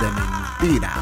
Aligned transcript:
de 0.00 0.10
Mentiras. 0.12 0.98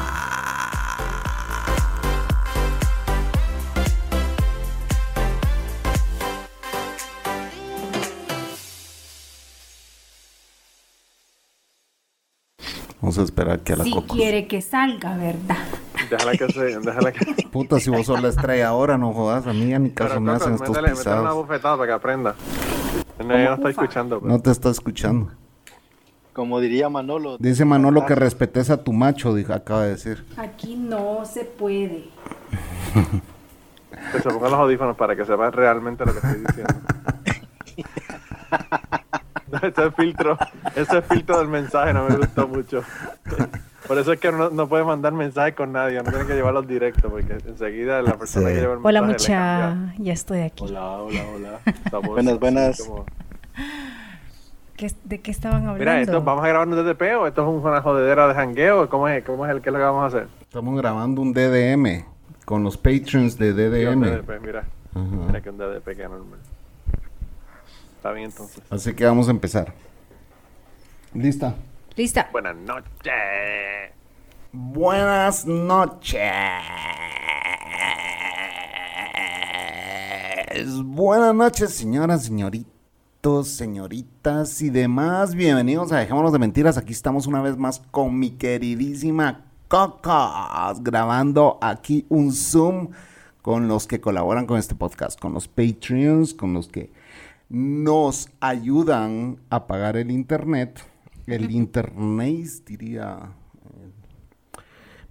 Vamos 13.01 13.17
a 13.19 13.23
esperar 13.23 13.59
que 13.59 13.73
a 13.73 13.75
la 13.77 13.83
Si 13.83 13.91
Cocos. 13.91 14.17
quiere 14.17 14.47
que 14.47 14.61
salga, 14.61 15.15
¿verdad? 15.17 15.57
Déjala 16.09 16.31
que 16.33 16.51
se, 16.51 16.79
déjala 16.79 17.11
que... 17.11 17.43
Puta, 17.51 17.79
si 17.79 17.89
vos 17.89 18.05
sos 18.05 18.21
la 18.21 18.29
estrella 18.29 18.69
ahora, 18.69 18.97
no 18.97 19.13
jodas. 19.13 19.45
A 19.45 19.53
mí 19.53 19.73
a 19.73 19.79
mi 19.79 19.91
caso 19.91 20.09
Pero 20.09 20.21
me 20.21 20.31
hacen 20.31 20.53
Coco, 20.53 20.63
estos 20.63 20.75
métele, 20.77 20.95
métele 20.95 21.11
una 21.11 21.19
pisados. 21.21 21.35
bofetada 21.47 21.77
para 21.77 21.87
que 21.87 21.93
aprenda. 21.93 22.35
No, 23.19 23.25
no 23.25 23.35
estoy 23.53 23.59
Ufa. 23.59 23.69
escuchando. 23.69 24.19
pues. 24.19 24.31
No 24.31 24.39
te 24.39 24.51
está 24.51 24.69
escuchando. 24.69 25.31
Como 26.37 26.59
diría 26.59 26.87
Manolo. 26.87 27.37
Dice 27.39 27.65
Manolo 27.65 28.05
que 28.05 28.13
respetes 28.13 28.69
a 28.69 28.77
tu 28.83 28.93
macho, 28.93 29.33
dijo, 29.33 29.53
acaba 29.53 29.85
de 29.85 29.89
decir. 29.89 30.23
Aquí 30.37 30.75
no 30.75 31.25
se 31.25 31.45
puede. 31.45 32.03
Que 34.11 34.19
se 34.21 34.29
pongan 34.29 34.51
los 34.51 34.59
audífonos 34.59 34.95
para 34.95 35.15
que 35.15 35.25
sepan 35.25 35.51
realmente 35.51 36.05
lo 36.05 36.11
que 36.11 36.19
estoy 36.19 36.43
diciendo. 36.47 36.73
No, 39.51 39.57
ese 39.67 39.91
filtro, 39.93 40.37
ese 40.75 41.01
filtro 41.01 41.39
del 41.39 41.47
mensaje 41.47 41.91
no 41.91 42.07
me 42.07 42.17
gustó 42.17 42.47
mucho. 42.47 42.83
Por 43.87 43.97
eso 43.97 44.13
es 44.13 44.19
que 44.19 44.31
no, 44.31 44.51
no 44.51 44.67
puede 44.69 44.83
mandar 44.83 45.13
mensajes 45.13 45.55
con 45.55 45.71
nadie, 45.71 46.03
no 46.03 46.11
tiene 46.11 46.27
que 46.27 46.35
llevarlos 46.35 46.67
directos, 46.67 47.09
porque 47.09 47.33
enseguida 47.47 47.99
la 48.03 48.15
persona 48.15 48.49
Sí. 48.49 48.53
que 48.53 48.61
lleva 48.61 48.73
el 48.75 48.79
Hola 48.83 49.01
mensaje 49.01 49.33
cambia. 49.33 49.75
mucha, 49.75 50.03
ya 50.03 50.13
estoy 50.13 50.41
aquí. 50.41 50.65
Hola, 50.65 50.87
hola, 51.01 51.21
hola. 51.35 51.59
Estamos 51.65 52.09
Buenas, 52.09 52.39
buenas. 52.39 52.77
como- 52.83 53.05
¿Qué- 54.77 54.91
¿De 55.03 55.19
qué 55.19 55.31
estaban 55.31 55.61
hablando? 55.63 55.79
Mira, 55.79 55.99
esto, 56.01 56.21
¿vamos 56.23 56.45
a 56.45 56.47
grabar 56.49 56.67
un 56.67 56.75
DTP 56.75 57.01
o 57.19 57.25
esto 57.27 57.41
es 57.57 57.63
una 57.65 57.81
jodedera 57.81 58.27
de 58.27 58.33
jangueo? 58.35 58.87
¿Cómo 58.89 59.07
es, 59.07 59.23
cómo 59.25 59.45
es 59.45 59.51
el 59.51 59.61
que 59.61 59.69
es 59.69 59.73
lo 59.73 59.79
que 59.79 59.85
vamos 59.85 60.03
a 60.03 60.07
hacer? 60.17 60.27
Estamos 60.41 60.77
grabando 60.79 61.21
un 61.21 61.33
DDM 61.33 62.05
con 62.45 62.63
los 62.63 62.77
patrons 62.77 63.37
de 63.37 63.51
Sí, 63.51 63.57
DDM. 63.57 64.01
DDP, 64.05 64.39
mira. 64.39 64.63
Mira 64.93 65.41
que 65.41 65.49
un 65.49 65.57
DDP 65.57 65.95
queda 65.95 66.09
normal. 66.09 66.39
Está 67.97 68.11
bien 68.11 68.25
entonces. 68.29 68.63
Así 68.69 68.93
que 68.93 69.03
vamos 69.05 69.27
a 69.27 69.31
empezar. 69.31 69.73
¿Lista? 71.13 71.55
Lista. 71.95 72.29
Buenas 72.31 72.55
noches. 72.55 73.13
Buenas 74.51 75.45
noches. 75.45 76.31
Buenas 80.83 81.33
noches, 81.35 81.73
señoras, 81.75 82.23
señoritos, 83.27 83.47
señoritas 83.49 84.61
y 84.61 84.69
demás. 84.69 85.35
Bienvenidos 85.35 85.91
a 85.91 85.97
Dejémonos 85.97 86.31
de 86.31 86.39
Mentiras. 86.39 86.77
Aquí 86.77 86.93
estamos 86.93 87.27
una 87.27 87.41
vez 87.41 87.57
más 87.57 87.81
con 87.91 88.17
mi 88.17 88.31
queridísima 88.31 89.51
Cocos, 89.67 90.81
grabando 90.81 91.57
aquí 91.61 92.05
un 92.07 92.31
Zoom 92.31 92.91
con 93.41 93.67
los 93.67 93.85
que 93.85 93.99
colaboran 93.99 94.45
con 94.45 94.57
este 94.57 94.75
podcast, 94.75 95.19
con 95.19 95.33
los 95.33 95.49
Patreons, 95.49 96.33
con 96.33 96.53
los 96.53 96.69
que 96.69 96.93
nos 97.49 98.29
ayudan 98.39 99.41
a 99.49 99.67
pagar 99.67 99.97
el 99.97 100.09
internet. 100.09 100.79
El 101.25 101.51
internet, 101.55 102.47
diría 102.65 103.33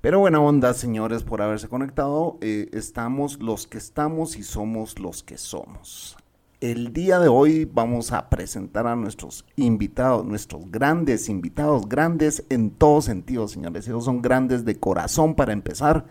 pero 0.01 0.21
buena 0.21 0.41
onda, 0.41 0.73
señores, 0.73 1.25
por 1.25 1.43
haberse 1.43 1.69
conectado. 1.69 2.39
Eh, 2.41 2.71
estamos 2.73 3.43
los 3.43 3.67
que 3.67 3.77
estamos 3.77 4.37
y 4.37 4.43
somos 4.43 5.01
los 5.01 5.25
que 5.25 5.37
somos. 5.37 6.17
El 6.63 6.95
día 6.95 7.19
de 7.19 7.29
hoy 7.29 7.67
vamos 7.67 8.13
a 8.13 8.31
presentar 8.31 8.87
a 8.87 8.97
nuestros 8.97 9.45
invitados, 9.57 10.25
nuestros 10.25 10.71
grandes 10.71 11.29
invitados, 11.29 11.87
grandes 11.87 12.45
en 12.49 12.71
todo 12.71 13.03
sentido, 13.03 13.47
señores. 13.47 13.87
Ellos 13.87 14.07
son 14.07 14.23
grandes 14.23 14.65
de 14.65 14.81
corazón 14.81 15.35
para 15.35 15.53
empezar, 15.53 16.07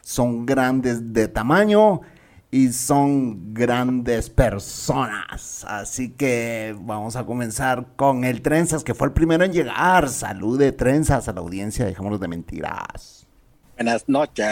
son 0.00 0.46
grandes 0.46 1.12
de 1.12 1.28
tamaño 1.28 2.00
y 2.50 2.72
son 2.72 3.52
grandes 3.52 4.30
personas. 4.30 5.66
Así 5.68 6.08
que 6.12 6.74
vamos 6.80 7.16
a 7.16 7.26
comenzar 7.26 7.88
con 7.96 8.24
el 8.24 8.40
Trenzas, 8.40 8.82
que 8.82 8.94
fue 8.94 9.08
el 9.08 9.12
primero 9.12 9.44
en 9.44 9.52
llegar. 9.52 10.08
Salud 10.08 10.58
de 10.58 10.72
Trenzas 10.72 11.28
a 11.28 11.34
la 11.34 11.40
audiencia, 11.40 11.84
dejémonos 11.84 12.20
de 12.20 12.28
mentiras. 12.28 13.26
Buenas 13.76 14.08
noches. 14.08 14.46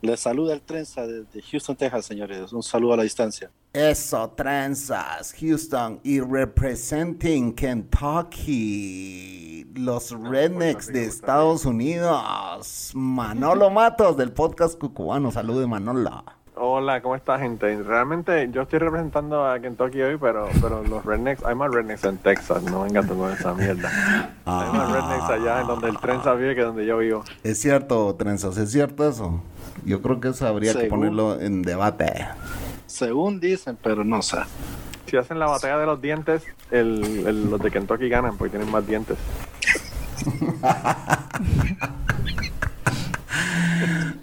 Les 0.00 0.20
saluda 0.20 0.54
el 0.54 0.62
Trenza 0.62 1.04
desde 1.08 1.42
Houston, 1.42 1.74
Texas, 1.74 2.06
señores. 2.06 2.52
Un 2.52 2.62
saludo 2.62 2.92
a 2.92 2.98
la 2.98 3.02
distancia. 3.02 3.50
Eso, 3.72 4.30
Trenzas, 4.30 5.34
Houston 5.40 5.98
y 6.04 6.20
representing 6.20 7.52
Kentucky, 7.52 8.56
los 9.74 10.12
rednecks 10.12 10.86
de 10.86 11.04
Estados 11.04 11.64
Unidos, 11.66 12.92
Manolo 12.94 13.70
Matos 13.72 14.16
del 14.16 14.30
podcast 14.30 14.78
Cucubano. 14.78 15.32
Salud 15.32 15.60
de 15.60 15.66
Manolo. 15.66 16.22
Hola, 16.54 17.00
¿cómo 17.02 17.14
está 17.14 17.38
gente? 17.38 17.82
Realmente 17.82 18.50
yo 18.52 18.62
estoy 18.62 18.78
representando 18.80 19.46
a 19.46 19.60
Kentucky 19.60 20.00
hoy, 20.02 20.16
pero, 20.16 20.48
pero 20.60 20.82
los 20.82 21.04
rednecks, 21.04 21.44
hay 21.44 21.54
más 21.54 21.72
rednecks 21.72 22.02
en 22.04 22.18
Texas, 22.18 22.64
no 22.64 22.82
venga 22.82 23.00
tú 23.02 23.16
con 23.16 23.32
esa 23.32 23.54
mierda. 23.54 23.88
Hay 24.44 24.72
más 24.72 24.90
rednecks 24.90 25.30
allá 25.30 25.60
en 25.60 25.66
donde 25.68 25.88
el 25.88 25.98
trenza 25.98 26.34
vive 26.34 26.56
que 26.56 26.62
donde 26.62 26.84
yo 26.84 26.98
vivo. 26.98 27.22
Es 27.44 27.60
cierto, 27.60 28.14
Trenzas, 28.16 28.56
es 28.56 28.72
cierto 28.72 29.08
eso. 29.08 29.40
Yo 29.84 30.02
creo 30.02 30.20
que 30.20 30.28
eso 30.28 30.46
habría 30.46 30.74
que 30.74 30.84
ponerlo 30.86 31.40
en 31.40 31.62
debate. 31.62 32.26
Según 32.86 33.40
dicen, 33.40 33.76
pero 33.82 34.04
no 34.04 34.22
sé. 34.22 34.38
Si 35.06 35.16
hacen 35.16 35.38
la 35.38 35.46
batalla 35.46 35.78
de 35.78 35.86
los 35.86 36.00
dientes, 36.02 36.42
el, 36.70 37.26
el- 37.26 37.50
los 37.50 37.60
de 37.60 37.70
Kentucky 37.70 38.08
ganan 38.08 38.36
porque 38.36 38.50
tienen 38.56 38.70
más 38.70 38.86
dientes. 38.86 39.16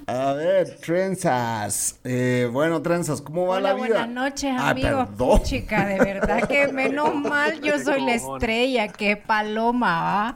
A 0.07 0.33
ver, 0.33 0.77
Trenzas. 0.85 1.99
Eh, 2.03 2.47
bueno, 2.51 2.81
Trenzas, 2.81 3.21
¿cómo 3.21 3.47
va 3.47 3.57
Hola, 3.57 3.69
la 3.69 3.75
vida? 3.75 3.87
buenas 3.87 4.09
noches, 4.09 4.53
amigos. 4.59 5.07
perdón. 5.09 5.43
Chica, 5.43 5.85
de 5.85 5.97
verdad 5.99 6.47
que 6.47 6.67
menos 6.71 7.13
mal 7.23 7.59
yo 7.61 7.79
soy 7.79 8.01
la 8.01 8.13
estrella, 8.15 8.87
que 8.89 9.17
paloma, 9.17 10.01
¿va? 10.01 10.35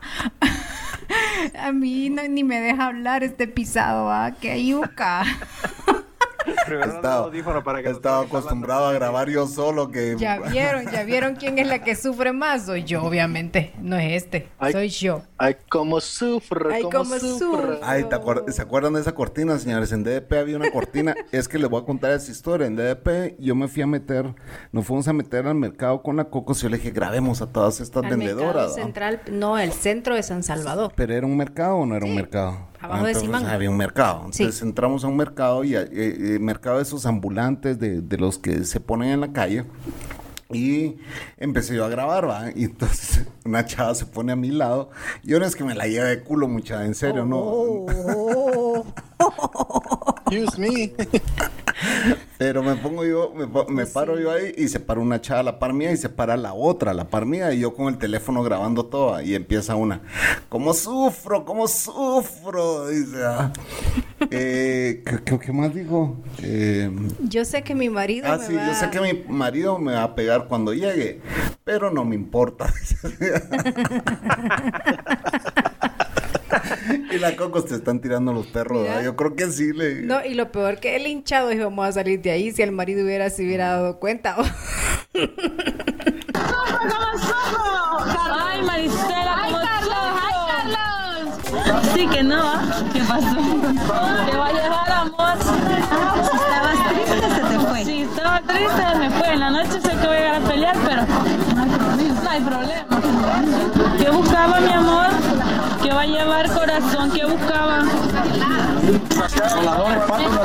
A 1.59 1.71
mí 1.71 2.09
no- 2.09 2.27
ni 2.27 2.43
me 2.43 2.59
deja 2.61 2.85
hablar 2.87 3.23
este 3.23 3.47
pisado, 3.47 4.05
¿va? 4.05 4.31
Que 4.31 4.65
yuca. 4.65 5.23
Estaba, 6.85 7.31
para 7.63 7.81
que 7.81 7.89
hablando. 7.89 8.09
acostumbrado 8.21 8.87
a 8.87 8.93
grabar 8.93 9.29
yo 9.29 9.47
solo 9.47 9.89
que... 9.91 10.15
Ya 10.17 10.39
vieron, 10.51 10.89
ya 10.91 11.03
vieron 11.03 11.35
quién 11.35 11.57
es 11.59 11.67
la 11.67 11.79
que 11.83 11.95
sufre 11.95 12.33
más. 12.33 12.65
Soy 12.65 12.83
yo, 12.83 13.03
obviamente. 13.03 13.73
No 13.79 13.97
es 13.97 14.23
este, 14.23 14.47
Ay. 14.57 14.73
soy 14.73 14.89
yo. 14.89 15.21
Ay, 15.37 15.55
cómo 15.69 16.01
sufro, 16.01 16.69
Ay, 16.71 16.83
cómo, 16.83 16.91
cómo 16.97 17.19
sufro. 17.19 17.79
Ay, 17.83 18.03
¿te 18.03 18.15
acuer- 18.15 18.49
¿se 18.51 18.61
acuerdan 18.61 18.93
de 18.93 19.01
esa 19.01 19.13
cortina, 19.13 19.57
señores? 19.57 19.91
En 19.91 20.03
DDP 20.03 20.33
había 20.33 20.57
una 20.57 20.71
cortina. 20.71 21.15
es 21.31 21.47
que 21.47 21.57
les 21.59 21.69
voy 21.69 21.81
a 21.81 21.85
contar 21.85 22.11
esa 22.11 22.31
historia. 22.31 22.67
En 22.67 22.75
DDP 22.75 23.35
yo 23.39 23.55
me 23.55 23.67
fui 23.67 23.81
a 23.81 23.87
meter, 23.87 24.33
nos 24.71 24.85
fuimos 24.85 25.07
a 25.07 25.13
meter 25.13 25.47
al 25.47 25.55
mercado 25.55 26.01
con 26.01 26.17
la 26.17 26.25
Cocos 26.25 26.59
y 26.59 26.63
yo 26.63 26.69
le 26.69 26.77
dije, 26.77 26.91
grabemos 26.91 27.41
a 27.41 27.47
todas 27.51 27.79
estas 27.79 28.03
Al 28.03 28.09
vendedoras. 28.11 28.75
central, 28.75 29.21
no, 29.31 29.57
el 29.57 29.71
centro 29.71 30.15
de 30.15 30.23
San 30.23 30.43
Salvador. 30.43 30.91
Pero 30.95 31.13
era 31.13 31.25
un 31.25 31.37
mercado 31.37 31.77
o 31.77 31.85
no 31.85 31.95
era 31.95 32.05
un 32.05 32.15
mercado. 32.15 32.68
Abajo 32.79 33.05
de 33.05 33.11
entonces 33.11 33.21
Simán. 33.21 33.45
Había 33.45 33.69
un 33.69 33.77
mercado. 33.77 34.27
Sí. 34.31 34.43
Entonces 34.43 34.61
entramos 34.61 35.03
a 35.03 35.07
un 35.07 35.17
mercado 35.17 35.63
y 35.63 35.75
eh, 35.75 35.87
eh, 35.91 36.39
mercado 36.39 36.77
de 36.77 36.83
esos 36.83 37.05
ambulantes 37.05 37.79
de, 37.79 38.01
de 38.01 38.17
los 38.17 38.37
que 38.37 38.63
se 38.63 38.79
ponen 38.79 39.09
en 39.09 39.21
la 39.21 39.31
calle. 39.31 39.65
Y 40.51 40.97
empecé 41.37 41.75
yo 41.75 41.85
a 41.85 41.89
grabar, 41.89 42.27
¿va? 42.27 42.49
Y 42.55 42.63
entonces 42.63 43.27
una 43.45 43.65
chava 43.65 43.93
se 43.93 44.07
pone 44.07 44.31
a 44.31 44.35
mi 44.35 44.49
lado. 44.49 44.89
Y 45.23 45.33
ahora 45.33 45.45
es 45.45 45.55
que 45.55 45.63
me 45.63 45.75
la 45.75 45.87
lleve 45.87 46.09
de 46.09 46.23
culo, 46.23 46.47
mucha, 46.47 46.85
en 46.85 46.95
serio, 46.95 47.23
¿no? 47.25 47.37
Oh. 47.39 48.85
Excuse 50.29 50.57
me. 50.59 50.91
Pero 52.37 52.63
me 52.63 52.75
pongo 52.75 53.05
yo, 53.05 53.33
me, 53.35 53.47
me 53.73 53.85
paro 53.85 54.19
yo 54.19 54.31
ahí 54.31 54.53
y 54.57 54.67
se 54.67 54.79
para 54.79 54.99
una 54.99 55.21
chava 55.21 55.39
a 55.41 55.43
la 55.43 55.59
par 55.59 55.73
mía 55.73 55.91
y 55.91 55.97
se 55.97 56.09
para 56.09 56.35
la 56.37 56.53
otra 56.53 56.91
a 56.91 56.93
la 56.93 57.09
par 57.09 57.25
mía 57.25 57.53
y 57.53 57.59
yo 57.59 57.73
con 57.73 57.87
el 57.87 57.97
teléfono 57.97 58.43
grabando 58.43 58.85
todo 58.85 59.19
y 59.21 59.35
empieza 59.35 59.75
una, 59.75 60.01
¿cómo 60.49 60.73
sufro? 60.73 61.45
¿Cómo 61.45 61.67
sufro? 61.67 62.87
Dice, 62.87 63.23
ah. 63.25 63.51
Eh, 64.31 65.03
¿qué, 65.05 65.19
qué- 65.23 65.39
qué 65.39 65.51
más 65.53 65.73
dijo? 65.73 66.17
Eh, 66.43 66.89
Yo 67.19 67.45
sé 67.45 67.63
que 67.63 67.75
mi 67.75 67.89
marido 67.89 68.27
ah, 68.29 68.37
me 68.37 68.45
sí, 68.45 68.53
va 68.53 68.67
yo 68.67 68.73
sé 68.73 68.89
que 68.89 68.99
mi 69.01 69.13
marido 69.33 69.79
me 69.79 69.93
va 69.93 70.03
a 70.03 70.15
pegar 70.15 70.47
cuando 70.47 70.73
llegue, 70.73 71.21
pero 71.63 71.89
no 71.91 72.03
me 72.05 72.15
importa. 72.15 72.71
y 77.11 77.19
la 77.19 77.35
Cocos 77.35 77.65
te 77.65 77.75
están 77.75 77.99
tirando 77.99 78.33
los 78.33 78.47
perros. 78.47 78.83
¿verdad? 78.83 79.03
Yo 79.03 79.15
creo 79.15 79.35
que 79.35 79.47
sí 79.51 79.71
le... 79.73 80.01
No, 80.01 80.23
y 80.23 80.33
lo 80.33 80.51
peor 80.51 80.79
que 80.79 80.95
el 80.95 81.07
hinchado 81.07 81.49
dijo, 81.49 81.65
vamos 81.65 81.87
a 81.87 81.91
salir 81.91 82.21
de 82.21 82.31
ahí 82.31 82.51
si 82.51 82.61
el 82.61 82.71
marido 82.71 83.03
hubiera 83.03 83.29
se 83.29 83.43
hubiera 83.43 83.69
dado 83.69 83.99
cuenta. 83.99 84.35
Ay, 88.41 88.61
Maricela, 88.63 89.37
¿cómo 89.45 89.57
Carlos! 89.59 90.79
Sí 91.93 92.07
que 92.07 92.23
no, 92.23 92.41
¿ah? 92.41 92.83
¿qué 92.93 92.99
pasó? 93.01 93.35
Te 93.35 94.37
va 94.37 94.47
a 94.47 94.53
llevar 94.53 94.91
amor. 94.91 95.37
¿Estabas 95.37 96.89
triste 96.89 97.29
se 97.35 97.41
te 97.41 97.59
fue? 97.59 97.85
Sí, 97.85 98.01
estaba 98.01 98.41
triste, 98.41 98.95
me 98.99 99.09
fue. 99.09 99.33
En 99.33 99.39
la 99.39 99.49
noche 99.51 99.81
sé 99.81 99.89
que 99.89 100.07
voy 100.07 100.15
a 100.15 100.19
llegar 100.19 100.35
a 100.35 100.47
pelear, 100.47 100.77
pero 100.85 101.01
no 102.23 102.29
hay 102.29 102.41
problema. 102.41 103.01
¿Qué 103.97 104.09
buscaba 104.09 104.59
mi 104.59 104.71
amor? 104.71 105.09
¿Qué 105.89 105.95
va 105.95 106.01
a 106.01 106.05
llevar 106.05 106.47
corazón? 106.53 107.09
¿Qué 107.11 107.25
buscaba? 107.25 107.79
Lo 107.83 107.89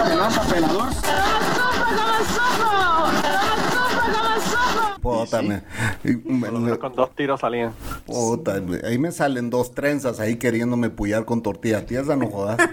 que 0.08 0.14
lanza 0.16 0.40
pelador. 0.50 0.88
Puta, 5.02 5.42
me- 5.42 5.62
y- 6.02 6.16
me- 6.24 6.50
menos 6.50 6.78
con 6.78 6.94
dos 6.94 7.14
tiros 7.14 7.40
salían. 7.40 7.72
puta, 8.06 8.54
me- 8.62 8.80
ahí 8.88 8.96
me 8.98 9.12
salen 9.12 9.50
dos 9.50 9.74
trenzas 9.74 10.18
ahí 10.18 10.36
queriéndome 10.36 10.88
puyar 10.88 11.26
con 11.26 11.42
tortilla 11.42 11.84
tiesa, 11.84 12.16
no 12.16 12.28
jodas. 12.28 12.56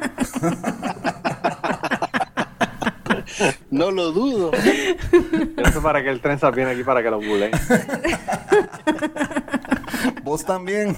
No 3.72 3.90
lo 3.92 4.12
dudo. 4.12 4.52
Eso 5.58 5.82
para 5.82 6.04
que 6.04 6.10
el 6.10 6.22
trenza 6.22 6.52
viene 6.52 6.72
aquí 6.72 6.84
para 6.84 7.02
que 7.02 7.10
lo 7.10 7.18
buleen. 7.18 7.52
Vos 10.24 10.46
también. 10.46 10.96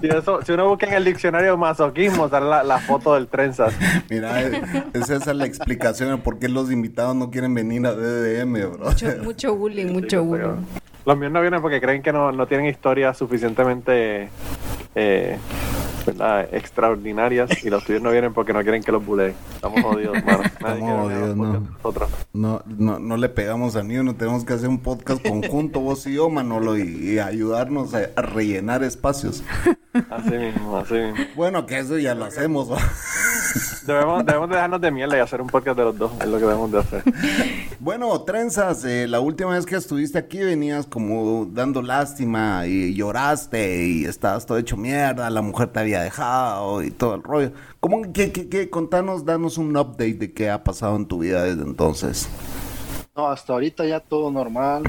Si, 0.00 0.06
eso, 0.06 0.40
si 0.44 0.52
uno 0.52 0.68
busca 0.68 0.86
en 0.86 0.94
el 0.94 1.04
diccionario 1.04 1.56
masoquismo, 1.56 2.28
sale 2.28 2.48
la, 2.48 2.62
la 2.62 2.78
foto 2.78 3.14
del 3.14 3.26
trenzas. 3.28 3.74
Mira, 4.10 4.42
eh, 4.42 4.62
es 4.92 5.10
esa 5.10 5.34
la 5.34 5.46
explicación 5.46 6.10
de 6.10 6.18
por 6.18 6.38
qué 6.38 6.48
los 6.48 6.70
invitados 6.70 7.16
no 7.16 7.30
quieren 7.30 7.54
venir 7.54 7.86
a 7.86 7.92
DDM, 7.92 8.52
bro. 8.72 8.86
mucho, 8.90 9.06
mucho 9.22 9.56
bullying, 9.56 9.92
mucho 9.92 10.22
bullying. 10.24 10.64
Los 11.04 11.16
míos 11.16 11.32
no 11.32 11.40
vienen 11.40 11.62
porque 11.62 11.80
creen 11.80 12.02
que 12.02 12.12
no, 12.12 12.32
no 12.32 12.46
tienen 12.46 12.66
historias 12.66 13.16
suficientemente 13.16 14.28
eh, 14.94 15.38
¿verdad? 16.08 16.48
extraordinarias 16.52 17.64
y 17.64 17.70
los 17.70 17.84
tuyos 17.84 18.02
no 18.02 18.10
vienen 18.10 18.32
porque 18.32 18.52
no 18.52 18.62
quieren 18.62 18.82
que 18.82 18.92
los 18.92 19.04
buleen. 19.04 19.34
Estamos 19.54 19.82
jodidos, 19.82 20.14
mano. 20.24 20.42
Nadie 20.60 20.80
Estamos 20.80 21.02
jodidos, 21.02 21.36
no. 21.36 21.66
No, 22.32 22.62
no, 22.66 22.98
no 22.98 23.16
le 23.16 23.28
pegamos 23.28 23.76
a 23.76 23.80
uno, 23.80 24.14
tenemos 24.14 24.44
que 24.44 24.52
hacer 24.52 24.68
un 24.68 24.78
podcast 24.80 25.26
conjunto, 25.26 25.80
vos 25.80 26.06
y 26.06 26.14
yo, 26.14 26.28
Manolo, 26.30 26.76
y, 26.76 26.82
y 26.82 27.18
ayudarnos 27.18 27.94
a, 27.94 28.10
a 28.16 28.22
rellenar 28.22 28.82
espacios. 28.82 29.42
Así 30.10 30.30
mismo, 30.30 30.76
así 30.78 30.94
mismo. 30.94 31.24
Bueno, 31.34 31.66
que 31.66 31.78
eso 31.78 31.98
ya 31.98 32.14
lo 32.14 32.24
hacemos, 32.24 32.70
¿va? 32.70 32.78
Debemos, 33.86 34.24
debemos 34.26 34.48
de 34.48 34.54
dejarnos 34.56 34.80
de 34.80 34.90
mierda 34.90 35.16
y 35.16 35.20
hacer 35.20 35.40
un 35.40 35.46
podcast 35.48 35.76
de 35.78 35.84
los 35.84 35.96
dos. 35.98 36.12
Es 36.20 36.26
lo 36.26 36.36
que 36.38 36.44
debemos 36.44 36.70
de 36.72 36.78
hacer. 36.78 37.02
Bueno, 37.80 38.20
Trenzas, 38.22 38.84
eh, 38.84 39.06
la 39.06 39.20
última 39.20 39.50
vez 39.54 39.64
que 39.64 39.76
estuviste 39.76 40.18
aquí 40.18 40.38
venías 40.40 40.84
como 40.84 41.46
dando 41.46 41.80
lástima 41.80 42.66
y 42.66 42.92
lloraste 42.92 43.86
y 43.86 44.04
estabas 44.04 44.44
todo 44.46 44.58
hecho 44.58 44.76
mierda, 44.76 45.30
la 45.30 45.42
mujer 45.42 45.68
te 45.68 45.78
había 45.78 46.00
dejado 46.02 46.82
y 46.82 46.90
todo 46.90 47.14
el 47.14 47.22
rollo. 47.22 47.52
¿Cómo 47.78 48.02
que, 48.12 48.32
que, 48.32 48.48
que- 48.48 48.68
contanos, 48.68 49.24
danos 49.24 49.58
un 49.58 49.76
update 49.76 50.14
de 50.14 50.32
qué 50.32 50.50
ha 50.50 50.64
pasado 50.64 50.96
en 50.96 51.06
tu 51.06 51.20
vida 51.20 51.44
desde 51.44 51.62
entonces? 51.62 52.28
No, 53.16 53.28
hasta 53.28 53.52
ahorita 53.52 53.86
ya 53.86 54.00
todo 54.00 54.30
normal, 54.32 54.82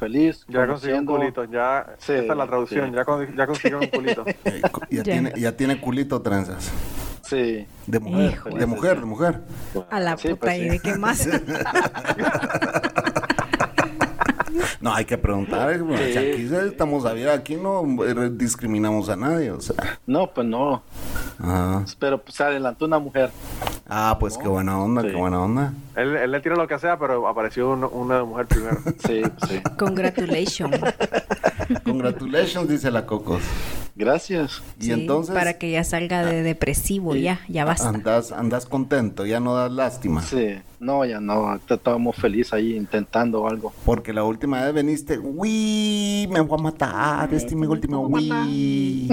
feliz. 0.00 0.44
Ya 0.48 0.66
consiguió 0.66 0.98
un 0.98 1.06
culito. 1.06 1.44
Ya, 1.44 1.94
Sí, 1.98 2.12
esta 2.12 2.32
es 2.32 2.38
la 2.38 2.46
traducción. 2.48 2.90
sí. 2.90 2.96
Ya, 2.96 3.04
con- 3.04 3.36
ya 3.36 3.46
consiguió 3.46 3.78
un 3.78 3.86
culito. 3.86 4.24
Eh, 4.44 4.62
Ya. 4.90 5.02
Tiene, 5.04 5.32
ya 5.38 5.56
tiene 5.56 5.80
culito, 5.80 6.20
Trenzas. 6.20 6.72
Sí. 7.22 7.66
De 7.86 8.00
mujer, 8.00 8.32
Híjole. 8.32 8.58
de 8.58 8.66
mujer, 8.66 9.00
de 9.00 9.06
mujer. 9.06 9.40
A 9.90 10.00
la 10.00 10.16
Sí, 10.16 10.28
puta, 10.28 10.40
pues 10.40 10.58
¿y 10.58 10.60
sí. 10.62 10.68
de 10.68 10.78
qué 10.80 10.94
más? 10.96 11.28
No, 14.80 14.92
hay 14.92 15.04
que 15.04 15.16
preguntar. 15.16 15.72
eh, 15.72 15.78
bueno, 15.78 15.96
Sí, 16.04 16.12
si 16.12 16.18
aquí 16.18 16.66
estamos 16.68 17.06
a 17.06 17.12
ver, 17.12 17.28
aquí 17.30 17.54
no 17.54 17.84
eh, 18.04 18.30
discriminamos 18.32 19.08
a 19.08 19.16
nadie, 19.16 19.50
o 19.52 19.60
sea. 19.60 19.76
No, 20.06 20.26
pues 20.26 20.46
no. 20.46 20.82
Ajá. 21.38 21.84
Pero 22.00 22.20
pues 22.20 22.34
se 22.34 22.42
adelantó 22.42 22.84
una 22.86 22.98
mujer. 22.98 23.30
Ah, 23.88 24.16
pues 24.18 24.36
qué 24.36 24.48
buena 24.48 24.78
onda, 24.82 25.02
Sí. 25.02 25.08
qué 25.08 25.14
buena 25.14 25.40
onda. 25.40 25.72
Él, 25.96 26.16
él 26.16 26.30
le 26.30 26.40
tiró 26.40 26.56
lo 26.56 26.66
que 26.66 26.78
sea, 26.78 26.98
pero 26.98 27.26
apareció 27.28 27.70
uno- 27.70 27.88
una 27.90 28.24
mujer 28.24 28.46
primero. 28.46 28.78
Sí, 29.06 29.22
sí. 29.48 29.60
Congratulations. 29.78 30.76
Congratulations, 31.84 32.68
dice 32.68 32.90
la 32.90 33.06
Cocos. 33.06 33.42
Gracias. 33.94 34.62
Y 34.80 34.84
Sí, 34.86 34.92
entonces 34.92 35.34
Para 35.34 35.54
que 35.58 35.70
ya 35.70 35.84
salga 35.84 36.24
de 36.24 36.42
depresivo, 36.42 37.14
ya, 37.14 37.40
ya 37.48 37.64
basta. 37.66 37.90
andas, 37.90 38.32
andas 38.32 38.64
contento, 38.66 39.26
ya 39.26 39.38
no 39.38 39.54
das 39.54 39.70
lástima. 39.70 40.22
Sí. 40.22 40.54
No, 40.80 41.04
ya 41.04 41.20
no. 41.20 41.54
Estábamos 41.68 42.16
felices 42.16 42.52
ahí 42.54 42.74
intentando 42.74 43.46
algo. 43.46 43.72
Porque 43.84 44.12
la 44.12 44.24
última 44.24 44.64
vez 44.64 44.72
veniste, 44.74 45.18
uy, 45.18 46.26
me 46.32 46.40
voy 46.40 46.58
a 46.58 46.62
matar, 46.62 47.34
este 47.34 47.48
es 47.50 47.54
mi 47.54 47.66
último, 47.66 48.00
uy. 48.00 49.10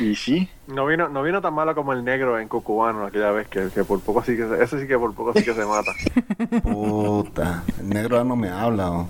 Y 0.00 0.14
sí. 0.16 0.48
No 0.74 0.86
vino, 0.86 1.08
no 1.08 1.22
vino 1.22 1.40
tan 1.42 1.52
malo 1.54 1.74
como 1.74 1.92
el 1.92 2.04
negro 2.04 2.38
en 2.38 2.46
Cucubano 2.48 3.04
aquella 3.06 3.30
vez, 3.32 3.48
que, 3.48 3.68
que 3.70 3.82
por 3.84 4.00
poco 4.00 4.22
sí 4.22 4.36
que 4.36 4.46
se, 4.46 4.62
ese 4.62 4.80
sí 4.80 4.86
que 4.86 4.96
por 4.98 5.12
poco 5.14 5.32
sí 5.34 5.42
que 5.44 5.52
se 5.54 5.64
mata. 5.66 5.92
Puta, 6.62 7.64
el 7.80 7.88
negro 7.88 8.16
ya 8.16 8.24
no 8.24 8.36
me 8.36 8.48
habla. 8.50 8.90
oh. 8.92 9.08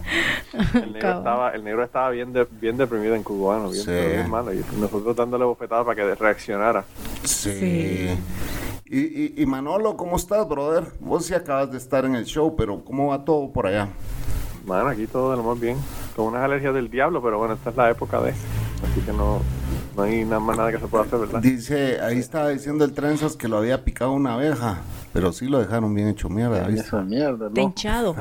El 0.74 0.92
negro 0.92 1.18
estaba, 1.18 1.50
el 1.50 1.64
negro 1.64 1.84
estaba 1.84 2.10
bien, 2.10 2.32
de- 2.32 2.46
bien 2.60 2.76
deprimido 2.76 3.14
en 3.14 3.22
Cubano, 3.22 3.70
bien, 3.70 3.84
Sí. 3.84 3.90
bien 3.90 4.30
malo. 4.30 4.54
Y 4.54 4.64
nosotros 4.78 5.14
dándole 5.14 5.44
bofetadas 5.44 5.84
para 5.84 5.96
que 5.96 6.14
reaccionara. 6.14 6.84
Sí. 7.24 7.52
Sí. 7.52 8.18
Y, 8.86 8.98
y, 9.00 9.34
y 9.42 9.46
Manolo, 9.46 9.96
¿cómo 9.96 10.16
estás, 10.16 10.48
brother? 10.48 10.84
Vos 10.98 11.26
sí 11.26 11.34
acabas 11.34 11.70
de 11.70 11.78
estar 11.78 12.04
en 12.04 12.14
el 12.14 12.24
show, 12.24 12.56
pero 12.56 12.82
¿cómo 12.84 13.08
va 13.08 13.24
todo 13.24 13.52
por 13.52 13.66
allá? 13.66 13.88
Mano, 14.66 14.88
aquí 14.88 15.06
todo 15.06 15.30
de 15.30 15.36
lo 15.36 15.42
más 15.42 15.60
bien. 15.60 15.76
Con 16.16 16.26
unas 16.26 16.42
alergias 16.42 16.74
del 16.74 16.90
diablo, 16.90 17.22
pero 17.22 17.38
bueno, 17.38 17.54
esta 17.54 17.70
es 17.70 17.76
la 17.76 17.90
época 17.90 18.20
de. 18.20 18.30
Así 18.30 19.00
que 19.04 19.12
no, 19.12 19.40
no 19.96 20.02
hay 20.02 20.24
nada 20.24 20.40
más 20.40 20.56
nada 20.56 20.70
que 20.72 20.78
se 20.78 20.86
pueda 20.86 21.04
hacer, 21.04 21.18
¿verdad? 21.20 21.40
Dice, 21.40 22.00
ahí 22.00 22.18
estaba 22.18 22.48
diciendo 22.50 22.84
el 22.84 22.92
Trenzas 22.92 23.36
que 23.36 23.48
lo 23.48 23.58
había 23.58 23.84
picado 23.84 24.12
una 24.12 24.34
abeja, 24.34 24.78
pero 25.12 25.32
sí 25.32 25.46
lo 25.46 25.58
dejaron 25.58 25.94
bien 25.94 26.08
hecho 26.08 26.28
mierda, 26.28 26.66
¿viste? 26.66 26.86
Esa 26.86 27.02
mierda, 27.02 27.48
Te 27.50 27.60
¿no? 27.60 27.66
hinchado. 27.66 28.14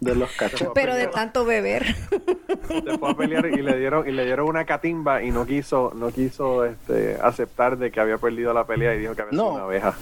De 0.00 0.14
los 0.14 0.30
cachorros. 0.32 0.72
Pero 0.74 0.94
de 0.94 1.08
tanto 1.08 1.44
beber. 1.44 1.84
Se 2.68 2.98
fue 2.98 3.10
a 3.10 3.14
pelear 3.14 3.46
y 3.46 3.60
le 3.60 3.78
dieron 3.78 4.08
y 4.08 4.12
le 4.12 4.24
dieron 4.24 4.48
una 4.48 4.64
catimba 4.64 5.22
y 5.22 5.30
no 5.30 5.44
quiso 5.44 5.92
no 5.94 6.08
quiso 6.10 6.64
este 6.64 7.18
aceptar 7.22 7.76
de 7.76 7.90
que 7.90 8.00
había 8.00 8.16
perdido 8.16 8.54
la 8.54 8.66
pelea 8.66 8.94
y 8.94 8.98
dijo 9.00 9.14
que 9.14 9.22
había 9.22 9.32
sido 9.32 9.44
No. 9.44 9.54
una 9.56 9.64
abeja. 9.64 9.94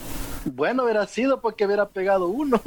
Bueno, 0.52 0.84
hubiera 0.84 1.06
sido 1.06 1.40
porque 1.40 1.66
hubiera 1.66 1.88
pegado 1.88 2.28
uno. 2.28 2.60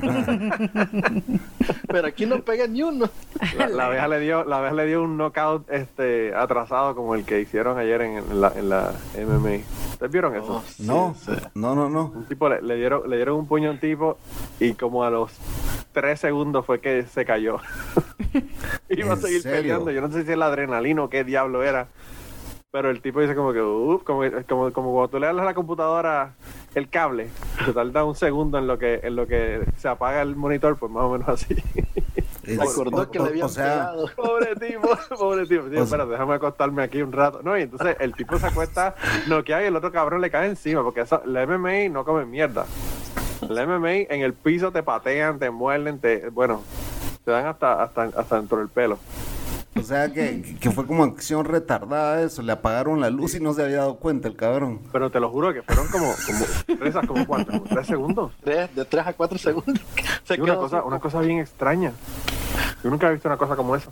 Pero 1.88 2.06
aquí 2.06 2.26
no 2.26 2.40
pegué 2.42 2.68
ni 2.68 2.82
uno. 2.82 3.08
La, 3.56 3.68
la 3.68 3.86
abeja 3.86 4.08
le 4.08 4.20
dio 4.20 4.44
la 4.44 4.58
abeja 4.58 4.74
le 4.74 4.86
dio 4.86 5.02
un 5.02 5.16
knockout 5.16 5.70
este 5.70 6.34
atrasado 6.34 6.94
como 6.94 7.14
el 7.14 7.24
que 7.24 7.40
hicieron 7.40 7.78
ayer 7.78 8.00
en, 8.02 8.18
en 8.18 8.40
la 8.40 8.52
en 8.56 8.68
la 8.68 8.92
MMA. 9.16 9.58
¿Ustedes 9.92 10.12
vieron 10.12 10.34
eso? 10.36 10.56
Oh, 10.56 10.62
sí, 10.66 10.82
No, 10.86 11.14
sí. 11.18 11.32
no, 11.54 11.74
no, 11.74 11.88
no. 11.88 12.12
Un 12.14 12.24
tipo 12.26 12.48
le, 12.48 12.62
le 12.62 12.76
dieron 12.76 13.08
le 13.08 13.16
dieron 13.16 13.36
un 13.36 13.46
puño 13.46 13.68
a 13.68 13.72
un 13.72 13.78
tipo 13.80 14.18
y 14.60 14.72
como 14.74 15.04
a 15.04 15.10
los 15.10 15.32
tres 15.92 16.20
segundos 16.20 16.64
fue 16.66 16.80
que 16.80 17.04
se 17.06 17.24
cayó. 17.24 17.58
Iba 18.88 19.10
a 19.12 19.14
¿En 19.14 19.20
seguir 19.20 19.42
serio? 19.42 19.60
peleando. 19.60 19.90
Yo 19.90 20.00
no 20.00 20.10
sé 20.10 20.24
si 20.24 20.32
es 20.32 20.38
la 20.38 20.46
adrenalina 20.46 21.02
o 21.02 21.10
qué 21.10 21.24
diablo 21.24 21.62
era. 21.62 21.86
Pero 22.72 22.88
el 22.88 23.02
tipo 23.02 23.20
dice 23.20 23.34
como 23.34 23.52
que, 23.52 23.60
"Uf", 23.60 24.02
como, 24.02 24.22
como, 24.48 24.72
como 24.72 24.92
cuando 24.92 25.08
tú 25.08 25.18
le 25.18 25.26
das 25.26 25.36
a 25.36 25.44
la 25.44 25.52
computadora 25.52 26.32
el 26.74 26.88
cable, 26.88 27.28
se 27.66 27.72
tarda 27.74 28.02
un 28.02 28.14
segundo 28.14 28.56
en 28.56 28.66
lo 28.66 28.78
que 28.78 29.00
en 29.02 29.14
lo 29.14 29.26
que 29.26 29.62
se 29.76 29.88
apaga 29.88 30.22
el 30.22 30.34
monitor, 30.36 30.78
pues 30.78 30.90
más 30.90 31.02
o 31.04 31.10
menos 31.10 31.28
así. 31.28 31.54
Es- 32.44 32.58
Recordó 32.58 33.10
que 33.10 33.18
o- 33.20 33.24
le 33.24 33.28
habían 33.28 33.44
o 33.46 33.48
sea, 33.50 33.64
pegado. 33.92 34.10
pobre 34.16 34.56
tipo, 34.56 34.88
pobre 35.18 35.46
tipo. 35.46 35.64
Sí, 35.64 35.68
O 35.68 35.72
sea- 35.74 35.82
espérate, 35.84 36.10
déjame 36.12 36.34
acostarme 36.34 36.82
aquí 36.82 37.02
un 37.02 37.12
rato. 37.12 37.40
No, 37.42 37.56
y 37.58 37.62
entonces 37.62 37.94
el 38.00 38.14
tipo 38.14 38.38
se 38.38 38.46
acuesta 38.46 38.94
noqueado 39.28 39.62
y 39.62 39.66
el 39.66 39.76
otro 39.76 39.92
cabrón 39.92 40.22
le 40.22 40.30
cae 40.30 40.48
encima, 40.48 40.82
porque 40.82 41.02
eso, 41.02 41.20
la 41.26 41.42
MMA 41.46 41.90
no 41.90 42.06
come 42.06 42.24
mierda. 42.24 42.64
La 43.50 43.62
MMA 43.66 43.92
en 44.08 44.22
el 44.22 44.32
piso 44.32 44.72
te 44.72 44.82
patean, 44.82 45.38
te 45.38 45.50
muerden, 45.50 45.98
te, 46.00 46.30
bueno, 46.30 46.62
te 47.24 47.30
dan 47.32 47.46
hasta, 47.46 47.82
hasta, 47.82 48.04
hasta 48.04 48.36
dentro 48.36 48.56
del 48.58 48.68
pelo. 48.70 48.98
O 49.74 49.82
sea 49.82 50.12
que, 50.12 50.56
que 50.60 50.70
fue 50.70 50.86
como 50.86 51.02
acción 51.02 51.46
retardada 51.46 52.22
eso, 52.22 52.42
le 52.42 52.52
apagaron 52.52 53.00
la 53.00 53.08
luz 53.08 53.34
y 53.34 53.40
no 53.40 53.54
se 53.54 53.62
había 53.62 53.78
dado 53.78 53.96
cuenta 53.96 54.28
el 54.28 54.36
cabrón. 54.36 54.80
Pero 54.92 55.10
te 55.10 55.18
lo 55.18 55.30
juro 55.30 55.52
que 55.54 55.62
fueron 55.62 55.88
como, 55.88 56.12
como 56.26 56.78
presas, 56.78 57.06
como 57.06 57.26
cuánto, 57.26 57.52
como 57.52 57.64
tres 57.64 57.86
segundos. 57.86 58.32
Tres, 58.44 58.74
de 58.74 58.84
3 58.84 59.06
a 59.06 59.12
4 59.14 59.38
segundos. 59.38 59.80
Se 60.24 60.36
Y 60.36 60.40
una 60.40 60.58
cosa, 60.58 60.78
así. 60.78 60.86
una 60.86 61.00
cosa 61.00 61.20
bien 61.20 61.38
extraña. 61.38 61.92
Yo 62.84 62.90
nunca 62.90 63.08
he 63.08 63.12
visto 63.12 63.28
una 63.28 63.38
cosa 63.38 63.56
como 63.56 63.74
esa. 63.74 63.90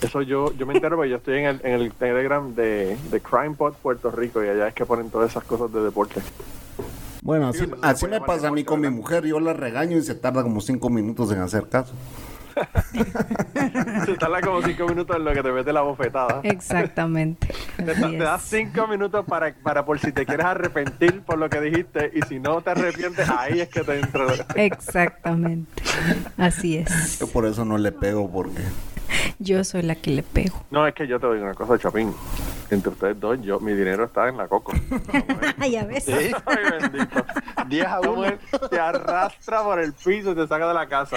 Eso 0.00 0.20
yo, 0.22 0.52
yo 0.54 0.66
me 0.66 0.74
entero 0.74 0.96
porque 0.96 1.10
yo 1.10 1.16
estoy 1.16 1.38
en 1.38 1.46
el, 1.46 1.60
en 1.64 1.72
el 1.80 1.92
Telegram 1.92 2.54
de, 2.54 2.98
de 3.10 3.20
CrimePod 3.20 3.74
Puerto 3.74 4.10
Rico 4.10 4.44
y 4.44 4.48
allá 4.48 4.68
es 4.68 4.74
que 4.74 4.84
ponen 4.84 5.10
todas 5.10 5.30
esas 5.30 5.44
cosas 5.44 5.72
de 5.72 5.80
deporte. 5.80 6.20
Bueno, 7.22 7.48
así, 7.48 7.60
Sí, 7.60 7.70
así 7.82 8.06
me 8.08 8.20
pasa 8.20 8.48
a 8.48 8.50
mí 8.50 8.64
con 8.64 8.80
mi 8.80 8.90
mujer. 8.90 9.24
Yo 9.24 9.40
la 9.40 9.52
regaño 9.52 9.96
y 9.96 10.02
se 10.02 10.14
tarda 10.14 10.42
como 10.42 10.60
cinco 10.60 10.90
minutos 10.90 11.30
en 11.32 11.40
hacer 11.40 11.68
caso. 11.68 11.94
Se 14.06 14.14
tarda 14.14 14.40
como 14.40 14.62
cinco 14.62 14.86
minutos 14.88 15.16
en 15.16 15.24
lo 15.24 15.32
que 15.32 15.42
te 15.42 15.52
mete 15.52 15.72
la 15.72 15.82
bofetada. 15.82 16.40
Exactamente. 16.42 17.48
Te, 17.76 18.18
das 18.18 18.42
cinco 18.42 18.86
minutos 18.86 19.24
para, 19.26 19.54
para 19.54 19.84
por 19.84 19.98
si 19.98 20.12
te 20.12 20.26
quieres 20.26 20.46
arrepentir 20.46 21.22
por 21.22 21.38
lo 21.38 21.48
que 21.48 21.60
dijiste 21.60 22.10
y 22.14 22.22
si 22.22 22.38
no 22.38 22.60
te 22.60 22.70
arrepientes, 22.70 23.28
ahí 23.28 23.60
es 23.60 23.68
que 23.68 23.82
te 23.82 23.98
entra. 23.98 24.26
Exactamente. 24.54 25.82
Así 26.36 26.76
es. 26.76 27.18
Yo 27.18 27.26
por 27.28 27.46
eso 27.46 27.64
no 27.64 27.78
le 27.78 27.92
pego 27.92 28.30
porque... 28.30 28.62
Yo 29.38 29.64
soy 29.64 29.82
la 29.82 29.94
que 29.94 30.10
le 30.10 30.22
pego. 30.22 30.62
No, 30.70 30.86
es 30.86 30.94
que 30.94 31.06
yo 31.06 31.18
te 31.18 31.26
doy 31.26 31.38
una 31.40 31.54
cosa, 31.54 31.78
Chapín. 31.78 32.12
Entre 32.70 32.88
ustedes 32.90 33.18
dos, 33.18 33.36
yo, 33.42 33.58
mi 33.58 33.72
dinero 33.72 34.04
está 34.04 34.28
en 34.28 34.36
la 34.36 34.46
coco. 34.46 34.72
ya 35.70 35.84
ves. 35.84 36.04
Sí, 36.04 36.12
Ay, 36.46 36.56
bendito. 36.80 37.24
10 37.68 37.86
a 37.86 37.90
La 38.00 38.00
1. 38.00 38.14
mujer 38.14 38.38
te 38.70 38.78
arrastra 38.78 39.64
por 39.64 39.80
el 39.80 39.92
piso 39.92 40.30
y 40.30 40.34
te 40.36 40.46
saca 40.46 40.68
de 40.68 40.74
la 40.74 40.88
casa. 40.88 41.16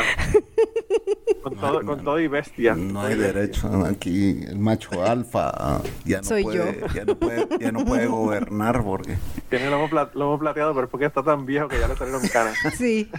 Con 1.44 1.56
todo, 1.58 1.86
con 1.86 2.04
todo 2.04 2.20
y 2.20 2.28
bestia. 2.28 2.74
No 2.74 3.02
hay 3.02 3.16
derecho. 3.16 3.70
Aquí 3.86 4.44
el 4.48 4.58
macho 4.58 5.04
alfa 5.06 5.82
ya 6.06 6.18
no, 6.18 6.24
Soy 6.24 6.44
puede, 6.44 6.80
yo. 6.80 6.88
Ya, 6.96 7.06
no 7.06 7.16
puede, 7.20 7.48
ya 7.60 7.72
no 7.72 7.86
puede 7.86 8.08
gobernar 8.08 8.84
porque... 8.84 9.18
Tiene 9.50 9.70
lomo, 9.70 9.90
pla- 9.90 10.10
lomo 10.16 10.40
plateado, 10.40 10.74
pero 10.74 10.86
es 10.86 10.90
porque 10.92 11.06
está 11.06 11.22
tan 11.22 11.46
viejo 11.46 11.68
que 11.68 11.80
ya 11.80 11.88
le 11.88 11.96
salieron 11.96 12.28
canas. 12.30 12.58
Sí. 12.76 13.12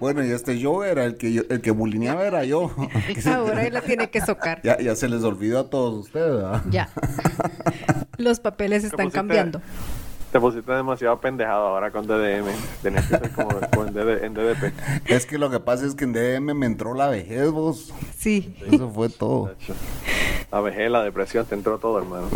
Bueno, 0.00 0.24
y 0.24 0.30
este 0.30 0.58
yo 0.58 0.84
era 0.84 1.04
el 1.04 1.16
que 1.16 1.32
yo, 1.32 1.42
el 1.50 1.60
que 1.60 1.70
bulineaba 1.70 2.21
era 2.24 2.44
yo. 2.44 2.70
Ahora 3.26 3.62
él 3.66 3.74
la 3.74 3.80
tiene 3.82 4.10
que 4.10 4.20
socar. 4.20 4.60
ya, 4.62 4.78
ya 4.80 4.94
se 4.96 5.08
les 5.08 5.22
olvidó 5.24 5.60
a 5.60 5.70
todos 5.70 6.06
ustedes, 6.06 6.36
¿verdad? 6.36 6.62
Ya. 6.70 6.88
Los 8.18 8.40
papeles 8.40 8.84
están 8.84 9.06
pusiste- 9.06 9.12
cambiando. 9.14 9.60
Te 10.30 10.40
pusiste 10.40 10.72
demasiado 10.72 11.20
pendejado 11.20 11.66
ahora 11.66 11.90
con 11.90 12.06
DDM. 12.06 12.46
Tenías 12.82 13.06
que 13.06 13.18
ser 13.18 13.30
como, 13.32 13.50
como 13.70 13.86
en, 13.86 13.92
DD 13.92 14.24
en 14.24 14.32
DDP. 14.32 14.72
Es 15.04 15.26
que 15.26 15.36
lo 15.36 15.50
que 15.50 15.60
pasa 15.60 15.84
es 15.84 15.94
que 15.94 16.04
en 16.04 16.14
DM 16.14 16.54
me 16.54 16.64
entró 16.64 16.94
la 16.94 17.08
vejez, 17.08 17.50
vos. 17.50 17.92
Sí. 18.16 18.56
Eso 18.70 18.88
fue 18.88 19.10
todo. 19.10 19.54
La 20.50 20.60
vejez, 20.62 20.90
la 20.90 21.02
depresión, 21.04 21.44
te 21.44 21.54
entró 21.54 21.76
todo, 21.78 21.98
hermano. 21.98 22.28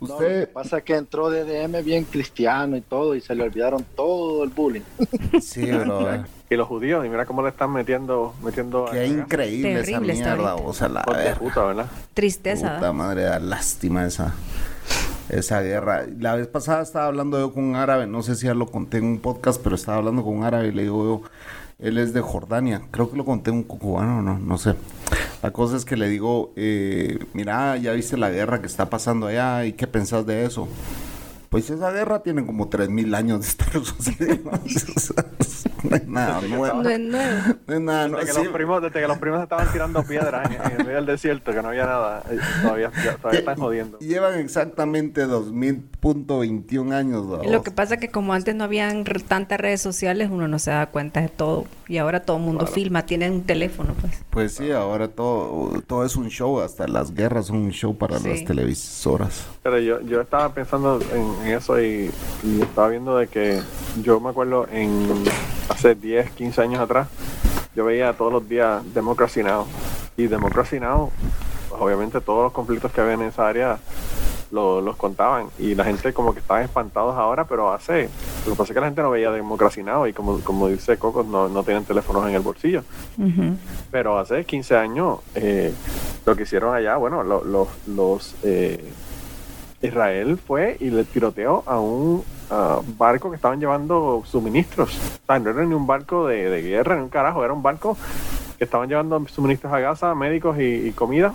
No, 0.00 0.06
lo 0.08 0.16
que 0.18 0.24
Usted, 0.24 0.48
pasa 0.50 0.78
es 0.78 0.84
que 0.84 0.94
entró 0.94 1.28
DDM 1.28 1.84
bien 1.84 2.04
cristiano 2.04 2.74
y 2.74 2.80
todo 2.80 3.14
y 3.14 3.20
se 3.20 3.34
le 3.34 3.42
olvidaron 3.42 3.84
todo 3.94 4.42
el 4.42 4.48
bullying. 4.48 4.80
sí, 5.42 5.70
bro. 5.70 6.24
Y 6.48 6.54
los 6.54 6.68
judíos, 6.68 7.04
y 7.04 7.08
mira 7.08 7.26
cómo 7.26 7.42
le 7.42 7.48
están 7.48 7.72
metiendo, 7.72 8.32
metiendo 8.42 8.86
a 8.86 8.92
Qué 8.92 9.06
increíble 9.06 9.80
esa 9.80 9.98
mierda, 9.98 10.54
o 10.54 10.72
sea, 10.72 10.88
la 10.88 11.02
puta, 11.38 11.64
¿verdad? 11.64 11.86
Tristeza. 12.14 12.76
Puta 12.76 12.92
madre, 12.92 13.22
da 13.22 13.40
lástima 13.40 14.06
esa, 14.06 14.32
esa 15.28 15.60
guerra. 15.60 16.04
La 16.20 16.36
vez 16.36 16.46
pasada 16.46 16.82
estaba 16.82 17.06
hablando 17.06 17.38
yo 17.40 17.52
con 17.52 17.64
un 17.64 17.74
árabe, 17.74 18.06
no 18.06 18.22
sé 18.22 18.36
si 18.36 18.46
ya 18.46 18.54
lo 18.54 18.66
conté 18.66 18.98
en 18.98 19.04
un 19.06 19.18
podcast, 19.18 19.60
pero 19.60 19.74
estaba 19.74 19.98
hablando 19.98 20.22
con 20.22 20.36
un 20.36 20.44
árabe 20.44 20.68
y 20.68 20.72
le 20.72 20.82
digo 20.82 21.04
yo, 21.04 21.30
él 21.78 21.98
es 21.98 22.12
de 22.14 22.20
Jordania, 22.20 22.82
creo 22.92 23.10
que 23.10 23.16
lo 23.16 23.24
conté 23.24 23.50
en 23.50 23.56
un 23.56 23.62
cubano, 23.64 24.22
no, 24.22 24.38
no 24.38 24.56
sé. 24.56 24.74
La 25.42 25.52
cosa 25.52 25.76
es 25.76 25.84
que 25.84 25.96
le 25.96 26.08
digo, 26.08 26.52
eh, 26.56 27.18
mira, 27.34 27.76
ya 27.76 27.92
viste 27.92 28.16
la 28.16 28.30
guerra 28.30 28.60
que 28.60 28.66
está 28.66 28.88
pasando 28.88 29.26
allá 29.26 29.64
y 29.64 29.72
qué 29.72 29.86
pensás 29.86 30.24
de 30.26 30.44
eso. 30.44 30.68
Pues 31.56 31.70
esa 31.70 31.90
guerra 31.90 32.22
tiene 32.22 32.44
como 32.44 32.68
3.000 32.68 33.16
años 33.16 33.40
de 33.40 33.46
estar 33.48 33.72
sucediendo. 33.82 34.50
No 35.88 35.94
es 35.94 36.08
nada 36.08 36.40
nuevo. 36.40 36.82
No 36.82 36.88
es 36.90 36.98
nuevo. 36.98 37.54
No 37.68 37.74
es 37.74 37.80
nada 37.80 38.08
Desde, 38.08 38.26
que 38.26 38.32
Sí, 38.32 38.44
los 38.44 38.52
primos, 38.52 38.82
desde 38.82 39.00
que 39.00 39.06
los 39.06 39.18
primos 39.18 39.40
estaban 39.42 39.70
tirando 39.72 40.02
piedras 40.02 40.50
en, 40.50 40.54
en 40.60 40.72
el 40.72 40.78
medio 40.78 40.96
del 40.96 41.06
desierto, 41.06 41.52
que 41.52 41.62
no 41.62 41.68
había 41.68 41.86
nada, 41.86 42.24
eh, 42.28 42.38
todavía, 42.62 42.90
todavía 43.20 43.38
están 43.40 43.56
jodiendo. 43.56 43.98
Llevan 44.00 44.40
exactamente 44.40 45.28
2000.21 45.28 46.92
años. 46.92 47.24
Lo 47.46 47.62
que 47.62 47.70
pasa 47.70 47.94
es 47.94 48.00
que 48.00 48.08
como 48.08 48.32
antes 48.32 48.56
no 48.56 48.64
habían 48.64 49.04
re- 49.04 49.20
tantas 49.20 49.60
redes 49.60 49.80
sociales, 49.80 50.28
uno 50.32 50.48
no 50.48 50.58
se 50.58 50.72
da 50.72 50.86
cuenta 50.86 51.20
de 51.20 51.28
todo. 51.28 51.66
Y 51.86 51.98
ahora 51.98 52.20
todo 52.24 52.38
el 52.38 52.42
mundo 52.42 52.66
filma, 52.66 53.06
tienen 53.06 53.32
un 53.32 53.42
teléfono, 53.44 53.94
pues. 54.00 54.20
Pues 54.30 54.54
sí, 54.54 54.72
ahora 54.72 55.06
todo, 55.06 55.80
todo 55.86 56.04
es 56.04 56.16
un 56.16 56.30
show, 56.30 56.60
hasta 56.60 56.88
las 56.88 57.14
guerras 57.14 57.46
son 57.46 57.58
un 57.58 57.70
show 57.70 57.96
para 57.96 58.18
Sí. 58.18 58.28
las 58.28 58.44
televisoras. 58.44 59.46
Pero 59.62 59.78
yo, 59.78 60.00
yo 60.00 60.20
estaba 60.20 60.52
pensando 60.52 60.98
en, 61.14 61.45
en 61.46 61.56
eso 61.58 61.80
y, 61.80 62.10
y 62.42 62.62
estaba 62.62 62.88
viendo 62.88 63.16
de 63.16 63.28
que 63.28 63.60
yo 64.02 64.20
me 64.20 64.30
acuerdo 64.30 64.66
en 64.72 65.06
hace 65.68 65.94
10, 65.94 66.30
15 66.32 66.62
años 66.62 66.80
atrás, 66.80 67.08
yo 67.74 67.84
veía 67.84 68.12
todos 68.14 68.32
los 68.32 68.48
días 68.48 68.82
Democracy 68.94 69.42
Now! 69.42 69.66
Y 70.16 70.26
Democracy 70.26 70.80
Now! 70.80 71.10
pues, 71.68 71.80
obviamente 71.82 72.20
todos 72.20 72.44
los 72.44 72.52
conflictos 72.52 72.92
que 72.92 73.00
había 73.00 73.14
en 73.14 73.22
esa 73.22 73.46
área 73.48 73.78
lo- 74.52 74.80
los 74.80 74.96
contaban 74.96 75.48
y 75.58 75.74
la 75.74 75.84
gente 75.84 76.12
como 76.12 76.32
que 76.32 76.38
estaban 76.40 76.62
espantados 76.62 77.16
ahora, 77.16 77.44
pero 77.44 77.72
hace, 77.72 78.08
lo 78.46 78.52
que 78.52 78.56
pasa 78.58 78.72
es 78.72 78.74
que 78.74 78.80
la 78.80 78.86
gente 78.86 79.02
no 79.02 79.10
veía 79.10 79.30
Democracy 79.30 79.82
Now! 79.82 80.06
y 80.06 80.12
como, 80.12 80.38
como 80.40 80.68
dice 80.68 80.96
Coco, 80.98 81.22
no, 81.24 81.48
no 81.48 81.62
tienen 81.64 81.84
teléfonos 81.84 82.26
en 82.28 82.34
el 82.34 82.42
bolsillo. 82.42 82.82
Pero 83.90 84.18
hace 84.18 84.44
15 84.44 84.76
años, 84.76 85.18
eh, 85.34 85.72
lo 86.24 86.34
que 86.36 86.42
hicieron 86.44 86.74
allá, 86.74 86.96
bueno, 86.96 87.22
lo- 87.22 87.44
lo- 87.44 87.68
los 87.86 88.34
eh, 88.42 88.84
Israel 89.82 90.38
fue 90.38 90.76
y 90.80 90.90
le 90.90 91.04
tiroteó 91.04 91.62
a 91.66 91.78
un 91.80 92.24
barco 92.96 93.30
que 93.30 93.36
estaban 93.36 93.60
llevando 93.60 94.22
suministros. 94.26 94.96
O 94.96 95.26
sea, 95.26 95.38
no 95.38 95.50
era 95.50 95.64
ni 95.64 95.74
un 95.74 95.86
barco 95.86 96.26
de, 96.26 96.48
de 96.48 96.62
guerra, 96.62 96.96
ni 96.96 97.02
un 97.02 97.08
carajo, 97.08 97.44
era 97.44 97.52
un 97.52 97.62
barco 97.62 97.96
que 98.58 98.64
estaban 98.64 98.88
llevando 98.88 99.22
suministros 99.28 99.72
a 99.72 99.80
Gaza, 99.80 100.14
médicos 100.14 100.58
y, 100.58 100.88
y 100.88 100.92
comida. 100.92 101.34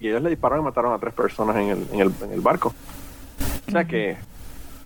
Y 0.00 0.08
ellos 0.08 0.22
le 0.22 0.30
dispararon 0.30 0.64
y 0.64 0.66
mataron 0.66 0.92
a 0.92 0.98
tres 0.98 1.12
personas 1.12 1.56
en 1.56 1.68
el, 1.68 1.86
en 1.92 2.00
el, 2.00 2.12
en 2.22 2.32
el 2.32 2.40
barco. 2.40 2.72
O 3.66 3.70
sea 3.70 3.84
que 3.84 4.16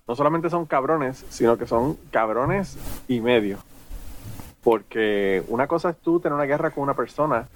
no 0.09 0.17
solamente 0.17 0.51
son 0.51 0.67
cabrones, 0.67 1.25
sino 1.29 1.57
que 1.57 1.67
son 1.67 1.97
cabrones 2.11 2.77
y 3.07 3.21
medio. 3.21 3.59
Porque 4.65 5.43
una 5.49 5.67
cosa 5.67 5.91
es 5.91 5.97
tú 5.99 6.19
tener 6.19 6.35
una 6.35 6.45
guerra 6.45 6.71
con 6.71 6.83
una 6.83 6.95
persona 6.95 7.47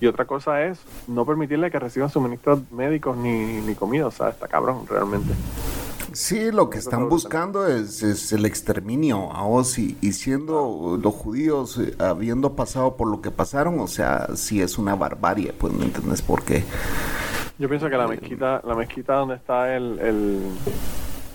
y 0.00 0.06
otra 0.06 0.24
cosa 0.24 0.64
es 0.64 0.80
no 1.06 1.24
permitirle 1.24 1.70
que 1.70 1.78
reciban 1.78 2.10
suministros 2.10 2.60
médicos 2.72 3.16
ni, 3.16 3.60
ni 3.60 3.74
comida. 3.74 4.06
O 4.06 4.10
sea, 4.10 4.30
está 4.30 4.48
cabrón 4.48 4.86
realmente. 4.88 5.34
Sí, 6.12 6.50
lo 6.50 6.70
que 6.70 6.78
están 6.78 7.08
buscando 7.08 7.68
es, 7.68 8.02
es 8.02 8.32
el 8.32 8.44
exterminio 8.44 9.32
a 9.32 9.44
vos 9.44 9.78
y, 9.78 9.94
siendo 10.12 10.98
los 11.00 11.14
judíos, 11.14 11.78
eh, 11.78 11.94
habiendo 12.00 12.56
pasado 12.56 12.96
por 12.96 13.08
lo 13.08 13.20
que 13.20 13.30
pasaron, 13.30 13.78
o 13.78 13.86
sea, 13.86 14.28
sí 14.34 14.60
es 14.60 14.76
una 14.76 14.96
barbarie, 14.96 15.52
pues 15.52 15.72
no 15.72 15.84
entendés 15.84 16.20
por 16.20 16.42
qué. 16.42 16.64
Yo 17.58 17.68
pienso 17.68 17.88
que 17.88 17.96
la 17.96 18.08
mezquita, 18.08 18.60
la 18.64 18.74
mezquita 18.74 19.14
donde 19.14 19.36
está 19.36 19.76
el, 19.76 19.98
el 20.00 20.40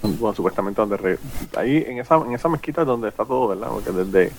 bueno, 0.19 0.35
supuestamente 0.35 0.81
donde 0.81 0.97
re- 0.97 1.19
ahí 1.57 1.83
en 1.87 1.99
esa, 1.99 2.15
en 2.17 2.33
esa 2.33 2.49
mezquita 2.49 2.81
es 2.81 2.87
donde 2.87 3.09
está 3.09 3.25
todo, 3.25 3.47
¿verdad? 3.49 3.67
Porque 3.71 3.91
desde, 3.91 4.31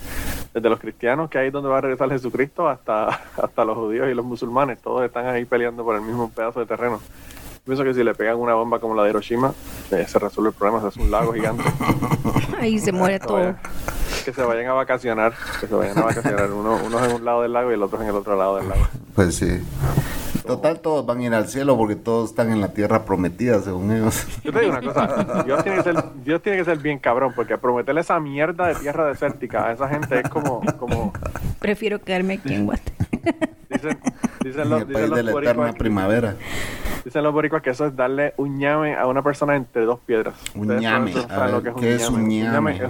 desde 0.53 0.69
los 0.69 0.79
cristianos 0.79 1.29
que 1.29 1.37
ahí 1.37 1.47
es 1.47 1.53
donde 1.53 1.69
va 1.69 1.77
a 1.77 1.81
regresar 1.81 2.09
Jesucristo 2.09 2.67
hasta, 2.67 3.07
hasta 3.41 3.65
los 3.65 3.77
judíos 3.77 4.07
y 4.09 4.13
los 4.13 4.25
musulmanes, 4.25 4.79
todos 4.81 5.03
están 5.03 5.27
ahí 5.27 5.45
peleando 5.45 5.83
por 5.83 5.95
el 5.95 6.01
mismo 6.01 6.29
pedazo 6.29 6.59
de 6.59 6.65
terreno. 6.65 6.99
Yo 6.99 7.75
pienso 7.75 7.83
que 7.83 7.93
si 7.93 8.01
le 8.03 8.15
pegan 8.15 8.37
una 8.37 8.53
bomba 8.53 8.79
como 8.79 8.95
la 8.95 9.03
de 9.03 9.09
Hiroshima, 9.09 9.53
eh, 9.91 10.05
se 10.07 10.19
resuelve 10.19 10.49
el 10.51 10.55
problema, 10.55 10.79
se 10.81 10.87
hace 10.87 11.01
un 11.01 11.11
lago 11.11 11.33
gigante. 11.33 11.63
Ahí 12.59 12.79
se 12.79 12.91
muere 12.93 13.19
Que 13.19 13.27
todo. 13.27 13.37
vayan- 13.37 13.57
Que 14.23 14.33
se 14.33 14.41
vayan 14.41 14.67
a 14.67 14.73
vacacionar, 14.73 15.33
que 15.59 15.67
se 15.67 15.75
vayan 15.75 15.97
a 15.97 16.03
vacacionar, 16.03 16.49
uno, 16.51 16.77
unos 16.85 17.01
en 17.03 17.15
un 17.15 17.25
lado 17.25 17.41
del 17.41 17.51
lago 17.53 17.69
y 17.71 17.73
el 17.73 17.83
otro 17.83 18.01
en 18.01 18.07
el 18.07 18.15
otro 18.15 18.37
lado 18.37 18.55
del 18.57 18.69
lago. 18.69 18.87
Pues 19.15 19.35
sí. 19.35 19.61
Total, 20.47 20.79
todos 20.79 21.05
van 21.05 21.19
a 21.19 21.23
ir 21.23 21.33
al 21.33 21.47
cielo 21.47 21.77
porque 21.77 21.95
todos 21.95 22.29
están 22.29 22.51
en 22.51 22.61
la 22.61 22.69
tierra 22.73 23.03
prometida, 23.03 23.59
según 23.61 23.91
ellos. 23.91 24.25
Yo 24.43 24.51
te 24.53 24.61
digo 24.61 24.71
una 24.71 24.81
cosa, 24.81 25.43
Dios 25.45 25.63
tiene 25.63 25.77
que 25.77 25.83
ser, 25.83 26.03
Dios 26.23 26.41
tiene 26.41 26.57
que 26.59 26.65
ser 26.65 26.77
bien 26.79 26.99
cabrón, 26.99 27.33
porque 27.35 27.57
prometerle 27.57 28.01
esa 28.01 28.19
mierda 28.19 28.67
de 28.67 28.75
tierra 28.75 29.05
desértica 29.07 29.67
a 29.67 29.73
esa 29.73 29.87
gente 29.89 30.21
es 30.21 30.29
como, 30.29 30.61
como 30.79 31.13
Prefiero 31.59 31.99
quedarme 31.99 32.35
aquí 32.35 32.53
en 32.53 32.65
Guate. 32.65 32.93
dicen, 33.69 33.99
dicen 34.41 34.61
En 34.61 34.69
los, 34.69 34.87
dicen 34.87 35.09
los 35.09 35.17
de 35.17 35.53
la 35.53 35.73
primavera. 35.73 36.35
dicen 37.03 37.23
los 37.23 37.33
boricuas 37.33 37.61
que 37.61 37.71
eso 37.71 37.85
es 37.85 37.95
darle 37.95 38.33
un 38.37 38.57
ñame 38.57 38.95
a 38.95 39.05
una 39.07 39.21
persona 39.21 39.55
entre 39.55 39.83
dos 39.85 39.99
piedras. 39.99 40.35
Un 40.55 40.67
ñame, 40.77 41.11
saben 41.13 41.31
a 41.55 41.59
ver, 41.59 41.73
¿qué 41.75 41.95
es 41.95 42.09
un 42.09 42.27
ñame? 42.27 42.77
es 42.77 42.81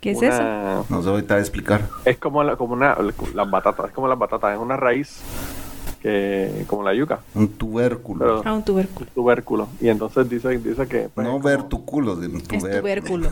¿Qué 0.00 0.10
es 0.12 0.18
una- 0.18 0.28
eso? 0.28 0.86
No 0.88 1.02
sé, 1.02 1.08
ahorita 1.10 1.34
voy 1.34 1.38
a 1.38 1.42
explicar. 1.42 1.82
Es 2.04 2.18
como, 2.18 2.42
la, 2.42 2.56
como 2.56 2.72
una, 2.72 2.96
las 3.34 3.50
batatas, 3.50 3.86
es 3.86 3.92
como 3.92 4.08
las 4.08 4.18
batatas, 4.18 4.54
es 4.54 4.58
una 4.58 4.76
raíz 4.76 5.20
que 6.00 6.64
como 6.66 6.82
la 6.82 6.94
yuca, 6.94 7.20
Un 7.34 7.48
tubérculo. 7.48 8.18
pero 8.20 8.42
Ah, 8.44 8.52
un 8.54 8.64
tubérculo. 8.64 9.06
un 9.08 9.14
tubérculo. 9.14 9.68
Y 9.80 9.88
entonces 9.88 10.28
dice, 10.28 10.48
dice 10.58 10.86
que... 10.88 11.08
pues, 11.14 11.26
no 11.26 11.38
ver 11.40 11.64
tu 11.64 11.84
culo, 11.84 12.16
sino 12.20 12.38
Es 12.38 12.44
tubérculo. 12.48 13.28
tubérculo. 13.28 13.30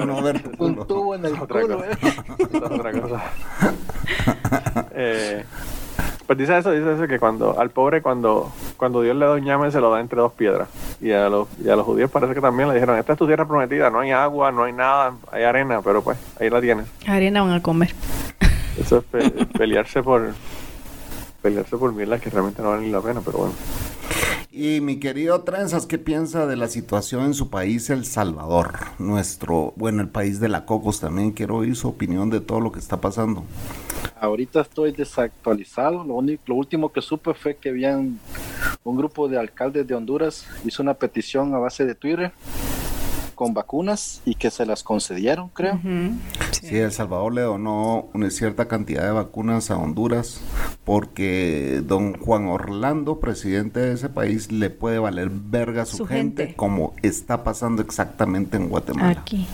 no 0.06 0.22
ver 0.22 0.42
tu 0.42 0.50
Un 0.50 0.74
culo. 0.74 0.86
tubo 0.86 1.14
en 1.14 1.24
el 1.24 1.34
Otra 1.38 1.60
culo, 1.62 1.76
cosa. 1.78 1.90
¿eh? 1.90 1.98
Esa 2.38 2.56
es 2.56 2.62
otra 2.70 2.92
cosa. 3.00 3.22
Eh, 4.94 5.44
pues 6.26 6.38
dice 6.38 6.58
eso, 6.58 6.70
dice 6.70 6.94
eso 6.94 7.06
que 7.08 7.18
cuando 7.18 7.58
al 7.58 7.70
pobre 7.70 8.02
cuando 8.02 8.52
cuando 8.76 9.02
Dios 9.02 9.16
le 9.16 9.26
da 9.26 9.32
un 9.34 9.40
ñame 9.44 9.70
se 9.72 9.80
lo 9.80 9.90
da 9.90 10.00
entre 10.00 10.20
dos 10.20 10.32
piedras 10.32 10.68
y 11.00 11.10
a 11.10 11.28
los 11.28 11.48
y 11.64 11.68
a 11.68 11.74
los 11.76 11.84
judíos 11.84 12.10
parece 12.10 12.34
que 12.34 12.40
también 12.40 12.68
le 12.68 12.74
dijeron 12.74 12.96
esta 12.98 13.14
es 13.14 13.18
tu 13.18 13.26
tierra 13.26 13.46
prometida, 13.48 13.90
no 13.90 13.98
hay 14.00 14.12
agua, 14.12 14.52
no 14.52 14.62
hay 14.64 14.72
nada, 14.72 15.14
hay 15.32 15.42
arena, 15.42 15.82
pero 15.82 16.02
pues 16.02 16.18
ahí 16.40 16.48
la 16.48 16.60
tienes. 16.60 16.86
Arena 17.06 17.42
van 17.42 17.52
a 17.52 17.62
comer. 17.62 17.94
Eso 18.78 18.98
es 18.98 19.04
pe- 19.04 19.46
pelearse 19.58 20.02
por 20.02 20.32
pelearse 21.42 21.76
por 21.76 21.92
mierdas 21.92 22.20
que 22.20 22.30
realmente 22.30 22.62
no 22.62 22.70
valen 22.70 22.92
la 22.92 23.00
pena, 23.00 23.20
pero 23.24 23.38
bueno. 23.38 23.54
Y 24.52 24.80
mi 24.80 24.98
querido 24.98 25.42
Trenzas, 25.42 25.86
¿qué 25.86 25.96
piensa 25.96 26.46
de 26.46 26.56
la 26.56 26.66
situación 26.66 27.24
en 27.24 27.34
su 27.34 27.50
país, 27.50 27.88
El 27.88 28.04
Salvador? 28.04 28.78
Nuestro, 28.98 29.72
bueno, 29.76 30.02
el 30.02 30.08
país 30.08 30.40
de 30.40 30.48
la 30.48 30.66
Cocos 30.66 30.98
también. 30.98 31.30
Quiero 31.30 31.58
oír 31.58 31.76
su 31.76 31.88
opinión 31.88 32.30
de 32.30 32.40
todo 32.40 32.58
lo 32.58 32.72
que 32.72 32.80
está 32.80 33.00
pasando. 33.00 33.44
Ahorita 34.20 34.62
estoy 34.62 34.90
desactualizado. 34.90 36.02
Lo, 36.02 36.14
único, 36.14 36.42
lo 36.46 36.56
último 36.56 36.90
que 36.92 37.00
supe 37.00 37.32
fue 37.32 37.56
que 37.56 37.68
habían 37.68 38.18
un 38.82 38.96
grupo 38.96 39.28
de 39.28 39.38
alcaldes 39.38 39.86
de 39.86 39.94
Honduras 39.94 40.46
hizo 40.64 40.82
una 40.82 40.94
petición 40.94 41.54
a 41.54 41.58
base 41.58 41.84
de 41.84 41.94
Twitter 41.94 42.32
con 43.40 43.54
vacunas 43.54 44.20
y 44.26 44.34
que 44.34 44.50
se 44.50 44.66
las 44.66 44.82
concedieron, 44.82 45.48
creo. 45.48 45.80
Sí, 46.50 46.76
El 46.76 46.92
Salvador 46.92 47.32
le 47.32 47.40
donó 47.40 48.10
una 48.12 48.28
cierta 48.28 48.68
cantidad 48.68 49.02
de 49.02 49.12
vacunas 49.12 49.70
a 49.70 49.78
Honduras 49.78 50.42
porque 50.84 51.80
don 51.82 52.18
Juan 52.18 52.48
Orlando, 52.48 53.18
presidente 53.18 53.80
de 53.80 53.94
ese 53.94 54.10
país, 54.10 54.52
le 54.52 54.68
puede 54.68 54.98
valer 54.98 55.30
verga 55.30 55.84
a 55.84 55.86
su, 55.86 55.96
Su 55.96 56.06
gente, 56.06 56.42
gente. 56.42 56.56
como 56.56 56.92
está 57.02 57.42
pasando 57.42 57.80
exactamente 57.80 58.58
en 58.58 58.68
Guatemala. 58.68 59.18
Aquí. 59.18 59.46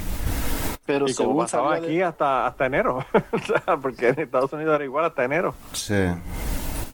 Pero 0.85 1.09
Y 1.09 1.15
como 1.15 1.29
según 1.29 1.45
pasaba 1.45 1.79
de- 1.79 1.87
aquí 1.87 2.01
hasta, 2.03 2.49
hasta 2.49 2.67
enero. 2.67 3.07
porque 3.83 4.09
en 4.09 4.19
Estados 4.19 4.53
Unidos 4.53 4.75
era 4.75 4.85
igual 4.85 5.05
hasta 5.05 5.23
enero. 5.25 5.55
Sí. 5.73 5.95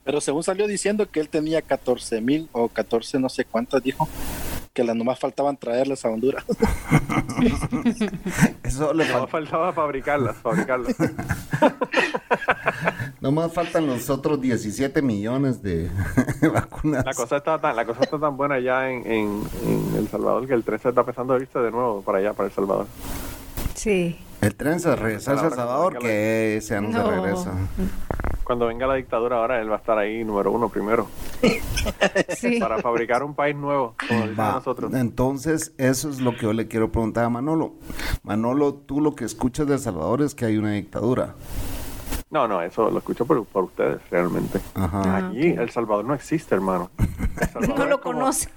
Pero 0.04 0.20
según 0.20 0.42
salió 0.42 0.66
diciendo 0.66 1.10
que 1.10 1.20
él 1.20 1.30
tenía 1.30 1.62
14 1.62 2.20
mil 2.20 2.50
o 2.52 2.68
14 2.68 3.18
no 3.18 3.30
sé 3.30 3.46
cuántas, 3.46 3.82
dijo, 3.82 4.06
que 4.72 4.84
las 4.84 4.96
nomás 4.96 5.18
faltaban 5.18 5.56
traerlas 5.56 6.04
a 6.04 6.08
Honduras. 6.08 6.44
Eso 8.62 8.92
le 8.94 9.04
No 9.06 9.12
falta. 9.12 9.26
faltaba 9.28 9.72
fabricarlas, 9.72 10.36
fabricarlas. 10.36 10.96
Nomás 13.20 13.52
faltan 13.52 13.86
los 13.86 14.10
otros 14.10 14.40
17 14.40 15.00
millones 15.02 15.62
de 15.62 15.90
vacunas. 16.52 17.04
La 17.04 17.14
cosa 17.14 17.36
está 17.36 17.60
tan, 17.60 17.76
la 17.76 17.84
cosa 17.84 18.00
está 18.02 18.18
tan 18.18 18.36
buena 18.36 18.58
ya 18.58 18.90
en, 18.90 19.06
en, 19.06 19.42
en 19.64 19.94
El 19.96 20.08
Salvador 20.08 20.46
que 20.46 20.54
el 20.54 20.64
13 20.64 20.88
está 20.88 21.00
empezando 21.02 21.34
a 21.34 21.38
irse 21.38 21.58
de 21.58 21.70
nuevo 21.70 22.02
para 22.02 22.18
allá, 22.18 22.32
para 22.32 22.48
El 22.48 22.54
Salvador. 22.54 22.86
Sí. 23.74 24.18
El 24.42 24.56
tren 24.56 24.80
se 24.80 24.94
regresarse 24.96 25.44
a 25.44 25.48
El 25.48 25.54
Salvador, 25.54 25.98
que 25.98 26.58
se 26.62 26.80
no. 26.80 26.88
No. 26.88 27.10
regresa. 27.10 27.52
Cuando 28.42 28.66
venga 28.66 28.88
la 28.88 28.94
dictadura 28.94 29.36
ahora, 29.36 29.60
él 29.60 29.70
va 29.70 29.76
a 29.76 29.78
estar 29.78 29.96
ahí 29.96 30.24
número 30.24 30.50
uno 30.50 30.68
primero. 30.68 31.06
Sí. 32.36 32.58
Para 32.60 32.78
fabricar 32.78 33.22
un 33.22 33.34
país 33.34 33.56
nuevo, 33.56 33.94
como 34.08 34.34
Va, 34.36 34.52
nosotros. 34.52 34.92
Entonces, 34.94 35.72
eso 35.78 36.08
es 36.10 36.20
lo 36.20 36.32
que 36.32 36.42
yo 36.42 36.52
le 36.52 36.68
quiero 36.68 36.90
preguntar 36.92 37.24
a 37.24 37.28
Manolo. 37.28 37.74
Manolo, 38.22 38.74
tú 38.74 39.00
lo 39.00 39.14
que 39.14 39.24
escuchas 39.24 39.66
de 39.66 39.74
El 39.74 39.80
Salvador 39.80 40.22
es 40.22 40.34
que 40.34 40.44
hay 40.44 40.56
una 40.56 40.72
dictadura. 40.72 41.34
No, 42.32 42.48
no, 42.48 42.62
eso 42.62 42.90
lo 42.90 42.98
escucho 42.98 43.26
por, 43.26 43.44
por 43.44 43.64
ustedes, 43.64 43.98
realmente. 44.10 44.58
Ajá. 44.74 45.02
Ah, 45.04 45.16
Aquí 45.28 45.52
ok. 45.52 45.58
El 45.58 45.70
Salvador 45.70 46.04
no 46.06 46.14
existe, 46.14 46.54
hermano. 46.54 46.90
El 46.98 47.46
Salvador 47.52 47.76
No 47.78 47.84
es 47.84 47.90
lo 47.90 48.00
como- 48.00 48.18
conoce. 48.20 48.48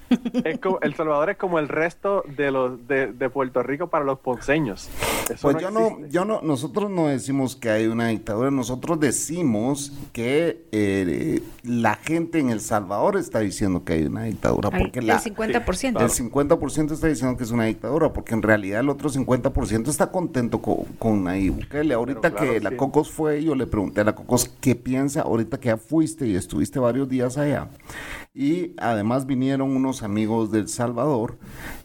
es 0.46 0.60
como- 0.60 0.80
el 0.82 0.96
Salvador 0.96 1.30
es 1.32 1.38
como 1.38 1.60
el 1.60 1.68
resto 1.68 2.24
de 2.38 2.52
los 2.52 2.88
de, 2.88 3.08
de 3.12 3.30
Puerto 3.30 3.62
Rico 3.64 3.88
para 3.88 4.06
los 4.06 4.18
ponceños. 4.20 4.90
Eso 5.30 5.40
Pues 5.52 5.56
no 5.56 5.60
yo 5.62 5.72
no, 5.72 6.08
yo 6.08 6.24
no, 6.24 6.40
nosotros 6.42 6.90
no 6.90 7.08
decimos 7.08 7.56
que 7.58 7.70
hay 7.70 7.88
una 7.88 8.08
dictadura, 8.08 8.50
nosotros 8.50 9.00
decimos 9.00 9.92
que 10.14 10.66
eh, 10.72 11.42
la 11.64 11.96
gente 11.96 12.40
en 12.40 12.52
El 12.52 12.62
Salvador 12.62 13.18
está 13.18 13.40
diciendo 13.40 13.84
que 13.84 13.94
hay 13.94 14.06
una 14.06 14.24
dictadura, 14.24 14.70
porque 14.72 15.00
el 15.00 15.08
la, 15.08 15.20
50%. 15.20 16.00
el 16.02 16.10
50% 16.10 16.92
está 16.94 17.08
diciendo 17.08 17.36
que 17.38 17.44
es 17.44 17.52
una 17.52 17.66
dictadura, 17.66 18.14
porque 18.14 18.34
en 18.36 18.42
realidad 18.42 18.80
el 18.82 18.90
otro 18.90 19.10
50% 19.10 19.90
está 19.90 20.12
contento 20.12 20.62
con, 20.62 20.84
con 20.98 21.24
Nayib 21.26 21.56
Bukele. 21.56 21.94
Ahorita 21.94 22.32
claro, 22.32 22.54
que 22.54 22.60
la. 22.62 22.78
Cocos 22.78 23.10
fue, 23.12 23.44
yo 23.44 23.56
le 23.56 23.65
pregunté 23.66 24.02
a 24.02 24.04
la 24.04 24.16
Cocos 24.16 24.50
qué 24.62 24.76
piensa, 24.76 25.22
ahorita 25.22 25.60
que 25.60 25.68
ya 25.68 25.78
fuiste 25.78 26.28
y 26.28 26.36
estuviste 26.36 26.80
varios 26.80 27.10
días 27.10 27.38
allá. 27.38 27.70
Y 28.34 28.72
además 28.78 29.26
vinieron 29.26 29.76
unos 29.76 30.04
amigos 30.04 30.52
del 30.52 30.68
Salvador. 30.68 31.38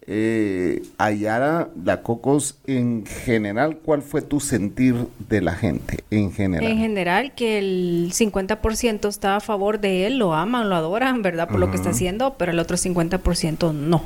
Eh, 0.06 0.82
allá, 0.98 1.68
la 1.84 2.02
Cocos, 2.02 2.58
en 2.66 3.06
general, 3.06 3.78
¿cuál 3.78 4.02
fue 4.02 4.22
tu 4.22 4.40
sentir 4.40 5.06
de 5.28 5.40
la 5.40 5.54
gente? 5.54 6.02
En 6.10 6.32
general. 6.32 6.68
En 6.68 6.78
general, 6.78 7.34
que 7.34 7.58
el 7.58 8.10
50% 8.12 9.08
está 9.08 9.36
a 9.36 9.40
favor 9.40 9.78
de 9.78 10.06
él, 10.06 10.18
lo 10.18 10.34
aman, 10.34 10.68
lo 10.68 10.74
adoran, 10.74 11.22
¿verdad? 11.22 11.48
Por 11.48 11.60
lo 11.60 11.70
que 11.70 11.76
está 11.76 11.90
haciendo, 11.90 12.34
pero 12.36 12.50
el 12.50 12.58
otro 12.58 12.76
50% 12.76 13.72
no. 13.72 14.02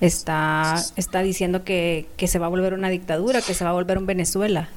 Está, 0.00 0.76
está 0.96 1.22
diciendo 1.22 1.64
que, 1.64 2.06
que 2.16 2.28
se 2.28 2.38
va 2.38 2.46
a 2.46 2.48
volver 2.48 2.72
una 2.72 2.88
dictadura, 2.88 3.42
que 3.42 3.52
se 3.52 3.64
va 3.64 3.70
a 3.70 3.74
volver 3.74 3.98
un 3.98 4.06
Venezuela. 4.06 4.68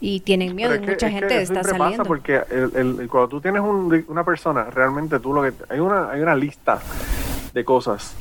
Y 0.00 0.20
tienen 0.20 0.54
miedo, 0.54 0.74
y 0.74 0.80
que- 0.80 0.90
mucha 0.92 1.06
es 1.08 1.12
que 1.14 1.18
gente 1.20 1.40
eso 1.42 1.52
está 1.54 1.64
saliendo. 1.70 1.96
pasa 1.98 2.04
porque 2.08 2.42
el- 2.50 2.72
el- 2.76 3.00
el- 3.00 3.08
cuando 3.08 3.28
tú 3.28 3.40
tienes 3.40 3.62
un- 3.62 4.04
una 4.08 4.24
persona, 4.24 4.64
realmente 4.64 5.18
tú 5.20 5.32
lo 5.32 5.42
que... 5.42 5.52
Hay 5.70 5.80
una, 5.80 6.10
hay 6.10 6.20
una 6.20 6.34
lista 6.34 6.78
de 7.54 7.64
cosas 7.64 8.14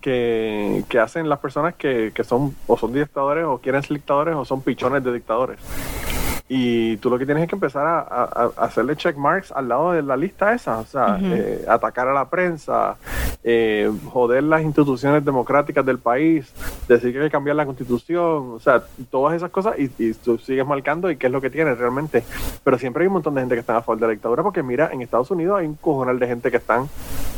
que, 0.00 0.84
que 0.88 0.98
hacen 1.00 1.28
las 1.28 1.40
personas 1.40 1.74
que, 1.74 2.12
que 2.14 2.22
son 2.22 2.54
o 2.68 2.76
son 2.76 2.92
dictadores 2.92 3.44
o 3.44 3.58
quieren 3.58 3.82
ser 3.82 3.96
dictadores 3.96 4.36
o 4.36 4.44
son 4.44 4.62
pichones 4.62 5.02
de 5.02 5.12
dictadores. 5.12 5.58
Y 6.52 6.96
tú 6.96 7.10
lo 7.10 7.16
que 7.16 7.24
tienes 7.26 7.44
es 7.44 7.48
que 7.48 7.54
empezar 7.54 7.86
a, 7.86 8.00
a- 8.00 8.50
a 8.56 8.64
hacerle 8.64 8.96
check 8.96 9.16
marks 9.16 9.52
al 9.52 9.68
lado 9.68 9.92
de 9.92 10.02
la 10.02 10.16
lista 10.16 10.52
esa, 10.52 10.78
o 10.78 10.84
sea, 10.84 11.16
eh, 11.22 11.64
atacar 11.68 12.08
a 12.08 12.12
la 12.12 12.28
prensa, 12.28 12.96
eh, 13.44 13.88
joder 14.06 14.42
las 14.42 14.60
instituciones 14.62 15.24
democráticas 15.24 15.86
del 15.86 15.98
país, 16.00 16.52
decir 16.88 17.12
que 17.12 17.18
hay 17.20 17.24
que 17.26 17.30
cambiar 17.30 17.54
la 17.54 17.64
constitución, 17.66 18.50
o 18.54 18.58
sea, 18.58 18.82
todas 19.12 19.36
esas 19.36 19.50
cosas 19.52 19.78
y, 19.78 19.92
y 19.96 20.12
tú 20.14 20.38
sigues 20.38 20.66
marcando 20.66 21.08
y 21.08 21.16
qué 21.16 21.28
es 21.28 21.32
lo 21.32 21.40
que 21.40 21.50
tienes 21.50 21.78
realmente. 21.78 22.24
Pero 22.64 22.76
siempre 22.78 23.04
hay 23.04 23.06
un 23.06 23.12
montón 23.14 23.34
de 23.36 23.42
gente 23.42 23.54
que 23.54 23.60
está 23.60 23.76
a 23.76 23.82
favor 23.82 24.00
de 24.00 24.06
la 24.08 24.12
dictadura 24.12 24.42
porque 24.42 24.64
mira, 24.64 24.90
en 24.92 25.02
Estados 25.02 25.30
Unidos 25.30 25.60
hay 25.60 25.66
un 25.68 25.76
cojonal 25.76 26.18
de 26.18 26.26
gente 26.26 26.50
que 26.50 26.56
están 26.56 26.88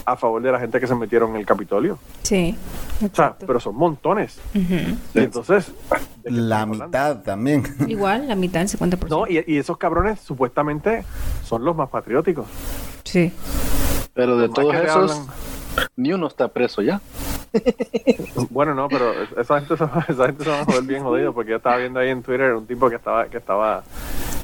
a 0.06 0.16
favor 0.16 0.40
de 0.40 0.50
la 0.50 0.58
gente 0.58 0.80
que 0.80 0.86
se 0.86 0.94
metieron 0.94 1.30
en 1.32 1.36
el 1.36 1.46
Capitolio. 1.46 1.98
Sí. 2.22 2.56
O 3.04 3.14
sea, 3.14 3.34
pero 3.46 3.60
son 3.60 3.76
montones. 3.76 4.40
Entonces, 5.14 5.70
¿de 6.21 6.21
qué 6.21 6.21
La 6.24 6.62
hablando? 6.62 6.86
mitad 6.86 7.22
también. 7.22 7.64
Igual, 7.88 8.28
la 8.28 8.34
mitad, 8.34 8.62
el 8.62 8.68
50%. 8.68 9.08
No, 9.08 9.26
y, 9.26 9.42
y 9.46 9.58
esos 9.58 9.76
cabrones 9.78 10.20
supuestamente 10.20 11.04
son 11.44 11.64
los 11.64 11.74
más 11.76 11.88
patrióticos. 11.90 12.46
Sí. 13.04 13.32
Pero 14.14 14.36
de 14.38 14.48
todos 14.48 14.74
esos, 14.74 15.10
hablan- 15.12 15.34
ni 15.96 16.12
uno 16.12 16.26
está 16.26 16.48
preso 16.48 16.82
ya. 16.82 17.00
Bueno, 18.50 18.74
no, 18.74 18.88
pero 18.88 19.12
esa 19.38 19.58
gente, 19.60 19.76
se 19.76 19.84
va- 19.84 20.04
esa 20.08 20.26
gente 20.26 20.44
se 20.44 20.50
va 20.50 20.60
a 20.60 20.64
joder 20.64 20.82
bien 20.82 21.02
jodido 21.02 21.32
porque 21.34 21.50
yo 21.50 21.56
estaba 21.56 21.76
viendo 21.76 22.00
ahí 22.00 22.08
en 22.10 22.22
Twitter 22.22 22.54
un 22.54 22.66
tipo 22.66 22.88
que 22.88 22.96
estaba 22.96 23.26
que 23.26 23.36
estaba 23.38 23.82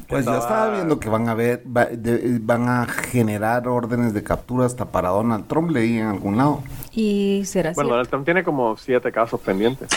Pues 0.09 0.25
yo 0.27 0.37
estaba 0.37 0.71
viendo 0.75 0.99
que 1.01 1.09
van 1.09 1.29
a 1.29 1.35
ver, 1.35 1.62
va- 1.67 1.87
de- 1.87 2.38
van 2.41 2.69
a 2.69 2.87
generar 2.87 3.67
órdenes 3.69 4.12
de 4.14 4.23
captura 4.23 4.67
hasta 4.67 4.87
para 4.87 5.09
Donald 5.11 5.47
Trump, 5.47 5.71
leí 5.71 5.99
en 5.99 6.07
algún 6.07 6.37
lado. 6.37 6.62
Y 6.93 7.43
será 7.47 7.71
Bueno, 7.71 7.75
cierto. 7.75 7.91
Donald 7.91 8.09
Trump 8.09 8.25
tiene 8.25 8.45
como 8.45 8.77
siete 8.77 9.11
casos 9.12 9.41
pendientes. 9.41 9.88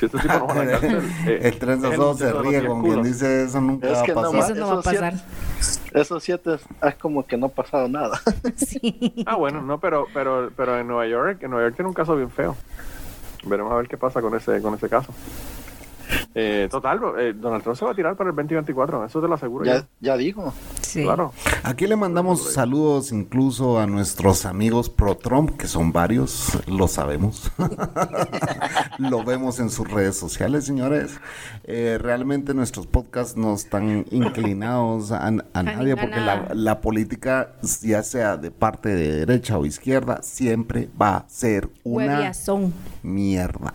Si 0.00 0.06
este 0.06 0.18
tipo 0.18 0.32
no 0.34 0.46
va 0.46 0.54
a 0.54 0.64
la 0.64 0.70
cárcel, 0.72 1.02
eh, 1.26 1.40
el 1.42 1.58
tren 1.58 1.84
es 1.84 1.94
solo 1.94 2.14
se 2.16 2.32
ríe 2.32 2.66
con 2.66 2.82
quien 2.82 3.02
dice 3.02 3.44
eso 3.44 3.60
nunca 3.60 3.86
Es 3.88 3.98
va 3.98 4.00
a 4.00 4.04
que 4.04 4.14
no 4.14 4.22
pasar. 4.22 4.34
más- 4.40 4.50
Eso 4.50 4.60
no 4.60 4.66
va 4.66 4.72
a 4.72 4.80
esos 4.80 4.84
siete- 4.90 5.00
pasar. 5.00 6.00
Esos 6.00 6.22
siete 6.22 6.50
es 6.82 6.94
como 6.96 7.26
que 7.26 7.36
no 7.36 7.46
ha 7.46 7.50
pasado 7.50 7.88
nada. 7.88 8.18
Sí. 8.56 9.24
Ah, 9.26 9.36
bueno, 9.36 9.60
no, 9.62 9.78
pero 9.78 10.06
pero 10.14 10.50
pero 10.56 10.78
en 10.78 10.86
Nueva 10.88 11.06
York, 11.06 11.42
en 11.42 11.50
Nueva 11.50 11.66
York 11.66 11.76
tiene 11.76 11.88
un 11.88 11.94
caso 11.94 12.16
bien 12.16 12.30
feo. 12.30 12.56
Veremos 13.44 13.72
a 13.72 13.76
ver 13.76 13.88
qué 13.88 13.96
pasa 13.96 14.20
con 14.22 14.34
ese 14.34 14.60
con 14.62 14.74
ese 14.74 14.88
caso. 14.88 15.12
Eh, 16.32 16.68
total, 16.70 17.00
eh, 17.18 17.34
Donald 17.36 17.62
Trump 17.62 17.76
se 17.76 17.84
va 17.84 17.90
a 17.90 17.94
tirar 17.94 18.16
para 18.16 18.30
el 18.30 18.36
2024, 18.36 19.04
eso 19.04 19.20
te 19.20 19.26
lo 19.26 19.34
aseguro. 19.34 19.64
ya, 19.64 19.86
ya 20.00 20.16
digo. 20.16 20.52
Sí. 20.80 21.02
Claro. 21.02 21.32
Aquí 21.64 21.86
le 21.88 21.96
mandamos 21.96 22.52
saludos 22.52 23.10
incluso 23.12 23.80
a 23.80 23.86
nuestros 23.86 24.46
amigos 24.46 24.88
pro 24.90 25.16
Trump, 25.16 25.56
que 25.56 25.66
son 25.66 25.92
varios, 25.92 26.58
lo 26.68 26.86
sabemos. 26.88 27.50
lo 28.98 29.24
vemos 29.24 29.58
en 29.60 29.70
sus 29.70 29.88
redes 29.90 30.16
sociales, 30.16 30.64
señores. 30.64 31.18
Eh, 31.64 31.98
realmente 32.00 32.54
nuestros 32.54 32.86
podcasts 32.86 33.36
no 33.36 33.54
están 33.54 34.04
inclinados 34.10 35.12
a, 35.12 35.26
a 35.26 35.62
nadie, 35.62 35.96
porque 35.96 36.20
la 36.54 36.80
política, 36.80 37.52
ya 37.82 38.02
sea 38.02 38.36
de 38.36 38.50
parte 38.50 38.88
de 38.90 39.24
derecha 39.26 39.58
o 39.58 39.66
izquierda, 39.66 40.20
siempre 40.22 40.88
va 41.00 41.16
a 41.18 41.28
ser 41.28 41.68
una 41.84 42.14
Hueviazón. 42.16 42.72
mierda. 43.02 43.70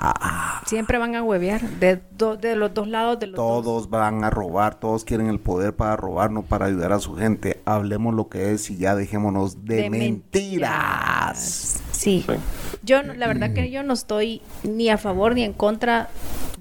Siempre 0.65 0.97
van 0.97 1.15
a 1.15 1.23
huevear. 1.23 1.61
De, 1.61 2.01
do- 2.17 2.37
de 2.37 2.44
los 2.55 2.73
dos 2.73 2.87
lados 2.89 3.17
de 3.19 3.27
los 3.27 3.37
dos. 3.37 3.63
Todos 3.63 3.89
van 3.89 4.23
a 4.25 4.29
robar, 4.29 4.75
todos 4.79 5.05
quieren 5.05 5.27
el 5.27 5.39
poder 5.39 5.73
para 5.73 5.95
robar, 5.95 6.31
no 6.31 6.41
para 6.43 6.65
ayudar 6.65 6.91
a 6.91 6.99
su 6.99 7.15
gente. 7.15 7.61
Hablemos 7.65 8.13
lo 8.13 8.27
que 8.27 8.51
es 8.51 8.69
y 8.69 8.77
ya 8.77 8.93
dejémonos 8.95 9.63
de, 9.65 9.83
De 9.83 9.89
mentiras. 9.89 11.81
Sí. 11.91 12.23
Sí. 12.27 12.35
Yo, 12.83 13.01
no- 13.03 13.13
la 13.13 13.27
verdad 13.27 13.53
que 13.53 13.71
yo 13.71 13.81
no 13.83 13.93
estoy 13.93 14.41
ni 14.63 14.89
a 14.89 14.97
favor 14.97 15.33
ni 15.33 15.43
en 15.43 15.53
contra 15.53 16.09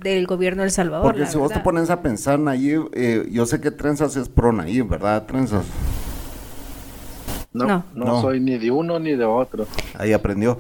del 0.01 0.27
gobierno 0.27 0.63
de 0.63 0.69
El 0.69 0.73
Salvador. 0.73 1.05
Porque 1.07 1.21
la 1.23 1.27
si 1.27 1.37
vos 1.39 1.51
te 1.53 1.61
pones 1.61 1.91
a 1.91 2.01
pensar, 2.03 2.39
Nayib, 2.39 2.91
eh, 2.95 3.27
yo 3.31 3.45
sé 3.47 3.61
que 3.61 3.71
Trenzas 3.71 4.17
es 4.17 4.29
pro 4.29 4.53
Nayib, 4.53 4.89
¿verdad, 4.89 5.25
Trenzas? 5.27 5.65
No, 7.53 7.85
No. 7.95 8.21
soy 8.21 8.41
ni 8.41 8.59
de 8.59 8.71
uno 8.73 8.99
ni 8.99 9.15
de 9.15 9.25
otro. 9.25 9.67
Ahí 9.97 10.13
aprendió. 10.13 10.59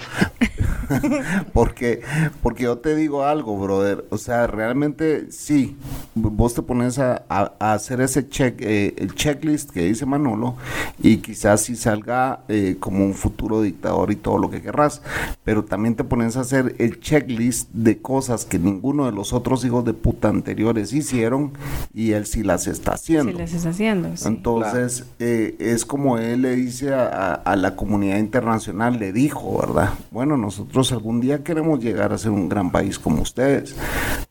porque, 1.52 2.00
porque 2.42 2.64
yo 2.64 2.78
te 2.78 2.94
digo 2.96 3.24
algo, 3.24 3.56
brother. 3.58 4.04
O 4.10 4.18
sea, 4.18 4.46
realmente 4.46 5.30
sí, 5.30 5.76
vos 6.14 6.54
te 6.54 6.62
pones 6.62 6.98
a, 6.98 7.24
a- 7.28 7.52
a 7.58 7.72
hacer 7.74 8.00
ese 8.00 8.28
check, 8.28 8.60
eh, 8.60 8.94
el 8.98 9.14
checklist 9.14 9.70
que 9.70 9.84
dice 9.84 10.06
Manolo 10.06 10.56
y 11.02 11.18
quizás 11.18 11.62
si 11.62 11.76
salga 11.76 12.40
eh, 12.48 12.76
como 12.80 13.04
un 13.04 13.14
futuro 13.14 13.62
dictador 13.62 14.10
y 14.12 14.16
todo 14.16 14.38
lo 14.38 14.50
que 14.50 14.62
querrás, 14.62 15.02
pero 15.44 15.64
también 15.64 15.94
te 15.94 16.04
pones 16.04 16.36
a 16.36 16.40
hacer 16.40 16.74
el 16.78 17.00
checklist 17.00 17.70
de 17.72 17.98
cosas 17.98 18.44
que 18.44 18.58
ninguno 18.58 19.06
de 19.06 19.12
los 19.12 19.32
otros 19.32 19.64
hijos 19.64 19.84
de 19.84 19.94
puta 19.94 20.28
anteriores 20.28 20.92
hicieron 20.92 21.52
y 21.92 22.12
él 22.12 22.26
sí 22.26 22.42
las 22.42 22.66
está 22.66 22.92
haciendo. 22.94 23.32
Si 23.32 23.38
les 23.38 23.54
está 23.54 23.70
haciendo. 23.70 24.16
sí. 24.16 24.26
Entonces, 24.28 25.04
eh, 25.18 25.56
es 25.58 25.84
como 25.84 26.18
él 26.18 26.42
le 26.42 26.54
dice 26.56 26.94
a 26.94 27.56
la 27.56 27.76
comunidad 27.76 28.18
internacional, 28.18 28.98
le 28.98 29.12
dijo, 29.12 29.58
¿verdad? 29.60 29.90
Bueno, 30.10 30.36
nosotros 30.36 30.83
algún 30.92 31.20
día 31.20 31.42
queremos 31.42 31.80
llegar 31.80 32.12
a 32.12 32.18
ser 32.18 32.30
un 32.30 32.48
gran 32.48 32.70
país 32.70 32.98
como 32.98 33.22
ustedes, 33.22 33.74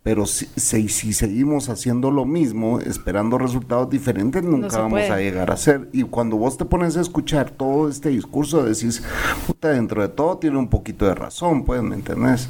pero 0.04 0.26
si, 0.26 0.48
si, 0.56 0.89
si 0.89 1.13
seguimos 1.13 1.70
haciendo 1.70 2.12
lo 2.12 2.26
mismo, 2.26 2.80
esperando 2.80 3.38
resultados 3.38 3.89
diferentes, 3.89 4.44
nunca 4.44 4.78
vamos 4.78 4.92
puede. 4.92 5.10
a 5.12 5.18
llegar 5.18 5.52
a 5.52 5.58
ser. 5.58 5.89
Y 5.94 6.04
cuando 6.04 6.38
vos 6.38 6.58
te 6.58 6.66
pones 6.66 6.98
a 6.98 7.02
escuchar 7.02 7.52
todo 7.52 7.89
este 7.89 8.10
discurso, 8.10 8.63
decís, 8.63 9.04
puta, 9.48 9.70
dentro 9.70 10.02
de 10.02 10.10
todo 10.10 10.38
tiene 10.38 10.58
un 10.58 10.68
poquito 10.70 11.06
de 11.06 11.16
razón, 11.16 11.63
pues, 11.63 11.82
¿me 11.82 11.96
entendés? 11.96 12.50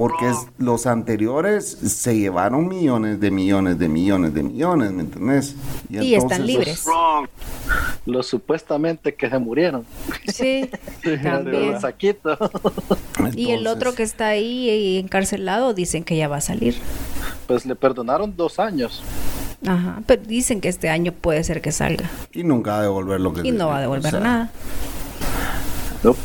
Porque 0.00 0.30
es- 0.30 0.46
los 0.58 0.86
anteriores 0.86 1.66
se 1.66 2.16
llevaron 2.18 2.66
millones 2.68 3.20
de 3.20 3.30
millones 3.30 3.78
de 3.78 3.86
millones 3.88 4.32
de 4.32 4.42
millones, 4.42 4.92
¿me 4.92 5.02
entendés? 5.02 5.54
Y 5.90 6.14
están 6.14 6.40
entonces- 6.42 6.46
libres. 6.46 6.84
Los 8.06 8.26
supuestamente 8.26 9.14
que 9.14 9.28
se 9.28 9.38
murieron. 9.38 9.84
Sí, 10.32 10.70
también. 11.22 11.74
El 11.74 11.80
saquito. 11.80 12.38
Y 13.36 13.50
el 13.50 13.66
otro 13.66 13.94
que 13.94 14.02
está 14.02 14.28
ahí 14.28 14.96
encarcelado 14.98 15.74
dicen 15.74 16.02
que 16.02 16.16
ya 16.16 16.28
va 16.28 16.36
a 16.38 16.40
salir. 16.40 16.76
Pues 17.46 17.66
le 17.66 17.76
perdonaron 17.76 18.34
dos 18.36 18.58
años. 18.58 19.02
Ajá, 19.66 20.00
pero 20.06 20.22
dicen 20.26 20.62
que 20.62 20.68
este 20.70 20.88
año 20.88 21.12
puede 21.12 21.44
ser 21.44 21.60
que 21.60 21.72
salga. 21.72 22.08
Y 22.32 22.42
nunca 22.44 22.70
va 22.72 22.78
a 22.78 22.82
devolver 22.82 23.20
lo 23.20 23.34
que 23.34 23.46
Y 23.46 23.52
no 23.52 23.68
va 23.68 23.74
a 23.74 23.78
o 23.78 23.80
devolver 23.82 24.12
sea, 24.12 24.20
nada. 24.20 24.50
No, 26.02 26.16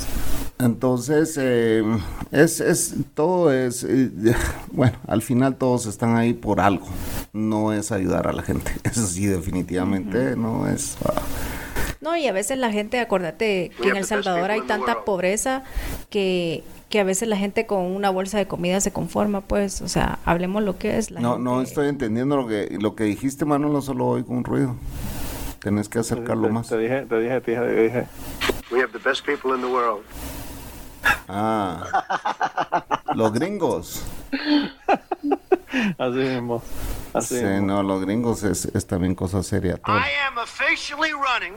Entonces, 0.57 1.37
eh, 1.37 1.83
es, 2.31 2.61
es, 2.61 2.95
todo 3.13 3.51
es, 3.51 3.83
eh, 3.83 4.09
bueno, 4.71 4.97
al 5.07 5.21
final 5.21 5.55
todos 5.57 5.85
están 5.85 6.15
ahí 6.15 6.33
por 6.33 6.61
algo. 6.61 6.85
No 7.33 7.73
es 7.73 7.91
ayudar 7.91 8.27
a 8.27 8.33
la 8.33 8.41
gente. 8.41 8.71
Eso 8.83 9.05
sí, 9.05 9.25
definitivamente 9.25 10.35
no 10.37 10.67
es. 10.69 10.97
ah, 11.05 11.21
No, 11.99 12.15
y 12.15 12.27
a 12.27 12.31
veces 12.31 12.57
la 12.57 12.71
gente, 12.71 12.99
acuérdate 12.99 13.71
que 13.81 13.89
en 13.89 13.97
El 13.97 14.05
Salvador 14.05 14.49
hay 14.51 14.61
tanta 14.61 15.03
pobreza 15.03 15.63
que, 16.09 16.63
que 16.89 17.01
a 17.01 17.03
veces 17.03 17.27
la 17.27 17.35
gente 17.35 17.65
con 17.65 17.81
una 17.83 18.09
bolsa 18.09 18.37
de 18.37 18.47
comida 18.47 18.79
se 18.79 18.91
conforma, 18.93 19.41
pues, 19.41 19.81
o 19.81 19.89
sea, 19.89 20.19
hablemos 20.23 20.63
lo 20.63 20.77
que 20.77 20.97
es. 20.97 21.11
La 21.11 21.19
no, 21.19 21.37
no 21.37 21.55
gente- 21.57 21.69
estoy 21.69 21.89
entendiendo 21.89 22.37
lo 22.37 22.47
que, 22.47 22.77
lo 22.79 22.95
que 22.95 23.03
dijiste, 23.03 23.43
Manolo, 23.43 23.81
solo 23.81 24.05
oigo 24.07 24.33
un 24.33 24.45
ruido. 24.45 24.75
Tenés 25.59 25.89
que 25.89 25.99
acercarlo 25.99 26.47
te, 26.47 26.53
más. 26.53 26.69
te 26.69 26.77
dije, 26.77 27.01
te 27.09 27.19
dije, 27.19 27.41
te 27.41 27.51
dije. 27.83 28.05
We 28.71 28.79
have 28.81 28.91
the 28.93 28.99
best 28.99 29.25
people 29.25 29.53
in 29.53 29.61
the 29.61 29.67
world. 29.67 30.03
Ah, 31.27 32.93
los 33.15 33.33
gringos. 33.33 34.03
Así 35.97 36.17
mismo. 36.17 36.61
Así 37.15 37.37
Sí, 37.39 37.45
no, 37.61 37.81
los 37.83 38.01
gringos 38.01 38.43
es, 38.43 38.65
es 38.65 38.85
también 38.87 39.15
cosa 39.15 39.41
seria. 39.43 39.77
todo. 39.77 39.95
I 39.97 40.09
am 40.27 40.37
officially 40.37 41.11
running 41.11 41.53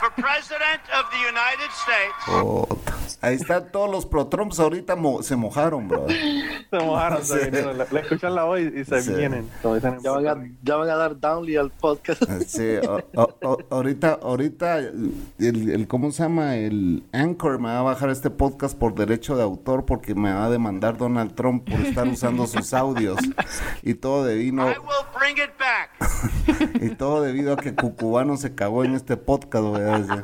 for 0.00 0.10
President 0.16 0.82
of 0.98 1.10
the 1.10 1.18
United 1.18 1.70
States. 1.70 2.42
Puta. 2.42 2.96
Ahí 3.22 3.34
están 3.36 3.70
todos 3.70 3.90
los 3.90 4.06
pro-Trumps 4.06 4.58
ahorita 4.60 4.96
mo- 4.96 5.22
se 5.22 5.36
mojaron, 5.36 5.88
bro. 5.88 6.06
Se 6.08 6.78
mojaron, 6.78 7.24
se 7.24 7.38
Sí. 7.38 7.44
vinieron. 7.46 7.76
Le, 7.78 7.84
le 7.90 8.00
escuchan 8.00 8.34
la 8.34 8.44
voz 8.44 8.60
y, 8.60 8.84
se 8.84 9.02
Sí. 9.02 9.12
vienen. 9.14 9.48
dicen 9.62 9.98
ya, 10.02 10.10
van 10.12 10.26
a, 10.26 10.50
ya 10.62 10.76
van 10.76 10.88
a 10.88 10.96
dar 10.96 11.18
downly 11.20 11.56
al 11.56 11.70
podcast. 11.70 12.22
Sí, 12.46 12.76
o- 12.88 13.00
o- 13.16 13.36
o- 13.42 13.58
ahorita, 13.70 14.18
ahorita, 14.22 14.78
el, 14.78 15.12
el- 15.38 15.86
¿cómo 15.88 16.10
se 16.12 16.22
llama? 16.22 16.56
El 16.56 17.02
Anchor 17.12 17.58
me 17.58 17.68
va 17.68 17.80
a 17.80 17.82
bajar 17.82 18.10
este 18.10 18.30
podcast 18.30 18.76
por 18.78 18.94
derecho 18.94 19.36
de 19.36 19.42
autor 19.42 19.84
porque 19.84 20.14
me 20.14 20.32
va 20.32 20.46
a 20.46 20.50
demandar 20.50 20.96
Donald 20.96 21.34
Trump 21.34 21.68
por 21.68 21.80
estar 21.80 22.06
usando 22.08 22.46
sus 22.46 22.72
audios 22.72 23.18
y 23.82 23.94
todo 23.94 24.24
debido, 24.24 24.70
I 24.70 24.74
will 24.82 25.06
bring 25.18 25.36
it 25.38 25.50
back. 25.58 25.90
y 26.82 26.90
todo 26.96 27.22
debido 27.22 27.54
a 27.54 27.56
que 27.56 27.74
Cucubano 27.74 28.36
se 28.36 28.54
cagó 28.54 28.84
en 28.84 28.94
este 28.94 29.16
podcast, 29.16 29.64
decir. 29.76 30.22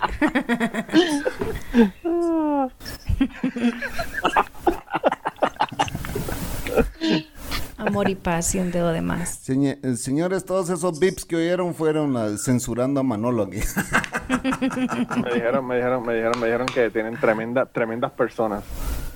Amor 7.79 8.09
y 8.09 8.15
paz 8.15 8.55
y 8.55 8.59
un 8.59 8.71
dedo 8.73 8.91
de 8.93 9.03
más. 9.03 9.47
Señe- 9.47 9.79
eh, 9.83 9.97
señores, 9.97 10.45
todos 10.45 10.71
esos 10.71 10.99
bips 10.99 11.25
que 11.27 11.37
oyeron 11.37 11.75
fueron 11.75 12.15
la- 12.15 12.37
censurando 12.39 13.01
a 13.01 13.03
Manolo 13.03 13.45
aquí. 13.45 13.59
Me 15.23 15.35
dijeron, 15.35 15.67
me 15.67 15.77
dijeron, 15.77 16.03
me 16.05 16.15
dijeron, 16.15 16.41
me 16.41 16.47
dijeron 16.47 16.67
que 16.67 16.91
tienen 16.91 17.17
tremenda, 17.19 17.67
tremendas 17.67 18.11
personas. 18.13 18.65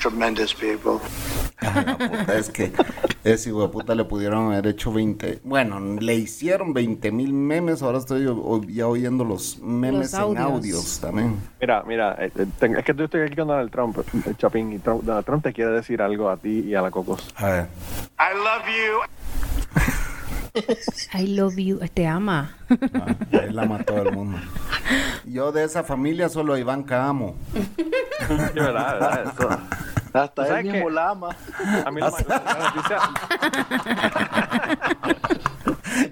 Tremendous 0.01 0.55
people. 0.55 0.99
Ay, 1.59 1.85
la 1.85 1.99
puta, 1.99 2.39
es 2.39 2.49
que 2.49 2.73
ese 3.23 3.51
hijo 3.51 3.61
de 3.63 3.69
puta 3.69 3.95
le 3.95 4.05
pudieron 4.05 4.51
haber 4.51 4.67
hecho 4.69 4.91
20. 4.93 5.41
Bueno, 5.45 5.79
le 5.79 6.15
hicieron 6.15 6.73
20 6.73 7.13
mil 7.13 7.35
memes. 7.35 7.83
Ahora 7.83 7.99
estoy 7.99 8.27
o- 8.27 8.63
ya 8.67 8.87
oyendo 8.89 9.25
los 9.25 9.59
memes 9.59 10.13
Los 10.13 10.15
en 10.15 10.21
audios. 10.21 10.47
audios 10.47 11.01
también. 11.01 11.37
Mira, 11.61 11.83
mira, 11.87 12.17
eh, 12.19 12.33
eh, 12.35 12.47
es 12.79 12.85
que 12.85 12.95
yo 12.95 13.05
estoy 13.05 13.21
aquí 13.23 13.37
con 13.37 13.49
Donald 13.49 13.71
Trump, 13.71 13.99
eh, 13.99 14.35
Chapín, 14.39 14.73
y 14.73 14.79
Trump- 14.79 15.03
Donald 15.05 15.27
Trump 15.27 15.43
te 15.43 15.53
quiere 15.53 15.73
decir 15.73 16.01
algo 16.01 16.31
a 16.31 16.39
ti 16.39 16.61
y 16.67 16.75
a 16.75 16.81
la 16.81 16.91
Cocos. 16.91 17.29
A 17.37 17.47
ver. 17.51 17.67
I 18.19 18.35
love 18.35 18.67
you. 18.67 20.01
I 21.15 21.27
love 21.27 21.57
you. 21.59 21.79
Te 21.95 22.07
ama. 22.07 22.57
Ah, 22.71 23.15
él 23.33 23.59
ama 23.59 23.77
a 23.77 23.83
todo 23.85 24.03
el 24.03 24.13
mundo. 24.13 24.39
Yo 25.25 25.53
de 25.53 25.65
esa 25.65 25.83
familia 25.85 26.29
solo 26.29 26.55
a 26.55 26.59
Ivanka 26.59 27.07
amo. 27.07 27.37
Sí, 28.29 28.35
verdad, 28.55 28.93
verdad, 28.93 29.33
eso. 29.35 29.49
Hasta 30.13 30.47
¿Sabes 30.47 30.65
él 30.67 30.73
mismo 30.73 30.91
la 30.91 31.11
ama. 31.11 31.31
A 31.85 31.91
mí 31.91 32.01
no 32.01 32.11
me 32.11 32.25
la 32.29 32.73
noticia, 32.75 32.99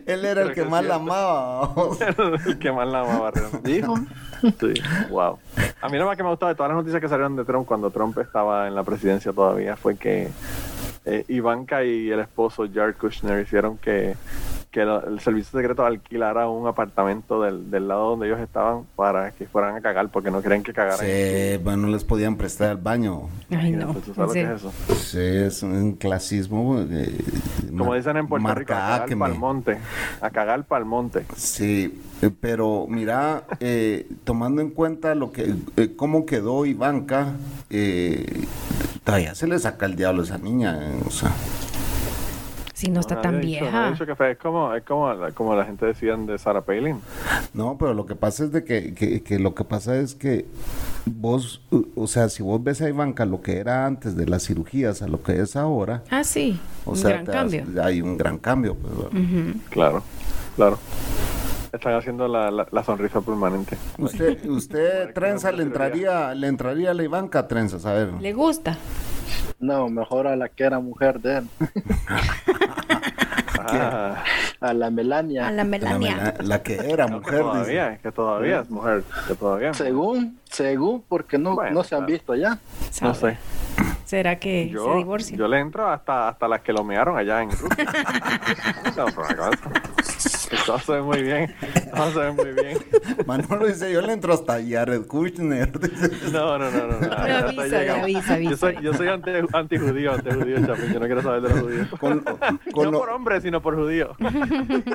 Él 0.07 0.24
era 0.24 0.42
el 0.42 0.48
que 0.48 0.62
que 0.62 0.64
más 0.64 0.85
la 0.85 0.96
amaba. 0.96 1.70
el 2.46 2.59
que 2.59 2.72
más 2.72 2.88
la 2.88 3.01
amaba 3.01 3.31
realmente. 3.31 3.70
Dijo. 3.70 3.94
Sí, 4.40 4.74
wow. 5.11 5.38
A 5.81 5.88
mí 5.88 5.98
lo 5.98 6.07
más 6.07 6.16
que 6.16 6.22
me 6.22 6.31
gustó 6.31 6.46
de 6.46 6.55
todas 6.55 6.70
las 6.70 6.79
noticias 6.79 7.01
que 7.01 7.09
salieron 7.09 7.37
de 7.37 7.44
Trump 7.44 7.66
cuando 7.66 7.90
Trump 7.90 8.18
estaba 8.18 8.66
en 8.66 8.74
la 8.74 8.83
presidencia 8.83 9.33
todavía 9.33 9.77
fue 9.77 9.96
que 9.96 10.29
eh, 11.08 11.24
Ivanka 11.28 11.82
y 11.84 12.10
el 12.10 12.20
esposo 12.20 12.66
Jared 12.72 12.94
Kushner 12.96 13.40
hicieron 13.42 13.78
que, 13.78 14.14
que 14.70 14.84
lo- 14.84 15.04
el 15.06 15.18
servicio 15.20 15.58
secreto 15.58 15.84
alquilara 15.84 16.48
un 16.48 16.66
apartamento 16.66 17.42
del, 17.42 17.70
del 17.70 17.88
lado 17.88 18.10
donde 18.10 18.26
ellos 18.26 18.40
estaban 18.40 18.84
para 18.96 19.30
que 19.32 19.46
fueran 19.46 19.76
a 19.76 19.80
cagar 19.80 20.08
porque 20.10 20.30
no 20.30 20.42
querían 20.42 20.62
que 20.62 20.72
cagaran. 20.72 20.98
Sí, 21.06 21.58
bueno, 21.64 21.86
no 21.86 21.88
les 21.88 22.04
podían 22.04 22.36
prestar 22.36 22.70
el 22.72 22.76
baño. 22.76 23.22
Ay, 23.50 23.72
no. 23.72 23.94
¿Tú 23.94 24.12
sabes 24.14 24.28
lo 24.28 24.32
que 24.32 24.32
Sí. 24.32 24.38
es 24.40 24.50
eso? 24.50 24.72
Sí, 24.96 25.18
es 25.20 25.62
un 25.62 25.92
clasismo. 25.92 26.78
eh, 26.80 27.18
Como 27.76 27.94
dicen 27.94 28.16
en 28.16 28.26
Puerto 28.28 28.54
Rico, 28.54 28.72
a 28.74 28.76
cagar 28.76 29.18
para 29.18 29.32
el 29.32 29.38
monte. 29.38 29.78
A 30.20 30.30
cagar 30.30 30.64
para 30.64 30.80
el 30.80 30.84
monte. 30.86 31.24
Sí, 31.36 32.00
eh, 32.22 32.30
pero 32.40 32.86
mira, 32.88 33.44
eh, 33.60 34.06
tomando 34.24 34.60
en 34.60 34.70
cuenta 34.70 35.14
lo 35.14 35.32
que, 35.32 35.54
eh, 35.76 35.94
cómo 35.96 36.26
quedó 36.26 36.66
Ivanka, 36.66 37.32
eh, 37.70 38.44
todavía 39.08 39.34
se 39.34 39.46
le 39.46 39.58
saca 39.58 39.86
el 39.86 39.96
diablo 39.96 40.20
a 40.20 40.24
esa 40.26 40.36
niña, 40.36 40.78
eh, 40.82 41.00
o 41.06 41.10
sea. 41.10 41.32
Si 42.74 42.90
no 42.90 43.00
está 43.00 43.14
No, 43.16 43.20
tan 43.22 43.40
dicho- 43.40 43.60
no 43.60 43.66
vieja. 43.66 43.78
había 43.78 43.92
dicho 43.92 44.04
que 44.06 44.14
fue- 44.14 44.32
es 44.32 44.38
como, 44.38 44.74
es 44.74 44.84
como, 44.84 45.12
la, 45.14 45.32
como 45.32 45.54
la 45.56 45.64
gente 45.64 45.86
decían 45.86 46.26
de 46.26 46.38
Sarah 46.38 46.60
Palin. 46.60 47.00
No, 47.54 47.76
pero 47.78 47.94
lo 47.94 48.04
que 48.04 48.14
pasa 48.16 48.44
es 48.44 48.52
de 48.52 48.64
que, 48.64 48.92
que, 48.94 49.22
que 49.22 49.38
lo 49.38 49.54
que 49.54 49.64
pasa 49.64 49.96
es 49.96 50.14
que 50.14 50.44
vos, 51.06 51.62
uh, 51.70 51.82
o 51.96 52.06
sea, 52.06 52.28
si 52.28 52.42
vos 52.42 52.62
ves 52.62 52.82
a 52.82 52.88
Ivanka 52.90 53.24
lo 53.24 53.40
que 53.40 53.56
era 53.56 53.86
antes 53.86 54.14
de 54.14 54.26
las 54.26 54.44
cirugías 54.46 55.00
a 55.00 55.08
lo 55.08 55.22
que 55.22 55.40
es 55.40 55.56
ahora, 55.56 56.04
Ah, 56.10 56.22
sí. 56.22 56.60
o 56.84 56.90
un 56.90 56.96
sea, 56.98 57.10
gran 57.22 57.24
cambio. 57.26 57.64
hay 57.82 58.02
un 58.02 58.16
gran 58.18 58.36
cambio. 58.36 58.74
pues. 58.76 58.92
Claro, 59.70 60.02
claro. 60.54 60.78
Están 61.72 61.94
haciendo 61.94 62.26
la, 62.28 62.50
la, 62.50 62.66
la 62.70 62.85
sonrisa 62.85 63.20
permanente. 63.20 63.76
Usted, 63.98 64.44
usted 64.48 65.12
trenza, 65.12 65.52
le 65.52 65.62
entraría, 65.62 66.35
le 66.35 66.46
entraría 66.46 66.90
a 66.92 66.94
la 66.94 67.02
Ivanka 67.02 67.46
trenzas, 67.46 67.85
a 67.87 67.92
ver. 67.92 68.12
¿Le 68.20 68.33
gusta? 68.33 68.76
No, 69.61 69.88
mejor 69.88 70.26
a 70.26 70.37
la 70.37 70.48
que 70.48 70.64
era 70.64 70.81
mujer 70.81 71.20
de 71.20 71.38
él. 71.38 71.48
Ah, 73.70 74.24
A 74.61 74.72
la 74.72 74.90
Melania. 74.90 75.46
A 75.48 75.50
la 75.50 75.57
La, 75.59 75.64
Melania. 75.64 76.16
mela- 76.16 76.35
la 76.42 76.62
que 76.62 76.74
era 76.76 77.04
que 77.07 77.12
mujer, 77.12 77.33
dice. 77.35 77.42
todavía, 77.50 77.92
es 77.92 78.00
que 78.00 78.12
todavía 78.12 78.61
es 78.61 78.70
mujer. 78.70 79.02
Que 79.26 79.35
todavía. 79.35 79.74
Según, 79.74 80.38
según, 80.50 81.02
porque 81.08 81.38
no, 81.38 81.54
Bueno, 81.54 81.72
no 81.72 81.84
se 81.84 81.94
han 81.94 82.00
claro. 82.02 82.12
visto 82.12 82.34
ya. 82.34 82.58
No 83.02 83.14
¿Sabe? 83.14 83.34
sé. 83.34 83.38
¿Será 84.04 84.38
que 84.38 84.64
se 84.68 84.70
Yo, 84.70 84.96
divorcia? 84.96 85.37
yo 85.37 85.46
le 85.48 85.61
entro 85.61 85.87
hasta, 85.88 86.28
hasta 86.28 86.48
las 86.48 86.62
que 86.62 86.72
lo 86.72 86.82
mearon 86.82 87.16
allá 87.18 87.42
en 87.42 87.50
Rusia. 87.50 87.84
No. 88.96 89.06
Todo 90.66 90.78
se 90.80 90.92
ve 90.92 91.02
muy 91.02 91.22
bien. 91.22 91.54
Todo 91.94 92.12
se 92.12 92.18
ve 92.18 92.32
muy 92.32 92.52
bien. 92.52 92.78
Manolo 93.26 93.66
dice, 93.66 93.92
yo 93.92 94.00
le 94.00 94.12
entro 94.12 94.32
hasta 94.34 94.58
Jared 94.66 95.06
Kushner. 95.06 95.70
No, 96.32 96.58
no, 96.58 96.70
no, 96.70 96.87
no. 96.88 97.00
no. 97.00 97.12
Avisa, 97.12 98.00
avisa, 98.02 98.34
avisa. 98.34 98.38
Yo 98.50 98.56
soy, 98.56 98.76
yo 98.82 98.94
soy 98.94 99.08
anti, 99.08 99.30
antijudío, 99.52 100.12
antijudío, 100.14 100.66
Chapín. 100.66 100.92
Yo 100.92 101.00
no 101.00 101.06
quiero 101.06 101.22
saber 101.22 101.42
de 101.42 101.48
los 101.50 101.61
judíos. 101.61 101.88
Con, 102.00 102.20
con 102.72 102.84
no 102.87 102.90
lo- 102.90 102.98
por 102.98 103.11
hombres, 103.11 103.42
sino 103.42 103.62
por 103.62 103.76
judíos. 103.76 104.16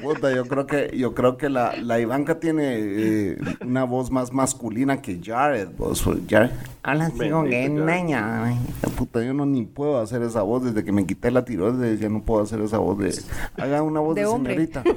puta, 0.01 0.33
yo 0.35 0.45
creo 0.45 0.67
que, 0.67 0.91
yo 0.97 1.13
creo 1.13 1.37
que 1.37 1.49
la, 1.49 1.73
la 1.81 1.99
Ivanka 1.99 2.39
tiene 2.39 2.75
eh, 2.79 3.37
una 3.61 3.83
voz 3.85 4.11
más 4.11 4.33
masculina 4.33 5.01
que 5.01 5.19
Jared. 5.43 5.69
Vos, 5.77 6.03
Jared. 6.29 6.51
Habla 6.85 7.05
así 7.05 7.17
con. 7.31 7.47
Ay, 8.45 8.57
puta, 8.97 9.23
yo 9.23 9.33
no 9.33 9.45
ni 9.45 9.63
puedo 9.63 9.99
hacer 10.01 10.21
esa 10.21 10.41
voz 10.41 10.63
desde 10.65 10.83
que 10.83 10.91
me 10.91 11.05
quité 11.05 11.31
la 11.31 11.45
tiroides. 11.45 11.99
Ya 11.99 12.09
no 12.09 12.21
puedo 12.23 12.43
hacer 12.43 12.59
esa 12.61 12.77
voz 12.77 12.97
de. 12.97 13.13
Haga 13.57 13.81
una 13.81 13.99
voz 14.01 14.15
de, 14.15 14.21
señorita. 14.49 14.83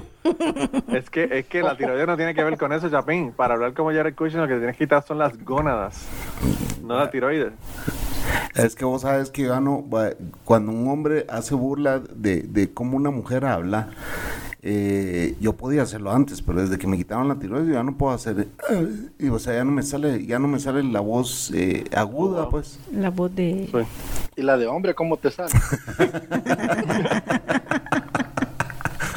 Es 0.93 1.09
que, 1.09 1.29
es 1.31 1.47
que 1.47 1.63
la 1.63 1.77
tiroides 1.77 2.07
no 2.07 2.17
tiene 2.17 2.35
que 2.35 2.43
ver 2.43 2.59
con 2.59 2.73
eso, 2.73 2.89
Chapín. 2.91 3.31
Para 3.33 3.55
hablar 3.55 3.75
como 3.75 3.93
Jared 3.93 4.15
Kushner, 4.17 4.43
lo 4.43 4.49
que 4.49 4.57
tienes 4.57 4.77
que 4.77 4.85
quitar 4.85 5.05
son 5.07 5.19
las 5.19 5.39
gónadas, 5.45 6.05
no 6.83 6.97
la 6.99 7.09
tiroides. 7.11 7.53
Es 8.57 8.75
que 8.75 8.85
vos 8.85 9.03
sabes 9.03 9.31
que 9.31 9.45
ya 9.45 9.61
no, 9.61 9.89
va- 9.89 10.11
cuando 10.45 10.73
un 10.73 10.89
hombre 10.89 11.27
hace 11.29 11.55
burla 11.55 12.01
de, 12.01 12.43
de 12.43 12.73
cómo 12.73 12.97
una 12.97 13.11
mujer 13.11 13.45
habla, 13.45 13.91
eh, 14.69 15.37
yo 15.41 15.53
podía 15.53 15.83
hacerlo 15.83 16.11
antes, 16.11 16.43
pero 16.43 16.61
desde 16.61 16.77
que 16.77 16.89
me 16.89 16.97
quitaron 16.97 17.29
la 17.29 17.39
tiroides 17.39 17.69
yo 17.69 17.75
ya 17.75 17.85
no 17.85 17.97
puedo 17.97 18.13
hacer, 18.13 18.49
eh, 18.69 19.11
y, 19.17 19.29
o 19.29 19.39
sea, 19.39 19.55
ya 19.55 19.65
no 19.65 19.71
me 19.71 19.85
sale, 19.85 20.27
ya 20.27 20.41
no 20.41 20.49
me 20.49 20.59
sale 20.59 20.83
la 20.83 20.99
voz 20.99 21.53
eh, 21.55 21.85
aguda, 21.95 22.51
pues. 22.51 22.81
La 22.93 23.11
voz 23.11 23.33
de... 23.33 23.69
Sí. 23.71 23.79
¿Y 24.35 24.43
la 24.43 24.57
de 24.57 24.67
hombre 24.67 24.93
cómo 24.97 25.19
te 25.19 25.31
sale? 25.31 25.53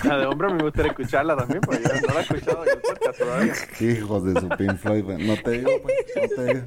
La 0.03 0.17
de 0.17 0.25
hombre 0.25 0.53
me 0.53 0.63
gustaría 0.63 0.91
escucharla 0.91 1.35
también, 1.35 1.62
porque 1.62 1.81
yo 1.83 1.89
no 2.07 2.13
la 2.13 2.19
he 2.19 2.23
escuchado 2.23 2.63
en 2.65 2.69
el 2.71 2.77
podcast 2.79 3.19
todavía. 3.19 3.53
Hijos 3.79 4.25
de 4.25 4.39
su 4.41 4.49
Pink 4.49 4.77
Floyd, 4.77 5.03
pues, 5.03 5.19
no 5.19 5.35
te 5.38 5.51
digo, 5.51 5.69
pues, 5.83 5.95
no 6.15 6.35
te 6.35 6.53
digo. 6.53 6.65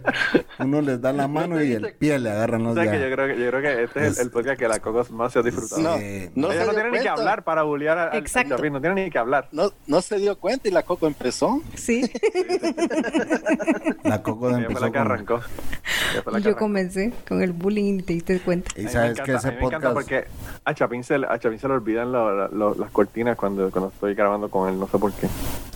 Uno 0.58 0.80
les 0.82 1.00
da 1.00 1.12
la 1.12 1.28
mano 1.28 1.62
y 1.62 1.72
el 1.72 1.94
pie 1.94 2.18
le 2.18 2.30
agarran 2.30 2.62
O 2.66 2.74
los 2.74 2.82
sea 2.84 2.92
que 2.92 3.00
yo 3.00 3.14
creo 3.14 3.26
que, 3.28 3.40
yo 3.42 3.50
creo 3.50 3.62
que 3.62 3.82
este 3.84 4.06
es 4.06 4.18
el, 4.18 4.26
el 4.26 4.30
podcast 4.30 4.58
que 4.58 4.68
la 4.68 4.80
Coco 4.80 5.04
más 5.12 5.32
se 5.32 5.38
ha 5.38 5.42
disfrutado. 5.42 5.80
No, 5.82 5.96
Sí. 5.98 6.30
no 6.34 6.52
Ella 6.52 6.60
se 6.62 6.66
no 6.66 6.72
tiene 6.74 6.90
ni 6.90 6.96
que 6.98 7.02
cuenta. 7.04 7.12
hablar 7.20 7.44
para 7.44 7.62
bullear 7.62 7.98
al, 7.98 8.16
Exacto. 8.18 8.56
No 8.58 8.80
tiene 8.80 9.04
ni 9.04 9.10
que 9.10 9.18
hablar. 9.18 9.48
No, 9.52 9.72
no 9.86 10.00
se 10.02 10.16
dio 10.18 10.36
cuenta 10.38 10.68
y 10.68 10.70
la 10.70 10.82
Coco 10.82 11.06
empezó. 11.06 11.60
Sí, 11.74 12.10
La 14.04 14.22
coco 14.22 14.48
de 14.48 14.54
Ella 14.58 14.66
fue 14.66 14.72
empezó 14.72 14.80
la 14.80 14.86
que 14.92 14.98
con... 14.98 15.06
arrancó. 15.06 15.40
Fue 15.40 16.32
la 16.32 16.38
que 16.38 16.44
yo 16.44 16.50
arrancó. 16.50 16.58
comencé 16.58 17.12
con 17.28 17.42
el 17.42 17.52
bullying 17.52 17.98
y 18.00 18.02
te 18.02 18.12
diste 18.14 18.40
cuenta. 18.40 18.70
Y 18.80 18.88
sabes 18.88 19.20
que 19.20 19.32
ese 19.32 19.52
podcast... 19.52 19.92
porque 19.94 20.24
a 20.64 20.74
Chapín 20.74 21.04
se, 21.04 21.18
le- 21.18 21.26
a 21.28 21.38
Chapín 21.38 21.58
se 21.58 21.68
le 21.68 21.74
olvidan 21.74 22.12
lo- 22.12 22.48
lo- 22.48 22.74
las 22.74 22.90
cortinas 22.90 23.21
cuando, 23.37 23.70
cuando 23.70 23.90
estoy 23.90 24.14
grabando 24.14 24.50
con 24.50 24.68
él, 24.68 24.78
no 24.78 24.87
sé 24.88 24.98
por 24.98 25.12
qué. 25.12 25.28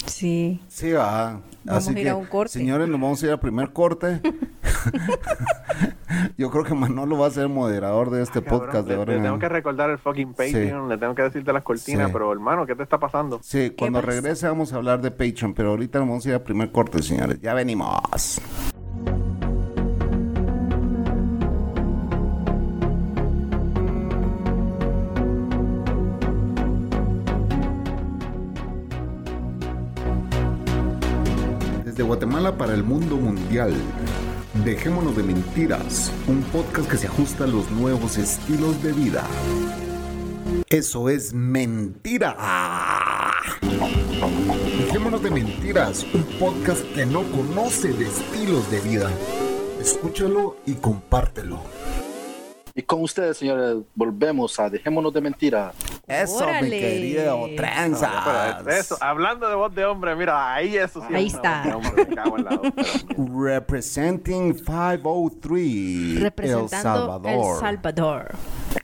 Sí. 0.06 0.60
Sí, 0.68 0.92
va. 0.92 1.40
Vamos 1.64 1.82
Así 1.84 1.90
a 1.90 1.98
ir 1.98 2.04
que, 2.04 2.10
a 2.10 2.16
un 2.16 2.26
corte. 2.26 2.52
señores, 2.52 2.88
nos 2.88 3.00
vamos 3.00 3.22
a 3.22 3.26
ir 3.26 3.32
al 3.32 3.40
primer 3.40 3.72
corte. 3.72 4.20
Yo 6.38 6.50
creo 6.50 6.64
que 6.64 6.74
Manolo 6.74 7.18
va 7.18 7.26
a 7.26 7.30
ser 7.30 7.48
moderador 7.48 8.10
de 8.10 8.22
este 8.22 8.38
Ah, 8.38 8.42
Cabrón, 8.42 8.60
podcast 8.60 8.88
de 8.88 8.94
ahora 8.94 9.12
le 9.12 9.18
en 9.18 9.24
tengo 9.24 9.38
que 9.38 9.48
recordar 9.48 9.90
el 9.90 9.98
fucking 9.98 10.32
Patreon, 10.34 10.88
le 10.88 10.96
tengo 10.98 11.14
que 11.14 11.22
decirte 11.22 11.52
las 11.52 11.64
cortinas, 11.64 12.06
Sí. 12.06 12.12
pero 12.12 12.32
hermano, 12.32 12.64
¿qué 12.66 12.74
te 12.76 12.82
está 12.84 12.98
pasando? 12.98 13.40
Sí, 13.42 13.70
cuando 13.76 14.00
pasa? 14.00 14.12
regrese 14.12 14.46
vamos 14.46 14.72
a 14.72 14.76
hablar 14.76 15.00
de 15.02 15.10
Patreon, 15.10 15.54
pero 15.54 15.70
ahorita 15.70 15.98
nos 15.98 16.08
vamos 16.08 16.26
a 16.26 16.28
ir 16.28 16.34
al 16.36 16.42
primer 16.42 16.70
corte, 16.70 17.02
señores. 17.02 17.40
Ya 17.40 17.52
venimos. 17.54 18.40
Guatemala 32.06 32.56
para 32.56 32.72
el 32.72 32.84
mundo 32.84 33.16
mundial. 33.16 33.74
Dejémonos 34.64 35.16
de 35.16 35.24
mentiras, 35.24 36.12
un 36.28 36.40
podcast 36.44 36.88
que 36.88 36.96
se 36.96 37.08
ajusta 37.08 37.44
a 37.44 37.46
los 37.48 37.68
nuevos 37.72 38.16
estilos 38.16 38.80
de 38.82 38.92
vida. 38.92 39.24
Eso 40.68 41.08
es 41.08 41.34
mentira. 41.34 42.36
Dejémonos 44.78 45.20
de 45.20 45.30
mentiras, 45.30 46.06
un 46.14 46.22
podcast 46.38 46.82
que 46.94 47.04
no 47.06 47.24
conoce 47.24 47.92
de 47.92 48.06
estilos 48.06 48.70
de 48.70 48.80
vida. 48.80 49.10
Escúchalo 49.80 50.56
y 50.64 50.74
compártelo. 50.74 51.60
Y 52.78 52.82
con 52.82 53.00
ustedes, 53.00 53.38
señores, 53.38 53.76
volvemos 53.94 54.60
a 54.60 54.68
Dejémonos 54.68 55.10
de 55.14 55.22
Mentira. 55.22 55.72
Eso, 56.06 56.40
mi 56.40 56.42
Órale. 56.44 56.78
querido 56.78 57.46
tranza. 57.56 58.60
Pero 58.62 58.76
eso, 58.76 58.98
hablando 59.00 59.48
de 59.48 59.54
voz 59.54 59.74
de 59.74 59.86
hombre, 59.86 60.14
mira, 60.14 60.52
ahí 60.54 60.76
eso 60.76 61.00
sí. 61.08 61.14
Ahí 61.14 61.28
es 61.28 61.34
está. 61.34 61.74
hombre. 61.74 62.06
Representing 63.16 64.54
503 64.54 66.20
Representando 66.20 66.66
El 66.66 66.68
Salvador. 66.82 67.54
El 67.54 67.60
Salvador. 67.60 68.34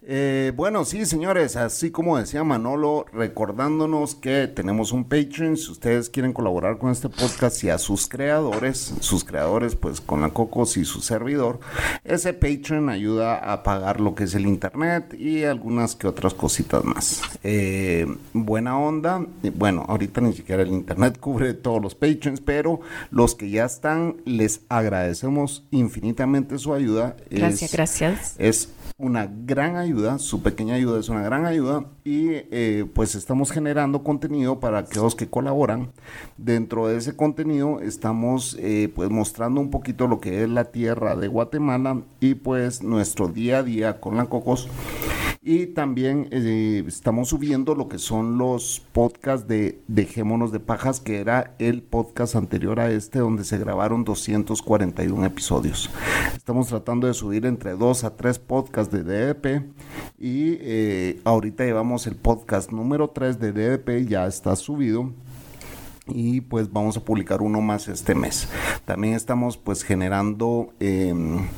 Eh, 0.05 0.53
bueno, 0.57 0.85
sí, 0.85 1.07
señores, 1.07 1.55
así 1.57 1.93
como 1.93 2.19
decía 2.19 2.43
Manolo, 2.43 3.07
recordándonos 3.13 4.17
que 4.17 4.49
tenemos 4.49 4.91
un 4.91 5.05
Patreon, 5.05 5.57
si 5.57 5.71
ustedes 5.71 6.11
quieren 6.11 6.33
colaborar 6.33 6.79
con 6.79 6.91
este 6.91 7.09
podcast 7.09 7.63
y 7.63 7.71
a 7.71 7.79
sus 7.79 8.09
creadores, 8.09 8.95
sus 9.01 9.23
creadores, 9.23 9.77
pues 9.77 10.01
con 10.01 10.21
la 10.23 10.31
Cocos 10.31 10.77
y 10.77 10.85
su 10.85 11.01
servidor, 11.03 11.61
ese 12.05 12.33
Patreon 12.33 12.89
ayuda 12.89 13.53
a 13.53 13.63
pagar 13.63 14.01
lo 14.01 14.15
que 14.17 14.25
es 14.25 14.35
el 14.35 14.47
internet 14.47 15.15
y 15.19 15.45
algunas 15.45 15.95
que 15.95 16.09
otras 16.09 16.35
cositas 16.35 16.83
más. 16.85 17.23
Eh, 17.45 18.07
buena 18.33 18.77
onda, 18.79 19.25
bueno, 19.55 19.85
ahorita 19.89 20.21
ni 20.21 20.33
siquiera 20.33 20.63
el 20.63 20.73
internet 20.73 21.17
cubre 21.21 21.55
todos 21.55 21.81
los 21.81 21.95
Patreons, 21.95 22.41
pero 22.41 22.81
los 23.13 23.37
que 23.37 23.51
ya 23.51 23.65
están, 23.67 24.17
les 24.25 24.63
agradecemos 24.69 25.65
infinitamente 25.71 26.59
su 26.59 26.75
ayuda. 26.75 27.17
Gracias, 27.31 27.63
Es- 27.63 27.73
gracias. 27.73 28.35
es 28.39 28.69
una 28.99 29.29
gran 29.31 29.77
ayuda, 29.77 30.19
su 30.19 30.43
pequeña 30.43 30.75
ayuda 30.75 31.01
es 31.01 31.09
una 31.09 31.23
gran 31.23 31.45
ayuda 31.45 31.87
y 32.05 32.29
eh, 32.31 32.87
pues 32.95 33.15
estamos 33.15 33.51
generando 33.51 34.03
contenido 34.03 34.61
para 34.61 34.79
aquellos 34.79 35.15
que 35.15 35.29
colaboran. 35.29 35.91
Dentro 36.37 36.89
de 36.89 36.97
ese 36.97 37.17
contenido 37.17 37.81
estamos 37.81 38.57
eh, 38.61 38.93
pues 38.95 39.11
mostrando 39.11 39.61
un 39.61 39.71
poquito 39.71 40.07
lo 40.07 40.21
que 40.21 40.43
es 40.43 40.49
la 40.49 40.65
tierra 40.65 41.17
de 41.17 41.29
Guatemala 41.29 42.03
y 42.21 42.35
pues 42.35 42.83
nuestro 42.83 43.29
día 43.29 43.59
a 43.59 43.63
día 43.63 44.01
con 44.01 44.17
la 44.17 44.27
Cocos. 44.27 44.69
Y 45.45 45.67
también 45.67 46.29
eh, 46.31 46.85
estamos 46.87 47.31
subiendo 47.31 47.75
lo 47.75 47.89
que 47.89 47.99
son 47.99 48.39
los 48.39 48.81
podcasts 48.93 49.49
de 49.49 49.81
Dejémonos 49.89 50.53
de 50.53 50.61
Pajas, 50.61 51.01
que 51.01 51.19
era 51.19 51.57
el 51.59 51.83
podcast 51.83 52.37
anterior 52.37 52.79
a 52.79 52.93
este, 52.93 53.19
donde 53.19 53.43
se 53.43 53.59
grabaron 53.59 54.05
241 54.05 55.27
episodios. 55.27 55.91
Estamos 56.37 56.69
tratando 56.69 57.09
de 57.09 57.15
subir 57.15 57.45
entre 57.45 57.73
dos 57.73 58.05
a 58.05 58.15
tres 58.15 58.39
podcasts 58.39 58.95
de 58.95 59.03
DDP 59.03 59.65
y 60.17 60.59
eh, 60.61 61.21
ahorita 61.25 61.65
llevamos 61.65 62.07
el 62.07 62.15
podcast 62.15 62.71
número 62.71 63.11
3 63.11 63.41
de 63.41 63.53
DDP, 63.53 64.09
ya 64.09 64.29
está 64.29 64.55
subido 64.55 65.11
y 66.07 66.43
pues 66.43 66.73
vamos 66.73 66.97
a 66.97 67.01
publicar 67.05 67.43
uno 67.43 67.61
más 67.61 67.89
este 67.89 68.15
mes. 68.15 68.49
También 68.85 69.15
estamos 69.15 69.57
pues 69.57 69.83
generando... 69.83 70.73
em, 70.79 71.49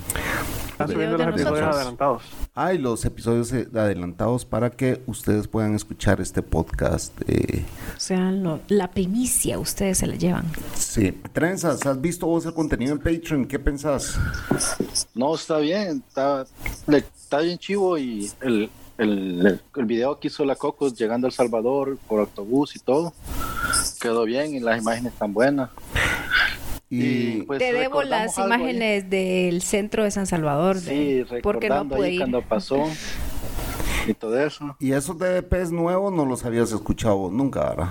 Están 0.74 0.88
subiendo 0.88 1.16
los 1.18 1.26
episodios 1.28 1.50
nosotros. 1.60 1.76
adelantados. 1.76 2.22
hay 2.56 2.78
los 2.78 3.04
episodios 3.04 3.52
adelantados 3.52 4.44
para 4.44 4.70
que 4.70 5.00
ustedes 5.06 5.46
puedan 5.46 5.74
escuchar 5.76 6.20
este 6.20 6.42
podcast. 6.42 7.12
eh, 7.28 7.64
O 7.96 8.00
sea, 8.00 8.32
lo- 8.32 8.60
la 8.68 8.90
primicia 8.90 9.58
ustedes 9.60 9.98
se 9.98 10.06
la 10.08 10.16
llevan. 10.16 10.44
sí. 10.74 11.12
Trenzas, 11.32 11.86
¿has 11.86 12.00
visto 12.00 12.26
vos 12.26 12.44
el 12.46 12.54
contenido 12.54 12.92
en 12.92 12.98
Patreon? 12.98 13.46
¿Qué 13.46 13.58
pensás? 13.60 14.18
No, 15.14 15.34
está 15.36 15.58
bien, 15.58 16.02
está, 16.08 16.44
está 16.88 17.38
bien 17.38 17.56
chivo 17.58 17.96
y 17.96 18.30
el, 18.40 18.68
el, 18.98 19.60
el 19.76 19.84
video 19.84 20.18
que 20.18 20.26
hizo 20.28 20.44
la 20.44 20.56
Cocos 20.56 20.94
llegando 20.98 21.26
a 21.26 21.28
El 21.28 21.34
Salvador 21.34 21.98
por 22.08 22.18
autobús 22.20 22.74
y 22.74 22.80
todo, 22.80 23.12
quedó 24.00 24.24
bien 24.24 24.54
y 24.54 24.60
las 24.60 24.80
imágenes 24.80 25.12
están 25.12 25.32
buenas. 25.32 25.70
Y, 26.90 27.42
pues, 27.42 27.58
Te 27.58 27.72
debo 27.72 28.02
las 28.02 28.38
ahí. 28.38 28.44
imágenes 28.46 29.10
del 29.10 29.62
centro 29.62 30.04
de 30.04 30.10
San 30.10 30.26
Salvador. 30.26 30.78
Sí, 30.78 31.24
de- 31.24 31.40
porque 31.42 31.68
no 31.68 31.74
recordando 31.76 31.96
pude 31.96 32.06
ahí 32.08 32.14
ir. 32.14 32.20
cuando 32.20 32.42
pasó 32.42 32.84
y 34.06 34.14
todo 34.14 34.38
eso. 34.38 34.76
y 34.78 34.92
esos 34.92 35.18
DDPs 35.18 35.72
nuevos 35.72 36.12
no 36.12 36.24
los 36.26 36.44
habías 36.44 36.70
escuchado 36.72 37.16
vos 37.16 37.32
nunca, 37.32 37.68
¿verdad? 37.70 37.88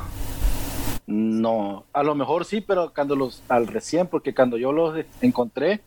No, 1.05 1.83
a 1.91 2.01
lo 2.01 2.15
mejor 2.15 2.45
sí, 2.45 2.61
pero 2.61 2.93
cuando 2.95 3.15
los 3.15 3.43
al 3.49 3.67
recién, 3.67 4.07
porque 4.07 4.33
cuando 4.33 4.57
yo 4.57 4.71
los 4.71 4.95
encontré 5.21 5.81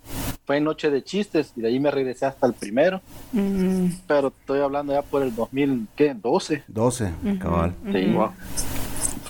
fue 0.44 0.58
en 0.58 0.64
Noche 0.64 0.90
de 0.90 1.02
Chistes 1.02 1.52
y 1.56 1.62
de 1.62 1.68
ahí 1.68 1.80
me 1.80 1.90
regresé 1.90 2.26
hasta 2.26 2.46
el 2.46 2.52
primero, 2.52 3.00
Mm, 3.32 3.86
pero 4.06 4.28
estoy 4.28 4.60
hablando 4.60 4.92
ya 4.92 5.00
por 5.02 5.22
el 5.22 5.34
2012. 5.34 6.64
12, 6.68 7.12
cabal. 7.40 7.72
Sí. 7.92 8.06
Wow. 8.12 8.30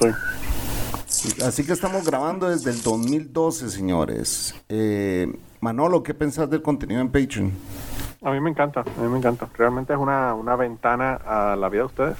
Sí. 0.00 0.06
Así 1.44 1.64
que 1.64 1.72
estamos 1.72 2.05
grabando 2.05 2.50
desde 2.50 2.70
el 2.70 2.83
2012, 2.83 3.70
señores. 3.70 4.55
Eh, 4.68 5.26
Manolo, 5.61 6.02
¿qué 6.02 6.12
pensás 6.12 6.50
del 6.50 6.61
contenido 6.61 7.00
en 7.00 7.09
Patreon? 7.09 7.52
A 8.22 8.31
mí 8.33 8.40
me 8.40 8.50
encanta, 8.50 8.81
a 8.81 9.00
mí 9.00 9.09
me 9.09 9.16
encanta. 9.16 9.48
Realmente 9.57 9.94
es 9.94 9.98
una, 9.98 10.35
una 10.35 10.57
ventana 10.57 11.14
a 11.14 11.57
la 11.57 11.70
vida 11.70 11.83
de 11.83 11.87
ustedes. 11.87 12.16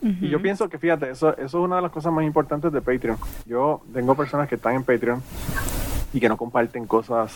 Y 0.00 0.30
yo 0.30 0.40
pienso 0.40 0.68
que, 0.68 0.78
fíjate, 0.78 1.10
eso, 1.10 1.36
eso 1.36 1.44
es 1.44 1.54
una 1.54 1.76
de 1.76 1.82
las 1.82 1.90
cosas 1.90 2.10
más 2.12 2.24
importantes 2.24 2.72
de 2.72 2.80
Patreon. 2.80 3.18
Yo 3.44 3.82
tengo 3.92 4.14
personas 4.14 4.48
que 4.48 4.54
están 4.54 4.76
en 4.76 4.84
Patreon 4.84 5.22
y 6.14 6.20
que 6.20 6.28
no 6.28 6.38
comparten 6.38 6.86
cosas 6.86 7.34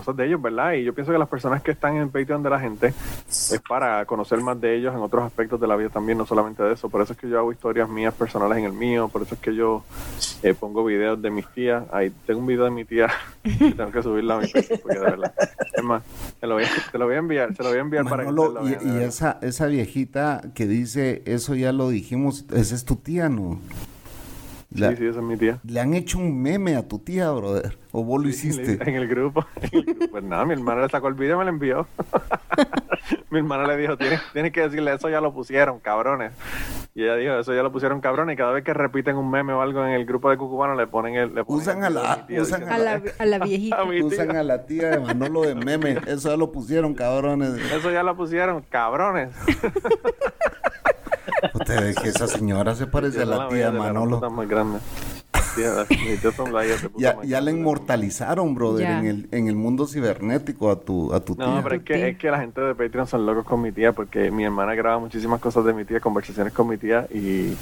cosas 0.00 0.16
de 0.16 0.26
ellos, 0.26 0.40
¿verdad? 0.42 0.72
Y 0.72 0.84
yo 0.84 0.94
pienso 0.94 1.12
que 1.12 1.18
las 1.18 1.28
personas 1.28 1.62
que 1.62 1.70
están 1.72 1.96
en 1.96 2.08
Patreon 2.10 2.42
de 2.42 2.50
la 2.50 2.58
gente 2.60 2.88
es 2.88 3.60
para 3.68 4.04
conocer 4.06 4.40
más 4.40 4.60
de 4.60 4.76
ellos 4.76 4.94
en 4.94 5.00
otros 5.00 5.22
aspectos 5.24 5.60
de 5.60 5.66
la 5.66 5.76
vida 5.76 5.88
también, 5.90 6.18
no 6.18 6.26
solamente 6.26 6.62
de 6.62 6.72
eso. 6.74 6.88
Por 6.88 7.02
eso 7.02 7.12
es 7.12 7.18
que 7.18 7.28
yo 7.28 7.38
hago 7.38 7.52
historias 7.52 7.88
mías 7.88 8.14
personales 8.14 8.58
en 8.58 8.64
el 8.64 8.72
mío, 8.72 9.08
por 9.08 9.22
eso 9.22 9.34
es 9.34 9.40
que 9.40 9.54
yo 9.54 9.84
eh, 10.42 10.54
pongo 10.54 10.84
videos 10.84 11.20
de 11.20 11.30
mis 11.30 11.46
tías. 11.48 11.84
Ahí 11.92 12.10
tengo 12.26 12.40
un 12.40 12.46
video 12.46 12.64
de 12.64 12.70
mi 12.70 12.84
tía 12.84 13.08
que 13.42 13.72
tengo 13.72 13.90
que 13.90 14.02
subirlo 14.02 14.34
a 14.34 14.40
mi 14.40 14.48
Facebook, 14.48 14.80
porque 14.82 14.98
de 14.98 15.04
verdad. 15.04 15.32
Es 15.76 15.82
más, 15.84 16.02
te 16.40 16.46
lo 16.46 16.54
voy, 16.54 16.64
a- 16.64 16.90
te 16.92 16.98
lo 16.98 17.06
voy 17.06 17.14
a 17.14 17.18
enviar, 17.18 17.54
se 17.54 17.62
lo 17.62 17.68
voy 17.68 17.78
a 17.78 17.80
enviar 17.82 18.04
para 18.04 18.24
que 18.24 18.32
lo 18.32 18.52
vean, 18.64 18.78
y, 18.82 18.88
y 19.00 19.02
esa, 19.02 19.38
esa 19.42 19.66
viejita 19.66 20.40
que 20.54 20.66
dice, 20.66 21.22
eso 21.26 21.54
ya 21.54 21.72
lo 21.72 21.88
dijimos, 21.90 22.44
esa 22.54 22.74
es 22.74 22.84
tu 22.84 22.96
tía, 22.96 23.28
¿no? 23.28 23.60
La- 24.72 24.90
Sí, 24.90 24.96
sí, 24.98 25.06
esa 25.06 25.18
es 25.18 25.24
mi 25.24 25.36
tía. 25.36 25.58
Le 25.64 25.80
han 25.80 25.94
hecho 25.94 26.18
un 26.18 26.40
meme 26.40 26.76
a 26.76 26.86
tu 26.86 26.98
tía, 27.00 27.30
brother. 27.32 27.76
O 27.92 28.04
vos 28.04 28.22
lo 28.22 28.28
hiciste. 28.28 28.78
En 28.88 28.94
el 28.94 29.08
grupo. 29.08 29.44
en 29.62 29.70
el 29.78 29.84
grupo. 29.84 30.10
Pues 30.12 30.22
nada, 30.24 30.44
mi 30.44 30.52
hermana 30.52 30.82
le 30.82 30.88
sacó 30.88 31.08
el 31.08 31.14
video 31.14 31.36
y 31.36 31.38
me 31.38 31.44
lo 31.44 31.50
envió. 31.50 31.86
mi 33.30 33.38
hermana 33.38 33.66
le 33.66 33.76
dijo, 33.76 33.96
tienes, 33.96 34.20
tienes 34.32 34.52
que 34.52 34.60
decirle, 34.62 34.94
eso 34.94 35.08
ya 35.08 35.20
lo 35.20 35.32
pusieron, 35.34 35.80
cabrones. 35.80 36.32
Y 36.94 37.02
ella 37.02 37.16
dijo, 37.16 37.34
eso 37.38 37.52
ya 37.54 37.62
lo 37.64 37.72
pusieron, 37.72 38.00
cabrones. 38.00 38.34
Y 38.34 38.36
cada 38.36 38.52
vez 38.52 38.62
que 38.62 38.72
repiten 38.74 39.16
un 39.16 39.28
meme 39.28 39.52
o 39.52 39.60
algo 39.60 39.84
en 39.84 39.92
el 39.92 40.04
grupo 40.06 40.30
de 40.30 40.36
Cucubano, 40.36 40.76
le 40.76 40.86
ponen 40.86 41.14
el... 41.16 41.34
Le 41.34 41.44
ponen 41.44 41.62
Usan 41.62 41.78
el 41.78 41.84
a 41.84 41.90
la- 41.90 42.26
usan 42.40 42.60
diciendo, 42.60 42.66
A 42.74 42.78
la, 42.78 43.02
a 43.18 43.26
la 43.26 43.38
viejita. 43.40 43.76
"A 43.80 43.84
mi 43.84 43.96
tía, 43.96 44.04
Usan 44.04 44.36
a 44.36 44.42
la 44.44 44.66
tía 44.66 44.90
de 44.90 45.00
Manolo 45.00 45.42
de 45.42 45.54
meme. 45.56 45.98
Eso 46.06 46.30
ya 46.30 46.36
lo 46.36 46.52
pusieron, 46.52 46.94
cabrones. 46.94 47.50
Eso 47.72 47.90
ya 47.90 48.04
lo 48.04 48.16
pusieron, 48.16 48.62
cabrones. 48.70 49.30
Usted 51.54 51.80
ve 51.80 51.94
que 51.94 52.08
esa 52.08 52.26
señora 52.26 52.74
se 52.74 52.86
parece 52.86 53.22
a 53.22 53.26
la 53.26 53.48
tía 53.48 53.70
de 53.70 53.78
la 53.78 53.84
Manolo. 53.84 54.16
puta 54.16 54.30
más 54.30 54.48
grande. 54.48 54.78
Tía, 55.54 55.84
Ya, 56.96 57.16
ya 57.24 57.40
la 57.40 57.50
inmortalizaron, 57.50 58.54
brother, 58.54 58.88
en 58.88 59.06
el, 59.06 59.28
en 59.32 59.48
el 59.48 59.56
mundo 59.56 59.86
cibernético 59.86 60.70
a 60.70 60.78
tu, 60.78 61.12
a 61.12 61.20
tu 61.20 61.34
tía. 61.34 61.46
No, 61.46 61.62
pero 61.62 61.74
es 61.74 61.82
que, 61.82 62.08
es 62.10 62.18
que 62.18 62.30
la 62.30 62.38
gente 62.38 62.60
de 62.60 62.74
Patreon 62.74 63.06
son 63.08 63.26
locos 63.26 63.44
con 63.44 63.60
mi 63.60 63.72
tía 63.72 63.92
porque 63.92 64.30
mi 64.30 64.44
hermana 64.44 64.74
graba 64.74 65.00
muchísimas 65.00 65.40
cosas 65.40 65.64
de 65.64 65.74
mi 65.74 65.84
tía, 65.84 65.98
conversaciones 65.98 66.52
con 66.52 66.68
mi 66.68 66.76
tía 66.76 67.06
y, 67.12 67.56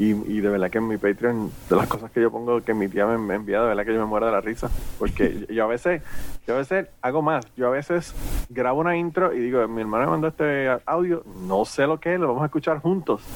y, 0.00 0.12
y 0.12 0.40
de 0.40 0.48
verdad 0.48 0.70
que 0.70 0.78
en 0.78 0.88
mi 0.88 0.96
Patreon, 0.96 1.52
de 1.68 1.76
las 1.76 1.86
cosas 1.86 2.10
que 2.10 2.22
yo 2.22 2.30
pongo 2.30 2.62
que 2.62 2.72
mi 2.72 2.88
tía 2.88 3.04
me, 3.04 3.18
me 3.18 3.34
envía, 3.34 3.60
de 3.60 3.66
verdad 3.66 3.84
que 3.84 3.92
yo 3.92 4.00
me 4.00 4.06
muero 4.06 4.24
de 4.24 4.32
la 4.32 4.40
risa. 4.40 4.70
Porque 4.98 5.44
yo 5.50 5.64
a 5.64 5.66
veces, 5.66 6.00
yo 6.46 6.54
a 6.54 6.56
veces 6.56 6.88
hago 7.02 7.20
más, 7.20 7.44
yo 7.54 7.66
a 7.66 7.70
veces 7.70 8.14
grabo 8.48 8.80
una 8.80 8.96
intro 8.96 9.34
y 9.34 9.40
digo, 9.40 9.68
mi 9.68 9.82
hermana 9.82 10.06
me 10.06 10.12
mandó 10.12 10.28
este 10.28 10.70
audio, 10.86 11.22
no 11.46 11.66
sé 11.66 11.86
lo 11.86 12.00
que 12.00 12.14
es, 12.14 12.20
lo 12.20 12.28
vamos 12.28 12.42
a 12.42 12.46
escuchar 12.46 12.80
juntos. 12.80 13.22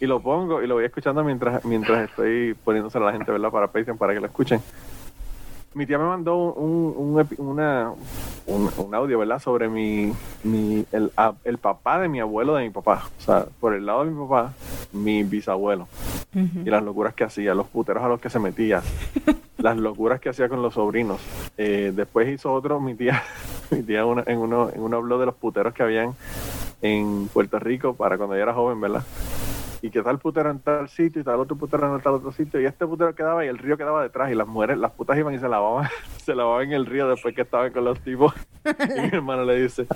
Y 0.00 0.06
lo 0.06 0.20
pongo 0.20 0.62
y 0.62 0.68
lo 0.68 0.76
voy 0.76 0.84
escuchando 0.84 1.24
mientras, 1.24 1.64
mientras 1.64 2.08
estoy 2.08 2.54
poniéndose 2.64 2.98
a 2.98 3.00
la 3.00 3.10
gente, 3.10 3.32
¿verdad? 3.32 3.50
Para 3.50 3.66
Patreon, 3.66 3.98
para 3.98 4.14
que 4.14 4.20
lo 4.20 4.26
escuchen 4.26 4.60
mi 5.78 5.86
tía 5.86 5.96
me 5.98 6.04
mandó 6.04 6.36
un, 6.54 6.92
un, 6.96 7.28
una, 7.38 7.92
un, 8.46 8.70
un 8.76 8.94
audio, 8.94 9.18
¿verdad? 9.18 9.38
Sobre 9.38 9.68
mi, 9.68 10.12
mi 10.42 10.84
el, 10.92 11.10
el 11.44 11.58
papá 11.58 12.00
de 12.00 12.08
mi 12.08 12.18
abuelo 12.20 12.54
de 12.56 12.64
mi 12.64 12.70
papá. 12.70 13.04
O 13.18 13.20
sea, 13.22 13.46
por 13.60 13.74
el 13.74 13.86
lado 13.86 14.04
de 14.04 14.10
mi 14.10 14.20
papá, 14.26 14.52
mi 14.92 15.22
bisabuelo. 15.22 15.86
Y 16.34 16.68
las 16.70 16.82
locuras 16.82 17.14
que 17.14 17.24
hacía, 17.24 17.54
los 17.54 17.66
puteros 17.68 18.02
a 18.02 18.08
los 18.08 18.20
que 18.20 18.28
se 18.28 18.38
metía, 18.38 18.82
las 19.58 19.76
locuras 19.76 20.20
que 20.20 20.28
hacía 20.28 20.48
con 20.48 20.62
los 20.62 20.74
sobrinos. 20.74 21.20
Eh, 21.56 21.92
después 21.94 22.28
hizo 22.28 22.52
otro, 22.52 22.80
mi 22.80 22.94
tía, 22.94 23.22
mi 23.70 23.82
tía 23.82 24.04
una- 24.04 24.24
en 24.26 24.38
uno, 24.38 24.70
en 24.74 24.80
uno 24.82 24.96
habló 24.96 25.18
de 25.18 25.26
los 25.26 25.34
puteros 25.36 25.72
que 25.74 25.82
habían 25.84 26.14
en 26.82 27.28
Puerto 27.32 27.58
Rico 27.58 27.94
para 27.94 28.16
cuando 28.18 28.36
yo 28.36 28.42
era 28.42 28.52
joven, 28.54 28.80
¿verdad? 28.80 29.02
Y 29.82 29.90
que 29.90 30.02
tal 30.02 30.18
putero 30.18 30.50
en 30.50 30.58
tal 30.60 30.88
sitio 30.88 31.22
y 31.22 31.24
tal 31.24 31.40
otro 31.40 31.56
putero 31.56 31.94
en 31.94 32.00
tal 32.02 32.14
otro 32.14 32.32
sitio 32.32 32.60
y 32.60 32.66
este 32.66 32.86
putero 32.86 33.14
quedaba 33.14 33.44
y 33.44 33.48
el 33.48 33.58
río 33.58 33.76
quedaba 33.76 34.02
detrás 34.02 34.30
y 34.30 34.34
las 34.34 34.46
mujeres, 34.46 34.78
las 34.78 34.90
putas 34.92 35.16
iban 35.18 35.34
y 35.34 35.38
se 35.38 35.48
lavaban, 35.48 35.88
se 36.24 36.34
lavaban 36.34 36.66
en 36.66 36.72
el 36.72 36.86
río 36.86 37.08
después 37.08 37.34
que 37.34 37.42
estaban 37.42 37.72
con 37.72 37.84
los 37.84 38.00
tipos 38.00 38.32
y 38.64 39.00
mi 39.00 39.08
hermano 39.08 39.44
le 39.44 39.62
dice, 39.62 39.86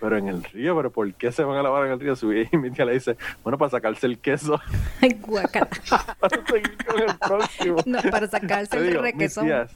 pero 0.00 0.16
en 0.16 0.28
el 0.28 0.44
río, 0.44 0.76
pero 0.76 0.90
¿por 0.90 1.12
qué 1.14 1.32
se 1.32 1.44
van 1.44 1.56
a 1.58 1.62
lavar 1.62 1.86
en 1.86 1.92
el 1.92 2.00
río? 2.00 2.14
Y 2.52 2.56
mi 2.56 2.70
tía 2.70 2.84
le 2.84 2.94
dice, 2.94 3.16
bueno, 3.42 3.58
para 3.58 3.70
sacarse 3.70 4.06
el 4.06 4.18
queso, 4.18 4.60
Ay, 5.00 5.18
guacala. 5.20 5.68
para 6.20 6.46
seguir 6.46 6.76
con 6.86 7.00
el 7.00 7.16
próximo. 7.18 7.76
No, 7.86 7.98
para 8.10 8.28
sacarse 8.28 8.76
el 8.76 8.86
digo, 8.88 9.02
mis 9.02 9.12
requesón. 9.12 9.46
tías, 9.46 9.72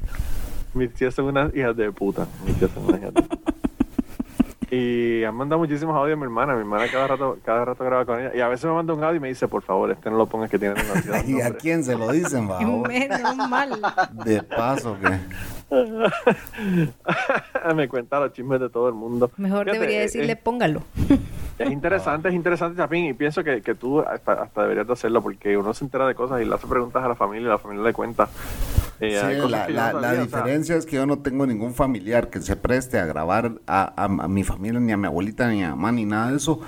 mis 0.74 0.92
tías 0.94 1.14
son 1.14 1.26
unas 1.26 1.54
hijas 1.54 1.76
de 1.76 1.90
puta. 1.90 2.26
Mis 2.44 2.56
tías 2.58 2.70
son 2.70 2.84
unas 2.86 3.00
hijas 3.00 3.14
de 3.14 3.22
puta. 3.22 3.52
Y 4.70 5.22
han 5.22 5.34
mandado 5.34 5.60
muchísimos 5.60 5.96
audios 5.96 6.16
a 6.16 6.16
mi 6.16 6.24
hermana. 6.24 6.54
Mi 6.54 6.60
hermana 6.60 6.86
cada 6.90 7.06
rato, 7.06 7.38
cada 7.44 7.64
rato 7.64 7.84
graba 7.84 8.04
con 8.04 8.20
ella. 8.20 8.32
Y 8.34 8.40
a 8.40 8.48
veces 8.48 8.64
me 8.66 8.72
manda 8.72 8.94
un 8.94 9.04
audio 9.04 9.16
y 9.16 9.20
me 9.20 9.28
dice, 9.28 9.46
por 9.46 9.62
favor, 9.62 9.90
este 9.92 10.10
no 10.10 10.16
lo 10.16 10.26
pongas 10.26 10.50
que 10.50 10.58
tiene 10.58 10.74
demasiado 10.74 11.18
¿Y 11.26 11.40
a 11.40 11.44
nombre". 11.44 11.58
quién 11.60 11.84
se 11.84 11.96
lo 11.96 12.10
dicen, 12.10 12.48
babo? 12.48 12.82
Menos 12.84 13.36
mal. 13.48 13.80
De 14.24 14.42
paso, 14.42 14.96
que 15.00 15.18
me 17.74 17.88
cuenta 17.88 18.20
los 18.20 18.32
chismes 18.32 18.60
de 18.60 18.68
todo 18.68 18.88
el 18.88 18.94
mundo. 18.94 19.30
Mejor 19.36 19.64
Fíjate, 19.64 19.78
debería 19.78 19.98
eh, 19.98 20.02
decirle, 20.02 20.32
eh, 20.32 20.36
póngalo. 20.36 20.82
Es 21.58 21.70
interesante, 21.70 22.28
es 22.28 22.34
interesante, 22.34 22.76
Chapín, 22.76 23.06
y 23.06 23.14
pienso 23.14 23.42
que, 23.42 23.62
que 23.62 23.74
tú 23.74 24.00
hasta, 24.00 24.42
hasta 24.42 24.62
deberías 24.62 24.86
de 24.86 24.92
hacerlo 24.92 25.22
porque 25.22 25.56
uno 25.56 25.72
se 25.72 25.84
entera 25.84 26.06
de 26.06 26.14
cosas 26.14 26.42
y 26.42 26.44
le 26.44 26.54
hace 26.54 26.66
preguntas 26.66 27.02
a 27.02 27.08
la 27.08 27.14
familia 27.14 27.46
y 27.46 27.50
la 27.50 27.58
familia 27.58 27.84
le 27.84 27.92
cuenta. 27.92 28.28
Eh, 29.00 29.20
Sí, 29.20 29.50
la, 29.50 29.68
la- 29.68 29.92
no 29.92 30.00
la 30.00 30.08
sabía, 30.08 30.22
o 30.22 30.26
sea, 30.28 30.40
diferencia 30.40 30.76
es 30.76 30.86
que 30.86 30.96
yo 30.96 31.06
no 31.06 31.18
tengo 31.18 31.46
ningún 31.46 31.74
familiar 31.74 32.30
que 32.30 32.40
se 32.40 32.56
preste 32.56 32.98
a 32.98 33.04
grabar 33.04 33.52
a, 33.66 33.82
a- 33.96 34.04
a 34.04 34.28
mi 34.28 34.42
familia, 34.44 34.80
ni 34.80 34.92
a 34.92 34.96
mi 34.96 35.06
abuelita, 35.06 35.48
ni 35.48 35.62
a 35.62 35.70
mi 35.70 35.76
mamá, 35.76 35.92
ni 35.92 36.04
nada 36.06 36.30
de 36.30 36.36
eso. 36.38 36.60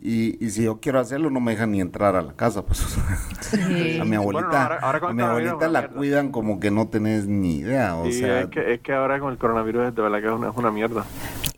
Y, 0.00 0.42
y 0.44 0.50
si 0.50 0.64
yo 0.64 0.80
quiero 0.80 1.00
hacerlo, 1.00 1.28
no 1.30 1.40
me 1.40 1.52
dejan 1.52 1.72
ni 1.72 1.80
entrar 1.80 2.16
a 2.16 2.22
la 2.22 2.32
casa. 2.32 2.62
Pues 2.64 2.78
Sí. 3.40 3.98
a 4.00 4.04
mi 4.04 4.16
abuelita, 4.16 4.46
Bueno, 4.48 4.56
ahora- 4.62 4.78
ahora 4.80 5.00
con 5.00 5.10
a 5.10 5.12
mi 5.14 5.22
abuelita 5.22 5.68
la 5.68 5.88
cuidan 5.88 6.30
como 6.32 6.58
que 6.60 6.70
no 6.70 6.88
tenés 6.88 7.26
ni 7.26 7.56
idea. 7.58 7.94
O 7.96 8.06
y 8.06 8.12
sea, 8.12 8.40
es, 8.40 8.46
que, 8.48 8.72
es 8.74 8.80
que 8.80 8.92
ahora 8.92 9.20
con 9.20 9.30
el 9.32 9.38
coronavirus 9.38 9.94
de 9.94 10.02
verdad 10.02 10.20
que 10.20 10.26
es 10.26 10.32
una, 10.32 10.48
es 10.50 10.56
una 10.56 10.70
mierda. 10.70 11.04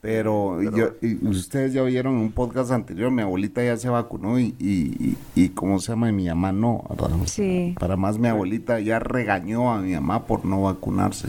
Pero, 0.00 0.62
yo- 0.62 0.90
y 1.02 1.26
ustedes 1.26 1.72
ya 1.72 1.82
oyeron 1.82 2.14
en 2.14 2.20
un 2.20 2.32
podcast 2.32 2.70
anterior, 2.70 3.10
mi 3.10 3.22
abuelita 3.22 3.62
ya 3.64 3.76
se 3.76 3.88
vacunó 3.88 4.38
y, 4.38 4.54
y, 4.58 5.16
y, 5.34 5.42
y 5.44 5.48
¿cómo 5.50 5.80
se 5.80 5.92
llama? 5.92 6.08
Y 6.08 6.12
mi 6.12 6.28
mamá 6.28 6.52
no. 6.52 6.84
Sí. 7.26 7.74
Para 7.78 7.96
más, 7.96 8.16
mi 8.18 8.28
abuelita 8.28 8.78
ya 8.80 8.98
regañó 9.00 9.72
a 9.72 9.78
mi 9.80 9.94
mamá 9.94 10.24
por 10.26 10.44
no 10.44 10.62
vacunarse. 10.62 11.28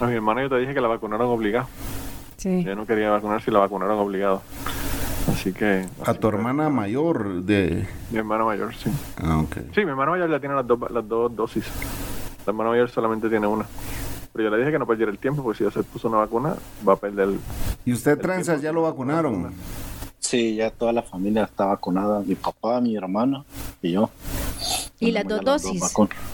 A 0.00 0.06
mi 0.06 0.14
hermano 0.14 0.40
yo 0.40 0.48
te 0.48 0.56
dije 0.58 0.72
que 0.74 0.80
la 0.80 0.88
vacunaron 0.88 1.28
obligado. 1.28 1.68
Sí. 2.38 2.64
Yo 2.64 2.74
no 2.74 2.86
quería 2.86 3.10
vacunarse 3.10 3.50
y 3.50 3.54
la 3.54 3.60
vacunaron 3.60 3.98
obligado. 3.98 4.42
Así 5.30 5.52
que... 5.52 5.86
A 6.04 6.14
tu 6.14 6.20
que- 6.30 6.36
hermana 6.36 6.68
mayor 6.70 7.42
de... 7.42 7.86
Mi 8.10 8.18
hermano 8.18 8.46
mayor, 8.46 8.74
sí. 8.74 8.90
Ah, 9.22 9.38
ok. 9.40 9.56
Sí, 9.74 9.84
mi 9.84 9.90
hermano 9.90 10.12
mayor 10.12 10.30
ya 10.30 10.40
tiene 10.40 10.54
las 10.54 10.66
dos, 10.66 10.78
las 10.90 11.06
dos 11.08 11.34
dosis. 11.36 11.64
La 12.46 12.50
hermano 12.50 12.70
mayor 12.70 12.90
solamente 12.90 13.28
tiene 13.30 13.46
una. 13.46 13.64
Pero 14.34 14.44
yo 14.44 14.50
le 14.50 14.58
dije 14.58 14.72
que 14.72 14.78
no 14.80 14.86
perdiera 14.86 15.12
el 15.12 15.18
tiempo 15.18 15.44
porque 15.44 15.58
si 15.58 15.64
ya 15.64 15.70
se 15.70 15.84
puso 15.84 16.08
una 16.08 16.18
vacuna 16.18 16.56
va 16.86 16.94
a 16.94 16.96
perder... 16.96 17.28
¿Y 17.84 17.92
usted, 17.92 18.18
Trenzas, 18.18 18.60
ya 18.60 18.72
lo 18.72 18.82
vacunaron? 18.82 19.54
Sí, 20.18 20.56
ya 20.56 20.70
toda 20.70 20.92
la 20.92 21.02
familia 21.02 21.44
está 21.44 21.66
vacunada. 21.66 22.20
Mi 22.20 22.34
papá, 22.34 22.80
mi 22.80 22.96
hermana 22.96 23.44
y 23.80 23.92
yo. 23.92 24.10
¿Y 24.98 25.12
las 25.12 25.24
dos 25.24 25.40
dosis? 25.42 25.80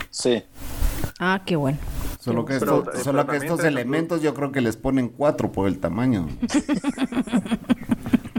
Sí. 0.09 0.43
Ah, 1.19 1.43
qué 1.45 1.55
bueno. 1.55 1.77
Solo 2.19 2.43
que, 2.43 2.57
pero 2.57 2.85
solo 3.03 3.27
que 3.27 3.37
estos 3.37 3.63
elementos 3.63 4.23
yo 4.23 4.33
creo 4.33 4.51
que 4.51 4.61
les 4.61 4.77
ponen 4.77 5.09
cuatro 5.09 5.51
por 5.51 5.67
el 5.67 5.77
tamaño. 5.79 6.27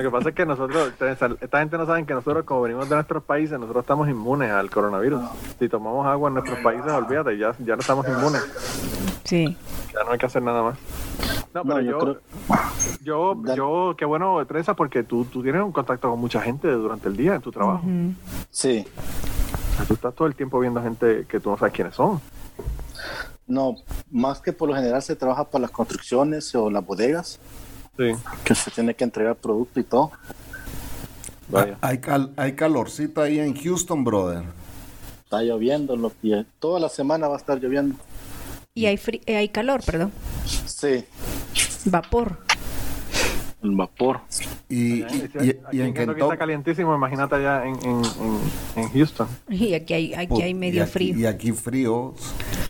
Lo 0.02 0.10
que 0.10 0.16
pasa 0.16 0.28
es 0.30 0.34
que 0.34 0.46
nosotros, 0.46 0.92
esta 1.40 1.58
gente 1.60 1.78
no 1.78 1.86
sabe 1.86 2.04
que 2.04 2.14
nosotros 2.14 2.44
como 2.44 2.62
venimos 2.62 2.88
de 2.88 2.96
nuestros 2.96 3.22
países, 3.22 3.58
nosotros 3.58 3.82
estamos 3.84 4.08
inmunes 4.08 4.50
al 4.50 4.70
coronavirus. 4.70 5.22
Si 5.58 5.68
tomamos 5.68 6.06
agua 6.06 6.28
en 6.28 6.34
nuestros 6.34 6.58
países, 6.60 6.90
olvídate, 6.90 7.38
ya, 7.38 7.54
ya 7.58 7.74
no 7.76 7.80
estamos 7.80 8.06
inmunes. 8.08 8.42
Sí. 9.24 9.56
Ya 9.94 10.04
no 10.04 10.12
hay 10.12 10.18
que 10.18 10.26
hacer 10.26 10.42
nada 10.42 10.62
más. 10.62 10.78
No, 11.54 11.62
pero 11.64 11.74
No, 11.76 11.80
yo, 11.82 11.90
yo 13.02 13.42
creo- 13.44 13.54
yo, 13.54 13.94
qué 13.96 14.04
bueno, 14.04 14.44
Teresa, 14.46 14.74
porque 14.74 15.02
tú, 15.02 15.24
tú 15.26 15.42
tienes 15.42 15.62
un 15.62 15.72
contacto 15.72 16.08
con 16.10 16.18
mucha 16.18 16.40
gente 16.40 16.68
durante 16.70 17.08
el 17.08 17.16
día 17.16 17.34
en 17.34 17.42
tu 17.42 17.52
trabajo. 17.52 17.82
Sí. 18.50 18.86
O 19.72 19.76
sea, 19.76 19.84
tú 19.86 19.94
estás 19.94 20.14
todo 20.14 20.26
el 20.26 20.34
tiempo 20.34 20.58
viendo 20.60 20.82
gente 20.82 21.26
que 21.28 21.40
tú 21.40 21.50
no 21.50 21.56
sabes 21.58 21.74
quiénes 21.74 21.94
son. 21.94 22.20
No, 23.46 23.76
más 24.10 24.40
que 24.40 24.52
por 24.52 24.68
lo 24.68 24.74
general 24.74 25.02
se 25.02 25.14
trabaja 25.16 25.44
para 25.44 25.62
las 25.62 25.70
construcciones 25.70 26.54
o 26.54 26.70
las 26.70 26.84
bodegas, 26.86 27.38
Sí, 27.96 28.12
que 28.44 28.54
se 28.54 28.70
tiene 28.70 28.94
que 28.94 29.04
entregar 29.04 29.36
producto 29.36 29.78
y 29.80 29.84
todo. 29.84 30.10
vaya. 31.48 31.76
Hay, 31.80 31.98
cal- 31.98 32.32
hay 32.36 32.54
calorcito 32.54 33.20
ahí 33.20 33.38
en 33.38 33.54
Houston, 33.54 34.02
brother. 34.04 34.44
Está 35.24 35.42
lloviendo, 35.42 35.96
lo, 35.96 36.12
y 36.22 36.44
toda 36.58 36.80
la 36.80 36.88
semana 36.88 37.28
va 37.28 37.34
a 37.34 37.38
estar 37.38 37.58
lloviendo. 37.60 37.96
Y 38.74 38.86
hay, 38.86 38.96
fri- 38.96 39.22
eh, 39.26 39.36
hay 39.36 39.48
calor, 39.50 39.82
perdón. 39.84 40.12
Sí, 40.66 41.04
Vapor. 41.84 42.38
El 43.62 43.70
vapor. 43.76 44.20
Y, 44.68 45.02
y, 45.02 45.30
y- 45.40 45.56
y 45.72 45.80
en 45.82 45.94
Kentucky 45.94 46.20
está 46.22 46.36
calientísimo, 46.36 46.94
imagínate 46.94 47.36
allá 47.36 47.64
en, 47.66 47.74
en, 47.76 48.02
en, 48.76 48.82
en 48.84 48.88
Houston. 48.90 49.28
Y 49.48 49.74
aquí 49.74 49.94
hay, 49.94 50.14
aquí 50.14 50.42
hay 50.42 50.50
y 50.50 50.54
medio 50.54 50.82
aquí- 50.82 50.92
frío. 50.92 51.16
Y 51.18 51.26
aquí 51.26 51.52
fríos. 51.52 52.14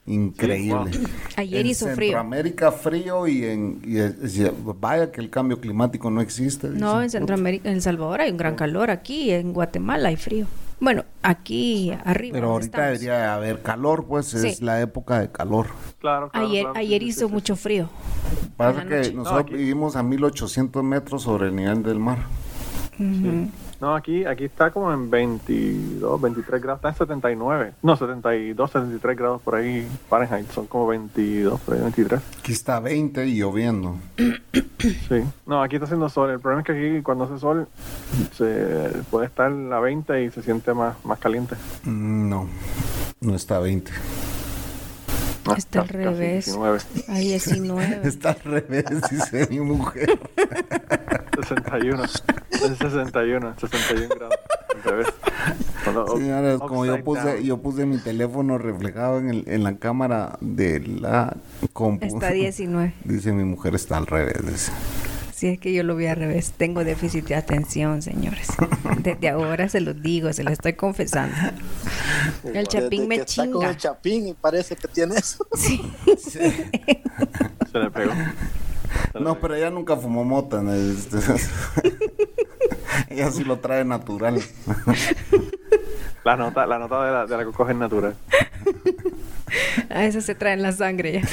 Increíble. 0.07 0.91
Ayer 1.37 1.61
en 1.61 1.67
hizo 1.69 1.87
frío. 1.87 1.97
Centroamérica 2.11 2.73
frío 2.73 3.27
y 3.29 3.45
en 3.45 3.81
y 3.85 3.99
es- 3.99 4.37
y- 4.37 4.51
vaya 4.81 5.11
que 5.13 5.21
el 5.21 5.31
cambio 5.31 5.61
climático 5.61 6.11
no 6.11 6.21
existe. 6.21 6.69
No, 6.69 6.75
dicen. 7.01 7.03
en 7.03 7.11
Centroamérica, 7.11 7.69
en 7.69 7.77
El 7.77 7.83
Salvador 7.83 8.21
hay 8.21 8.31
un 8.31 8.37
gran 8.37 8.57
calor. 8.57 8.91
Aquí 8.91 9.31
en 9.31 9.53
Guatemala 9.53 10.09
hay 10.09 10.17
frío. 10.17 10.47
Bueno, 10.83 11.05
aquí 11.23 11.93
arriba. 12.05 12.33
Pero 12.35 12.51
ahorita 12.51 12.67
estamos. 12.79 12.99
debería 13.01 13.35
haber 13.35 13.63
calor, 13.63 14.05
pues 14.05 14.35
es 14.35 14.57
Sí. 14.59 14.65
la 14.65 14.81
época 14.81 15.21
de 15.21 15.31
calor. 15.31 15.69
Claro, 16.01 16.29
claro, 16.29 16.47
Ayer, 16.49 16.65
claro. 16.65 16.79
ayer 16.81 17.03
Sí, 17.03 17.09
hizo 17.11 17.29
sí. 17.29 17.33
mucho 17.33 17.55
frío. 17.55 17.89
Pasa 18.57 18.85
que 18.87 19.13
nosotros 19.13 19.43
aquí- 19.43 19.55
vivimos 19.55 19.95
a 19.95 20.03
1800 20.03 20.83
metros 20.83 21.23
sobre 21.23 21.47
el 21.51 21.55
nivel 21.55 21.85
del 21.85 22.01
mar. 22.01 22.19
No, 23.83 23.97
aquí, 23.97 24.25
aquí 24.25 24.45
está 24.45 24.71
como 24.71 24.93
en 24.93 25.11
22, 25.11 26.21
23 26.21 26.63
grados, 26.63 26.79
está 26.79 26.91
en 26.91 26.95
79. 26.95 27.73
No, 27.83 27.97
72, 27.97 28.71
73 28.71 29.17
grados 29.17 29.43
por 29.43 29.57
ahí 29.57 29.85
Fahrenheit, 30.09 30.49
son 30.53 30.69
como 30.69 30.87
22, 30.87 31.61
por 31.61 31.75
ahí 31.75 31.81
23. 31.81 32.21
Aquí 32.39 32.53
está 32.53 32.79
20 32.79 33.27
y 33.27 33.39
lloviendo. 33.41 33.97
Sí. 34.79 35.25
No, 35.47 35.61
aquí 35.65 35.75
está 35.77 35.87
haciendo 35.87 36.09
sol. 36.09 36.31
El 36.31 36.39
problema 36.39 36.61
es 36.61 36.67
que 36.67 36.73
aquí 36.97 37.03
cuando 37.03 37.25
hace 37.25 37.39
sol 37.41 37.67
se 38.37 38.93
puede 39.11 39.27
estar 39.27 39.51
a 39.51 39.81
20 39.81 40.25
y 40.27 40.31
se 40.31 40.43
siente 40.43 40.73
más, 40.75 40.95
más 41.05 41.19
caliente. 41.19 41.57
Mm, 41.83 42.29
No, 42.29 42.47
no 43.21 43.35
está 43.35 43.59
20. 43.59 43.91
Está 45.57 45.81
al 45.83 45.89
revés. 45.89 46.45
19. 46.47 46.79
A 47.09 47.15
19. 47.19 48.01
Está 48.05 48.31
al 48.31 48.41
revés, 48.45 48.85
dice 49.11 49.47
mi 49.51 49.61
mujer. 49.61 50.09
61. 51.35 52.05
Es 52.05 52.23
61, 52.79 53.55
61 53.59 54.09
grados. 54.15 54.37
Al 54.75 54.83
revés. 54.83 55.07
Señores, 56.17 56.59
como 56.61 56.85
yo 56.87 57.03
puse, 57.03 57.23
down. 57.35 57.43
yo 57.43 57.59
puse 57.59 57.87
mi 57.87 57.99
teléfono 57.99 58.59
reflejado 58.59 59.19
en, 59.19 59.31
el- 59.31 59.45
en 59.47 59.65
la 59.65 59.77
cámara 59.77 60.37
de 60.41 60.81
la 60.81 61.37
compu. 61.73 62.07
Está 62.07 62.31
19. 62.31 62.95
Dice 63.05 63.33
mi 63.33 63.45
mujer 63.45 63.75
está 63.75 63.97
al 63.97 64.07
revés. 64.07 64.35
dice. 64.47 64.73
Si 65.43 65.49
es 65.49 65.59
que 65.59 65.73
yo 65.73 65.83
lo 65.83 65.97
vi 65.97 66.07
al 66.07 66.15
revés. 66.15 66.53
Tengo 66.57 66.85
déficit 66.85 67.27
de 67.27 67.35
atención, 67.35 68.01
señores. 68.01 68.47
Desde 69.03 69.29
ahora 69.29 69.69
se 69.69 69.81
lo 69.81 69.93
digo, 69.93 70.33
se 70.33 70.45
lo 70.45 70.51
estoy 70.53 70.75
confesando. 70.75 71.35
El 72.45 72.69
chapín 72.69 73.01
Desde 73.01 73.07
me 73.09 73.17
que 73.17 73.23
está 73.23 73.43
con 73.47 73.55
chinga. 73.55 73.71
el 73.71 73.77
chapín 73.77 74.29
y 74.29 74.35
parece 74.35 74.77
que 74.77 74.87
tiene 74.87 75.17
eso. 75.17 75.45
Sí. 75.57 75.83
Se 76.29 77.79
le 77.79 77.91
pegó. 77.91 78.13
No, 79.19 79.41
pero 79.41 79.57
ella 79.57 79.71
nunca 79.71 79.97
fumó 79.97 80.23
mota. 80.23 80.63
¿no? 80.63 80.75
Este- 80.75 81.19
ella 83.11 83.33
sí 83.33 83.43
lo 83.43 83.59
trae 83.59 83.85
natural. 83.85 84.41
La 86.25 86.37
nota, 86.37 86.67
la 86.67 86.79
nota 86.79 87.05
de 87.05 87.11
la, 87.13 87.27
de 87.27 87.37
la 87.37 87.45
coco 87.45 87.69
es 87.69 87.77
natural. 87.77 88.17
A 89.91 90.05
eso 90.05 90.21
se 90.21 90.35
trae 90.35 90.55
en 90.55 90.63
la 90.63 90.73
sangre 90.73 91.13
ya. 91.13 91.23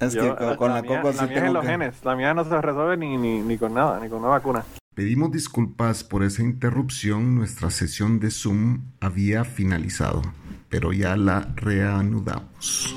Es 0.00 0.12
Yo, 0.14 0.36
que 0.36 0.44
con, 0.44 0.56
con 0.56 0.74
la, 0.74 0.80
mía, 0.82 1.00
coco 1.02 1.12
sí 1.12 1.18
la 1.18 1.22
mía 1.26 1.32
es 1.32 1.38
en 1.38 1.42
tengo 1.42 1.54
los 1.54 1.62
que- 1.64 1.70
genes. 1.70 2.04
La 2.04 2.14
mía 2.14 2.32
no 2.34 2.44
se 2.44 2.60
resuelve 2.62 2.96
ni, 2.96 3.16
ni, 3.16 3.40
ni 3.40 3.58
con 3.58 3.74
nada, 3.74 3.98
ni 3.98 4.08
con 4.08 4.20
una 4.20 4.28
vacuna. 4.28 4.64
Pedimos 4.94 5.32
disculpas 5.32 6.04
por 6.04 6.22
esa 6.22 6.42
interrupción. 6.42 7.34
Nuestra 7.34 7.70
sesión 7.70 8.20
de 8.20 8.30
Zoom 8.30 8.82
había 9.00 9.44
finalizado, 9.44 10.22
pero 10.68 10.92
ya 10.92 11.16
la 11.16 11.48
reanudamos. 11.56 12.94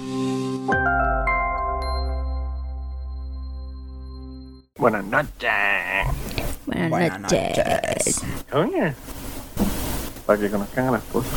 Buenas 4.78 5.06
noches. 5.06 5.50
Buenas, 6.68 6.90
Buenas 6.90 7.20
noches. 7.22 8.22
Oye. 10.22 10.26
Para 10.26 10.40
que 10.40 10.50
conozcan 10.50 10.88
a 10.88 10.92
la 10.92 10.98
esposa. 10.98 11.30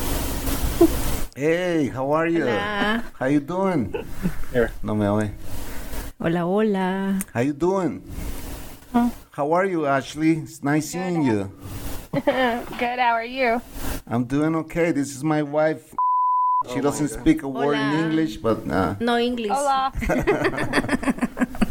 Hey, 1.35 1.89
how 1.93 2.13
are 2.13 2.29
you? 2.31 2.43
Hola. 2.43 3.03
How 3.19 3.27
you 3.27 3.39
doing? 3.39 3.93
Here. 4.53 4.71
No 4.83 4.95
me 4.95 5.07
oye. 5.07 5.31
Hola, 6.19 6.45
hola. 6.45 7.19
How 7.33 7.41
you 7.41 7.53
doing? 7.53 8.01
How 9.31 9.51
are 9.51 9.65
you, 9.65 9.85
Ashley? 9.85 10.37
It's 10.37 10.63
nice 10.63 10.91
seeing 10.91 11.23
you. 11.23 11.51
Good, 12.13 12.99
how 12.99 13.13
are 13.13 13.25
you? 13.25 13.61
I'm 14.07 14.23
doing 14.23 14.55
okay. 14.55 14.91
This 14.93 15.13
is 15.13 15.23
my 15.23 15.43
wife. 15.43 15.93
She 16.73 16.79
doesn't 16.79 17.09
speak 17.09 17.43
a 17.43 17.47
word 17.49 17.75
in 17.75 18.05
English, 18.05 18.37
but 18.37 18.65
uh, 18.69 18.95
No 19.01 19.17
English. 19.17 19.51
Hola. 19.51 19.91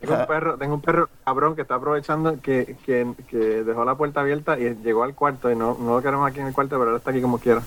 Tengo 0.00 0.14
un 0.20 0.26
perro, 0.26 0.56
tengo 0.56 0.74
un 0.74 0.80
perro 0.80 1.08
cabrón 1.24 1.56
que 1.56 1.62
está 1.62 1.74
aprovechando 1.74 2.40
que, 2.40 2.76
que, 2.86 3.06
que 3.28 3.36
dejó 3.64 3.84
la 3.84 3.94
puerta 3.96 4.20
abierta 4.20 4.58
y 4.58 4.74
llegó 4.84 5.02
al 5.04 5.14
cuarto 5.14 5.50
y 5.50 5.56
no, 5.56 5.76
no 5.80 5.96
lo 5.96 6.02
queremos 6.02 6.28
aquí 6.30 6.40
en 6.40 6.46
el 6.46 6.52
cuarto, 6.54 6.76
pero 6.78 6.84
ahora 6.90 6.98
está 6.98 7.10
aquí 7.10 7.20
como 7.20 7.38
quiera. 7.38 7.62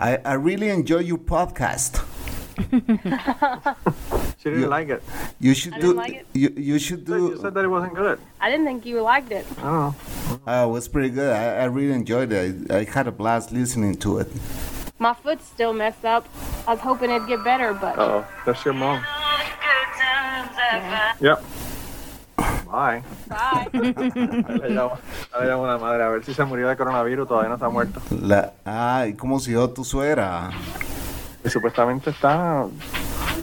I, 0.00 0.18
I 0.24 0.34
really 0.36 0.68
enjoy 0.70 1.00
your 1.04 1.18
podcast. 1.20 1.98
She 4.38 4.50
didn't 4.50 4.62
Yeah. 4.62 4.68
like 4.68 4.88
it. 4.88 5.02
You 5.40 5.54
should 5.54 5.74
I 5.74 5.78
do. 5.80 5.86
didn't 5.88 5.96
like 5.96 6.14
it. 6.20 6.26
You 6.34 6.48
you 6.56 6.78
should 6.78 7.06
You 7.08 7.30
do. 7.34 7.38
said 7.40 7.54
that 7.54 7.64
it 7.64 7.68
wasn't 7.70 7.94
good. 7.94 8.18
I 8.40 8.50
didn't 8.50 8.66
think 8.66 8.84
you 8.86 9.00
liked 9.02 9.30
it. 9.32 9.46
Oh, 9.62 9.94
it 10.46 10.68
was 10.68 10.88
pretty 10.88 11.10
good. 11.10 11.32
I, 11.32 11.62
I 11.62 11.64
really 11.66 11.92
enjoyed 11.92 12.32
it. 12.32 12.70
I, 12.70 12.78
I 12.78 12.84
had 12.84 13.06
a 13.06 13.12
blast 13.12 13.52
listening 13.52 13.96
to 13.98 14.18
it. 14.18 14.28
My 14.98 15.14
foot's 15.14 15.46
still 15.46 15.72
messed 15.72 16.04
up. 16.04 16.26
I 16.66 16.72
was 16.72 16.80
hoping 16.80 17.10
it'd 17.10 17.28
get 17.28 17.42
better, 17.44 17.74
but 17.74 17.98
Uh 17.98 18.02
oh, 18.02 18.24
that's 18.44 18.64
your 18.64 18.74
mom. 18.74 19.02
Yep. 21.20 21.38
Bye. 22.70 23.02
bye. 23.28 23.80
Le 24.60 24.68
le 24.70 24.80
a 24.80 25.56
la 25.56 25.78
madre 25.78 26.02
a 26.02 26.08
ver 26.08 26.24
si 26.24 26.34
se 26.34 26.44
murió 26.44 26.68
de 26.68 26.76
coronavirus, 26.76 27.26
todavía 27.26 27.48
no 27.48 27.54
está 27.54 27.68
muerto. 27.68 28.00
La, 28.10 28.52
ah, 28.64 29.06
¿y 29.08 29.14
cómo 29.14 29.40
siguió 29.40 29.70
tu 29.70 29.84
suegra? 29.84 30.50
Y 31.44 31.48
supuestamente 31.48 32.10
está 32.10 32.66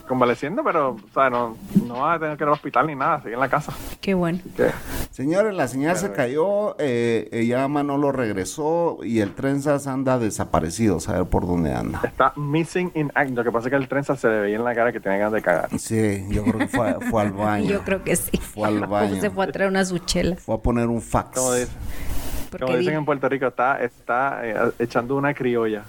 convaleciendo, 0.05 0.63
pero 0.63 0.91
o 0.91 1.13
sea, 1.13 1.29
no, 1.29 1.57
no 1.85 1.99
va 2.01 2.13
a 2.13 2.19
tener 2.19 2.37
que 2.37 2.43
ir 2.43 2.47
al 2.47 2.53
hospital 2.53 2.87
ni 2.87 2.95
nada, 2.95 3.21
sigue 3.21 3.33
en 3.33 3.39
la 3.39 3.49
casa. 3.49 3.73
Qué 4.01 4.13
bueno. 4.13 4.39
¿Qué? 4.55 4.69
Señores, 5.11 5.53
la 5.53 5.67
señal 5.67 5.95
se 5.97 6.11
cayó, 6.11 6.75
eh, 6.77 7.45
ya 7.47 7.67
Manolo 7.67 8.11
regresó 8.11 8.97
y 9.03 9.19
el 9.21 9.33
Trenzas 9.33 9.87
anda 9.87 10.19
desaparecido, 10.19 10.99
saber 10.99 11.25
por 11.25 11.47
dónde 11.47 11.73
anda. 11.73 12.01
Está 12.03 12.33
missing 12.35 12.91
in 12.95 13.11
act. 13.15 13.31
Lo 13.31 13.43
que 13.43 13.51
pasa 13.51 13.67
es 13.67 13.71
que 13.71 13.77
el 13.77 13.87
trenza 13.87 14.15
se 14.17 14.27
le 14.27 14.39
veía 14.41 14.55
en 14.57 14.63
la 14.65 14.75
cara 14.75 14.91
que 14.91 14.99
tenía 14.99 15.17
ganas 15.19 15.33
de 15.33 15.41
cagar. 15.41 15.69
Sí, 15.79 16.25
yo 16.29 16.43
creo 16.43 16.57
que 16.59 16.67
fue, 16.67 16.95
fue 17.09 17.21
al 17.21 17.31
baño. 17.33 17.69
Yo 17.69 17.81
creo 17.83 18.03
que 18.03 18.15
sí. 18.15 18.37
Fue 18.37 18.67
al 18.67 18.85
baño. 18.87 19.21
Se 19.21 19.29
fue 19.29 19.45
a 19.45 19.51
traer 19.51 19.69
unas 19.69 19.91
uchelas. 19.91 20.41
Fue 20.41 20.55
a 20.55 20.57
poner 20.57 20.87
un 20.87 21.01
fax. 21.01 21.37
Como, 21.39 21.53
dice- 21.53 21.71
Porque 22.51 22.65
como 22.65 22.77
dicen 22.77 22.93
di- 22.93 22.97
en 22.99 23.05
Puerto 23.05 23.29
Rico, 23.29 23.47
está, 23.47 23.79
está 23.81 24.39
eh, 24.43 24.71
echando 24.79 25.15
una 25.15 25.33
criolla. 25.33 25.83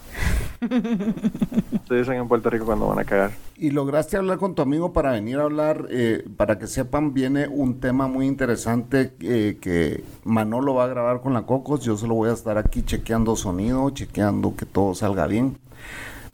Se 1.88 1.94
dicen 1.94 2.14
en 2.14 2.28
Puerto 2.28 2.50
Rico 2.50 2.64
cuando 2.64 2.86
van 2.88 2.98
a 2.98 3.04
cagar. 3.04 3.30
Y 3.56 3.70
lograste 3.70 4.16
hablar 4.16 4.38
con 4.38 4.54
tu 4.54 4.62
amigo 4.62 4.92
para 4.92 5.12
venir 5.12 5.38
a 5.38 5.42
hablar, 5.42 5.86
eh, 5.90 6.24
para 6.36 6.58
que 6.58 6.66
sepan, 6.66 7.14
viene 7.14 7.46
un 7.48 7.80
tema 7.80 8.06
muy 8.08 8.26
interesante 8.26 9.14
eh, 9.20 9.58
que 9.60 10.02
Manolo 10.24 10.74
va 10.74 10.84
a 10.84 10.88
grabar 10.88 11.20
con 11.20 11.32
la 11.34 11.42
Cocos. 11.42 11.82
Yo 11.84 11.96
solo 11.96 12.14
voy 12.14 12.30
a 12.30 12.32
estar 12.32 12.58
aquí 12.58 12.82
chequeando 12.82 13.36
sonido, 13.36 13.88
chequeando 13.90 14.56
que 14.56 14.66
todo 14.66 14.94
salga 14.94 15.26
bien. 15.26 15.58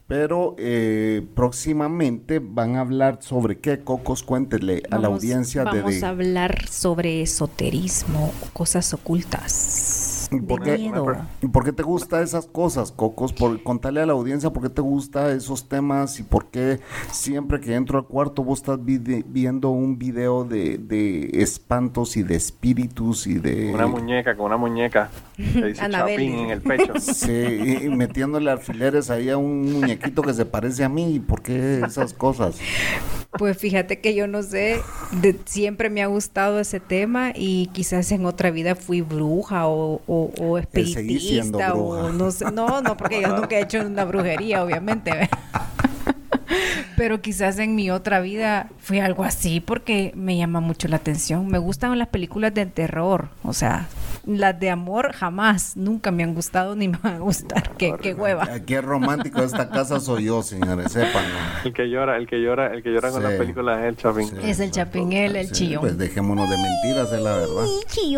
Pero 0.07 0.55
eh, 0.59 1.25
próximamente 1.33 2.39
van 2.43 2.75
a 2.75 2.81
hablar 2.81 3.19
sobre 3.21 3.59
qué 3.59 3.79
Cocos, 3.83 4.21
cuéntele 4.23 4.83
a 4.91 4.95
la 4.97 5.07
Vamos- 5.07 5.17
audiencia 5.23 5.63
de, 5.63 5.79
Vamos 5.79 5.99
de- 6.01 6.05
a 6.05 6.09
hablar 6.09 6.67
sobre 6.67 7.21
esoterismo, 7.21 8.33
cosas 8.51 8.93
ocultas. 8.93 10.12
¿Y 10.31 10.39
por 10.39 10.61
qué? 10.63 10.77
miedo. 10.77 11.05
¿Y 11.41 11.47
por 11.47 11.63
qué 11.63 11.71
te 11.71 11.83
gustan 11.83 12.23
esas 12.23 12.45
cosas, 12.45 12.91
Cocos? 12.91 13.33
Por 13.33 13.61
contarle 13.63 14.01
a 14.01 14.05
la 14.05 14.13
audiencia 14.13 14.49
por 14.51 14.63
qué 14.63 14.69
te 14.69 14.81
gustan 14.81 15.35
esos 15.35 15.67
temas 15.67 16.19
y 16.19 16.23
por 16.23 16.47
qué 16.47 16.79
siempre 17.11 17.59
que 17.59 17.75
entro 17.75 17.97
al 17.99 18.05
cuarto 18.05 18.43
vos 18.43 18.59
estás 18.59 18.79
vide- 18.83 19.23
viendo 19.27 19.69
un 19.69 19.97
video 19.97 20.43
de, 20.43 20.77
de 20.77 21.29
espantos 21.41 22.17
y 22.17 22.23
de 22.23 22.35
espíritus 22.35 23.27
y 23.27 23.35
de... 23.35 23.71
Una 23.73 23.87
muñeca 23.87 24.35
con 24.35 24.47
una 24.47 24.57
muñeca 24.57 25.09
que 25.35 25.65
dice 25.65 25.81
Anabel, 25.81 26.15
Chapín 26.15 26.33
en 26.39 26.49
el 26.51 26.61
pecho. 26.61 26.93
Sí, 26.99 27.31
y- 27.31 27.85
y 27.85 27.89
metiéndole 27.89 28.49
alfileres 28.51 29.09
ahí 29.09 29.29
a 29.29 29.37
un 29.37 29.71
muñequito 29.73 30.21
que 30.21 30.33
se 30.33 30.45
parece 30.45 30.83
a 30.83 30.89
mí. 30.89 31.19
¿Por 31.19 31.41
qué 31.41 31.81
esas 31.85 32.13
cosas? 32.13 32.57
Pues 33.37 33.57
fíjate 33.57 33.99
que 33.99 34.13
yo 34.13 34.27
no 34.27 34.43
sé, 34.43 34.79
de- 35.21 35.35
siempre 35.45 35.89
me 35.89 36.03
ha 36.03 36.07
gustado 36.07 36.59
ese 36.59 36.79
tema 36.79 37.31
y 37.35 37.67
quizás 37.73 38.11
en 38.11 38.25
otra 38.25 38.51
vida 38.51 38.75
fui 38.75 39.01
bruja 39.01 39.67
o, 39.67 40.01
o, 40.07 40.22
o 40.39 40.57
espiritista 40.57 41.73
o 41.73 42.11
no 42.11 42.31
sé, 42.31 42.51
no, 42.51 42.81
no, 42.81 42.97
porque 42.97 43.21
yo 43.21 43.35
nunca 43.35 43.57
he 43.57 43.63
hecho 43.63 43.81
una 43.81 44.05
brujería, 44.05 44.63
obviamente. 44.63 45.29
Pero 46.97 47.21
quizás 47.21 47.57
en 47.59 47.75
mi 47.75 47.89
otra 47.89 48.19
vida 48.19 48.69
fue 48.79 49.01
algo 49.01 49.23
así 49.23 49.59
porque 49.59 50.11
me 50.15 50.37
llama 50.37 50.59
mucho 50.59 50.87
la 50.87 50.97
atención. 50.97 51.47
Me 51.47 51.57
gustan 51.57 51.97
las 51.97 52.09
películas 52.09 52.53
de 52.53 52.65
terror, 52.65 53.29
o 53.43 53.53
sea, 53.53 53.87
las 54.25 54.59
de 54.59 54.69
amor 54.69 55.11
jamás, 55.13 55.75
nunca 55.75 56.11
me 56.11 56.23
han 56.23 56.33
gustado 56.33 56.75
ni 56.75 56.87
me 56.87 56.97
van 57.01 57.15
a 57.15 57.19
gustar. 57.19 57.71
Qué, 57.77 57.93
qué 58.01 58.13
hueva. 58.13 58.43
Aquí 58.51 58.75
es 58.75 58.83
romántico 58.83 59.39
de 59.41 59.47
esta 59.47 59.69
casa 59.69 59.99
soy 59.99 60.25
yo, 60.25 60.41
señores, 60.43 60.91
sepan. 60.91 61.25
El 61.65 61.73
que 61.73 61.89
llora, 61.89 62.17
el 62.17 62.27
que 62.27 62.41
llora, 62.41 62.73
el 62.73 62.83
que 62.83 62.89
llora 62.91 63.11
con 63.11 63.21
Sí. 63.21 63.27
las 63.27 63.37
películas 63.37 63.79
es 63.79 63.85
el 63.85 63.95
Chapín. 63.97 64.29
Es 64.43 64.59
el 64.59 64.71
chapinel, 64.71 65.35
el 65.35 65.47
Sí, 65.47 65.53
chillón. 65.53 65.81
Pues 65.81 65.97
dejémonos 65.97 66.49
de 66.49 66.57
mentiras, 66.57 67.11
es 67.11 67.21
la 67.21 67.33
verdad. 67.37 67.65
Sí. 67.87 68.15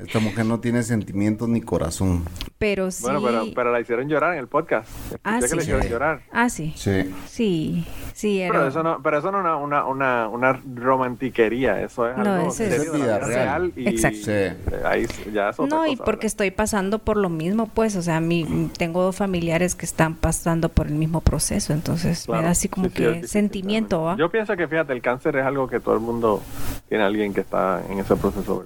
Esta 0.00 0.20
mujer 0.20 0.46
no 0.46 0.60
tiene 0.60 0.82
sentimientos 0.82 1.48
ni 1.48 1.60
corazón. 1.60 2.24
Pero 2.58 2.90
sí. 2.90 3.02
Bueno, 3.02 3.20
pero, 3.22 3.44
pero 3.54 3.72
la 3.72 3.80
hicieron 3.80 4.08
llorar 4.08 4.34
en 4.34 4.38
el 4.40 4.48
podcast. 4.48 4.88
Ah, 5.24 5.38
Escuché 5.38 5.40
que 5.40 5.48
sí. 5.48 5.56
la 5.56 5.62
hicieron 5.62 5.82
Sí. 5.82 5.88
llorar. 5.88 6.20
Ah, 6.32 6.48
sí. 6.48 6.72
Sí. 6.76 7.14
Sí, 7.26 7.86
sí, 8.14 8.40
era. 8.40 8.52
Pero 8.52 8.68
eso 8.68 8.82
no, 8.82 9.02
pero 9.02 9.18
eso 9.18 9.30
no 9.32 9.38
es 9.38 9.44
una, 9.44 9.56
una, 9.56 9.84
una, 9.86 10.28
una 10.28 10.62
romantiquería, 10.74 11.80
eso 11.82 12.08
es 12.08 12.16
No, 12.16 12.32
algo 12.34 12.48
es- 12.48 12.54
serio 12.54 12.92
vida 12.92 13.18
real. 13.18 13.28
real. 13.28 13.72
y 13.76 13.88
Exacto. 13.88 14.18
Sí. 14.24 14.30
Eh, 14.46 14.56
ahí 14.84 15.06
ya 15.32 15.50
es 15.50 15.58
otra 15.58 15.76
No, 15.76 15.86
y 15.86 15.96
porque 15.96 16.10
¿verdad? 16.10 16.24
estoy 16.26 16.50
pasando 16.50 16.98
por 16.98 17.16
lo 17.16 17.28
mismo, 17.28 17.66
pues, 17.66 17.96
o 17.96 18.02
sea, 18.02 18.20
mi, 18.20 18.70
tengo 18.76 19.02
dos 19.02 19.16
familiares 19.16 19.74
que 19.74 19.86
están 19.86 20.14
pasando 20.14 20.68
por 20.68 20.86
el 20.86 20.94
mismo 20.94 21.20
proceso, 21.20 21.72
entonces 21.72 22.28
me 22.28 22.42
da 22.42 22.50
así 22.50 22.68
como 22.68 22.88
Sí, 22.88 22.92
sí, 22.96 23.02
que 23.02 23.26
sentimiento, 23.26 23.98
¿va? 23.98 24.16
realmente. 24.16 24.20
Yo 24.20 24.30
pienso 24.30 24.56
que, 24.56 24.68
fíjate, 24.68 24.92
el 24.92 25.02
cáncer 25.02 25.36
es 25.36 25.44
algo 25.44 25.68
que 25.68 25.80
todo 25.80 25.94
el 25.94 26.00
mundo 26.00 26.42
tiene 26.88 27.04
alguien 27.04 27.34
que 27.34 27.40
está 27.40 27.82
en 27.88 27.98
ese 27.98 28.16
proceso. 28.16 28.64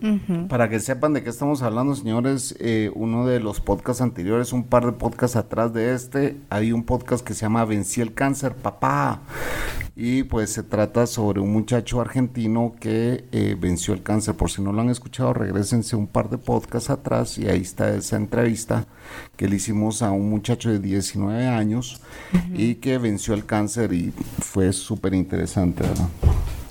Para 0.49 0.68
que 0.68 0.81
sepan 0.81 1.12
de 1.12 1.23
qué 1.23 1.31
estamos 1.31 1.62
hablando, 1.62 1.95
señores, 1.95 2.55
eh, 2.61 2.91
uno 2.95 3.27
de 3.27 3.41
los 3.41 3.61
podcasts 3.61 4.03
anteriores, 4.03 4.53
un 4.53 4.64
par 4.64 4.87
de 4.87 4.93
podcasts 4.93 5.37
atrás 5.37 5.73
de 5.73 5.95
este, 5.95 6.37
hay 6.51 6.73
un 6.73 6.85
podcast 6.85 7.27
que 7.27 7.35
se 7.35 7.43
llama 7.43 7.64
Vencí 7.64 8.01
el 8.01 8.14
cáncer, 8.14 8.55
papá. 8.55 9.20
Y 9.95 10.23
pues 10.23 10.51
se 10.51 10.62
trata 10.62 11.07
sobre 11.07 11.41
un 11.41 11.53
muchacho 11.53 12.01
argentino 12.01 12.75
que 12.81 13.25
eh, 13.31 13.57
venció 13.59 13.93
el 13.93 14.03
cáncer. 14.03 14.35
Por 14.35 14.51
si 14.51 14.62
no 14.62 14.73
lo 14.73 14.81
han 14.81 14.89
escuchado, 14.89 15.35
regresense 15.62 15.94
un 15.96 16.06
par 16.08 16.28
de 16.28 16.38
podcasts 16.38 16.90
atrás 16.90 17.38
y 17.38 17.48
ahí 17.48 17.60
está 17.60 17.94
esa 17.94 18.16
entrevista 18.16 18.84
que 19.36 19.48
le 19.48 19.56
hicimos 19.56 20.02
a 20.02 20.10
un 20.10 20.28
muchacho 20.28 20.70
de 20.70 20.78
19 20.80 21.46
años 21.46 22.00
y 22.54 22.76
que 22.76 22.98
venció 22.98 23.34
el 23.34 23.46
cáncer 23.46 23.92
y 23.92 24.12
fue 24.40 24.72
súper 24.72 25.14
interesante, 25.14 25.82
¿verdad? 25.82 26.08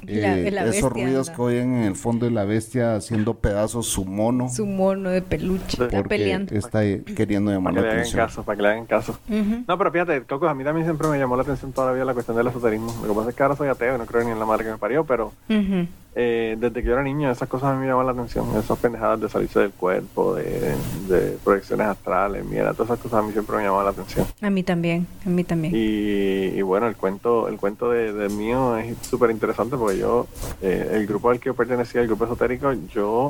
La- 0.04 0.38
Eh, 0.38 0.52
la 0.52 0.66
esos 0.66 0.92
ruidos 0.92 1.30
anda. 1.30 1.36
que 1.38 1.42
oyen 1.42 1.74
en 1.76 1.84
el 1.84 1.96
fondo 1.96 2.26
de 2.26 2.32
la 2.34 2.44
bestia 2.44 2.96
haciendo 2.96 3.36
pedazos 3.36 3.86
su 3.86 4.04
mono 4.04 4.50
Su 4.50 4.66
mono 4.66 5.10
de 5.10 5.22
peluche 5.22 5.64
está 5.84 5.88
porque 5.90 6.10
peleando. 6.10 6.54
está 6.54 6.82
queriendo 7.16 7.52
llamar 7.52 7.74
Para 7.76 7.76
que 7.76 7.82
la 7.82 7.82
le 7.82 7.88
hagan 7.92 8.00
atención. 8.02 8.26
caso, 8.28 8.44
para 8.44 8.56
que 8.58 8.62
le 8.64 8.70
hagan 8.70 8.86
caso. 8.88 9.18
Ujú. 9.30 9.64
No, 9.68 9.78
pero 9.78 9.92
fíjate, 9.92 10.22
Coco, 10.24 10.50
a 10.50 10.54
mí 10.56 10.64
también 10.66 10.86
siempre 10.86 11.08
me 11.08 11.18
llamó 11.18 11.38
la 11.38 11.44
atención 11.44 11.72
toda 11.72 11.88
la 11.88 11.94
vida 11.94 12.04
la 12.04 12.14
cuestión 12.14 12.36
del 12.36 12.48
esoterismo. 12.48 12.94
Lo 13.04 13.10
que 13.14 13.16
pasa 13.20 13.30
es 13.30 13.36
que 13.36 13.44
ahora 13.44 13.56
soy 13.56 13.70
ateo 13.70 13.96
y 13.96 13.98
no 14.00 14.06
creo 14.06 14.24
ni 14.26 14.32
en 14.32 14.40
la 14.40 14.46
madre 14.46 14.66
que 14.66 14.72
me 14.72 14.78
parió, 14.78 15.06
pero 15.06 15.28
Ujú. 15.50 15.88
Eh, 16.16 16.58
desde 16.60 16.82
que 16.82 16.88
yo 16.88 16.94
era 16.94 17.04
niño 17.04 17.32
esas 17.32 17.48
cosas 17.48 17.70
a 17.70 17.74
mí 17.74 17.82
me 17.82 17.88
llaman 17.88 18.06
la 18.06 18.12
atención. 18.12 18.46
Esas 18.58 18.78
pendejadas 18.80 19.22
de 19.22 19.30
salirse 19.30 19.60
del 19.60 19.72
cuerpo, 19.72 20.36
de, 20.36 20.76
de 21.08 21.38
proyecciones 21.44 21.88
astrales, 21.88 22.44
mira, 22.46 22.74
todas 22.74 22.92
esas 22.92 23.00
cosas 23.00 23.20
a 23.20 23.22
mí 23.22 23.32
siempre 23.32 23.58
me 23.58 23.64
llamaban 23.64 23.86
la 23.86 23.92
atención. 23.92 24.26
A 24.42 24.50
mí 24.50 24.64
también, 24.64 25.08
a 25.26 25.30
mí 25.30 25.44
también. 25.44 25.74
Y, 25.76 26.58
y 26.58 26.62
bueno, 26.62 26.88
el 26.88 26.96
cuento 26.96 27.48
el 27.48 27.58
cuento 27.58 27.90
de, 27.90 28.14
de 28.14 28.30
mío 28.30 28.78
es 28.78 28.96
súper 29.08 29.32
interesante 29.32 29.78
porque 29.78 29.98
yo, 29.98 30.28
eh, 30.62 30.92
el 30.94 31.08
grupo 31.08 31.30
al 31.30 31.40
que 31.40 31.46
yo 31.48 31.54
pertenecía, 31.54 32.02
el 32.02 32.08
grupo 32.08 32.26
esotérico, 32.26 32.74
yo 32.94 33.30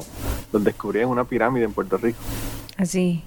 los 0.52 0.64
descubrí 0.64 1.02
en 1.02 1.10
una 1.10 1.24
pirámide 1.24 1.66
en 1.66 1.74
Puerto 1.74 1.98
Rico. 1.98 2.20
Así. 2.78 3.24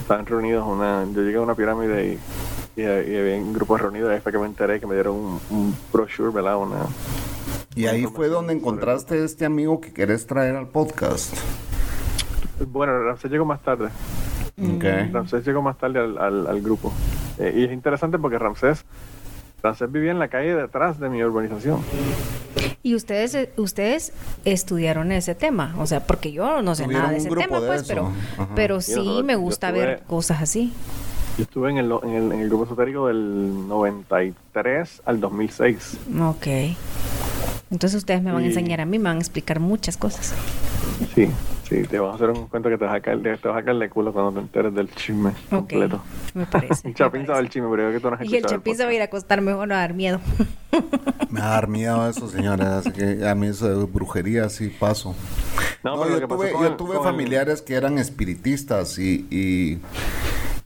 Estaban 0.00 0.26
reunidos, 0.26 0.66
una, 0.66 1.04
yo 1.14 1.22
llegué 1.22 1.36
a 1.36 1.40
una 1.40 1.54
pirámide 1.54 2.06
y, 2.76 2.80
y, 2.80 2.82
y 2.82 2.86
había 2.86 3.36
un 3.36 3.52
grupo 3.52 3.76
reunido, 3.76 4.10
ahí 4.10 4.20
fue 4.20 4.32
que 4.32 4.38
me 4.38 4.46
enteré 4.46 4.80
que 4.80 4.86
me 4.86 4.94
dieron 4.94 5.14
un, 5.14 5.40
un 5.50 5.76
brochure, 5.92 6.30
¿verdad? 6.30 6.56
Una, 6.58 6.86
Y 7.76 7.86
ahí 7.86 8.06
fue 8.06 8.28
donde 8.28 8.52
encontraste 8.52 9.24
este 9.24 9.44
amigo 9.44 9.80
que 9.80 9.92
querés 9.92 10.26
traer 10.26 10.56
al 10.56 10.68
podcast. 10.68 11.34
bueno, 12.68 12.98
Ramsés 13.02 13.30
llegó 13.30 13.44
más 13.44 13.60
tarde. 13.62 13.88
Ok. 14.62 14.84
Ramsés 15.12 15.44
llegó 15.44 15.62
más 15.62 15.76
tarde 15.78 15.98
al, 16.00 16.18
al, 16.18 16.46
al 16.46 16.60
grupo. 16.62 16.92
Eh, 17.38 17.52
y 17.56 17.64
es 17.64 17.72
interesante 17.72 18.18
porque 18.18 18.38
Ramsés, 18.38 18.84
Ramsés 19.62 19.90
vivía 19.90 20.12
en 20.12 20.18
la 20.20 20.28
calle 20.28 20.54
detrás 20.54 21.00
de 21.00 21.08
mi 21.08 21.22
urbanización. 21.24 21.80
Y 22.84 22.94
ustedes 22.94 23.34
eh, 23.34 23.50
ustedes 23.56 24.12
estudiaron 24.44 25.10
ese 25.10 25.34
tema, 25.34 25.74
o 25.78 25.86
sea, 25.86 26.06
porque 26.06 26.30
yo 26.32 26.62
no 26.62 26.74
sé 26.74 26.86
nada 26.86 27.10
de 27.10 27.16
ese 27.16 27.28
tema, 27.30 27.58
de 27.60 27.66
pues, 27.66 27.80
eso. 27.82 27.88
pero 27.88 28.12
Ajá. 28.38 28.48
pero 28.54 28.80
Sí, 28.80 28.94
nosotros- 28.94 29.24
me 29.24 29.36
gusta 29.36 29.68
estuve- 29.70 29.86
ver 29.86 30.02
cosas 30.06 30.42
así. 30.42 30.72
Yo 31.36 31.42
estuve 31.42 31.70
en 31.70 31.78
el, 31.78 31.90
en 32.04 32.10
el, 32.10 32.32
en 32.32 32.40
el 32.42 32.48
grupo 32.48 32.64
esotérico 32.64 33.08
del 33.08 33.66
93 33.66 35.02
al 35.04 35.18
2006. 35.18 35.96
Ok. 36.22 36.46
Entonces 37.74 37.98
ustedes 37.98 38.22
me 38.22 38.30
van 38.30 38.44
a 38.44 38.46
enseñar 38.46 38.80
a 38.80 38.86
mí, 38.86 38.98
me 39.00 39.08
van 39.08 39.16
a 39.16 39.20
explicar 39.20 39.58
muchas 39.58 39.96
cosas. 39.96 40.32
Sí, 41.12 41.28
sí, 41.68 41.82
te 41.82 41.98
vamos 41.98 42.12
a 42.20 42.24
hacer 42.24 42.30
un 42.30 42.46
cuento 42.46 42.68
que 42.68 42.78
te 42.78 42.84
vas 42.84 42.94
a 42.94 43.00
caer, 43.00 43.20
te 43.20 43.48
vas 43.48 43.58
a 43.58 43.64
caer 43.64 43.78
de 43.78 43.90
culo 43.90 44.12
cuando 44.12 44.30
te 44.32 44.38
enteres 44.40 44.72
del 44.74 44.88
chisme 44.94 45.30
Ok. 45.30 45.50
completo. 45.50 46.00
Me 46.34 46.46
parece. 46.46 46.86
El 46.88 46.94
Chapín 46.94 47.26
sabe 47.26 47.40
el 47.40 47.48
chisme, 47.50 47.68
pero 47.68 47.88
yo 47.90 47.94
que 47.96 48.00
tú 48.00 48.08
no 48.10 48.16
has 48.16 48.24
Y 48.24 48.36
el 48.36 48.44
chapín 48.44 48.76
se 48.76 48.84
va 48.84 48.90
a 48.90 48.94
ir 48.94 49.00
a 49.00 49.04
acostar 49.06 49.40
mejor, 49.40 49.66
no 49.66 49.74
a 49.74 49.78
dar 49.78 49.92
miedo. 49.92 50.20
Me 51.30 51.40
va 51.40 51.46
a 51.48 51.50
dar 51.50 51.66
miedo 51.66 52.08
eso, 52.08 52.28
señora. 52.28 52.78
Así 52.78 52.92
que 52.92 53.26
a 53.28 53.34
mí 53.34 53.48
eso 53.48 53.68
de 53.68 53.84
brujería 53.86 54.48
sí 54.50 54.68
paso. 54.68 55.16
No, 55.82 55.96
No, 55.96 56.02
pero 56.02 56.14
lo 56.14 56.20
yo 56.20 56.28
tuve, 56.28 56.52
con 56.52 56.62
yo 56.62 56.76
tuve 56.76 56.96
el- 56.96 57.02
familiares 57.02 57.60
que 57.60 57.74
eran 57.74 57.98
espiritistas 57.98 58.98
y, 59.00 59.26
y, 59.30 59.80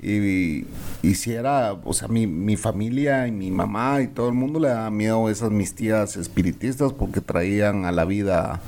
y, 0.01 0.65
y 1.03 1.15
si 1.15 1.33
era, 1.33 1.73
o 1.73 1.93
sea, 1.93 2.07
mi, 2.07 2.27
mi 2.27 2.57
familia 2.57 3.27
y 3.27 3.33
mi 3.33 3.51
mamá 3.51 4.01
y 4.01 4.07
todo 4.07 4.29
el 4.29 4.35
mundo 4.35 4.61
le 4.61 4.69
daba 4.69 4.91
miedo 4.91 5.27
a 5.27 5.31
esas 5.31 5.51
mis 5.51 5.75
tías 5.75 6.17
espiritistas 6.17 6.93
porque 6.93 7.21
traían 7.21 7.85
a 7.85 7.91
la 7.91 8.05
vida 8.05 8.61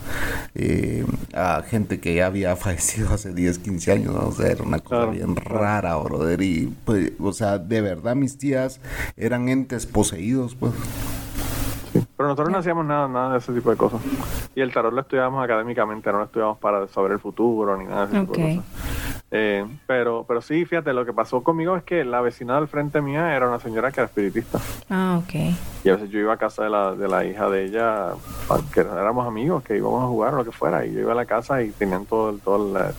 eh, 0.57 1.05
a 1.33 1.63
gente 1.63 2.01
que 2.01 2.15
ya 2.17 2.27
había 2.27 2.57
fallecido 2.57 3.15
hace 3.15 3.33
10, 3.33 3.59
15 3.59 3.93
años, 3.93 4.15
¿no? 4.15 4.29
o 4.29 4.33
sea, 4.33 4.49
era 4.49 4.65
una 4.65 4.79
cosa 4.81 4.97
Claro, 4.97 5.13
bien 5.13 5.37
rara, 5.37 5.97
brother, 5.97 6.43
y 6.43 6.73
pues, 6.85 7.13
o 7.21 7.33
sea, 7.33 7.59
de 7.59 7.81
verdad 7.81 8.17
mis 8.17 8.37
tías 8.37 8.81
eran 9.17 9.49
entes 9.49 9.87
poseídos, 9.87 10.57
pues. 10.57 10.73
Pero 11.93 12.29
nosotros 12.29 12.51
no 12.51 12.59
hacíamos 12.59 12.85
nada, 12.85 13.09
nada 13.09 13.33
de 13.33 13.39
ese 13.39 13.53
tipo 13.53 13.71
de 13.71 13.77
cosas. 13.77 14.01
Y 14.55 14.61
el 14.61 14.73
tarot 14.73 14.93
lo 14.93 15.01
estudiábamos 15.01 15.45
académicamente, 15.45 16.11
no 16.13 16.19
lo 16.19 16.25
estudiamos 16.25 16.59
para 16.59 16.87
saber 16.89 17.13
el 17.13 17.19
futuro 17.19 17.77
ni 17.77 17.85
nada 17.85 18.07
de 18.07 18.13
ese 18.13 18.21
tipo 18.21 18.33
de 18.35 18.57
cosas. 18.57 19.21
Eh, 19.33 19.65
pero, 19.87 20.25
pero 20.27 20.41
sí, 20.41 20.65
fíjate, 20.65 20.93
lo 20.93 21.05
que 21.05 21.13
pasó 21.13 21.43
conmigo 21.43 21.77
es 21.77 21.85
que 21.85 22.05
la 22.05 22.21
vecina 22.21 22.57
del 22.57 22.67
frente 22.67 23.01
mía 23.01 23.35
era 23.37 23.49
una 23.49 23.61
señora 23.61 23.93
que 23.93 24.01
era 24.01 24.07
espiritista. 24.07 24.59
Ah, 24.89 25.21
ok. 25.23 25.55
Y 25.85 25.89
a 25.89 25.95
veces 25.95 26.11
yo 26.11 26.19
iba 26.19 26.33
a 26.33 26.37
casa 26.37 26.65
de 26.65 26.71
la, 26.71 26.95
de 26.95 27.09
la 27.09 27.25
hija 27.25 27.49
de 27.49 27.65
ella, 27.65 28.09
que 28.75 28.81
éramos 28.81 29.27
amigos, 29.27 29.63
que 29.63 29.77
íbamos 29.77 30.03
a 30.03 30.09
jugar 30.09 30.35
o 30.35 30.39
lo 30.39 30.45
que 30.45 30.53
fuera. 30.53 30.85
Y 30.85 30.93
yo 30.93 31.01
iba 31.01 31.13
a 31.13 31.17
la 31.17 31.27
casa 31.27 31.63
y 31.63 31.71
tenían 31.71 32.07
todo, 32.07 32.33
todo 32.39 32.77
el, 32.77 32.93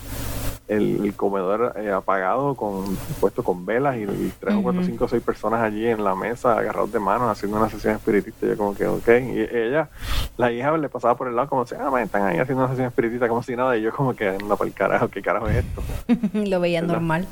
el, 0.76 1.04
el 1.04 1.14
comedor 1.14 1.74
eh, 1.76 1.90
apagado, 1.90 2.54
con 2.54 2.96
puesto 3.20 3.42
con 3.42 3.64
velas 3.66 3.96
y, 3.96 4.02
y 4.02 4.32
tres 4.38 4.54
o 4.54 4.62
cuatro, 4.62 4.82
cinco 4.84 5.04
o 5.04 5.08
seis 5.08 5.22
personas 5.22 5.60
allí 5.60 5.86
en 5.86 6.02
la 6.02 6.14
mesa, 6.14 6.58
agarrados 6.58 6.92
de 6.92 6.98
manos, 6.98 7.30
haciendo 7.30 7.58
una 7.58 7.68
sesión 7.68 7.94
espiritista. 7.94 8.46
Yo 8.46 8.56
como 8.56 8.74
que, 8.74 8.86
ok. 8.86 9.08
Y 9.08 9.40
ella, 9.40 9.88
la 10.36 10.52
hija 10.52 10.76
le 10.76 10.88
pasaba 10.88 11.16
por 11.16 11.28
el 11.28 11.36
lado 11.36 11.48
como 11.48 11.66
si, 11.66 11.74
ah, 11.74 11.90
man, 11.90 12.02
están 12.02 12.22
ahí 12.22 12.38
haciendo 12.38 12.64
una 12.64 12.70
sesión 12.70 12.88
espiritista 12.88 13.28
como 13.28 13.42
si 13.42 13.56
nada. 13.56 13.76
Y 13.76 13.82
yo 13.82 13.92
como 13.92 14.14
que, 14.14 14.28
anda 14.28 14.56
para 14.56 14.68
el 14.68 14.74
carajo, 14.74 15.08
¿qué 15.08 15.22
carajo 15.22 15.48
es 15.48 15.64
esto? 15.64 15.82
lo 16.32 16.60
veía 16.60 16.80
¿Verdad? 16.80 16.94
normal. 16.94 17.28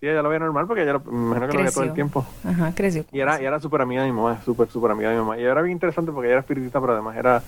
Sí, 0.00 0.06
ella 0.08 0.22
lo 0.22 0.30
veía 0.30 0.38
normal 0.38 0.66
porque 0.66 0.82
ella 0.82 0.94
lo, 0.94 1.00
me 1.00 1.10
imagino 1.26 1.46
que 1.48 1.52
lo 1.52 1.58
veía 1.58 1.70
todo 1.72 1.84
el 1.84 1.92
tiempo. 1.94 2.26
Ajá, 2.42 2.72
creció. 2.74 3.04
Y 3.12 3.20
era, 3.20 3.40
y 3.42 3.44
era 3.44 3.60
súper 3.60 3.82
amiga 3.82 4.02
de 4.02 4.10
mi 4.10 4.16
mamá, 4.16 4.40
súper, 4.42 4.70
súper 4.70 4.92
amiga 4.92 5.10
de 5.10 5.16
mi 5.16 5.20
mamá. 5.22 5.38
Y 5.38 5.42
era 5.44 5.60
bien 5.60 5.72
interesante 5.76 6.10
porque 6.10 6.28
ella 6.28 6.34
era 6.36 6.40
espiritista, 6.40 6.80
pero 6.80 6.94
además 6.94 7.16
era, 7.18 7.42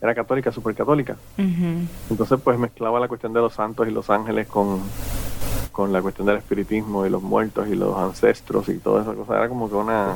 era 0.00 0.14
católica, 0.14 0.52
súper 0.52 0.76
católica. 0.76 1.16
Entonces, 2.08 2.38
pues 2.44 2.58
mezclaba 2.60 3.00
la 3.00 3.08
cuestión 3.08 3.32
de 3.32 3.40
los 3.40 3.52
santos 3.54 3.88
y 3.88 3.90
los 3.90 4.08
ángeles 4.08 4.46
con, 4.46 4.78
con 5.72 5.92
la 5.92 6.00
cuestión 6.00 6.28
del 6.28 6.36
espiritismo 6.36 7.04
y 7.06 7.10
los 7.10 7.22
muertos 7.22 7.66
y 7.66 7.74
los 7.74 7.98
ancestros 7.98 8.68
y 8.68 8.78
toda 8.78 9.02
esa 9.02 9.12
cosa. 9.14 9.36
Era 9.36 9.48
como 9.48 9.68
que 9.68 9.74
una... 9.74 10.14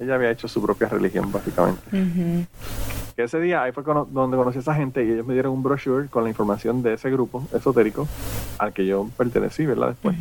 Ella 0.00 0.16
había 0.16 0.30
hecho 0.30 0.48
su 0.48 0.60
propia 0.60 0.88
religión, 0.88 1.32
básicamente. 1.32 1.80
Que 3.16 3.22
ese 3.22 3.40
día 3.40 3.62
ahí 3.62 3.72
fue 3.72 3.84
cono- 3.84 4.06
donde 4.10 4.36
conocí 4.36 4.58
a 4.58 4.60
esa 4.60 4.74
gente 4.74 5.02
y 5.04 5.10
ellos 5.12 5.26
me 5.26 5.32
dieron 5.32 5.52
un 5.52 5.62
brochure 5.62 6.08
con 6.08 6.24
la 6.24 6.28
información 6.30 6.82
de 6.82 6.92
ese 6.94 7.10
grupo 7.10 7.46
esotérico 7.54 8.06
al 8.58 8.72
que 8.74 8.84
yo 8.84 9.08
pertenecí, 9.16 9.64
¿verdad? 9.64 9.88
Después. 9.88 10.16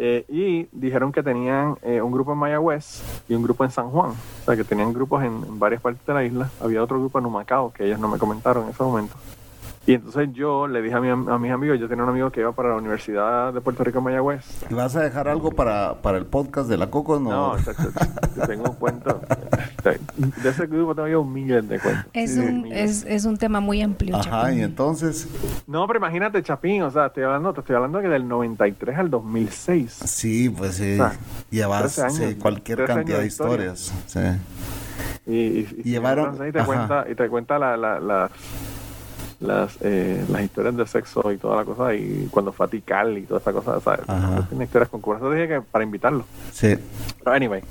Eh, 0.00 0.24
y 0.28 0.68
dijeron 0.70 1.10
que 1.10 1.24
tenían 1.24 1.76
eh, 1.82 2.00
un 2.00 2.12
grupo 2.12 2.32
en 2.32 2.38
Mayagüez 2.38 3.02
y 3.28 3.34
un 3.34 3.42
grupo 3.42 3.64
en 3.64 3.72
San 3.72 3.90
Juan. 3.90 4.10
O 4.10 4.44
sea, 4.44 4.54
que 4.54 4.62
tenían 4.62 4.92
grupos 4.92 5.24
en, 5.24 5.58
varias 5.58 5.82
partes 5.82 6.06
de 6.06 6.14
la 6.14 6.24
isla. 6.24 6.48
Había 6.60 6.84
otro 6.84 7.00
grupo 7.00 7.18
en 7.18 7.26
Humacao 7.26 7.72
que 7.72 7.84
ellos 7.84 7.98
no 7.98 8.06
me 8.06 8.16
comentaron 8.16 8.64
en 8.64 8.70
ese 8.70 8.82
momento. 8.82 9.16
Y 9.88 9.94
entonces 9.94 10.28
yo 10.34 10.68
le 10.68 10.82
dije 10.82 10.94
a, 10.96 11.00
mi, 11.00 11.08
a 11.08 11.38
mis 11.38 11.50
amigos, 11.50 11.80
yo 11.80 11.88
tenía 11.88 12.04
un 12.04 12.10
amigo 12.10 12.30
que 12.30 12.40
iba 12.40 12.52
para 12.52 12.68
la 12.68 12.74
Universidad 12.76 13.54
de 13.54 13.60
Puerto 13.62 13.82
Rico 13.84 13.98
en 13.98 14.04
Mayagüez. 14.04 14.44
¿Y 14.68 14.74
¿Vas 14.74 14.94
a 14.96 15.00
dejar 15.00 15.28
algo 15.28 15.50
para, 15.50 15.94
para 16.02 16.18
el 16.18 16.26
podcast 16.26 16.68
de 16.68 16.76
la 16.76 16.88
Coco? 16.90 17.18
No. 17.18 17.56
No, 17.56 17.56
yo 18.36 18.46
tengo 18.46 18.64
un 18.70 18.76
cuento. 18.76 19.20
De 20.42 20.50
ese 20.50 20.66
grupo 20.66 20.94
tengo 20.94 21.08
yo 21.08 21.22
un 21.22 21.32
millón 21.32 21.68
de 21.68 21.78
cuentos. 21.80 22.04
Es, 22.12 22.34
Sí, 22.34 22.40
un, 22.40 22.66
es, 22.70 23.04
es 23.08 23.24
un 23.24 23.38
tema 23.38 23.60
muy 23.60 23.80
amplio. 23.80 24.16
Ajá, 24.16 24.42
Chapín. 24.42 24.58
y 24.58 24.62
entonces, 24.62 25.26
No, 25.66 25.86
pero 25.86 25.98
imagínate, 26.00 26.42
Chapín, 26.42 26.82
o 26.82 26.90
sea, 26.90 27.06
estoy 27.06 27.22
hablando, 27.22 27.54
te 27.54 27.60
estoy 27.60 27.76
hablando 27.76 28.00
que 28.02 28.08
del 28.08 28.28
93 28.28 28.98
al 28.98 29.08
2006. 29.08 29.90
sí, 30.04 30.50
pues 30.50 30.74
sí, 30.74 30.98
llevas 31.50 31.94
13 31.94 32.02
años, 32.02 32.14
sí, 32.16 32.34
cualquier 32.34 32.76
13 32.78 32.92
cantidad 32.94 33.16
de 33.16 33.22
años 33.22 33.38
de 33.38 33.44
historia. 33.44 33.72
historias. 33.72 34.44
Sí. 35.24 35.32
Y, 35.32 35.34
y, 35.36 35.82
y 35.84 35.92
Llevaron- 35.92 36.24
entonces 36.34 36.40
ahí 36.46 36.52
te 36.52 36.58
ajá. 36.58 36.66
cuenta, 36.66 37.06
y 37.10 37.14
te 37.14 37.28
cuenta 37.30 37.58
la, 37.58 37.76
la, 37.78 38.00
la- 38.00 38.30
las, 39.40 39.78
eh, 39.82 40.24
las 40.30 40.42
historias 40.42 40.76
de 40.76 40.86
sexo 40.86 41.30
y 41.30 41.36
toda 41.36 41.56
la 41.56 41.64
cosa, 41.64 41.94
y 41.94 42.28
cuando 42.30 42.52
Tikal 42.52 43.18
y 43.18 43.22
toda 43.22 43.40
esa 43.40 43.52
cosa, 43.52 43.80
¿sabes? 43.80 44.00
Tiene 44.48 44.64
historias 44.64 44.88
con 44.88 45.00
curas. 45.00 45.22
Eso 45.22 45.30
dije 45.30 45.48
que 45.48 45.60
para 45.60 45.84
invitarlo. 45.84 46.24
Sí. 46.52 46.76
Pero 47.22 47.36
anyway, 47.36 47.62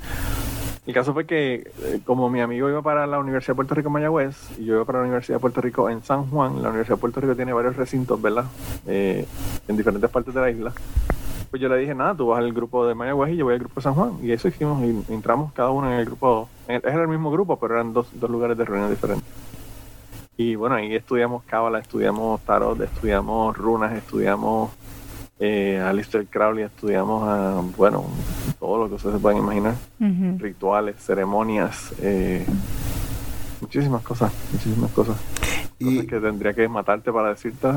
El 0.88 0.94
caso 0.94 1.12
fue 1.12 1.26
que, 1.26 1.70
eh, 1.82 2.00
como 2.06 2.30
mi 2.30 2.40
amigo 2.40 2.66
iba 2.70 2.80
para 2.80 3.06
la 3.06 3.18
Universidad 3.18 3.52
de 3.52 3.56
Puerto 3.56 3.74
Rico 3.74 3.88
en 3.88 3.92
Mayagüez 3.92 4.58
y 4.58 4.64
yo 4.64 4.76
iba 4.76 4.86
para 4.86 5.00
la 5.00 5.04
Universidad 5.04 5.36
de 5.36 5.40
Puerto 5.40 5.60
Rico 5.60 5.90
en 5.90 6.02
San 6.02 6.30
Juan, 6.30 6.62
la 6.62 6.70
Universidad 6.70 6.96
de 6.96 7.00
Puerto 7.02 7.20
Rico 7.20 7.36
tiene 7.36 7.52
varios 7.52 7.76
recintos, 7.76 8.22
¿verdad? 8.22 8.46
Eh, 8.86 9.26
en 9.68 9.76
diferentes 9.76 10.08
partes 10.08 10.32
de 10.32 10.40
la 10.40 10.50
isla. 10.50 10.72
Pues 11.50 11.60
yo 11.60 11.68
le 11.68 11.76
dije, 11.76 11.94
nada, 11.94 12.14
tú 12.14 12.28
vas 12.28 12.38
al 12.38 12.54
grupo 12.54 12.86
de 12.86 12.94
Mayagüez 12.94 13.34
y 13.34 13.36
yo 13.36 13.44
voy 13.44 13.52
al 13.52 13.60
grupo 13.60 13.74
de 13.76 13.82
San 13.82 13.92
Juan. 13.92 14.12
Y 14.22 14.32
eso 14.32 14.48
hicimos, 14.48 14.82
y 14.82 15.12
entramos 15.12 15.52
cada 15.52 15.68
uno 15.68 15.92
en 15.92 15.98
el 15.98 16.06
grupo, 16.06 16.48
era 16.66 17.02
el 17.02 17.08
mismo 17.08 17.30
grupo, 17.30 17.58
pero 17.58 17.74
eran 17.74 17.92
dos, 17.92 18.08
dos 18.14 18.30
lugares 18.30 18.56
de 18.56 18.64
reunión 18.64 18.88
diferentes. 18.88 19.28
Y 20.40 20.54
bueno, 20.54 20.76
ahí 20.76 20.94
estudiamos 20.94 21.42
cábala, 21.42 21.80
estudiamos 21.80 22.40
tarot, 22.42 22.80
estudiamos 22.80 23.56
runas, 23.56 23.92
estudiamos 23.92 24.70
eh, 25.40 25.80
a 25.84 25.92
Lister 25.92 26.24
Crowley, 26.26 26.62
estudiamos 26.62 27.28
a, 27.28 27.60
bueno, 27.76 28.04
todo 28.60 28.78
lo 28.78 28.88
que 28.88 28.94
ustedes 28.94 29.16
se 29.16 29.20
puedan 29.20 29.38
imaginar. 29.38 29.74
Rituales, 30.38 30.94
ceremonias, 31.04 31.92
eh, 32.00 32.46
muchísimas 33.60 34.02
cosas, 34.02 34.32
muchísimas 34.52 34.90
cosas. 34.92 35.16
Y- 35.80 35.96
Cosas 35.96 36.06
que 36.10 36.20
tendría 36.20 36.52
que 36.54 36.68
matarte 36.68 37.12
para 37.12 37.28
decirte. 37.30 37.68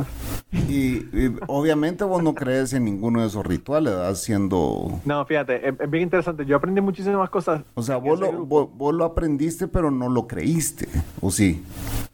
Y, 0.51 0.97
y 1.13 1.35
obviamente 1.47 2.03
vos 2.03 2.23
no 2.23 2.33
crees 2.33 2.73
en 2.73 2.85
ninguno 2.85 3.21
de 3.21 3.27
esos 3.27 3.45
rituales, 3.45 3.93
haciendo... 3.93 4.99
No, 5.05 5.23
fíjate, 5.25 5.67
es, 5.69 5.75
es 5.79 5.89
bien 5.89 6.03
interesante. 6.05 6.45
Yo 6.45 6.57
aprendí 6.57 6.81
muchísimas 6.81 7.29
cosas. 7.29 7.61
O 7.75 7.83
sea, 7.83 7.97
vos 7.97 8.19
lo, 8.19 8.45
vos, 8.45 8.69
vos 8.75 8.93
lo 8.95 9.05
aprendiste, 9.05 9.67
pero 9.67 9.91
no 9.91 10.09
lo 10.09 10.25
creíste, 10.27 10.87
¿o 11.21 11.29
sí? 11.29 11.63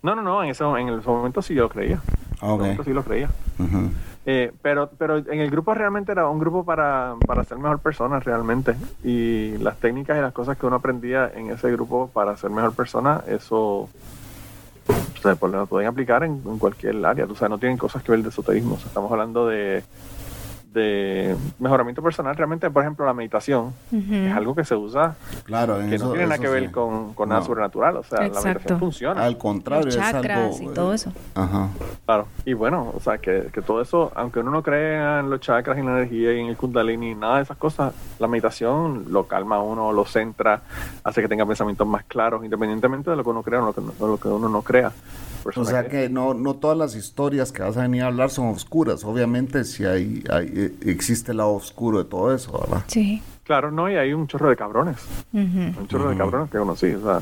No, 0.04 0.14
no, 0.14 0.22
no, 0.22 0.44
en 0.44 0.50
ese, 0.50 0.64
en 0.66 0.90
ese 0.90 1.08
momento 1.08 1.42
sí 1.42 1.54
yo 1.54 1.64
lo 1.64 1.70
creía. 1.70 2.02
Ah, 2.42 2.46
En 2.46 2.48
ese 2.48 2.54
ok. 2.54 2.60
momento 2.62 2.84
sí 2.84 2.94
lo 2.94 3.04
creía. 3.04 3.30
Eh, 4.30 4.52
pero, 4.62 4.90
pero 4.98 5.18
en 5.18 5.40
el 5.40 5.50
grupo 5.50 5.74
realmente 5.74 6.12
era 6.12 6.28
un 6.28 6.38
grupo 6.38 6.66
para, 6.66 7.16
para 7.26 7.44
ser 7.46 7.58
mejor 7.58 7.80
persona 7.80 8.20
realmente. 8.20 8.76
Y 9.04 9.58
las 9.60 9.78
técnicas 9.78 10.18
y 10.18 10.22
las 10.22 10.34
cosas 10.34 10.58
que 10.58 10.66
uno 10.66 10.76
aprendía 10.76 11.32
en 11.34 11.50
ese 11.50 11.72
grupo 11.72 12.10
para 12.14 12.36
ser 12.36 12.50
mejor 12.50 12.74
persona, 12.74 13.22
eso 13.28 13.90
se 15.22 15.36
pues, 15.36 15.52
lo 15.54 15.66
pueden 15.66 15.88
aplicar 15.88 16.24
en, 16.24 16.42
en 16.46 16.60
cualquier 16.60 17.06
área. 17.06 17.26
O 17.26 17.36
sea, 17.36 17.48
no 17.50 17.58
tienen 17.58 17.78
cosas 17.78 18.04
que 18.04 18.12
ver 18.12 18.22
de 18.22 18.30
esoterismo. 18.30 18.76
O 18.76 18.78
sea, 18.78 18.88
estamos 18.88 19.12
hablando 19.12 19.48
de, 19.48 19.84
de 20.78 21.36
mejoramiento 21.60 22.02
personal. 22.02 22.36
Realmente, 22.36 22.70
por 22.70 22.84
ejemplo, 22.84 23.06
la 23.06 23.14
meditación 23.14 23.74
Ujú. 23.92 24.14
es 24.14 24.34
algo 24.34 24.56
que 24.56 24.64
se 24.64 24.76
usa 24.76 25.16
Claro, 25.44 25.80
que 25.80 25.96
eso- 25.96 26.06
no 26.06 26.12
tiene 26.12 26.28
nada 26.28 26.38
que 26.40 26.48
ver 26.48 26.66
sí. 26.68 26.72
con, 26.72 27.14
con 27.14 27.30
nada 27.30 27.42
No. 27.42 27.48
sobrenatural. 27.48 27.98
O 27.98 28.04
sea, 28.04 28.20
la 28.20 28.26
Exacto. 28.28 28.48
meditación 28.50 28.80
funciona. 28.80 29.24
Al 29.26 29.38
contrario, 29.38 29.86
Los 29.86 29.96
es 29.96 30.02
chakras 30.02 30.56
algo... 30.60 30.72
y 30.72 30.74
todo 30.74 30.94
eso. 30.94 31.12
Ajá. 31.36 31.70
Claro, 32.06 32.28
y 32.46 32.54
bueno, 32.54 32.94
o 32.96 33.00
sea, 33.00 33.18
que, 33.18 33.50
que 33.52 33.62
todo 33.62 33.82
eso, 33.82 34.12
aunque 34.16 34.40
uno 34.40 34.52
no 34.52 34.64
crea 34.64 35.20
en 35.20 35.30
los 35.30 35.40
chakras, 35.42 35.78
en 35.78 35.86
la 35.86 35.92
energía 35.98 36.34
y 36.34 36.40
en 36.40 36.48
el 36.48 36.56
kundalini, 36.58 37.16
nada 37.16 37.38
de 37.38 37.44
esas 37.44 37.58
cosas, 37.58 37.94
la 38.20 38.28
meditación 38.28 39.06
lo 39.10 39.28
calma 39.28 39.58
a 39.58 39.62
uno, 39.62 39.92
lo 39.92 40.06
centra, 40.06 40.62
hace 41.04 41.22
que 41.22 41.28
tenga 41.28 41.46
pensamientos 41.46 41.88
más 41.88 42.04
claros, 42.06 42.44
independientemente 42.46 43.10
de 43.10 43.16
lo 43.16 43.24
que 43.24 43.30
uno 43.30 43.44
crea 43.44 43.62
o 43.62 43.66
lo 43.66 43.74
que, 43.74 43.82
no- 43.82 44.08
lo 44.08 44.18
que 44.18 44.28
uno 44.28 44.48
no 44.48 44.62
crea. 44.62 44.92
O 45.56 45.64
sea 45.64 45.88
que 45.88 46.10
no, 46.10 46.34
no 46.34 46.56
todas 46.56 46.78
las 46.78 46.94
historias 46.96 47.54
que 47.54 47.62
vas 47.64 47.78
a 47.78 47.82
venir 47.84 48.04
a 48.04 48.08
hablar 48.08 48.30
son 48.30 48.48
oscuras. 48.50 49.06
Obviamente 49.06 49.64
si 49.64 49.86
hay, 49.86 50.22
hay 50.30 50.52
eh, 50.54 50.67
existe 50.86 51.32
el 51.32 51.38
lado 51.38 51.54
oscuro 51.54 52.00
de 52.00 52.06
todo 52.06 52.34
eso, 52.34 52.52
¿verdad? 52.60 52.84
Sí. 52.88 53.22
Claro, 53.44 53.72
no, 53.72 53.90
y 53.90 53.96
hay 53.96 54.12
un 54.12 54.28
chorro 54.28 54.50
de 54.50 54.58
cabrones, 54.58 54.98
un 55.32 55.88
chorro 55.88 56.10
de 56.10 56.18
cabrones 56.18 56.50
que 56.52 56.58
conocí, 56.58 56.88
o 56.94 57.02
sea, 57.02 57.22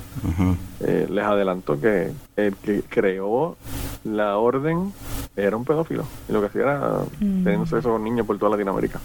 eh, 0.80 1.06
les 1.08 1.24
adelanto 1.24 1.80
que 1.80 2.12
el 2.36 2.56
que 2.56 2.82
creó 2.89 3.56
la 4.04 4.36
orden 4.38 4.91
era 5.36 5.56
un 5.56 5.64
pedófilo, 5.66 6.04
y 6.28 6.32
lo 6.32 6.39
que 6.41 6.48
hacía 6.48 6.62
era 6.64 7.00
teniendo 7.20 7.68
sexo 7.68 7.91
con 7.91 8.04
niños 8.04 8.26
por 8.26 8.39
toda 8.39 8.52
Latinoamérica. 8.52 9.00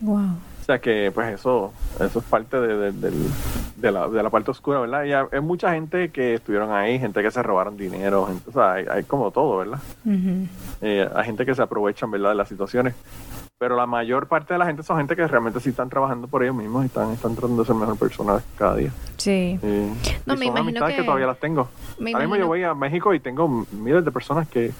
Wow. 0.00 0.20
O 0.60 0.64
sea 0.64 0.78
que 0.80 1.10
pues 1.12 1.32
eso 1.34 1.72
eso 1.98 2.18
es 2.20 2.24
parte 2.26 2.60
de, 2.60 2.92
de- 2.92 3.12
de 3.78 3.92
la, 3.92 4.08
de 4.08 4.22
la 4.22 4.28
parte 4.30 4.50
oscura, 4.50 4.80
¿verdad? 4.80 5.04
Y 5.04 5.12
hay, 5.12 5.24
hay 5.32 5.40
mucha 5.40 5.72
gente 5.72 6.10
que 6.10 6.34
estuvieron 6.34 6.72
ahí, 6.72 6.98
gente 6.98 7.22
que 7.22 7.30
se 7.30 7.42
robaron 7.42 7.76
dinero, 7.76 8.26
gente- 8.26 8.50
o 8.50 8.52
sea, 8.52 8.72
hay, 8.74 8.84
hay 8.90 9.04
como 9.04 9.30
todo, 9.30 9.58
¿verdad? 9.58 9.78
Eh, 10.82 11.08
hay 11.14 11.24
gente 11.24 11.46
que 11.46 11.54
se 11.54 11.62
aprovechan, 11.62 12.10
¿verdad?, 12.10 12.30
de 12.30 12.34
las 12.36 12.48
situaciones. 12.48 12.94
Pero 13.58 13.74
la 13.76 13.86
mayor 13.86 14.28
parte 14.28 14.54
de 14.54 14.58
la 14.58 14.66
gente 14.66 14.84
son 14.84 14.98
gente 14.98 15.16
que 15.16 15.26
realmente 15.26 15.58
sí 15.58 15.70
están 15.70 15.88
trabajando 15.90 16.28
por 16.28 16.44
ellos 16.44 16.54
mismos 16.54 16.84
y 16.84 16.86
están, 16.86 17.10
están 17.12 17.34
tratando 17.34 17.62
de 17.62 17.66
ser 17.66 17.74
mejor 17.74 17.98
personas 17.98 18.44
cada 18.56 18.76
día. 18.76 18.92
Sí. 19.16 19.58
Eh, 19.60 19.92
No, 20.26 20.34
y 20.34 20.36
me 20.36 20.44
son 20.46 20.56
imagino 20.56 20.58
amistades 20.60 20.94
que... 20.94 21.00
que- 21.00 21.04
todavía 21.06 21.26
las 21.26 21.40
tengo. 21.40 21.68
me 21.98 22.12
Ahora 22.12 22.24
mismo 22.26 22.36
yo 22.36 22.46
voy 22.46 22.62
a 22.62 22.72
México 22.74 23.12
y 23.14 23.18
tengo 23.20 23.66
miles 23.72 24.04
de 24.04 24.12
personas 24.12 24.46
que, 24.48 24.70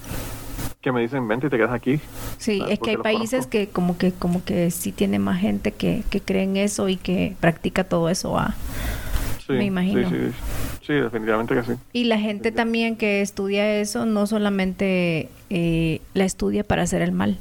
que 0.80 0.92
me 0.92 1.00
dicen, 1.00 1.26
vente 1.26 1.48
y 1.48 1.50
te 1.50 1.56
quedas 1.56 1.72
aquí. 1.72 2.00
Sí, 2.36 2.60
Ah, 2.64 2.68
es 2.70 2.78
que 2.78 2.90
hay 2.90 2.96
países 2.98 3.30
conozco. 3.46 3.50
que 3.50 3.66
como 3.68 3.98
que 3.98 4.12
como 4.12 4.44
que 4.44 4.70
sí 4.70 4.92
tiene 4.92 5.18
más 5.18 5.40
gente 5.40 5.72
que, 5.72 6.04
que 6.08 6.20
cree 6.20 6.44
en 6.44 6.56
eso 6.56 6.88
y 6.88 6.96
que 6.98 7.34
practica 7.40 7.82
todo 7.82 8.08
eso. 8.08 8.38
ah. 8.38 8.54
Sí, 9.44 9.54
Me 9.54 9.64
imagino. 9.64 10.08
Sí, 10.08 10.14
sí, 10.14 10.32
sí, 10.86 10.92
definitivamente 10.92 11.52
que 11.56 11.64
sí. 11.64 11.72
Y 11.92 12.04
la 12.04 12.18
gente 12.18 12.52
también 12.52 12.94
que 12.94 13.22
estudia 13.22 13.80
eso 13.80 14.06
no 14.06 14.28
solamente 14.28 15.30
eh, 15.50 16.00
la 16.14 16.24
estudia 16.24 16.62
para 16.62 16.82
hacer 16.82 17.02
el 17.02 17.10
mal. 17.10 17.38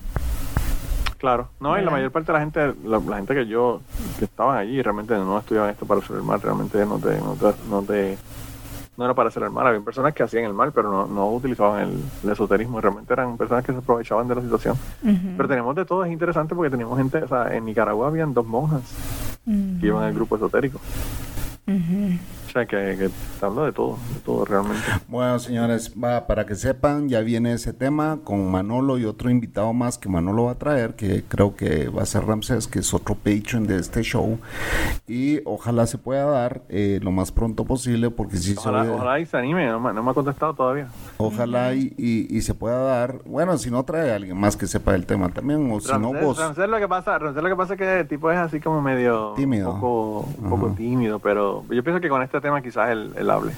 Claro, 1.18 1.50
no, 1.60 1.70
y 1.70 1.72
la 1.72 1.78
¿Verdad? 1.78 1.92
mayor 1.94 2.12
parte 2.12 2.28
de 2.32 2.34
la 2.34 2.40
gente, 2.42 2.74
la, 2.84 3.00
la 3.00 3.16
gente 3.18 3.34
que 3.34 3.48
yo, 3.48 3.82
que 4.20 4.26
estaban 4.26 4.56
allí, 4.58 4.82
realmente 4.82 5.16
no 5.16 5.40
estudiaban 5.40 5.72
esto 5.72 5.86
para 5.88 6.00
hacer 6.00 6.16
el 6.18 6.22
mal, 6.24 6.40
realmente 6.42 6.86
no 6.86 7.00
te, 7.00 7.18
no 7.20 7.34
te, 7.34 7.54
no 7.70 7.82
te- 7.82 8.18
no 8.98 9.06
era 9.06 9.14
para 9.14 9.30
hacer 9.30 9.44
el 9.44 9.50
mal, 9.52 9.66
había 9.68 9.80
personas 9.82 10.14
que 10.14 10.24
hacían 10.24 10.44
el 10.46 10.54
mal, 10.54 10.72
pero 10.74 10.92
no, 10.92 11.06
no 11.08 11.30
utilizaban 11.32 11.82
el, 11.90 12.00
el 12.24 12.30
esoterismo, 12.32 12.82
realmente 12.82 13.14
eran 13.14 13.36
personas 13.38 13.64
que 13.66 13.72
se 13.72 13.78
aprovechaban 13.80 14.28
de 14.28 14.36
la 14.36 14.42
situación. 14.42 14.76
Pero 15.36 15.48
tenemos 15.50 15.76
de 15.76 15.86
todo, 15.86 16.04
es 16.06 16.12
interesante 16.12 16.54
porque 16.56 16.70
teníamos 16.72 16.98
gente, 16.98 17.18
o 17.24 17.28
sea, 17.28 17.56
en 17.56 17.66
Nicaragua 17.66 18.08
habían 18.08 18.34
dos 18.34 18.46
monjas 18.46 18.82
que 19.46 19.88
iban 19.88 20.04
al 20.04 20.14
grupo 20.14 20.36
esotérico, 20.36 20.80
Ujú. 21.68 22.18
O 22.48 22.52
sea, 22.52 22.66
que, 22.66 22.96
que 22.98 23.10
te 23.40 23.46
hablo 23.46 23.66
de 23.66 23.72
todo, 23.74 23.98
de 24.14 24.20
todo 24.22 24.46
realmente. 24.46 24.82
Bueno, 25.08 25.38
señores, 25.40 25.94
va, 26.02 26.26
para 26.28 26.46
que 26.46 26.56
sepan, 26.56 27.10
ya 27.10 27.20
viene 27.22 27.54
ese 27.54 27.74
tema 27.74 28.20
con 28.24 28.50
Manolo 28.50 28.98
y 28.98 29.06
otro 29.06 29.30
invitado 29.30 29.74
más 29.74 29.98
que 29.98 30.10
Manolo 30.10 30.46
va 30.46 30.52
a 30.54 30.56
traer, 30.58 30.96
que 30.96 31.24
creo 31.28 31.56
que 31.56 31.90
va 31.90 32.04
a 32.04 32.06
ser 32.06 32.26
Ramsés, 32.26 32.68
que 32.68 32.80
es 32.80 32.94
otro 32.94 33.16
patron 33.16 33.68
de 33.68 33.78
este 33.80 34.02
show. 34.04 34.40
Y 35.08 35.40
ojalá 35.46 35.86
se 35.88 35.98
pueda 35.98 36.26
dar 36.26 36.62
eh, 36.70 37.00
lo 37.02 37.12
más 37.12 37.32
pronto 37.32 37.66
posible, 37.66 38.10
porque 38.10 38.38
si 38.38 38.56
Ojalá, 38.58 38.92
ojalá 38.92 39.20
y 39.20 39.26
se 39.26 39.38
anime, 39.38 39.68
no, 39.68 39.80
me- 39.80 39.94
no 39.94 40.04
me 40.04 40.12
ha 40.12 40.14
contestado 40.14 40.54
todavía. 40.54 40.88
ojalá 41.18 41.74
y, 41.74 41.94
y- 41.98 42.28
y 42.36 42.42
se 42.42 42.54
pueda 42.54 42.80
dar. 42.80 43.20
Bueno, 43.26 43.58
si 43.58 43.70
no 43.72 43.84
trae 43.84 44.12
a 44.12 44.16
alguien 44.16 44.38
más 44.38 44.56
que 44.58 44.68
sepa 44.68 44.94
del 44.94 45.06
tema 45.06 45.30
también, 45.30 45.70
o 45.72 45.80
si 45.80 45.92
no 45.98 46.14
vos. 46.14 46.38
Ramsés 46.38 46.68
lo 46.70 46.78
que 46.80 46.88
pasa, 46.88 47.18
Ramsés 47.18 47.44
lo 47.44 47.50
que 47.50 47.56
pasa 47.56 47.74
es 47.74 47.80
que 47.80 48.00
el 48.02 48.08
tipo 48.08 48.32
es 48.32 48.38
así 48.38 48.60
como 48.60 48.82
medio 48.82 49.34
Tímido. 49.36 49.74
un 49.74 49.80
poco, 49.82 50.30
un 50.42 50.50
poco 50.50 50.68
tímido, 50.76 51.20
pero 51.20 51.64
yo 51.70 51.84
pienso 51.84 52.02
que 52.02 52.10
con 52.10 52.22
este 52.22 52.37
tema 52.42 52.62
quizás 52.62 52.90
él, 52.92 53.12
él 53.18 53.30
hable. 53.30 53.52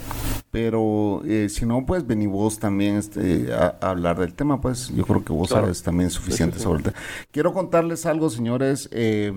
Pero 0.52 1.22
eh, 1.26 1.48
si 1.48 1.66
no, 1.68 1.86
pues 1.86 2.08
vení 2.08 2.26
vos 2.26 2.58
también 2.58 2.96
este, 2.96 3.54
a, 3.54 3.78
a 3.80 3.92
hablar 3.92 4.18
del 4.18 4.34
tema, 4.34 4.60
pues 4.60 4.90
yo 4.96 5.06
creo 5.06 5.24
que 5.24 5.32
vos 5.32 5.50
Claro. 5.50 5.66
sabes 5.66 5.84
también 5.84 6.10
suficiente 6.10 6.56
Sí, 6.56 6.60
sí, 6.60 6.64
sí. 6.64 6.64
sobre 6.64 6.78
el 6.80 6.84
tema. 6.86 6.96
Quiero 7.32 7.54
contarles 7.54 8.06
algo, 8.08 8.30
señores. 8.32 8.90
eh, 8.92 9.32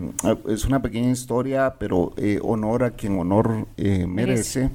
es 0.48 0.64
una 0.64 0.80
pequeña 0.80 1.10
historia, 1.10 1.74
pero 1.78 2.12
eh, 2.16 2.38
honor 2.42 2.84
a 2.84 2.90
quien 2.92 3.18
honor 3.18 3.66
eh, 3.76 4.06
merece. 4.06 4.70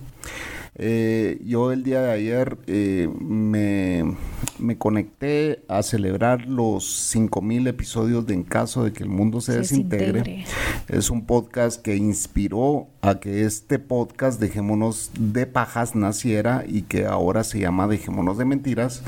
Eh, 0.79 1.41
yo 1.43 1.71
el 1.71 1.83
día 1.83 2.01
de 2.01 2.11
ayer 2.11 2.57
eh, 2.67 3.09
me, 3.19 4.15
me 4.59 4.77
conecté 4.77 5.63
a 5.67 5.81
celebrar 5.81 6.45
los 6.45 6.85
5000 7.09 7.65
episodios 7.65 8.27
de 8.27 8.35
En 8.35 8.43
caso 8.43 8.83
de 8.83 8.93
que 8.93 9.01
el 9.01 9.09
mundo 9.09 9.41
se 9.41 9.53
Se 9.53 9.57
desintegre. 9.59 10.19
desintegre. 10.21 10.45
Es 10.87 11.09
un 11.09 11.25
podcast 11.25 11.81
que 11.81 11.95
inspiró 11.95 12.89
a 13.01 13.19
que 13.19 13.43
este 13.45 13.79
podcast 13.79 14.39
Dejémonos 14.39 15.09
de 15.19 15.47
Pajas 15.47 15.95
naciera 15.95 16.63
y 16.67 16.83
que 16.83 17.05
ahora 17.05 17.43
se 17.43 17.59
llama 17.59 17.87
Dejémonos 17.87 18.37
de 18.37 18.45
Mentiras. 18.45 19.01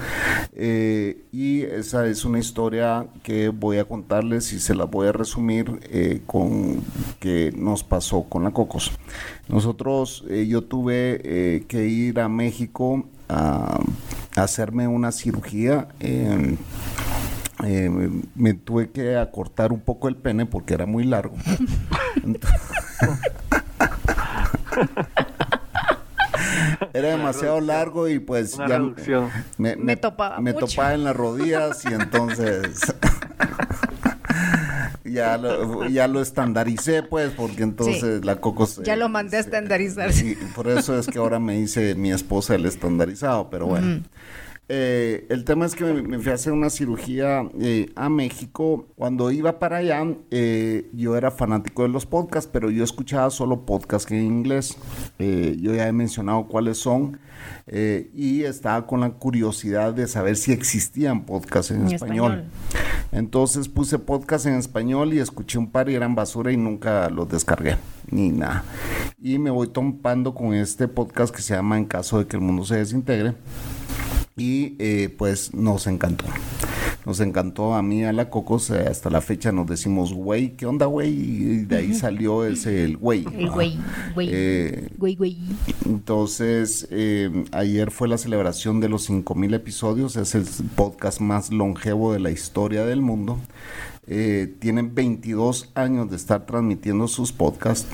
Eh, 0.54 1.22
y 1.32 1.62
esa 1.62 2.08
es 2.08 2.26
una 2.26 2.40
historia 2.40 3.06
que 3.22 3.50
voy 3.50 3.78
a 3.78 3.86
contarles 3.86 4.54
y 4.54 4.60
se 4.60 4.74
la 4.74 4.86
voy 4.86 5.08
a 5.08 5.12
resumir 5.12 5.80
con 6.26 6.82
que 7.20 7.54
nos 7.56 7.84
pasó 7.84 8.24
con 8.24 8.44
la 8.44 8.52
Cocos. 8.52 8.92
Nosotros, 9.50 10.24
eh, 10.30 10.46
yo 10.48 10.64
tuve 10.64 11.20
eh, 11.24 11.66
que 11.68 11.88
ir 11.88 12.20
a 12.20 12.30
México 12.30 13.06
a, 13.28 13.80
a 14.36 14.42
hacerme 14.44 14.88
una 14.88 15.12
cirugía. 15.12 15.88
eh, 16.00 16.56
eh, 17.66 17.90
me- 18.36 18.54
tuve 18.54 18.90
que 18.92 19.18
acortar 19.18 19.74
un 19.74 19.82
poco 19.82 20.08
el 20.08 20.16
pene 20.16 20.46
porque 20.46 20.76
era 20.76 20.86
muy 20.86 21.04
largo. 21.04 21.36
era 26.94 27.10
demasiado 27.10 27.60
largo 27.62 28.08
y 28.08 28.20
pues 28.20 28.56
Una 28.56 28.68
ya 28.68 28.78
reducción. 28.78 29.30
me, 29.58 29.76
Me 29.76 29.96
topaba 29.96 30.40
me 30.40 30.54
mucho. 30.54 30.66
topaba 30.68 30.94
en 30.94 31.04
las 31.04 31.16
rodillas 31.16 31.84
y 31.86 31.94
entonces 31.94 32.82
ya 35.04 35.38
lo, 35.38 35.88
ya 35.88 36.08
lo 36.08 36.22
estandaricé 36.22 37.04
pues 37.04 37.32
porque 37.32 37.64
entonces 37.64 38.20
Sí. 38.20 38.26
la 38.26 38.36
coco 38.38 38.66
se- 38.66 38.84
Ya 38.84 38.96
lo 38.96 39.10
mandé 39.10 39.38
a 39.38 39.40
estandarizar. 39.42 40.12
por 40.56 40.68
eso 40.68 40.98
es 40.98 41.08
que 41.08 41.20
ahora 41.20 41.40
me 41.40 41.58
dice 41.58 41.96
mi 41.96 42.12
esposa 42.12 42.56
el 42.56 42.66
estandarizado, 42.66 43.50
pero 43.50 43.68
bueno. 43.68 44.02
Eh, 44.72 45.26
el 45.30 45.46
tema 45.46 45.66
es 45.66 45.74
que 45.74 45.84
me, 45.84 46.04
me 46.04 46.20
fui 46.20 46.32
a 46.32 46.36
hacer 46.36 46.54
una 46.54 46.70
cirugía 46.70 47.42
eh, 47.60 47.92
a 47.96 48.08
México. 48.08 48.86
Cuando 48.96 49.32
iba 49.32 49.58
para 49.58 49.78
allá, 49.78 50.06
eh, 50.30 50.88
yo 50.94 51.18
era 51.18 51.32
fanático 51.32 51.82
de 51.82 51.90
los 51.90 52.06
podcasts, 52.06 52.48
pero 52.54 52.70
yo 52.70 52.84
escuchaba 52.84 53.32
solo 53.32 53.66
podcasts 53.66 54.12
en 54.12 54.24
inglés. 54.24 54.78
Yo 55.18 55.74
ya 55.74 55.88
he 55.88 55.92
mencionado 55.92 56.48
cuáles 56.48 56.78
son. 56.78 57.20
y 57.68 58.44
estaba 58.44 58.86
con 58.86 59.00
la 59.02 59.10
curiosidad 59.10 59.94
de 59.94 60.08
saber 60.08 60.36
si 60.36 60.52
existían 60.52 61.26
podcasts 61.26 61.72
en, 61.72 61.88
En 61.88 61.94
español. 61.94 62.32
español. 62.34 62.52
Entonces 63.12 63.68
puse 63.68 63.98
podcast 63.98 64.46
en 64.46 64.54
español 64.54 65.14
y 65.16 65.20
escuché 65.20 65.58
un 65.58 65.72
par 65.72 65.90
y 65.90 65.96
eran 65.96 66.14
basura 66.14 66.52
y 66.52 66.58
nunca 66.58 67.10
los 67.10 67.28
descargué, 67.28 67.78
ni 68.12 68.30
nada. 68.30 68.64
Y 69.20 69.40
me 69.40 69.50
voy 69.50 69.68
topando 69.68 70.36
con 70.36 70.54
este 70.54 70.88
podcast 70.88 71.36
que 71.36 71.42
se 71.42 71.56
llama 71.56 71.78
En 71.80 71.86
caso 71.86 72.20
de 72.20 72.28
que 72.28 72.38
el 72.38 72.44
mundo 72.44 72.64
se 72.66 72.76
desintegre. 72.76 73.34
Y 74.40 74.76
eh, 74.80 75.14
pues 75.18 75.54
nos 75.54 75.86
encantó. 75.88 76.26
Nos 77.06 77.20
encantó 77.22 77.74
a 77.74 77.82
mí, 77.82 78.04
a 78.04 78.14
la 78.14 78.30
Cocos, 78.30 78.70
eh, 78.70 78.86
hasta 78.90 79.10
la 79.10 79.22
fecha 79.22 79.52
nos 79.52 79.68
decimos, 79.68 80.14
güey, 80.14 80.56
¿qué 80.56 80.66
onda, 80.66 80.86
güey? 80.86 81.10
Y 81.10 81.58
de 81.66 81.78
ahí 81.78 81.94
salió 81.94 82.46
ese, 82.46 82.84
el 82.84 82.98
güey. 82.98 83.26
El 83.36 83.50
güey, 83.50 83.78
güey, 84.14 84.30
Eh, 84.32 84.90
güey, 84.98 85.16
güey. 85.16 85.38
entonces, 85.86 86.88
eh, 86.92 87.46
ayer 87.52 87.92
fue 87.92 88.08
la 88.08 88.18
celebración 88.18 88.80
de 88.80 88.90
los 88.90 89.04
5000 89.06 89.54
episodios. 89.54 90.16
Es 90.18 90.36
el 90.36 90.46
podcast 90.76 91.20
más 91.20 91.52
longevo 91.52 92.14
de 92.14 92.20
la 92.20 92.32
historia 92.32 92.86
del 92.86 93.02
mundo. 93.02 93.40
Eh, 94.12 94.56
tienen 94.60 94.96
22 94.96 95.70
años 95.76 96.10
de 96.10 96.16
estar 96.16 96.46
transmitiendo 96.48 97.08
sus 97.08 97.32
podcasts. 97.32 97.88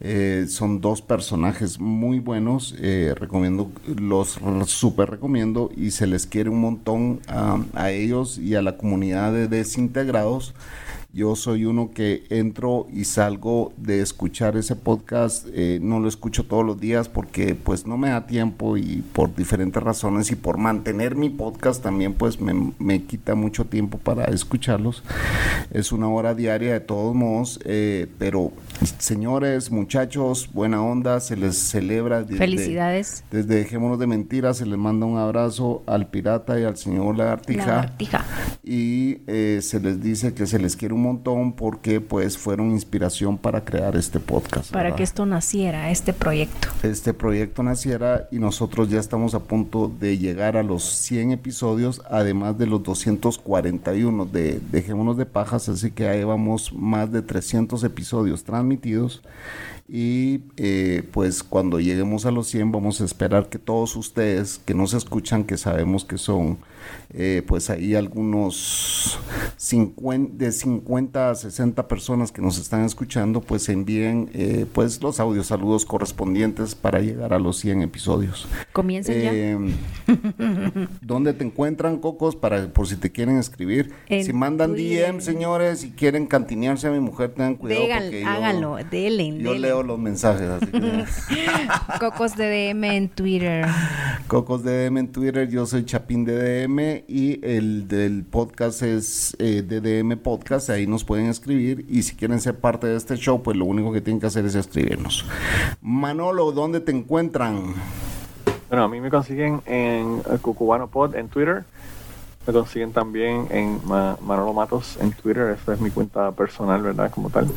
Eh, 0.00 0.46
son 0.48 0.80
dos 0.80 1.00
personajes 1.00 1.78
muy 1.78 2.18
buenos. 2.18 2.74
Eh, 2.80 3.14
recomiendo, 3.16 3.70
los 3.86 4.38
r- 4.38 4.64
super 4.66 5.08
recomiendo 5.10 5.70
y 5.76 5.92
se 5.92 6.08
les 6.08 6.26
quiere 6.26 6.50
un 6.50 6.60
montón 6.60 7.20
a 7.28 7.90
ellos 7.92 8.36
y 8.38 8.56
a 8.56 8.62
la 8.62 8.76
comunidad 8.76 9.32
de 9.32 9.46
desintegrados. 9.46 10.54
Yo 11.12 11.34
soy 11.34 11.64
uno 11.64 11.90
que 11.90 12.22
entro 12.30 12.86
y 12.92 13.02
salgo 13.02 13.72
de 13.76 14.00
escuchar 14.00 14.56
ese 14.56 14.76
podcast. 14.76 15.44
eh, 15.52 15.80
no 15.82 15.98
lo 15.98 16.08
escucho 16.08 16.44
todos 16.44 16.64
los 16.64 16.78
días 16.78 17.08
porque 17.08 17.56
pues 17.56 17.84
no 17.84 17.98
me 17.98 18.10
da 18.10 18.28
tiempo 18.28 18.76
y 18.76 19.02
por 19.12 19.34
diferentes 19.34 19.82
razones 19.82 20.30
y 20.30 20.36
por 20.36 20.56
mantener 20.56 21.16
mi 21.16 21.28
podcast 21.28 21.82
también 21.82 22.14
pues 22.14 22.40
me, 22.40 22.72
me 22.78 23.02
quita 23.02 23.34
mucho 23.34 23.64
tiempo 23.64 23.98
para 23.98 24.26
escucharlos. 24.26 25.02
Es 25.72 25.90
una 25.90 26.08
hora 26.08 26.36
diaria 26.36 26.74
de 26.74 26.80
todos 26.80 27.12
modos, 27.12 27.58
eh, 27.64 28.06
pero 28.18 28.52
señores, 28.98 29.70
muchachos, 29.70 30.48
buena 30.52 30.82
onda, 30.82 31.20
se 31.20 31.36
les 31.36 31.56
celebra. 31.56 32.22
desde- 32.22 32.36
Felicidades. 32.38 33.24
Desde 33.30 33.56
Dejémonos 33.56 33.98
de 33.98 34.06
Mentiras 34.06 34.58
se 34.58 34.66
les 34.66 34.78
manda 34.78 35.06
un 35.06 35.18
abrazo 35.18 35.82
al 35.86 36.08
pirata 36.08 36.58
y 36.58 36.64
al 36.64 36.76
señor 36.76 37.16
Lagartija 37.16 37.66
Lagartija. 37.66 38.24
y 38.62 39.18
eh, 39.26 39.60
se 39.62 39.80
les 39.80 40.02
dice 40.02 40.34
que 40.34 40.46
se 40.46 40.58
les 40.58 40.76
quiere 40.76 40.94
un 40.94 41.02
montón 41.02 41.52
porque 41.52 42.00
pues 42.00 42.38
fueron 42.38 42.70
inspiración 42.70 43.38
para 43.38 43.64
crear 43.64 43.96
este 43.96 44.20
podcast. 44.20 44.70
Para 44.72 44.84
¿verdad? 44.84 44.96
que 44.98 45.02
esto 45.02 45.26
naciera, 45.26 45.90
este 45.90 46.12
proyecto. 46.12 46.68
este 46.82 47.12
proyecto 47.14 47.62
naciera 47.62 48.28
y 48.30 48.38
nosotros 48.38 48.88
ya 48.88 48.98
estamos 49.00 49.34
a 49.34 49.40
punto 49.40 49.90
de 50.00 50.18
llegar 50.18 50.56
a 50.56 50.62
los 50.62 50.84
100 50.84 51.32
episodios, 51.32 52.02
además 52.10 52.56
de 52.58 52.66
los 52.66 52.82
241 52.82 54.24
de 54.26 54.60
Dejémonos 54.70 55.16
de 55.16 55.26
Pajas, 55.26 55.68
así 55.68 55.90
que 55.90 56.08
ahí 56.08 56.24
vamos 56.24 56.72
más 56.72 57.10
de 57.12 57.22
300 57.22 57.82
episodios 57.84 58.44
y 59.92 60.42
eh, 60.56 61.02
pues 61.12 61.42
cuando 61.42 61.80
lleguemos 61.80 62.24
a 62.24 62.30
los 62.30 62.46
100 62.46 62.70
vamos 62.70 63.00
a 63.00 63.04
esperar 63.04 63.48
que 63.48 63.58
todos 63.58 63.96
ustedes 63.96 64.60
que 64.64 64.72
nos 64.72 64.94
escuchan, 64.94 65.42
que 65.42 65.56
sabemos 65.56 66.04
que 66.04 66.16
son 66.16 66.58
eh, 67.12 67.42
pues 67.46 67.70
ahí 67.70 67.94
algunos 67.94 69.18
50, 69.56 70.44
de 70.44 70.52
50 70.52 71.30
a 71.30 71.34
60 71.34 71.88
personas 71.88 72.32
que 72.32 72.40
nos 72.40 72.58
están 72.58 72.84
escuchando, 72.84 73.40
pues 73.40 73.68
envíen 73.68 74.30
eh, 74.32 74.66
pues 74.72 75.02
los 75.02 75.20
audios 75.20 75.46
saludos 75.48 75.84
correspondientes 75.84 76.74
para 76.74 77.00
llegar 77.00 77.34
a 77.34 77.38
los 77.38 77.58
100 77.58 77.82
episodios. 77.82 78.46
Comiencen 78.72 79.22
ya. 79.22 79.30
Eh, 79.32 79.58
¿Dónde 81.02 81.32
te 81.32 81.44
encuentran, 81.44 81.98
Cocos? 81.98 82.36
Para, 82.36 82.68
por 82.68 82.86
si 82.86 82.96
te 82.96 83.10
quieren 83.10 83.38
escribir. 83.38 83.92
En 84.08 84.24
si 84.24 84.32
mandan. 84.32 84.74
DM, 84.74 85.20
señores, 85.20 85.84
y 85.84 85.90
quieren 85.90 86.26
cantinearse 86.26 86.86
a 86.86 86.90
mi 86.90 87.00
mujer, 87.00 87.30
tengan 87.30 87.56
cuidado. 87.56 87.82
Porque 87.88 88.20
yo- 88.22 88.28
háganlo, 88.28 88.76
denle, 88.90 89.38
Yo 89.38 89.54
leo 89.54 89.82
los 89.82 89.98
mensajes, 89.98 90.48
así 90.48 90.66
que... 90.66 91.04
Cocos 92.00 92.36
de 92.36 92.72
DM 92.72 92.84
en 92.84 93.08
Twitter. 93.08 93.66
Cocos 94.26 94.62
de 94.62 94.84
DM 94.88 94.98
en 94.98 95.08
Twitter, 95.08 95.48
yo 95.48 95.66
soy 95.66 95.84
Chapín 95.84 96.24
de 96.24 96.66
DM 96.66 96.99
y 97.08 97.44
el 97.46 97.88
del 97.88 98.24
podcast 98.24 98.82
es 98.82 99.36
eh, 99.38 99.62
DDM 99.62 100.18
Podcast, 100.18 100.70
ahí 100.70 100.86
nos 100.86 101.04
pueden 101.04 101.26
escribir 101.26 101.84
y 101.88 102.02
si 102.02 102.14
quieren 102.16 102.40
ser 102.40 102.56
parte 102.58 102.86
de 102.86 102.96
este 102.96 103.16
show, 103.16 103.42
pues 103.42 103.56
lo 103.56 103.64
único 103.64 103.92
que 103.92 104.00
tienen 104.00 104.20
que 104.20 104.26
hacer 104.26 104.44
es 104.44 104.54
escribirnos. 104.54 105.24
Manolo, 105.82 106.52
¿dónde 106.52 106.80
te 106.80 106.92
encuentran? 106.92 107.74
Bueno, 108.68 108.84
a 108.84 108.88
mí 108.88 109.00
me 109.00 109.10
consiguen 109.10 109.60
en 109.66 110.20
Cucubano 110.42 110.88
Pod 110.88 111.14
en 111.16 111.28
Twitter. 111.28 111.64
Me 112.46 112.52
consiguen 112.52 112.92
también 112.92 113.46
en 113.50 113.80
Ma- 113.84 114.16
Manolo 114.22 114.52
Matos 114.52 114.96
en 115.00 115.12
Twitter. 115.12 115.56
Esa 115.60 115.74
es 115.74 115.80
mi 115.80 115.90
cuenta 115.90 116.30
personal, 116.32 116.80
¿verdad? 116.82 117.10
Como 117.10 117.30
tal. 117.30 117.48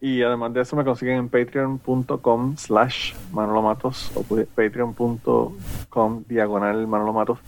Y 0.00 0.22
además 0.22 0.52
de 0.54 0.62
eso 0.62 0.76
me 0.76 0.84
consiguen 0.84 1.16
en 1.18 1.28
patreon.com 1.28 2.56
slash 2.56 3.12
Manolo 3.32 3.62
Matos 3.62 4.10
o 4.14 4.22
patreon.com 4.54 6.24
diagonal 6.28 6.86
Manolo 6.86 7.12
Matos. 7.12 7.38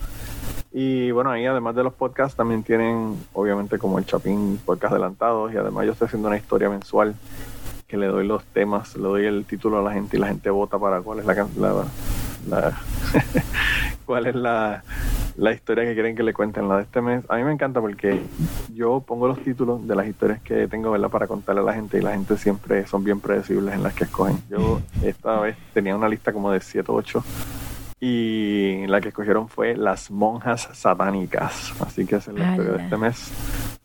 Y 0.74 1.10
bueno, 1.10 1.30
ahí 1.30 1.44
además 1.44 1.74
de 1.74 1.84
los 1.84 1.92
podcasts 1.92 2.36
también 2.36 2.62
tienen, 2.62 3.16
obviamente, 3.34 3.78
como 3.78 3.98
el 3.98 4.06
Chapín 4.06 4.58
podcast 4.64 4.92
adelantados. 4.92 5.52
Y 5.52 5.56
además 5.58 5.84
yo 5.86 5.92
estoy 5.92 6.06
haciendo 6.06 6.28
una 6.28 6.38
historia 6.38 6.70
mensual 6.70 7.14
que 7.86 7.98
le 7.98 8.06
doy 8.06 8.26
los 8.26 8.42
temas, 8.44 8.96
le 8.96 9.02
doy 9.02 9.26
el 9.26 9.44
título 9.44 9.78
a 9.78 9.82
la 9.82 9.92
gente 9.92 10.16
y 10.16 10.20
la 10.20 10.28
gente 10.28 10.48
vota 10.48 10.78
para 10.78 11.02
cuál 11.02 11.18
es 11.18 11.26
la, 11.26 11.34
la- 12.48 12.80
cuál 14.06 14.26
es 14.26 14.34
la, 14.34 14.82
la 15.36 15.52
historia 15.52 15.84
que 15.84 15.92
quieren 15.92 16.16
que 16.16 16.22
le 16.22 16.32
cuenten 16.32 16.68
la 16.68 16.76
de 16.78 16.82
este 16.84 17.02
mes. 17.02 17.22
A 17.28 17.36
mí 17.36 17.44
me 17.44 17.52
encanta 17.52 17.80
porque 17.82 18.22
yo 18.74 19.00
pongo 19.06 19.28
los 19.28 19.38
títulos 19.40 19.86
de 19.86 19.94
las 19.94 20.06
historias 20.06 20.40
que 20.40 20.68
tengo 20.68 20.90
¿verdad? 20.90 21.10
para 21.10 21.26
contarle 21.26 21.60
a 21.60 21.64
la 21.64 21.74
gente 21.74 21.98
y 21.98 22.00
la 22.00 22.12
gente 22.12 22.38
siempre 22.38 22.86
son 22.86 23.04
bien 23.04 23.20
predecibles 23.20 23.74
en 23.74 23.82
las 23.82 23.92
que 23.92 24.04
escogen. 24.04 24.38
Yo 24.48 24.80
esta 25.04 25.38
vez 25.40 25.56
tenía 25.74 25.94
una 25.94 26.08
lista 26.08 26.32
como 26.32 26.50
de 26.50 26.60
7 26.60 26.90
o 26.90 26.94
8 26.94 27.22
y 28.04 28.84
la 28.88 29.00
que 29.00 29.10
escogieron 29.10 29.48
fue 29.48 29.76
Las 29.76 30.10
Monjas 30.10 30.68
Satánicas. 30.72 31.72
Así 31.80 32.04
que 32.04 32.16
esa 32.16 32.32
es 32.32 32.38
la 32.38 32.50
historia 32.50 32.72
de 32.72 32.82
este 32.82 32.96
mes 32.96 33.30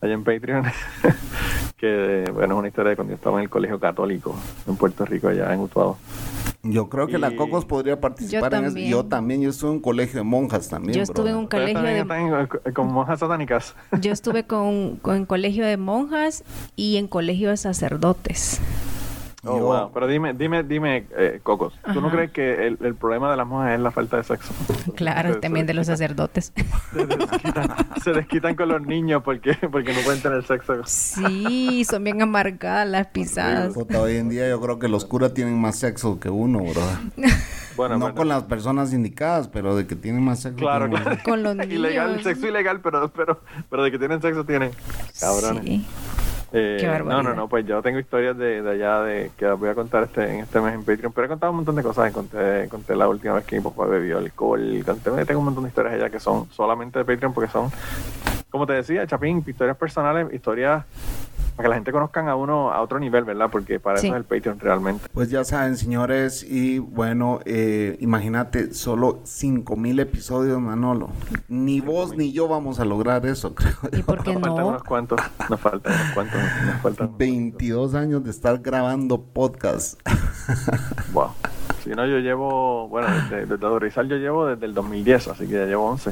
allá 0.02 0.14
en 0.14 0.24
Patreon. 0.24 0.64
que 1.78 2.24
bueno, 2.34 2.56
es 2.56 2.60
una 2.60 2.68
historia 2.70 2.90
de 2.90 2.96
cuando 2.96 3.12
yo 3.12 3.16
estaba 3.18 3.38
en 3.38 3.44
el 3.44 3.50
colegio 3.52 3.80
católico 3.80 4.36
en 4.68 4.76
Puerto 4.76 5.06
Rico, 5.06 5.28
allá 5.28 5.54
en 5.54 5.60
Utuado. 5.60 5.98
Yo 6.64 6.90
creo 6.90 7.06
que 7.06 7.20
la 7.20 7.32
Y- 7.32 7.36
Cocos 7.36 7.66
podría 7.66 8.02
participar 8.02 8.52
en 8.56 8.66
eso. 8.66 8.78
Yo 8.80 9.06
también, 9.06 9.42
yo 9.44 9.52
estuve 9.52 9.70
en 9.70 9.76
un 9.76 9.82
colegio 9.84 10.18
de 10.18 10.24
monjas 10.24 10.68
también. 10.68 10.96
Yo 10.96 11.04
estuve 11.04 11.30
en 11.30 11.36
un 11.36 11.44
¿Ustedes 11.44 11.74
colegio 11.74 11.76
también 12.08 12.32
de 12.32 12.42
están 12.44 12.62
en- 12.66 12.74
con 12.74 12.92
monjas 12.92 13.20
satánicas? 13.20 13.76
yo 14.02 14.12
estuve 14.12 14.46
con, 14.46 14.96
con 14.98 15.26
colegio 15.28 15.64
de 15.64 15.78
monjas 15.78 16.44
y 16.76 16.98
en 16.98 17.08
colegio 17.08 17.52
de 17.52 17.58
sacerdotes. 17.58 18.60
Oh, 19.50 19.60
wow. 19.60 19.92
Pero 19.94 20.08
dime, 20.08 20.34
dime, 20.34 20.64
dime, 20.64 21.06
eh, 21.18 21.40
Cocos, 21.44 21.74
¿tú 21.94 22.02
no 22.02 22.10
crees 22.10 22.32
que 22.32 22.68
el, 22.68 22.78
el 22.82 22.96
problema 22.96 23.30
de 23.32 23.38
las 23.38 23.48
monjas 23.48 23.74
es 23.74 23.80
la 23.80 23.92
falta 23.92 24.18
de 24.18 24.24
sexo? 24.24 24.54
Claro, 24.96 25.34
Se- 25.36 25.40
también 25.40 25.66
se 25.66 25.68
de 25.68 25.74
los 25.76 25.88
sacerdotes. 25.88 26.54
Se 26.94 27.06
desquitan, 27.06 27.68
se 28.04 28.12
desquitan 28.14 28.56
con 28.56 28.70
los 28.70 28.82
niños 28.82 29.22
porque, 29.24 29.54
porque 29.72 29.94
no 29.94 30.00
pueden 30.02 30.22
tener 30.22 30.44
sexo. 30.46 30.74
Sí, 30.86 31.84
son 31.86 32.04
bien 32.04 32.22
amargadas 32.22 32.88
las 32.88 33.08
pisadas. 33.08 33.74
Puta, 33.74 34.02
hoy 34.02 34.18
en 34.18 34.30
día 34.30 34.48
yo 34.50 34.60
creo 34.62 34.80
que 34.80 34.88
los 34.88 35.06
curas 35.06 35.34
tienen 35.34 35.60
más 35.60 35.78
sexo 35.78 36.20
que 36.20 36.30
uno. 36.30 36.64
Bueno, 37.78 37.94
no 37.94 38.00
bueno. 38.06 38.16
con 38.16 38.28
las 38.28 38.42
personas 38.46 38.92
indicadas, 38.92 39.48
pero 39.50 39.76
de 39.76 39.86
que 39.86 39.96
tienen 39.96 40.24
más 40.24 40.40
sexo. 40.40 40.58
Claro, 40.58 40.90
claro. 40.90 41.16
Con 41.24 41.44
los 41.44 41.56
niños. 41.58 41.74
Ilegal, 41.74 42.24
sexo 42.24 42.48
ilegal, 42.48 42.80
pero, 42.82 43.10
pero, 43.10 43.40
pero 43.70 43.84
de 43.84 43.92
que 43.92 44.00
tienen 44.00 44.20
sexo 44.20 44.44
tienen. 44.46 44.72
Cabrones. 45.20 45.64
Sí. 45.64 45.86
Eh, 46.54 46.78
Qué 46.80 46.88
no, 47.04 47.22
no, 47.22 47.34
no, 47.34 47.50
pues 47.50 47.66
yo 47.66 47.82
tengo 47.82 48.00
historias 48.00 48.38
de, 48.38 48.62
de 48.62 48.70
allá 48.70 49.02
de 49.02 49.32
que 49.38 49.46
las 49.46 49.60
voy 49.60 49.68
a 49.70 49.76
contar 49.76 50.04
este, 50.04 50.24
en 50.34 50.40
este 50.40 50.62
mes 50.62 50.76
en 50.76 50.84
Patreon, 50.84 51.12
pero 51.12 51.26
he 51.26 51.28
contado 51.28 51.52
un 51.52 51.58
montón 51.58 51.76
de 51.76 51.84
cosas, 51.84 52.12
conté, 52.14 52.68
conté 52.70 52.96
la 52.96 53.08
última 53.10 53.34
vez 53.34 53.44
que 53.46 53.58
mi 53.58 53.62
papá 53.62 53.86
bebió 53.86 54.18
alcohol, 54.18 54.82
conté, 54.86 55.26
tengo 55.26 55.40
un 55.40 55.46
montón 55.46 55.64
de 55.66 55.70
historias 55.70 55.96
allá 55.96 56.10
que 56.10 56.20
son 56.20 56.50
solamente 56.52 57.00
de 57.00 57.06
Patreon 57.06 57.34
porque 57.34 57.52
son, 57.52 57.70
como 58.50 58.66
te 58.66 58.74
decía, 58.74 59.06
Chapín, 59.06 59.44
historias 59.46 59.76
personales, 59.76 60.34
historias 60.34 60.86
para 61.58 61.66
que 61.66 61.70
la 61.70 61.76
gente 61.76 61.92
conozcan 61.92 62.30
a 62.30 62.36
uno 62.36 62.72
a 62.72 62.82
otro 62.82 63.00
nivel, 63.00 63.26
¿verdad? 63.26 63.50
Porque 63.52 63.80
para 63.80 63.98
Sí. 63.98 64.08
eso 64.08 64.16
es 64.16 64.20
el 64.22 64.26
Patreon 64.26 64.60
realmente. 64.60 65.08
Pues 65.14 65.30
ya 65.32 65.44
saben, 65.44 65.76
señores, 65.76 66.44
y 66.48 66.78
bueno, 66.80 67.40
eh, 67.46 67.98
imagínate, 68.00 68.74
solo 68.74 69.20
5 69.24 69.76
mil 69.76 70.00
episodios, 70.00 70.62
Manolo. 70.62 71.10
Ni 71.50 71.82
vos 71.82 72.16
ni 72.16 72.32
yo 72.32 72.48
vamos 72.48 72.80
a 72.80 72.86
lograr 72.86 73.26
eso, 73.26 73.56
creo. 73.56 73.74
¿Y 73.92 74.04
por 74.04 74.24
qué 74.24 74.34
Nos 74.34 74.42
faltan 74.44 74.64
no? 74.64 74.68
unos 74.70 74.84
cuantos, 74.84 75.20
nos 75.50 75.60
faltan 75.60 75.94
unos 75.94 76.12
cuantos, 76.14 76.40
nos 76.66 76.82
faltan 76.82 77.18
22 77.18 77.96
años 77.96 78.24
de 78.24 78.30
estar 78.30 78.60
grabando 78.60 79.22
podcast. 79.22 80.00
Wow. 81.14 81.32
Si 81.84 81.90
no, 81.92 82.06
yo 82.06 82.20
llevo, 82.20 82.88
bueno, 82.90 83.08
desde, 83.14 83.42
desde 83.46 83.58
Dorizal 83.58 84.08
yo 84.10 84.18
llevo 84.18 84.46
desde 84.46 84.66
el 84.66 84.74
2010, 84.74 85.28
así 85.30 85.48
que 85.48 85.54
ya 85.54 85.66
llevo 85.66 85.86
11. 85.90 86.12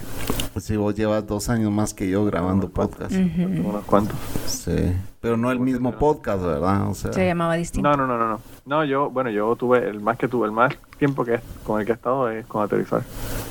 Si 0.57 0.77
vos 0.77 0.95
llevas 0.95 1.27
dos 1.27 1.49
años 1.49 1.71
más 1.71 1.93
que 1.93 2.09
yo 2.09 2.23
grabando 2.25 2.69
podcast. 2.69 3.11
Tengo 3.11 3.69
unos 3.69 3.83
cuantos. 3.83 4.15
Sí. 4.45 4.93
Pero 5.19 5.37
no 5.37 5.51
el 5.51 5.59
mismo 5.59 5.91
podcast, 5.91 6.43
¿verdad? 6.43 6.89
O 6.89 6.93
sea, 6.93 7.11
Se 7.11 7.25
llamaba 7.25 7.55
distinto. 7.55 7.89
No, 7.89 7.97
no, 7.97 8.07
no, 8.07 8.17
no, 8.17 8.29
no. 8.29 8.39
No, 8.65 8.85
yo, 8.85 9.09
bueno, 9.09 9.29
yo 9.31 9.55
tuve, 9.55 9.89
el 9.89 9.99
más 9.99 10.17
que 10.17 10.27
tuve, 10.27 10.45
el 10.45 10.51
más 10.53 10.73
tiempo 10.97 11.25
que 11.25 11.39
con 11.65 11.79
el 11.79 11.85
que 11.85 11.91
he 11.91 11.95
estado 11.95 12.29
es 12.29 12.45
con 12.45 12.63
Aterrizar. 12.63 13.03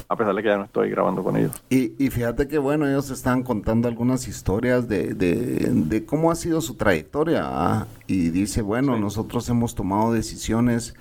A 0.09 0.17
pesar 0.17 0.35
de 0.35 0.43
que 0.43 0.49
ya 0.49 0.57
no 0.57 0.65
estoy 0.65 0.91
grabando 0.91 1.23
con 1.23 1.37
ellos. 1.37 1.53
Y, 1.69 1.93
y 2.03 2.11
fíjate 2.11 2.49
que 2.49 2.59
bueno, 2.59 2.87
ellos 2.89 3.11
estaban 3.11 3.43
contando 3.43 3.89
algunas 3.89 4.27
historias 4.29 4.89
de, 4.89 5.15
de, 5.15 5.71
de 5.73 6.07
cómo 6.07 6.31
ha 6.31 6.35
sido 6.37 6.61
su 6.61 6.75
trayectoria. 6.75 7.43
¿ah? 7.45 7.87
Y 8.07 8.31
dice, 8.31 8.63
bueno, 8.63 8.99
nosotros 8.99 9.49
hemos 9.49 9.75
tomado 9.75 10.13
decisiones 10.13 10.95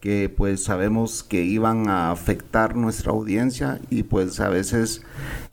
que 0.00 0.28
pues 0.34 0.64
sabemos 0.64 1.22
que 1.22 1.42
iban 1.44 1.88
a 1.88 2.10
afectar 2.10 2.74
nuestra 2.74 3.12
audiencia 3.12 3.80
y 3.90 4.02
pues 4.04 4.40
a 4.40 4.48
veces 4.48 5.02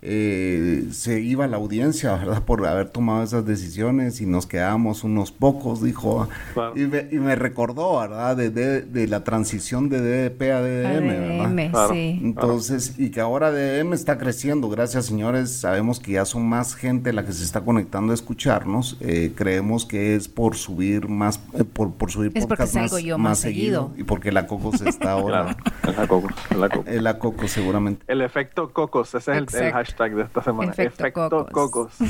eh, 0.02 0.88
se 0.92 1.20
iba 1.20 1.48
la 1.48 1.58
audiencia, 1.58 2.14
¿verdad? 2.16 2.44
Por 2.44 2.66
haber 2.66 2.88
tomado 2.90 3.24
esas 3.24 3.46
decisiones 3.46 4.22
y 4.22 4.26
nos 4.26 4.46
quedábamos 4.46 5.04
unos 5.04 5.32
pocos, 5.32 5.84
dijo. 5.84 6.30
Claro. 6.54 6.74
Y, 6.78 6.86
me, 6.88 7.08
y 7.12 7.18
me 7.18 7.36
recordó, 7.36 8.00
¿verdad? 8.00 8.38
De, 8.38 8.50
de, 8.50 8.82
de 8.84 9.08
la 9.08 9.24
transición 9.26 9.90
de 9.90 10.00
DDP 10.00 10.42
a 10.44 10.62
DDM, 10.62 11.08
¿verdad? 11.08 11.46
ADM, 11.48 11.72
Claro. 11.72 11.94
sí. 11.94 12.20
Entonces, 12.24 12.94
y 12.98 13.10
que 13.10 13.20
ahora 13.20 13.52
DDM 13.52 13.94
está 13.94 14.18
creciendo, 14.18 14.70
gracias 14.70 15.08
señores, 15.08 15.52
sabemos 15.52 16.00
que 16.00 16.14
ya 16.14 16.24
son 16.26 16.48
más 16.48 16.76
gente 16.76 17.12
la 17.12 17.26
que 17.26 17.34
se 17.34 17.44
está 17.44 17.62
conectando 17.62 18.12
a 18.12 18.16
escucharnos, 18.16 18.98
eh, 19.02 19.34
creemos 19.36 19.86
que 19.86 20.16
es 20.16 20.28
por 20.30 20.56
subir 20.56 21.10
más, 21.10 21.42
eh, 21.54 21.64
por, 21.66 21.92
por 21.94 22.12
subir 22.12 22.32
Es 22.34 22.46
porque 22.46 22.64
podcast 22.64 22.74
salgo 22.74 22.96
más, 22.96 23.04
yo 23.04 23.18
más 23.18 23.30
más 23.32 23.40
seguido. 23.40 23.92
y 23.98 24.04
porque 24.04 24.32
la 24.42 24.48
Cocos 24.48 24.82
está 24.82 25.12
ahora, 25.12 25.56
Claro, 25.82 25.92
es 25.92 25.98
la 25.98 26.08
Coco, 26.08 26.28
es 26.52 26.58
la 26.58 26.70
Coco. 26.70 26.90
eh, 26.90 27.02
la 27.02 27.20
Coco 27.20 27.48
seguramente. 27.48 28.04
El 28.08 28.22
efecto 28.22 28.72
Cocos, 28.72 29.14
ese 29.16 29.32
es 29.32 29.38
el, 29.54 29.62
el 29.62 29.72
hashtag 29.74 30.16
de 30.16 30.24
esta 30.24 30.44
semana. 30.44 30.72
Efecto 30.72 31.04
Efecto, 31.04 31.48
Cocos. 31.52 31.94
Cocos. 31.98 32.10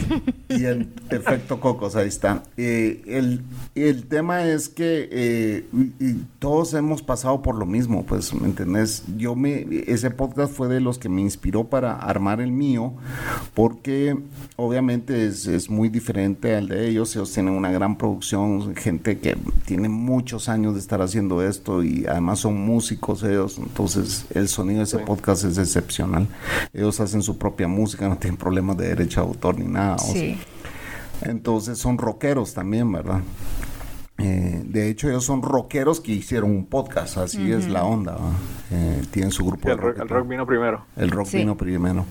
Y 0.49 0.65
el 0.65 0.89
efecto 1.09 1.59
Cocos, 1.59 1.95
ahí 1.95 2.07
está. 2.07 2.43
Eh, 2.57 3.01
el, 3.07 3.43
el 3.75 4.05
tema 4.07 4.43
es 4.45 4.69
que 4.69 5.07
eh, 5.11 5.67
y- 5.73 5.93
y 6.05 6.25
todos 6.39 6.73
hemos 6.73 7.01
pasado 7.01 7.41
por 7.41 7.55
lo 7.55 7.65
mismo, 7.65 8.05
pues, 8.05 8.33
¿me 8.33 8.47
entendés? 8.47 9.03
Yo 9.17 9.35
me, 9.35 9.65
ese 9.87 10.11
podcast 10.11 10.53
fue 10.53 10.67
de 10.67 10.81
los 10.81 10.97
que 10.99 11.09
me 11.09 11.21
inspiró 11.21 11.65
para 11.65 11.93
armar 11.95 12.41
el 12.41 12.51
mío, 12.51 12.93
porque 13.53 14.17
obviamente 14.55 15.25
es, 15.27 15.47
es 15.47 15.69
muy 15.69 15.89
diferente 15.89 16.55
al 16.55 16.67
de 16.67 16.87
ellos, 16.87 17.15
ellos 17.15 17.31
tienen 17.33 17.53
una 17.53 17.71
gran 17.71 17.97
producción, 17.97 18.75
gente 18.75 19.19
que 19.19 19.37
tiene 19.65 19.89
muchos 19.89 20.49
años 20.49 20.73
de 20.73 20.79
estar 20.79 21.01
haciendo 21.01 21.41
esto 21.41 21.83
y 21.83 22.05
además 22.17 22.39
son 22.39 22.55
músicos 22.59 23.23
ellos, 23.23 23.57
entonces 23.57 24.25
el 24.33 24.47
sonido 24.47 24.79
de 24.79 24.83
ese 24.85 24.97
Sí. 24.97 25.03
podcast 25.05 25.43
es 25.45 25.57
excepcional. 25.57 26.27
Ellos 26.73 26.99
hacen 26.99 27.21
su 27.21 27.37
propia 27.37 27.67
música, 27.67 28.07
no 28.09 28.17
tienen 28.17 28.37
problemas 28.37 28.77
de 28.77 28.87
derecho 28.89 29.21
de 29.21 29.27
autor 29.27 29.59
ni 29.59 29.65
nada. 29.67 29.95
o 29.95 29.99
sea, 29.99 30.13
Sí. 30.13 30.37
entonces 31.21 31.77
son 31.77 31.97
rockeros 31.97 32.53
también, 32.53 32.91
¿verdad? 32.91 33.21
Eh, 34.19 34.63
de 34.65 34.89
hecho, 34.89 35.07
ellos 35.09 35.23
son 35.25 35.41
rockeros 35.43 35.99
que 36.01 36.11
hicieron 36.11 36.49
un 36.51 36.65
podcast, 36.65 37.17
así 37.17 37.51
es 37.51 37.67
la 37.69 37.83
onda. 37.83 38.13
¿va? 38.13 38.31
Eh, 38.69 39.01
tienen 39.11 39.31
su 39.31 39.45
grupo 39.45 39.61
Sí, 39.63 39.67
de 39.69 39.73
el, 39.73 39.77
rock, 39.79 39.93
rock. 39.97 40.01
el 40.01 40.09
rock 40.09 40.27
vino 40.27 40.45
primero. 40.45 40.85
El 40.97 41.09
rock 41.09 41.27
Sí. 41.27 41.37
vino 41.37 41.55
primero. 41.55 42.05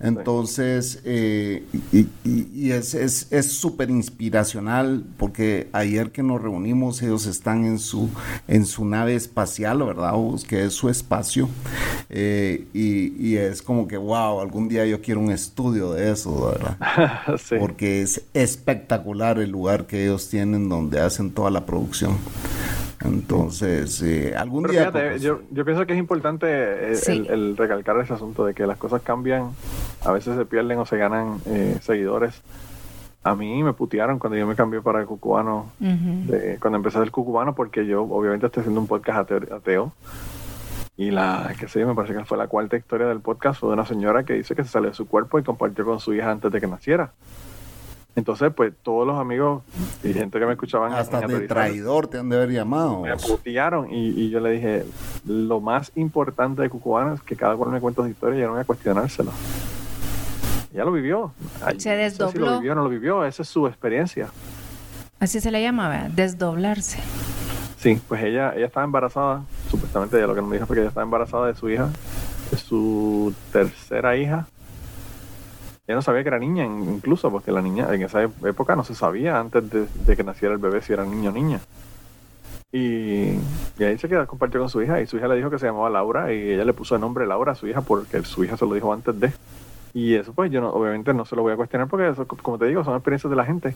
Entonces, 0.00 1.00
eh, 1.04 1.64
y, 1.92 1.98
y- 2.24 2.48
y 2.54 2.70
es 2.70 2.94
es- 2.94 3.26
es 3.30 3.52
súper 3.52 3.90
inspiracional 3.90 5.04
porque 5.18 5.68
ayer 5.72 6.10
que 6.10 6.22
nos 6.22 6.40
reunimos, 6.40 7.02
ellos 7.02 7.26
están 7.26 7.64
en 7.66 7.78
su, 7.78 8.08
en 8.46 8.64
su 8.64 8.84
nave 8.86 9.14
espacial, 9.16 9.82
¿verdad? 9.82 10.14
Que 10.48 10.64
es 10.64 10.72
su 10.72 10.88
espacio. 10.88 11.48
Eh, 12.08 12.66
y, 12.72 13.12
y 13.22 13.36
es 13.36 13.60
como 13.60 13.86
que, 13.86 13.96
wow, 13.98 14.40
algún 14.40 14.68
día 14.68 14.86
yo 14.86 15.02
quiero 15.02 15.20
un 15.20 15.30
estudio 15.30 15.92
de 15.92 16.10
eso, 16.10 16.50
¿verdad? 16.52 16.78
sí. 17.38 17.56
Porque 17.58 18.00
es 18.02 18.22
espectacular 18.34 19.38
el 19.40 19.50
lugar 19.50 19.86
que 19.86 20.04
ellos 20.04 20.28
tienen 20.30 20.68
donde 20.70 21.00
hacen 21.00 21.30
toda 21.30 21.50
la 21.50 21.66
producción. 21.66 22.16
Entonces, 23.00 24.02
eh, 24.02 24.34
algún 24.36 24.62
Pero 24.62 24.72
día... 24.72 24.92
fíjate, 24.92 25.18
yo, 25.20 25.40
yo 25.50 25.64
pienso 25.64 25.86
que 25.86 25.92
es 25.92 25.98
importante 25.98 26.46
eh, 26.92 26.96
Sí. 26.96 27.12
el, 27.12 27.26
el 27.50 27.56
recalcar 27.56 27.98
ese 28.00 28.14
asunto 28.14 28.44
de 28.44 28.54
que 28.54 28.66
las 28.66 28.76
cosas 28.78 29.02
cambian, 29.02 29.50
a 30.04 30.12
veces 30.12 30.36
se 30.36 30.44
pierden 30.44 30.78
o 30.78 30.86
se 30.86 30.96
ganan 30.98 31.38
eh, 31.46 31.78
seguidores. 31.80 32.42
A 33.24 33.34
mí 33.34 33.62
me 33.62 33.72
putearon 33.72 34.18
cuando 34.18 34.36
yo 34.38 34.46
me 34.46 34.54
cambié 34.54 34.80
para 34.80 35.00
el 35.00 35.06
cucubano, 35.06 35.70
Ujú. 35.80 36.32
de- 36.32 36.58
cuando 36.60 36.76
empecé 36.78 36.98
el 36.98 37.10
cucubano, 37.10 37.54
porque 37.54 37.86
yo 37.86 38.02
obviamente 38.02 38.46
estoy 38.46 38.62
haciendo 38.62 38.80
un 38.80 38.86
podcast 38.86 39.18
ateo. 39.30 39.56
ateo. 39.56 39.92
Y 40.96 41.12
la, 41.12 41.54
que 41.58 41.68
sé 41.68 41.78
yo, 41.80 41.86
me 41.86 41.94
parece 41.94 42.14
que 42.14 42.24
fue 42.24 42.36
la 42.36 42.48
cuarta 42.48 42.76
historia 42.76 43.06
del 43.06 43.20
podcast, 43.20 43.60
fue 43.60 43.68
de 43.68 43.74
una 43.74 43.86
señora 43.86 44.24
que 44.24 44.32
dice 44.32 44.56
que 44.56 44.64
se 44.64 44.70
salió 44.70 44.88
de 44.88 44.96
su 44.96 45.06
cuerpo 45.06 45.38
y 45.38 45.44
compartió 45.44 45.84
con 45.84 46.00
su 46.00 46.12
hija 46.14 46.30
antes 46.30 46.50
de 46.50 46.60
que 46.60 46.66
naciera. 46.66 47.12
Entonces, 48.18 48.52
pues 48.54 48.72
todos 48.82 49.06
los 49.06 49.18
amigos 49.18 49.62
y 50.02 50.12
gente 50.12 50.38
que 50.38 50.46
me 50.46 50.52
escuchaban 50.52 50.92
hasta 50.92 51.20
de 51.20 51.46
traidor 51.46 52.08
te 52.08 52.18
han 52.18 52.28
de 52.28 52.36
haber 52.36 52.50
llamado. 52.50 53.02
me 53.02 53.16
putearon 53.16 53.90
y, 53.92 54.08
y 54.08 54.30
yo 54.30 54.40
le 54.40 54.50
dije, 54.50 54.84
lo 55.26 55.60
más 55.60 55.92
importante 55.94 56.62
de 56.62 56.68
Cucubano 56.70 57.14
es 57.14 57.22
que 57.22 57.36
cada 57.36 57.56
cual 57.56 57.70
me 57.70 57.80
cuenta 57.80 58.02
su 58.02 58.08
historia 58.08 58.38
y 58.38 58.40
yo 58.42 58.46
no 58.48 58.52
voy 58.54 58.62
a 58.62 58.64
cuestionárselo. 58.64 59.30
Ella 60.74 60.84
lo 60.84 60.92
vivió. 60.92 61.32
Ay, 61.64 61.80
Se 61.80 61.90
no 61.90 61.96
sé 61.96 62.10
si 62.10 62.18
desdobló. 62.18 62.46
lo 62.46 62.58
vivió 62.58 62.72
o 62.72 62.74
no 62.74 62.82
lo 62.84 62.88
vivió, 62.90 63.24
esa 63.24 63.42
es 63.42 63.48
su 63.48 63.66
experiencia. 63.66 64.28
Así 65.20 65.40
se 65.40 65.50
le 65.50 65.62
llama, 65.62 65.88
¿verdad? 65.88 66.10
Desdoblarse. 66.10 66.98
Sí, 67.78 68.00
pues 68.08 68.22
ella, 68.24 68.52
ella 68.56 68.66
estaba 68.66 68.84
embarazada, 68.84 69.42
supuestamente 69.70 70.16
ella 70.16 70.26
lo 70.26 70.34
que 70.34 70.40
no 70.42 70.48
me 70.48 70.56
dijo 70.56 70.66
fue 70.66 70.74
que 70.76 70.80
ella 70.80 70.88
estaba 70.88 71.04
embarazada 71.04 71.46
de 71.46 71.54
su 71.54 71.70
hija, 71.70 71.88
de 72.50 72.56
su 72.58 73.32
tercera 73.52 74.16
hija. 74.16 74.46
Ella 75.88 75.96
no 75.96 76.02
sabía 76.02 76.22
que 76.22 76.28
era 76.28 76.38
niña, 76.38 76.66
in- 76.66 76.84
incluso, 76.96 77.30
porque 77.30 77.50
la 77.50 77.62
niña 77.62 77.92
en 77.92 78.02
esa 78.02 78.22
época 78.22 78.76
no 78.76 78.84
se 78.84 78.94
sabía 78.94 79.40
antes 79.40 79.68
de, 79.70 79.86
de 80.06 80.16
que 80.16 80.22
naciera 80.22 80.52
el 80.54 80.60
bebé 80.60 80.82
si 80.82 80.92
era 80.92 81.02
niño 81.04 81.30
o 81.30 81.32
niña. 81.32 81.60
Y, 82.70 83.30
y 83.78 83.84
ahí 83.84 83.96
se 83.96 84.06
quedó, 84.08 84.26
compartió 84.26 84.60
con 84.60 84.68
su 84.68 84.82
hija 84.82 85.00
y 85.00 85.06
su 85.06 85.16
hija 85.16 85.26
le 85.28 85.36
dijo 85.36 85.48
que 85.48 85.58
se 85.58 85.64
llamaba 85.64 85.88
Laura 85.88 86.30
y 86.34 86.50
ella 86.52 86.66
le 86.66 86.74
puso 86.74 86.94
el 86.94 87.00
nombre 87.00 87.26
Laura 87.26 87.52
a 87.52 87.54
su 87.54 87.66
hija 87.66 87.80
porque 87.80 88.22
su 88.24 88.44
hija 88.44 88.58
se 88.58 88.66
lo 88.66 88.74
dijo 88.74 88.92
antes 88.92 89.18
de. 89.18 89.32
Y 89.94 90.14
eso 90.14 90.34
pues 90.34 90.50
yo 90.50 90.60
no, 90.60 90.68
obviamente 90.68 91.14
no 91.14 91.24
se 91.24 91.34
lo 91.34 91.40
voy 91.40 91.54
a 91.54 91.56
cuestionar 91.56 91.88
porque 91.88 92.10
eso, 92.10 92.26
como 92.28 92.58
te 92.58 92.66
digo, 92.66 92.84
son 92.84 92.94
experiencias 92.94 93.30
de 93.30 93.36
la 93.36 93.46
gente. 93.46 93.74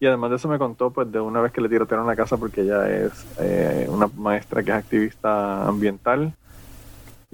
Y 0.00 0.06
además 0.06 0.30
de 0.30 0.36
eso 0.36 0.48
me 0.48 0.58
contó 0.58 0.90
pues 0.90 1.12
de 1.12 1.20
una 1.20 1.42
vez 1.42 1.52
que 1.52 1.60
le 1.60 1.68
tirotearon 1.68 2.06
la 2.06 2.16
casa 2.16 2.38
porque 2.38 2.62
ella 2.62 2.88
es 2.90 3.26
eh, 3.38 3.86
una 3.90 4.08
maestra 4.16 4.62
que 4.62 4.70
es 4.70 4.76
activista 4.78 5.68
ambiental 5.68 6.32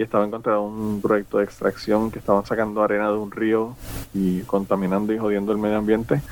y 0.00 0.02
estaba 0.02 0.24
en 0.24 0.30
contra 0.30 0.54
de 0.54 0.58
un 0.60 0.98
proyecto 1.02 1.36
de 1.36 1.44
extracción 1.44 2.10
que 2.10 2.20
estaban 2.20 2.46
sacando 2.46 2.82
arena 2.82 3.08
de 3.10 3.18
un 3.18 3.30
río 3.30 3.76
y 4.14 4.40
contaminando 4.44 5.12
y 5.12 5.18
jodiendo 5.18 5.52
el 5.52 5.58
medio 5.58 5.76
ambiente. 5.76 6.22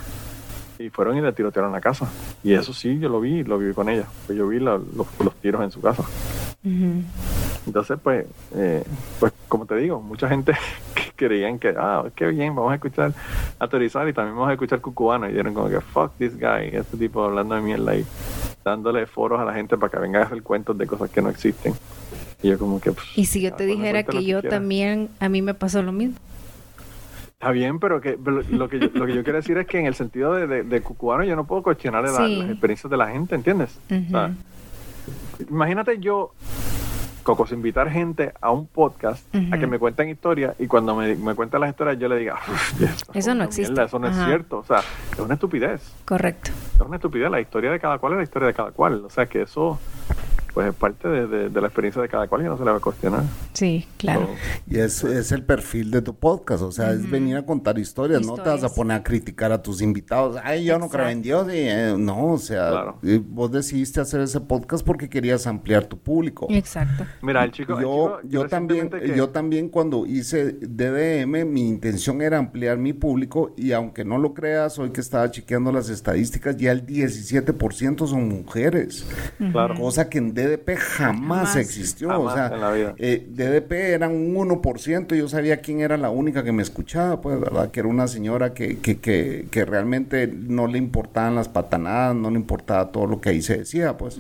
Y 0.78 0.88
fueron 0.88 1.18
y 1.18 1.20
le 1.20 1.30
tirotearon 1.34 1.70
la 1.70 1.80
casa. 1.82 2.08
Y 2.42 2.54
eso 2.54 2.72
sí, 2.72 2.98
yo 2.98 3.10
lo 3.10 3.20
vi, 3.20 3.44
lo 3.44 3.58
vi 3.58 3.74
con 3.74 3.90
ella. 3.90 4.06
Pues 4.26 4.38
yo 4.38 4.48
vi 4.48 4.58
la- 4.58 4.78
los, 4.78 5.06
los 5.22 5.34
tiros 5.42 5.62
en 5.62 5.70
su 5.70 5.82
casa. 5.82 6.02
Entonces, 7.66 7.98
pues, 8.02 8.24
eh, 8.54 8.82
pues 9.20 9.34
como 9.48 9.66
te 9.66 9.76
digo, 9.76 10.00
mucha 10.00 10.30
gente 10.30 10.54
que 10.94 11.12
creían 11.26 11.58
que, 11.58 11.74
ah, 11.76 12.04
qué 12.16 12.26
bien, 12.28 12.54
vamos 12.54 12.72
a 12.72 12.76
escuchar 12.76 13.12
Autorizar 13.58 14.08
y 14.08 14.14
también 14.14 14.34
vamos 14.34 14.48
a 14.48 14.54
escuchar 14.54 14.80
Cucubano. 14.80 15.28
Y 15.28 15.32
dieron 15.34 15.52
como 15.52 15.68
que, 15.68 15.82
fuck 15.82 16.12
this 16.16 16.34
guy, 16.40 16.70
este 16.72 16.96
tipo 16.96 17.22
hablando 17.22 17.54
de 17.54 17.60
mierda 17.60 17.94
y 17.96 18.06
dándole 18.64 19.04
foros 19.06 19.38
a 19.38 19.44
la 19.44 19.52
gente 19.52 19.76
para 19.76 19.90
que 19.92 19.98
venga 19.98 20.20
a 20.20 20.24
hacer 20.24 20.42
cuentos 20.42 20.78
de 20.78 20.86
cosas 20.86 21.10
que 21.10 21.20
no 21.20 21.28
existen. 21.28 21.74
Y 22.43 22.49
yo 22.49 22.59
como 22.59 22.80
que... 22.80 22.93
pues, 22.93 23.07
Y 23.16 23.24
si 23.26 23.41
yo 23.41 23.49
ah, 23.53 23.57
te 23.57 23.64
pues, 23.66 23.76
dijera 23.76 24.03
que 24.05 24.24
yo 24.24 24.43
también, 24.43 25.09
a 25.20 25.28
mí 25.28 25.43
me 25.43 25.55
pasó 25.55 25.82
lo 25.82 25.93
mismo. 25.93 26.16
Está 27.32 27.51
bien, 27.53 27.78
pero, 27.78 28.01
que, 28.01 28.16
lo, 28.51 28.68
que 28.68 28.80
yo, 28.80 28.89
lo 28.95 29.07
que 29.07 29.14
yo 29.14 29.22
quiero 29.22 29.39
decir 29.39 29.57
es 29.59 29.66
que 29.66 29.78
en 29.78 29.86
el 29.86 29.95
sentido 29.95 30.34
de, 30.34 30.47
de, 30.49 30.62
de 30.64 30.80
Cucubano 30.82 31.22
yo 31.24 31.36
no 31.36 31.45
puedo 31.47 31.62
cuestionar 31.62 32.03
la- 32.05 32.26
Sí. 32.26 32.36
las 32.36 32.51
experiencias 32.51 32.91
de 32.91 32.97
la 32.97 33.09
gente, 33.09 33.34
¿entiendes? 33.36 33.78
O 33.91 34.11
sea, 34.11 34.32
imagínate 35.49 35.99
yo, 35.99 36.32
Cocos, 37.22 37.53
invitar 37.53 37.91
gente 37.91 38.32
a 38.41 38.51
un 38.51 38.66
podcast 38.66 39.22
a 39.53 39.59
que 39.59 39.66
me 39.66 39.78
cuenten 39.78 40.09
historias 40.09 40.55
y 40.59 40.66
cuando 40.66 40.97
me, 40.97 41.14
me 41.14 41.34
cuentan 41.34 41.61
las 41.61 41.70
historias 41.70 41.99
yo 41.99 42.09
le 42.09 42.16
diga, 42.16 42.34
"Uf, 42.49 42.82
esto 42.82 43.12
es 43.12 43.16
Eso 43.26 43.34
no 43.34 43.45
existe. 43.45 43.70
mierda, 43.72 43.84
eso 43.84 43.99
no 43.99 44.07
Ajá. 44.07 44.20
es 44.22 44.26
cierto. 44.28 44.59
O 44.59 44.64
sea, 44.64 44.78
es 45.12 45.18
una 45.18 45.34
estupidez. 45.34 45.93
Correcto. 46.07 46.51
Es 46.74 46.80
una 46.80 46.97
estupidez. 46.97 47.30
La 47.30 47.41
historia 47.41 47.70
de 47.70 47.78
cada 47.78 47.99
cual 47.99 48.14
es 48.14 48.16
la 48.16 48.22
historia 48.24 48.49
de 48.49 48.55
cada 48.55 48.70
cual. 48.70 49.05
O 49.05 49.11
sea, 49.11 49.26
que 49.26 49.43
eso 49.43 49.78
pues 50.55 50.68
es 50.68 50.74
parte 50.74 51.09
de, 51.09 51.26
de- 51.26 51.49
de 51.51 51.61
la 51.61 51.66
experiencia 51.68 52.01
de 52.03 52.09
cada 52.09 52.26
cual 52.28 52.42
y 52.42 52.44
no 52.44 52.57
se 52.59 52.64
le 52.64 52.70
va 52.70 52.76
a 52.78 52.80
cuestionar. 52.80 53.22
Sí, 53.53 53.86
claro. 53.96 54.26
So, 54.26 54.34
Y 54.74 54.78
es, 54.78 55.05
es 55.05 55.32
el 55.32 55.42
perfil 55.44 55.90
de 55.90 56.03
tu 56.03 56.14
podcast, 56.14 56.62
o 56.62 56.72
sea, 56.72 56.92
es 56.92 57.09
venir 57.11 57.36
a 57.36 57.44
contar 57.46 57.78
historias, 57.78 58.24
no 58.26 58.34
te 58.34 58.49
vas 58.49 58.64
a 58.64 58.68
poner 58.74 58.99
a 58.99 59.03
criticar 59.03 59.53
a 59.53 59.62
tus 59.62 59.80
invitados. 59.82 60.36
Ay, 60.42 60.64
yo 60.64 60.78
no 60.78 60.88
creo 60.88 61.09
en 61.09 61.22
Dios. 61.22 61.46
y, 61.49 61.57
eh, 61.59 61.94
no, 61.99 62.32
o 62.32 62.38
sea, 62.38 62.70
Claro. 62.70 62.99
eh, 63.03 63.20
vos 63.24 63.51
decidiste 63.53 64.01
hacer 64.01 64.20
ese 64.20 64.40
podcast 64.40 64.84
porque 64.84 65.09
querías 65.09 65.46
ampliar 65.46 65.84
tu 65.86 65.99
público. 65.99 66.46
Exacto. 66.51 67.05
Mira, 67.22 67.44
el 67.44 67.53
chico... 67.53 67.74
el 67.76 67.82
Yo, 67.82 68.18
chico 68.22 68.28
yo 68.28 68.49
también, 68.49 68.90
que- 68.90 69.14
yo 69.16 69.28
también 69.30 69.68
cuando 69.68 70.07
hice 70.07 70.53
DDM, 70.61 71.44
mi 71.44 71.68
intención 71.68 72.20
era 72.22 72.38
ampliar 72.38 72.78
mi 72.78 72.92
público 72.92 73.55
y 73.57 73.72
aunque 73.72 74.05
no 74.05 74.18
lo 74.18 74.34
creas, 74.34 74.78
hoy 74.78 74.90
que 74.90 75.01
estaba 75.01 75.30
chequeando 75.30 75.72
las 75.72 75.88
estadísticas, 75.88 76.57
ya 76.57 76.72
el 76.72 76.84
17% 76.86 78.07
son 78.07 78.28
mujeres. 78.28 79.07
Claro. 79.53 79.74
Cosa 79.74 80.09
que 80.09 80.18
en 80.18 80.34
DDP 80.47 80.76
jamás, 80.76 81.49
Jamás. 81.51 81.57
existió. 81.57 82.09
Jamás 82.09 82.32
o 82.32 82.36
sea, 82.36 82.47
en 82.55 82.61
la 82.61 82.72
vida. 82.72 82.95
eh, 82.99 83.26
DDP 83.28 83.72
eran 83.95 84.12
un 84.12 84.34
1%, 84.36 85.14
yo 85.16 85.28
sabía 85.28 85.59
quién 85.61 85.80
era 85.80 85.97
la 85.97 86.11
única 86.11 86.43
que 86.45 86.53
me 86.53 86.62
escuchaba, 86.62 87.20
pues, 87.20 87.41
¿verdad? 87.41 87.70
Que 87.70 87.80
era 87.80 87.89
una 87.89 88.07
señora 88.09 88.55
que, 88.55 88.78
que, 88.78 88.99
que, 88.99 89.47
que 89.51 89.64
realmente 89.64 90.26
no 90.26 90.66
le 90.66 90.78
importaban 90.78 91.34
las 91.34 91.49
patanadas, 91.49 92.14
no 92.14 92.30
le 92.30 92.36
importaba 92.36 92.91
todo 92.93 93.07
lo 93.07 93.20
que 93.20 93.30
ahí 93.30 93.43
se 93.43 93.59
decía, 93.59 93.97
pues. 93.97 94.18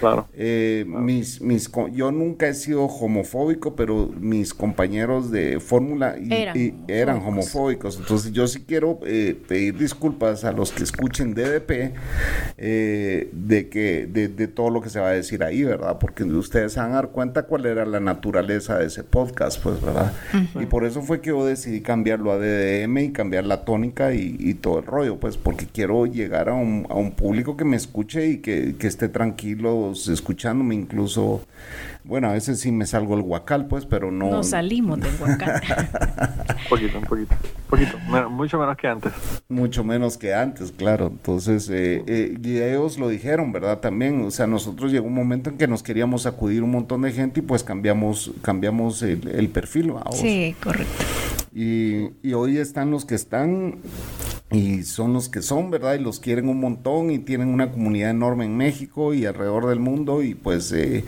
Claro. 0.00 0.28
Eh, 0.34 0.84
mis, 0.86 1.40
mis, 1.40 1.68
co- 1.68 1.88
yo 1.88 2.10
nunca 2.12 2.48
he 2.48 2.54
sido 2.54 2.84
homofóbico, 2.84 3.74
pero 3.76 4.10
mis 4.20 4.54
compañeros 4.54 5.30
de 5.30 5.60
fórmula 5.60 6.16
y- 6.20 6.32
Eran 6.32 6.56
y 6.56 6.74
eran 6.88 7.16
homofóbicos. 7.16 7.28
homofóbicos. 7.54 7.96
Entonces 7.98 8.32
yo 8.32 8.46
sí 8.46 8.64
quiero 8.66 9.00
eh, 9.06 9.36
pedir 9.48 9.76
disculpas 9.78 10.44
a 10.44 10.52
los 10.52 10.72
que 10.72 10.82
escuchen 10.84 11.34
DDP 11.34 11.94
eh, 12.56 13.28
de 13.32 13.68
que 13.68 14.06
de, 14.06 14.28
de 14.28 14.48
todo 14.48 14.70
lo 14.70 14.80
que 14.80 14.90
se 14.90 15.00
va 15.00 15.08
a 15.08 15.12
decir 15.12 15.42
ahí, 15.42 15.47
¿verdad? 15.64 15.98
Porque 15.98 16.24
ustedes 16.24 16.72
se 16.72 16.80
van 16.80 16.92
a 16.92 16.94
dar 16.96 17.08
cuenta 17.10 17.44
cuál 17.44 17.66
era 17.66 17.84
la 17.84 18.00
naturaleza 18.00 18.78
de 18.78 18.86
ese 18.86 19.04
podcast, 19.04 19.62
pues, 19.62 19.80
¿verdad? 19.80 20.12
Y 20.60 20.66
por 20.66 20.84
eso 20.84 21.02
fue 21.02 21.20
que 21.20 21.28
yo 21.28 21.44
decidí 21.44 21.80
cambiarlo 21.80 22.32
a 22.32 22.38
DDM 22.38 22.98
y 22.98 23.12
cambiar 23.12 23.44
la 23.44 23.64
tónica 23.64 24.14
y, 24.14 24.36
y 24.38 24.54
todo 24.54 24.78
el 24.78 24.86
rollo, 24.86 25.18
pues, 25.18 25.36
porque 25.36 25.66
quiero 25.66 26.06
llegar 26.06 26.48
a 26.48 26.54
un, 26.54 26.86
a 26.88 26.94
un 26.94 27.12
público 27.12 27.56
que 27.56 27.64
me 27.64 27.76
escuche 27.76 28.26
y 28.26 28.38
que, 28.38 28.76
que 28.78 28.86
esté 28.86 29.08
tranquilo 29.08 29.92
escuchándome, 29.92 30.74
incluso, 30.74 31.42
bueno, 32.08 32.28
a 32.30 32.32
veces 32.32 32.58
sí 32.58 32.72
me 32.72 32.86
salgo 32.86 33.14
el 33.14 33.22
guacal, 33.22 33.66
pues, 33.66 33.84
pero 33.84 34.10
no... 34.10 34.30
No 34.30 34.42
salimos 34.42 34.98
del 34.98 35.12
Huacán. 35.20 35.60
Un 36.48 36.56
poquito, 36.70 36.98
un 36.98 37.04
poquito. 37.04 37.34
Un 37.34 37.68
poquito. 37.68 37.98
Menos- 38.10 38.30
mucho 38.30 38.58
menos 38.58 38.76
que 38.78 38.88
antes. 38.88 39.12
Mucho 39.48 39.84
menos 39.84 40.16
que 40.16 40.32
antes, 40.34 40.72
claro. 40.72 41.08
Entonces, 41.08 41.68
eh, 41.70 42.02
eh, 42.06 42.38
y 42.42 42.58
ellos 42.62 42.98
lo 42.98 43.08
dijeron, 43.08 43.52
¿verdad? 43.52 43.80
También, 43.80 44.22
o 44.22 44.30
sea, 44.30 44.46
nosotros 44.46 44.90
llegó 44.90 45.06
un 45.06 45.14
momento 45.14 45.50
en 45.50 45.58
que 45.58 45.68
nos 45.68 45.82
queríamos 45.82 46.24
acudir 46.24 46.62
un 46.62 46.70
montón 46.70 47.02
de 47.02 47.12
gente 47.12 47.40
y 47.40 47.42
pues 47.42 47.62
cambiamos, 47.62 48.32
cambiamos 48.40 49.02
el, 49.02 49.28
el 49.28 49.48
perfil, 49.50 49.94
¿va? 49.94 50.04
Sí, 50.12 50.56
correcto. 50.62 51.04
Y, 51.62 52.10
y 52.22 52.34
hoy 52.34 52.58
están 52.58 52.92
los 52.92 53.04
que 53.04 53.16
están 53.16 53.78
y 54.50 54.82
son 54.84 55.12
los 55.12 55.28
que 55.28 55.42
son, 55.42 55.70
¿verdad? 55.70 55.94
Y 55.96 55.98
los 56.02 56.20
quieren 56.20 56.48
un 56.48 56.58
montón 56.60 57.10
y 57.10 57.18
tienen 57.18 57.48
una 57.48 57.70
comunidad 57.70 58.10
enorme 58.10 58.44
en 58.46 58.56
México 58.56 59.12
y 59.12 59.26
alrededor 59.26 59.66
del 59.66 59.78
mundo 59.80 60.22
y 60.22 60.34
pues 60.34 60.72
eh, 60.72 61.04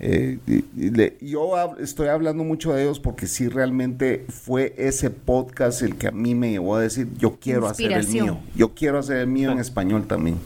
eh, 0.00 0.38
le- 0.74 1.16
yo 1.20 1.50
hab- 1.56 1.78
estoy 1.78 2.08
hablando 2.08 2.42
mucho 2.42 2.72
de 2.72 2.82
ellos 2.84 2.98
porque 2.98 3.26
sí 3.28 3.46
realmente 3.48 4.24
fue 4.28 4.74
ese 4.76 5.10
podcast 5.10 5.82
el 5.82 5.94
que 5.96 6.08
a 6.08 6.10
mí 6.12 6.34
me 6.34 6.50
llevó 6.50 6.74
a 6.76 6.80
decir 6.80 7.06
yo 7.16 7.36
quiero 7.38 7.66
hacer 7.68 7.92
el 7.92 8.06
mío, 8.24 8.38
yo 8.56 8.74
quiero 8.74 8.98
hacer 8.98 9.18
el 9.18 9.28
mío 9.28 9.52
en 9.52 9.58
español 9.60 10.06
también. 10.08 10.38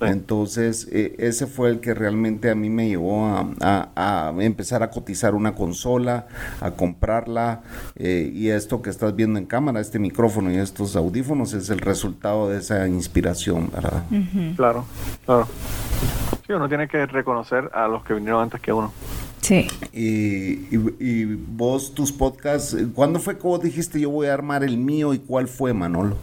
Entonces, 0.00 0.88
eh, 0.92 1.14
ese 1.18 1.46
fue 1.46 1.68
el 1.70 1.80
que 1.80 1.92
realmente 1.92 2.48
a 2.50 2.54
mí 2.54 2.70
me 2.70 2.88
llevó 2.88 3.26
a, 3.26 3.50
a- 3.60 4.28
a 4.30 4.34
empezar 4.42 4.82
a 4.82 4.90
cotizar 4.90 5.34
una 5.34 5.54
consola, 5.54 6.26
a 6.60 6.70
comprarla. 6.70 7.62
eh, 7.96 8.30
y 8.34 8.48
esto 8.60 8.82
que 8.82 8.90
estás 8.90 9.16
viendo 9.16 9.38
en 9.38 9.46
cámara, 9.46 9.80
este 9.80 9.98
micrófono 9.98 10.52
y 10.52 10.56
estos 10.58 10.94
audífonos, 10.94 11.52
es 11.54 11.70
el 11.70 11.78
resultado 11.80 12.48
de 12.48 12.58
esa 12.58 12.86
inspiración, 12.86 13.70
¿verdad? 13.72 14.04
Claro, 14.56 14.84
claro. 15.24 15.48
Sí, 16.46 16.52
uno 16.52 16.68
tiene 16.68 16.86
que 16.88 17.06
reconocer 17.06 17.70
a 17.72 17.88
los 17.88 18.04
que 18.04 18.14
vinieron 18.14 18.42
antes 18.42 18.60
que 18.60 18.72
uno. 18.72 18.92
Sí. 19.40 19.66
Y, 19.92 20.74
y- 20.76 20.94
y 21.00 21.24
vos, 21.24 21.94
tus 21.94 22.12
podcasts, 22.12 22.76
¿cuándo 22.94 23.18
fue 23.18 23.36
que 23.36 23.42
vos 23.42 23.60
dijiste 23.62 23.98
yo 24.00 24.10
voy 24.10 24.26
a 24.26 24.34
armar 24.34 24.62
el 24.62 24.76
mío 24.76 25.14
y 25.14 25.18
cuál 25.18 25.48
fue, 25.48 25.72
Manolo? 25.72 26.16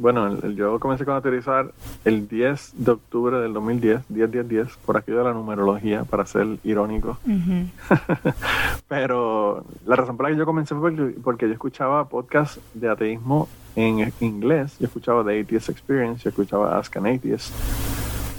Bueno, 0.00 0.40
yo 0.52 0.80
comencé 0.80 1.04
con 1.04 1.14
aterrizar 1.14 1.72
el 2.06 2.26
10 2.26 2.72
de 2.72 2.92
octubre 2.92 3.38
del 3.38 3.52
2010, 3.52 4.04
10, 4.08 4.30
10, 4.30 4.48
10, 4.48 4.76
por 4.86 4.96
aquello 4.96 5.18
de 5.18 5.24
la 5.24 5.34
numerología, 5.34 6.04
para 6.04 6.24
ser 6.24 6.56
irónico. 6.64 7.18
Pero 8.88 9.62
la 9.84 9.96
razón 9.96 10.16
por 10.16 10.24
la 10.24 10.32
que 10.32 10.38
yo 10.38 10.46
comencé 10.46 10.74
fue 10.74 10.90
porque, 10.90 11.20
porque 11.22 11.46
yo 11.48 11.52
escuchaba 11.52 12.08
podcasts 12.08 12.58
de 12.72 12.88
ateísmo 12.88 13.46
en 13.76 14.10
inglés. 14.20 14.78
Yo 14.78 14.86
escuchaba 14.86 15.22
The 15.22 15.38
Atheist 15.38 15.68
Experience, 15.68 16.24
yo 16.24 16.30
escuchaba 16.30 16.78
Ask 16.78 16.96
an 16.96 17.06
Atheist. 17.06 17.52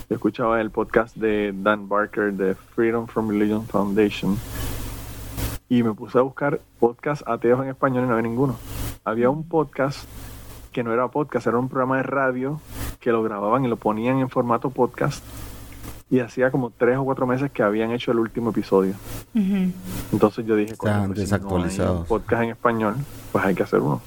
Yo 0.09 0.15
escuchaba 0.15 0.61
el 0.61 0.71
podcast 0.71 1.15
de 1.15 1.53
Dan 1.55 1.87
Barker 1.87 2.33
de 2.33 2.55
Freedom 2.55 3.05
from 3.05 3.29
Religion 3.29 3.67
Foundation. 3.67 4.35
Y 5.69 5.83
me 5.83 5.93
puse 5.93 6.17
a 6.17 6.21
buscar 6.21 6.59
podcasts 6.79 7.23
ateos 7.27 7.61
en 7.61 7.69
español 7.69 8.05
y 8.05 8.07
no 8.07 8.13
había 8.13 8.27
ninguno. 8.27 8.57
Había 9.03 9.29
un 9.29 9.47
podcast 9.47 10.07
que 10.71 10.83
no 10.83 10.93
era 10.93 11.07
podcast, 11.09 11.47
era 11.47 11.57
un 11.57 11.69
programa 11.69 11.97
de 11.97 12.03
radio 12.03 12.59
que 12.99 13.11
lo 13.11 13.21
grababan 13.23 13.65
y 13.65 13.67
lo 13.67 13.77
ponían 13.77 14.19
en 14.19 14.29
formato 14.29 14.69
podcast. 14.69 15.23
Y 16.09 16.19
hacía 16.19 16.51
como 16.51 16.71
tres 16.71 16.97
o 16.97 17.05
cuatro 17.05 17.25
meses 17.25 17.51
que 17.51 17.63
habían 17.63 17.91
hecho 17.91 18.11
el 18.11 18.19
último 18.19 18.49
episodio. 18.49 18.95
Entonces 20.11 20.45
yo 20.45 20.57
dije, 20.57 20.73
Estaban 20.73 21.13
pues, 21.13 21.29
si 21.29 21.35
no 21.39 21.59
hay 21.63 22.03
podcast 22.07 22.43
en 22.43 22.49
español, 22.49 22.95
pues 23.31 23.45
hay 23.45 23.55
que 23.55 23.63
hacer 23.63 23.79
uno. 23.79 24.01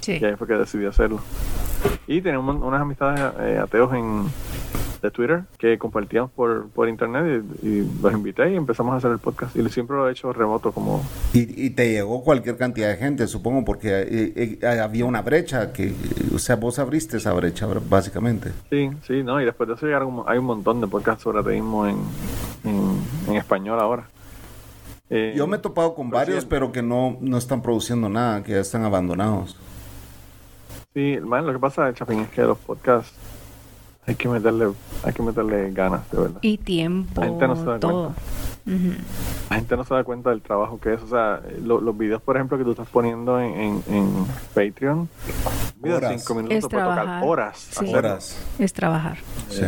Sí. 0.00 0.18
Y 0.20 0.24
ahí 0.24 0.36
fue 0.36 0.46
que 0.46 0.54
decidí 0.54 0.84
hacerlo. 0.84 1.20
Y 2.06 2.20
tenía 2.20 2.38
un 2.38 2.48
unas 2.48 2.80
amistades 2.82 3.20
eh, 3.40 3.58
ateos 3.62 3.92
en, 3.94 4.26
de 5.02 5.10
Twitter 5.10 5.42
que 5.58 5.78
compartíamos 5.78 6.30
por, 6.32 6.68
por 6.70 6.88
internet 6.88 7.44
y, 7.62 7.66
y 7.68 7.90
los 8.02 8.12
invité 8.12 8.52
y 8.52 8.56
empezamos 8.56 8.94
a 8.94 8.96
hacer 8.96 9.10
el 9.10 9.18
podcast. 9.18 9.54
Y 9.56 9.68
siempre 9.68 9.96
lo 9.96 10.08
he 10.08 10.12
hecho 10.12 10.32
remoto, 10.32 10.72
como 10.72 11.02
Y, 11.32 11.66
y 11.66 11.70
te 11.70 11.90
llegó 11.92 12.22
cualquier 12.22 12.56
cantidad 12.56 12.88
de 12.88 12.96
gente, 12.96 13.26
supongo, 13.26 13.64
porque 13.64 13.88
eh, 13.90 14.58
eh, 14.60 14.66
había 14.78 15.04
una 15.04 15.22
brecha 15.22 15.72
que, 15.72 15.94
o 16.34 16.38
sea, 16.38 16.56
vos 16.56 16.78
abriste 16.78 17.18
esa 17.18 17.32
brecha, 17.32 17.66
básicamente. 17.88 18.52
Sí, 18.70 18.90
sí, 19.06 19.22
no, 19.22 19.40
y 19.40 19.44
después 19.44 19.68
de 19.68 19.74
eso 19.74 19.86
llegaron, 19.86 20.22
hay 20.26 20.38
un 20.38 20.46
montón 20.46 20.80
de 20.80 20.86
podcasts 20.86 21.22
sobre 21.22 21.40
ateísmo 21.40 21.86
en, 21.86 21.96
en, 22.64 23.00
en 23.28 23.36
español 23.36 23.78
ahora. 23.80 24.08
Eh, 25.08 25.34
Yo 25.36 25.46
me 25.46 25.56
he 25.56 25.60
topado 25.60 25.94
con 25.94 26.10
varios, 26.10 26.42
sí, 26.42 26.46
pero 26.50 26.72
que 26.72 26.82
no, 26.82 27.16
no 27.20 27.38
están 27.38 27.62
produciendo 27.62 28.08
nada, 28.08 28.42
que 28.42 28.52
ya 28.52 28.60
están 28.60 28.84
abandonados. 28.84 29.56
Sí, 30.94 31.18
man, 31.22 31.46
lo 31.46 31.52
que 31.52 31.58
pasa, 31.58 31.92
Chapín, 31.92 32.20
es 32.20 32.28
que 32.30 32.42
los 32.42 32.58
podcasts 32.58 33.12
hay 34.06 34.14
que 34.14 34.28
meterle, 34.28 34.68
hay 35.02 35.12
que 35.12 35.22
meterle 35.22 35.70
ganas, 35.72 36.08
de 36.10 36.18
verdad. 36.18 36.38
Y 36.42 36.58
tiempo, 36.58 37.20
La 37.20 37.26
gente 37.28 37.48
no 37.48 37.56
se 37.56 37.64
da 37.64 37.78
todo. 37.80 38.14
Ujú. 38.66 38.92
La 39.50 39.56
gente 39.56 39.76
no 39.76 39.84
se 39.84 39.94
da 39.94 40.02
cuenta 40.04 40.30
del 40.30 40.42
trabajo 40.42 40.78
que 40.80 40.94
es. 40.94 41.02
O 41.02 41.08
sea, 41.08 41.40
lo- 41.62 41.80
los 41.80 41.96
videos, 41.96 42.20
por 42.22 42.36
ejemplo, 42.36 42.58
que 42.58 42.64
tú 42.64 42.72
estás 42.72 42.88
poniendo 42.88 43.40
en, 43.40 43.52
en, 43.60 43.82
en 43.88 44.26
Patreon, 44.54 44.98
un 44.98 45.08
video 45.82 46.00
de 46.00 46.06
Horas. 46.06 46.20
cinco 46.22 46.34
minutos 46.34 46.56
Es 46.58 46.64
puede 46.64 46.82
tocar 46.82 46.94
trabajar. 46.94 47.22
horas. 47.24 47.68
Sí. 47.70 47.94
Horas. 47.94 48.38
Es 48.58 48.72
trabajar. 48.72 49.18
Sí. 49.50 49.62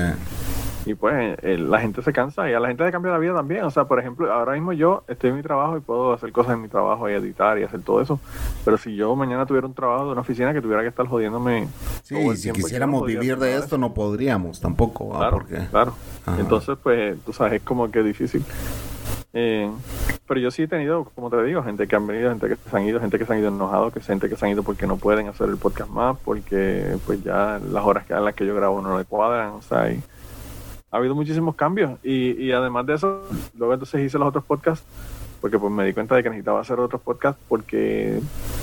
Y 0.87 0.95
pues 0.95 1.39
eh, 1.43 1.59
la 1.59 1.81
gente 1.81 2.03
se 2.03 2.13
cansa 2.13 2.49
y 2.51 2.55
a 2.55 2.61
la 2.61 2.69
gente 2.69 2.85
le 2.85 2.93
cambia 2.93 3.13
la 3.13 3.19
vida 3.19 3.35
también. 3.35 3.65
O 3.65 3.71
sea, 3.71 3.85
por 3.85 3.99
ejemplo, 3.99 4.33
ahora 4.33 4.53
mismo 4.53 4.73
yo 4.73 5.05
estoy 5.09 5.31
en 5.31 5.37
mi 5.37 5.43
trabajo 5.43 5.77
y 5.77 5.81
puedo 5.81 6.13
hacer 6.13 6.33
cosas 6.33 6.55
en 6.55 6.63
mi 6.63 6.69
trabajo 6.69 7.09
y 7.09 7.13
editar 7.13 7.59
y 7.59 7.65
hacer 7.65 7.83
todo 7.83 8.01
eso. 8.01 8.21
Pero 8.65 8.79
si 8.79 8.97
yo 8.97 9.15
mañana 9.17 9.47
tuviera 9.47 9.67
un 9.67 9.75
trabajo 9.75 10.07
de 10.07 10.13
una 10.13 10.21
oficina 10.23 10.53
que 10.53 10.63
tuviera 10.63 10.83
que 10.83 10.89
estar 10.89 11.07
jodiéndome. 11.07 11.69
Sí, 12.03 12.15
todo 12.15 12.33
el 12.33 12.37
si 12.37 12.45
tiempo, 12.45 12.59
yo 12.59 12.63
no 12.63 12.67
quisiéramos 12.67 13.07
vivir 13.07 13.37
de 13.39 13.57
esto, 13.57 13.79
no 13.79 13.93
podríamos 13.95 14.61
tampoco, 14.61 15.09
¿va? 15.09 15.19
Claro, 15.19 15.37
Porque 15.39 15.67
claro. 15.71 15.95
Ajá. 16.25 16.41
Entonces, 16.41 16.79
pues, 16.83 17.19
tú 17.25 17.33
sabes, 17.33 17.55
es 17.55 17.63
como 17.63 17.91
que 17.91 18.03
difícil. 18.03 18.45
Eh, 19.35 19.71
pero 20.27 20.41
yo 20.41 20.51
sí 20.51 20.63
he 20.63 20.69
tenido, 20.69 21.05
como 21.05 21.31
te 21.31 21.43
digo, 21.45 21.63
gente 21.63 21.87
que 21.87 21.97
han 21.97 22.07
venido, 22.07 22.31
gente 22.31 22.49
que 22.49 22.57
se 22.57 22.77
han 22.77 22.85
ido, 22.85 23.01
gente 23.01 23.19
que 23.19 23.25
se 23.25 23.33
han 23.33 23.39
ido 23.39 23.49
enojados, 23.49 23.93
que 23.93 24.01
gente 24.01 24.29
que 24.29 24.37
se 24.37 24.45
han 24.45 24.53
ido 24.53 24.63
porque 24.63 24.87
no 24.87 24.97
pueden 24.97 25.29
hacer 25.29 25.49
el 25.49 25.57
podcast 25.57 25.91
más, 25.91 26.17
porque 26.25 26.97
pues 27.07 27.23
ya 27.23 27.61
las 27.71 27.85
horas 27.85 28.07
que, 28.07 28.15
a 28.15 28.21
las 28.21 28.35
que 28.35 28.47
yo 28.47 28.55
grabo 28.55 28.81
no 28.81 28.99
le 28.99 29.05
cuadran, 29.05 29.51
o 29.51 29.63
sea, 29.63 29.91
y 29.91 30.03
ha 30.91 30.97
habido 30.97 31.15
muchísimos 31.15 31.55
cambios. 31.55 31.99
Y, 32.03 32.33
y 32.43 32.53
además 32.53 32.87
de 32.87 32.95
eso, 32.95 33.23
luego 33.57 33.75
entonces 33.75 34.01
hice 34.05 34.19
los 34.19 34.29
otros 34.29 34.45
podcasts, 34.45 34.87
porque 35.41 35.59
pues 35.59 35.73
me 35.73 35.85
di 35.85 35.93
cuenta 35.93 36.15
de 36.17 36.23
que 36.23 36.31
necesitaba 36.31 36.61
hacer 36.61 36.79
otros 36.81 37.01
podcasts 37.01 37.41
porque 37.49 38.21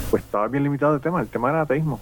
pues 0.09 0.23
estaba 0.23 0.47
bien 0.47 0.63
limitado 0.63 0.95
el 0.95 1.01
tema, 1.01 1.21
el 1.21 1.28
tema 1.28 1.49
era 1.49 1.61
ateísmo. 1.61 1.99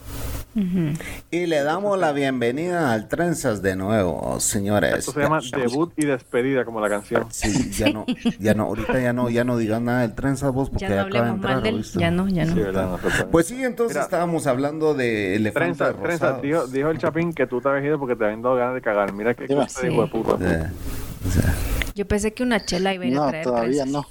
Y 0.55 1.47
le 1.47 1.63
damos 1.63 1.97
la 1.97 2.11
bienvenida 2.11 2.93
al 2.93 3.07
Trenzas 3.07 3.63
de 3.63 3.75
nuevo, 3.75 4.39
señores. 4.39 4.99
Esto 4.99 5.11
se 5.13 5.21
llama 5.21 5.39
Ya- 5.39 5.57
debut 5.57 5.91
y 5.97 6.05
despedida, 6.05 6.63
como 6.63 6.79
la 6.79 6.89
canción. 6.89 7.25
Sí, 7.31 7.71
ya 7.71 7.89
no, 7.89 8.05
ya 8.39 8.53
no, 8.53 8.65
ahorita 8.65 8.99
ya 8.99 9.13
no, 9.13 9.29
ya 9.31 9.43
no 9.43 9.57
digas 9.57 9.81
nada 9.81 10.01
del 10.01 10.13
Trenzas 10.13 10.51
vos 10.53 10.69
porque 10.69 10.85
Ya 10.87 10.89
no 10.89 11.01
acaba 11.01 11.09
de 11.09 11.17
hablemos 11.17 11.35
entrar, 11.37 11.53
mal 11.55 11.63
de 11.63 11.69
él. 11.69 11.75
¿oíste? 11.77 11.99
Ya 11.99 12.11
no, 12.11 12.27
ya 12.27 12.45
no. 12.45 12.53
Sí, 12.53 12.59
¿verdad? 12.59 12.89
No 12.91 12.97
se 12.97 13.03
puede. 13.09 13.25
Pues 13.25 13.47
sí, 13.47 13.63
entonces 13.63 13.95
Mira. 13.95 14.03
estábamos 14.03 14.45
hablando 14.45 14.93
de 14.93 15.35
elefantes 15.35 15.77
Trenza, 15.79 15.99
trenza, 16.01 16.25
rosados. 16.27 16.41
dijo, 16.43 16.67
dijo 16.67 16.89
el 16.89 16.97
Chapín 16.99 17.33
que 17.33 17.47
tú 17.47 17.59
te 17.59 17.69
habías 17.69 17.85
ido 17.85 17.97
porque 17.99 18.15
te 18.15 18.23
habían 18.25 18.43
dado 18.43 18.55
ganas 18.55 18.75
de 18.75 18.81
cagar. 18.81 19.11
Mira 19.13 19.33
qué 19.33 19.47
cosa 19.47 19.81
de 19.81 19.89
Sí. 19.89 19.97
de 19.97 20.07
puta. 20.07 20.33
O 20.33 21.31
sea, 21.31 21.55
Yo 21.95 22.07
pensé 22.07 22.33
que 22.33 22.43
una 22.43 22.63
chela 22.63 22.93
iba 22.93 23.03
a 23.05 23.07
ir 23.07 23.13
a 23.13 23.21
No, 23.21 23.27
traer 23.29 23.43
todavía 23.43 23.83
trenzas. 23.85 23.87
no. 23.91 24.05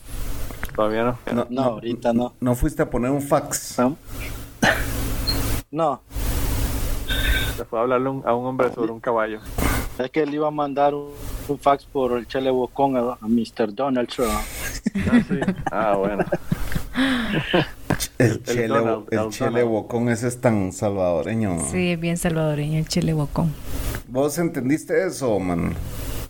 Todavía 0.74 1.05
no. 1.05 1.18
no, 1.32 1.47
No, 1.51 1.62
ahorita 1.62 2.12
no. 2.12 2.34
no 2.40 2.55
fuiste 2.57 2.82
a 2.82 2.90
poner 2.90 3.11
un 3.12 3.22
fax. 3.22 3.76
¿No? 3.78 3.97
No, 5.70 6.03
Se 7.57 7.64
fue 7.64 7.78
a 7.78 7.82
hablarle 7.82 8.09
un- 8.09 8.22
a 8.26 8.34
un 8.34 8.46
hombre 8.46 8.72
sobre 8.72 8.92
un 8.92 9.00
caballo. 9.00 9.40
es 9.98 10.11
que 10.11 10.22
él 10.22 10.34
iba 10.34 10.48
a 10.48 10.50
mandar 10.50 10.94
un, 10.94 11.09
un 11.48 11.59
fax 11.59 11.84
por 11.84 12.12
el 12.18 12.26
Chele 12.26 12.50
Bocón 12.50 12.96
a, 12.96 13.00
a 13.20 13.28
Mr. 13.28 13.74
Donald 13.74 14.09
Trump. 14.09 14.30
Ah, 14.30 15.20
sí. 15.28 15.40
Ah, 15.70 15.94
bueno. 15.98 16.24
El, 18.18 18.42
chele, 18.42 18.68
Donald, 18.68 19.07
el 19.11 19.18
el 19.18 19.28
chele 19.30 19.50
Donald. 19.50 19.68
bocón 19.68 20.09
ese 20.09 20.28
es 20.28 20.40
tan 20.40 20.72
salvadoreño. 20.72 21.59
Sí, 21.70 21.92
es 21.92 22.00
bien 22.00 22.16
salvadoreño 22.16 22.78
el 22.78 22.88
chile 22.88 23.12
bocón. 23.12 23.53
¿Vos 24.09 24.38
entendiste 24.38 25.07
eso, 25.07 25.38
man? 25.38 25.74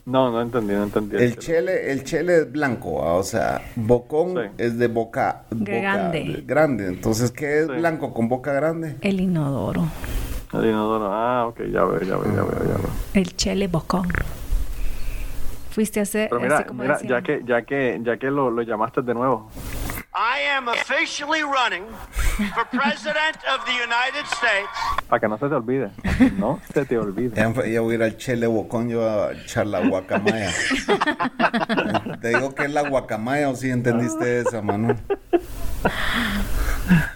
No, 0.04 0.30
no 0.32 0.40
entendí, 0.42 0.74
no 0.74 0.82
entendí. 0.84 1.16
El 1.16 1.36
chele, 1.38 1.92
el 1.92 2.04
chele 2.04 2.38
es 2.38 2.52
blanco, 2.52 3.04
ah, 3.04 3.14
o 3.14 3.22
sea, 3.22 3.62
bocón 3.76 4.34
Sí. 4.34 4.50
es 4.58 4.78
de 4.78 4.88
boca, 4.88 5.44
boca 5.50 5.70
Grande. 5.72 6.42
grande. 6.46 6.86
Entonces, 6.88 7.30
¿qué 7.30 7.60
es 7.60 7.66
Sí. 7.66 7.72
blanco 7.74 8.12
con 8.12 8.28
boca 8.28 8.52
grande? 8.52 8.96
El 9.00 9.20
inodoro. 9.20 9.86
El 10.52 10.66
inodoro. 10.66 11.12
Ah, 11.12 11.46
ok, 11.46 11.60
ya 11.70 11.84
veo, 11.84 12.00
ya 12.00 12.16
veo, 12.16 12.34
ya 12.34 12.42
veo, 12.42 12.58
ya 12.60 12.76
veo. 12.76 12.90
El 13.14 13.36
chele 13.36 13.68
bocón. 13.68 14.08
Fuiste 15.70 16.00
a 16.00 16.02
hacer. 16.02 16.28
Pero 16.28 16.40
mira, 16.40 16.66
como 16.66 16.82
mira 16.82 16.98
ya 17.02 17.22
que, 17.22 17.40
ya 17.44 17.62
que, 17.62 17.98
ya 18.02 18.18
que 18.18 18.30
lo, 18.30 18.50
lo 18.50 18.62
llamaste 18.62 19.00
de 19.00 19.14
nuevo. 19.14 19.50
I 20.14 20.40
am 20.54 20.68
officially 20.68 21.42
running 21.42 21.84
for 22.54 22.66
President 22.66 23.36
of 23.48 23.64
the 23.64 23.72
United 23.72 24.26
States. 24.26 24.68
Para 25.08 25.20
que 25.20 25.28
no 25.28 25.38
se 25.38 25.48
te 25.48 25.54
olvide. 25.54 25.90
No 26.36 26.60
se 26.74 26.84
te 26.84 26.98
olvide. 26.98 27.34
Ya, 27.34 27.50
ya 27.64 27.80
voy 27.80 27.92
a 27.92 27.94
ir 27.94 28.02
al 28.02 28.18
chele 28.18 28.46
bocón, 28.46 28.90
yo 28.90 29.08
a 29.08 29.32
echar 29.32 29.66
la 29.66 29.80
guacamaya. 29.80 30.50
Te 32.20 32.28
digo 32.28 32.54
que 32.54 32.64
es 32.64 32.70
la 32.70 32.86
guacamaya, 32.90 33.48
o 33.48 33.56
si 33.56 33.70
entendiste 33.70 34.40
esa, 34.40 34.60
Manuel. 34.60 34.98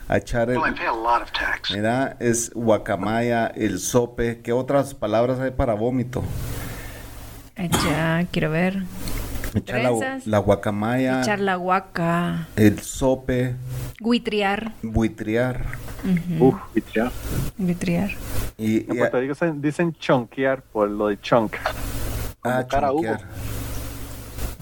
A 0.09 0.19
echar 0.19 0.51
el, 0.51 0.59
mira, 1.75 2.17
es 2.21 2.53
guacamaya, 2.55 3.49
el 3.49 3.81
sope. 3.81 4.41
¿Qué 4.41 4.53
otras 4.53 4.95
palabras 4.95 5.41
hay 5.41 5.51
para 5.51 5.75
vómito? 5.75 6.23
Ya, 7.57 8.25
quiero 8.31 8.51
ver. 8.51 8.85
Echar 9.55 9.81
la, 9.83 10.21
la 10.27 10.39
guacamaya, 10.39 11.23
Echar 11.23 11.41
la 11.41 11.57
guaca. 11.57 12.47
el 12.57 12.79
sope, 12.81 13.57
Guitriar. 13.99 14.73
buitrear. 14.83 15.65
Uf. 16.39 16.55
Ya. 16.95 17.11
Guitriar. 17.57 18.11
Y, 18.59 18.89
En 18.89 18.95
y- 18.95 18.99
Puerto 18.99 19.19
Rico 19.21 19.35
se- 19.35 19.53
dicen 19.55 19.93
chonquear 19.95 20.63
por 20.63 20.89
lo 20.91 21.09
de 21.09 21.19
chunk. 21.21 21.55
ah, 21.65 21.73
Convocar 22.43 22.85
a 22.85 22.93
Hugo. 22.93 23.03
chonquear. 23.03 23.29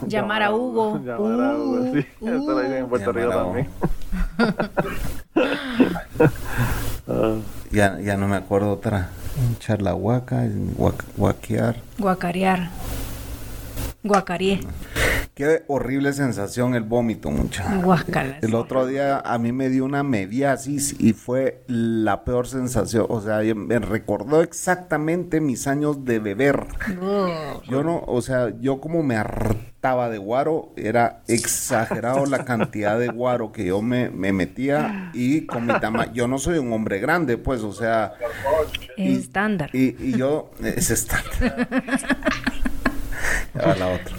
Llamar 0.06 0.42
a 0.42 0.52
Hugo. 0.54 1.00
Llamar 1.04 1.40
a 1.50 1.56
Hugo, 1.56 1.84
sí. 1.92 2.06
Uh, 2.20 2.28
Eso 2.28 2.50
lo 2.50 2.58
dicen 2.60 2.76
en 2.78 2.86
Puerto 2.88 3.12
Rico 3.12 3.30
también. 3.30 3.68
Ya, 7.70 7.98
ya 8.00 8.16
no 8.16 8.28
me 8.28 8.36
acuerdo 8.36 8.70
otra. 8.72 9.08
Echar 9.56 9.82
la 9.82 9.92
guaca, 9.92 10.44
guac- 10.46 11.04
guaquear. 11.16 11.76
Guacarear. 11.98 12.70
Guacareé. 14.04 14.60
Qué 15.34 15.64
horrible 15.66 16.12
sensación 16.12 16.76
el 16.76 16.84
vómito, 16.84 17.28
mucha. 17.28 17.74
Guácala. 17.78 18.38
El 18.40 18.54
otro 18.54 18.86
día 18.86 19.18
a 19.18 19.36
mí 19.38 19.50
me 19.50 19.68
dio 19.68 19.84
una 19.84 20.04
mediasis 20.04 20.94
y 21.00 21.12
fue 21.12 21.64
la 21.66 22.22
peor 22.22 22.46
sensación. 22.46 23.06
O 23.08 23.20
sea, 23.20 23.40
me 23.56 23.80
recordó 23.80 24.42
exactamente 24.42 25.40
mis 25.40 25.66
años 25.66 26.04
de 26.04 26.20
beber. 26.20 26.64
Yo 27.68 27.82
no, 27.82 28.04
o 28.06 28.22
sea, 28.22 28.52
yo 28.60 28.80
como 28.80 29.02
me 29.02 29.16
hartaba 29.16 30.08
de 30.08 30.18
guaro, 30.18 30.72
era 30.76 31.22
exagerado 31.26 32.26
la 32.26 32.44
cantidad 32.44 32.96
de 32.96 33.08
guaro 33.08 33.50
que 33.50 33.64
yo 33.64 33.82
me, 33.82 34.10
me 34.10 34.32
metía 34.32 35.10
y 35.14 35.46
con 35.46 35.66
mi 35.66 35.72
tamaño. 35.80 36.12
Yo 36.12 36.28
no 36.28 36.38
soy 36.38 36.58
un 36.58 36.72
hombre 36.72 37.00
grande, 37.00 37.38
pues, 37.38 37.62
o 37.62 37.72
sea, 37.72 38.12
estándar. 38.96 39.70
y, 39.72 39.96
y 39.98 40.16
yo, 40.16 40.52
es 40.62 40.90
estándar. 40.90 41.68
Va 43.56 43.74
la 43.76 43.88
otra. 43.88 44.16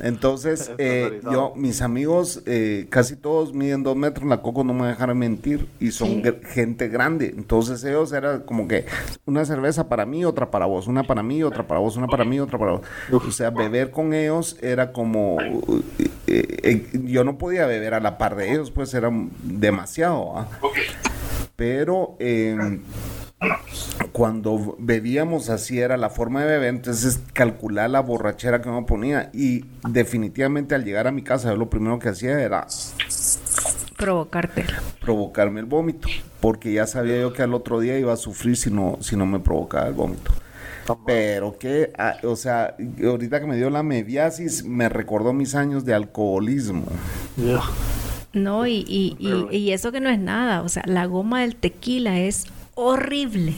Entonces, 0.00 0.70
eh, 0.78 1.20
yo, 1.24 1.52
mis 1.56 1.82
amigos, 1.82 2.42
eh, 2.46 2.86
casi 2.90 3.16
todos 3.16 3.52
miden 3.52 3.82
dos 3.82 3.96
metros, 3.96 4.28
la 4.28 4.42
Coco 4.42 4.62
no 4.64 4.74
me 4.74 4.86
dejará 4.86 5.14
mentir, 5.14 5.66
y 5.80 5.90
son 5.90 6.22
Sí. 6.22 6.22
gente 6.50 6.88
grande. 6.88 7.34
Entonces 7.36 7.82
ellos 7.84 8.12
era 8.12 8.44
como 8.44 8.68
que 8.68 8.84
una 9.26 9.44
cerveza 9.44 9.88
para 9.88 10.06
mí, 10.06 10.24
otra 10.24 10.50
para 10.50 10.66
vos, 10.66 10.86
una 10.86 11.04
para 11.04 11.22
mí, 11.22 11.42
otra 11.42 11.66
para 11.66 11.80
vos, 11.80 11.96
una 11.96 12.06
para 12.06 12.24
mí, 12.24 12.38
otra 12.40 12.58
para 12.58 12.72
vos. 12.72 12.82
O 13.12 13.30
sea, 13.30 13.50
beber 13.50 13.90
con 13.90 14.14
ellos 14.14 14.56
era 14.60 14.92
como, 14.92 15.38
eh, 15.40 16.10
eh, 16.62 16.86
yo 17.04 17.24
no 17.24 17.38
podía 17.38 17.66
beber 17.66 17.94
a 17.94 18.00
la 18.00 18.18
par 18.18 18.36
de 18.36 18.52
ellos, 18.52 18.70
pues 18.70 18.92
era 18.94 19.10
demasiado. 19.42 20.38
¿ah? 20.38 20.48
Pero... 21.56 22.16
cuando 24.12 24.76
bebíamos 24.78 25.48
así 25.48 25.78
era 25.78 25.96
la 25.96 26.10
forma 26.10 26.40
de 26.42 26.46
beber, 26.48 26.68
entonces 26.70 27.20
calcular 27.32 27.88
la 27.88 28.00
borrachera 28.00 28.60
que 28.60 28.68
me 28.68 28.82
ponía 28.82 29.30
y 29.32 29.64
definitivamente 29.88 30.74
al 30.74 30.84
llegar 30.84 31.06
a 31.06 31.12
mi 31.12 31.22
casa 31.22 31.50
yo 31.50 31.56
lo 31.56 31.70
primero 31.70 31.98
que 31.98 32.08
hacía 32.08 32.40
era 32.40 32.66
Provocarte. 33.96 34.64
provocarme 35.00 35.60
el 35.60 35.66
vómito, 35.66 36.08
porque 36.40 36.72
ya 36.72 36.86
sabía 36.86 37.20
yo 37.20 37.32
que 37.32 37.42
al 37.42 37.54
otro 37.54 37.80
día 37.80 37.98
iba 37.98 38.12
a 38.12 38.16
sufrir 38.16 38.56
si 38.56 38.70
no, 38.70 38.98
si 39.00 39.16
no 39.16 39.26
me 39.26 39.40
provocaba 39.40 39.88
el 39.88 39.94
vómito. 39.94 40.30
Pero 41.04 41.58
que, 41.58 41.92
ah, 41.98 42.16
o 42.22 42.34
sea, 42.36 42.74
ahorita 43.04 43.40
que 43.40 43.46
me 43.46 43.56
dio 43.56 43.70
la 43.70 43.82
mediasis, 43.82 44.64
me 44.64 44.88
recordó 44.88 45.32
mis 45.32 45.54
años 45.54 45.84
de 45.84 45.94
alcoholismo. 45.94 46.86
No, 48.32 48.66
y, 48.66 48.84
y, 48.86 49.16
y, 49.18 49.54
y 49.56 49.72
eso 49.72 49.92
que 49.92 50.00
no 50.00 50.08
es 50.08 50.18
nada. 50.18 50.62
O 50.62 50.68
sea, 50.68 50.82
la 50.86 51.04
goma 51.06 51.42
del 51.42 51.56
tequila 51.56 52.18
es 52.20 52.46
horrible. 52.82 53.54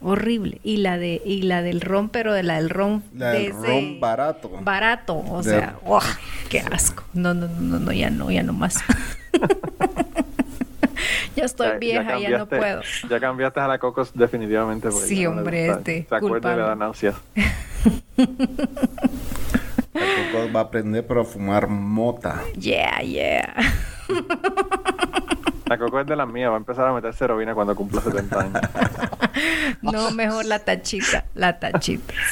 Horrible. 0.00 0.60
Y 0.64 0.78
la 0.78 0.98
de, 0.98 1.22
y 1.24 1.42
la 1.42 1.62
del 1.62 1.80
ron, 1.80 2.08
pero 2.08 2.32
de 2.32 2.42
la 2.42 2.56
del 2.56 2.70
ron. 2.70 3.04
La 3.16 3.30
de 3.30 3.38
del 3.38 3.52
ese- 3.52 3.66
ron 3.66 4.00
barato. 4.00 4.50
Barato. 4.62 5.16
O 5.28 5.42
De- 5.42 5.50
sea, 5.50 5.76
qué 6.48 6.60
asco. 6.60 7.04
No, 7.14 7.34
no, 7.34 7.46
no, 7.48 7.78
no, 7.78 7.92
ya 7.92 8.10
no, 8.10 8.30
ya 8.30 8.42
no 8.42 8.52
más. 8.52 8.82
ya 11.36 11.44
estoy 11.44 11.78
vieja, 11.78 12.18
ya, 12.18 12.38
no 12.38 12.46
puedo. 12.48 12.82
Ya 13.08 13.20
cambiaste 13.20 13.60
a 13.60 13.68
la 13.68 13.78
Cocos 13.78 14.10
definitivamente. 14.14 14.88
porque 14.90 15.06
Sí, 15.06 15.24
no 15.24 15.30
hombre, 15.30 15.68
este, 15.70 16.06
Se 16.08 16.14
acuerda 16.14 16.18
le 16.18 16.28
culpable. 16.30 16.62
da 16.62 16.74
náuseas. 16.76 17.14
Tampoco 19.92 20.52
va 20.54 20.60
a 20.60 20.62
aprender 20.64 21.06
pero 21.06 21.22
a 21.22 21.24
fumar 21.24 21.68
mota. 21.68 22.42
Yeah, 22.58 23.00
yeah. 23.02 23.54
La 25.72 25.78
Coco 25.78 26.00
es 26.00 26.06
de 26.06 26.16
las 26.16 26.28
mías. 26.28 26.50
Va 26.50 26.56
a 26.56 26.58
empezar 26.58 26.86
a 26.86 26.92
meter 26.92 27.14
heroína 27.18 27.54
cuando 27.54 27.74
cumpla 27.74 28.02
70 28.02 28.40
años. 28.40 28.60
No, 29.80 30.10
mejor 30.10 30.44
la 30.44 30.58
tachita, 30.58 31.24
la 31.34 31.58
tachita. 31.58 32.12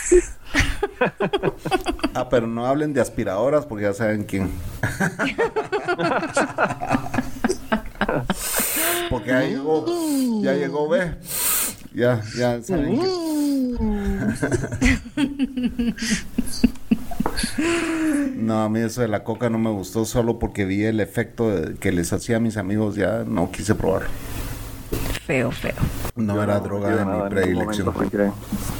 Ah, 2.12 2.28
pero 2.28 2.46
no 2.46 2.66
hablen 2.66 2.92
de 2.92 3.00
aspiradoras 3.00 3.64
porque 3.64 3.84
ya 3.84 3.94
saben 3.94 4.24
quién. 4.24 4.50
porque 9.10 9.30
ya 9.30 9.40
llegó, 9.42 9.86
ya 10.42 10.52
llegó, 10.54 10.88
ve. 10.88 11.14
Ya, 11.94 12.20
ya 12.36 12.60
saben 12.62 12.98
quién. 12.98 13.76
No, 18.36 18.62
a 18.62 18.68
mí 18.68 18.80
eso 18.80 19.00
de 19.02 19.08
la 19.08 19.22
coca 19.24 19.50
no 19.50 19.58
me 19.58 19.70
gustó 19.70 20.04
solo 20.04 20.38
porque 20.38 20.64
vi 20.64 20.84
el 20.84 21.00
efecto 21.00 21.50
de- 21.50 21.74
que 21.74 21.92
les 21.92 22.12
hacía 22.12 22.36
a 22.36 22.40
mis 22.40 22.56
amigos, 22.56 22.96
ya 22.96 23.24
no 23.26 23.50
quise 23.50 23.74
probar. 23.74 24.02
Feo, 25.26 25.50
feo. 25.52 25.74
No 26.16 26.34
Yo 26.34 26.42
era 26.42 26.54
no 26.54 26.60
droga 26.60 26.96
de 26.96 27.04
mi 27.04 27.30
predilección. 27.30 27.92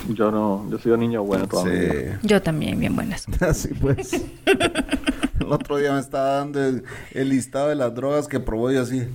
Yo 0.09 0.31
no, 0.33 0.67
yo 0.71 0.79
soy 0.79 0.93
un 0.93 1.01
niño 1.01 1.23
bueno 1.23 1.47
toda 1.47 1.65
mi 1.65 1.79
vida. 1.79 1.93
Sí. 2.21 2.27
Yo 2.27 2.43
también, 2.43 2.81
bien 2.81 2.97
buenas. 2.97 3.27
Así 3.41 3.69
pues. 3.75 4.21
El 5.41 5.53
otro 5.53 5.79
día 5.79 5.93
me 5.95 6.01
estaba 6.01 6.33
dando 6.35 6.63
el, 6.63 6.85
el 7.13 7.31
listado 7.31 7.69
de 7.71 7.75
las 7.75 7.95
drogas 7.95 8.29
que 8.29 8.39
probó 8.41 8.71
y 8.71 8.77
así. 8.77 9.09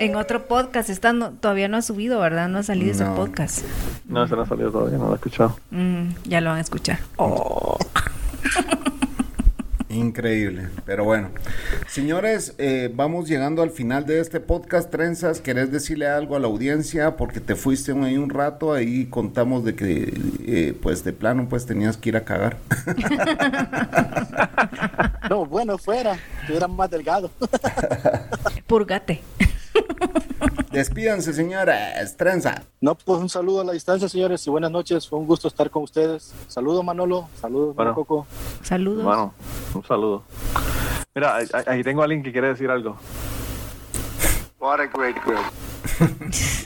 En 0.00 0.16
otro 0.16 0.46
podcast, 0.46 0.90
está 0.90 1.12
no- 1.12 1.30
todavía 1.30 1.68
no 1.68 1.76
ha 1.76 1.82
subido, 1.82 2.18
¿verdad? 2.20 2.48
No 2.48 2.58
ha 2.58 2.62
salido 2.64 2.90
ese 2.90 3.04
podcast. 3.04 3.64
No, 4.06 4.26
se 4.26 4.34
no 4.34 4.42
ha 4.42 4.46
salido 4.46 4.72
todavía, 4.72 4.98
no 4.98 5.06
lo 5.06 5.12
he 5.12 5.14
escuchado. 5.14 5.56
Mm, 5.70 6.08
ya 6.24 6.40
lo 6.40 6.50
van 6.50 6.58
a 6.58 6.60
escuchar. 6.60 6.98
Oh. 7.16 7.78
Increíble. 9.94 10.68
Pero 10.84 11.04
bueno. 11.04 11.30
Señores, 11.88 12.54
eh, 12.58 12.90
vamos 12.94 13.28
llegando 13.28 13.62
al 13.62 13.70
final 13.70 14.04
de 14.06 14.18
este 14.20 14.40
podcast. 14.40 14.90
Trenzas, 14.90 15.40
¿querés 15.40 15.70
decirle 15.70 16.08
algo 16.08 16.34
a 16.34 16.40
la 16.40 16.48
audiencia? 16.48 17.16
Porque 17.16 17.38
te 17.40 17.54
fuiste 17.54 17.92
un- 17.92 18.02
ahí 18.04 18.16
un 18.18 18.28
rato, 18.30 18.72
ahí 18.72 19.06
contamos 19.06 19.64
de 19.64 19.76
que, 19.76 20.12
eh, 20.46 20.76
pues 20.82 21.04
de 21.04 21.12
plano, 21.12 21.46
pues 21.48 21.64
tenías 21.66 21.96
que 21.96 22.08
ir 22.08 22.16
a 22.16 22.24
cagar. 22.24 22.56
No, 25.30 25.46
bueno, 25.46 25.78
fuera. 25.78 26.18
Estuviera 26.42 26.68
más 26.68 26.90
delgado. 26.90 27.30
Purgate. 28.66 29.22
Despídanse, 30.72 31.32
señores. 31.32 32.16
Trenza. 32.16 32.62
No, 32.80 32.94
pues 32.96 33.20
un 33.20 33.28
saludo 33.28 33.60
a 33.60 33.64
la 33.64 33.72
distancia, 33.72 34.08
señores, 34.08 34.44
y 34.46 34.50
buenas 34.50 34.70
noches. 34.70 35.08
Fue 35.08 35.18
un 35.18 35.26
gusto 35.26 35.48
estar 35.48 35.70
con 35.70 35.84
ustedes. 35.84 36.34
Saludo, 36.48 36.82
Manolo. 36.82 37.28
Saludos, 37.40 37.76
Bueno. 37.76 37.94
Coco. 37.94 38.26
Saludos. 38.62 39.04
Bueno, 39.04 39.32
un 39.74 39.84
saludo. 39.84 40.22
Mira, 41.14 41.36
ahí- 41.36 41.46
ahí 41.66 41.82
tengo 41.84 42.00
a 42.02 42.04
alguien 42.04 42.22
que 42.22 42.32
quiere 42.32 42.48
decir 42.48 42.70
algo. 42.70 42.96
What 44.58 44.80
a 44.80 44.86
great 44.86 45.16
group. 45.24 45.44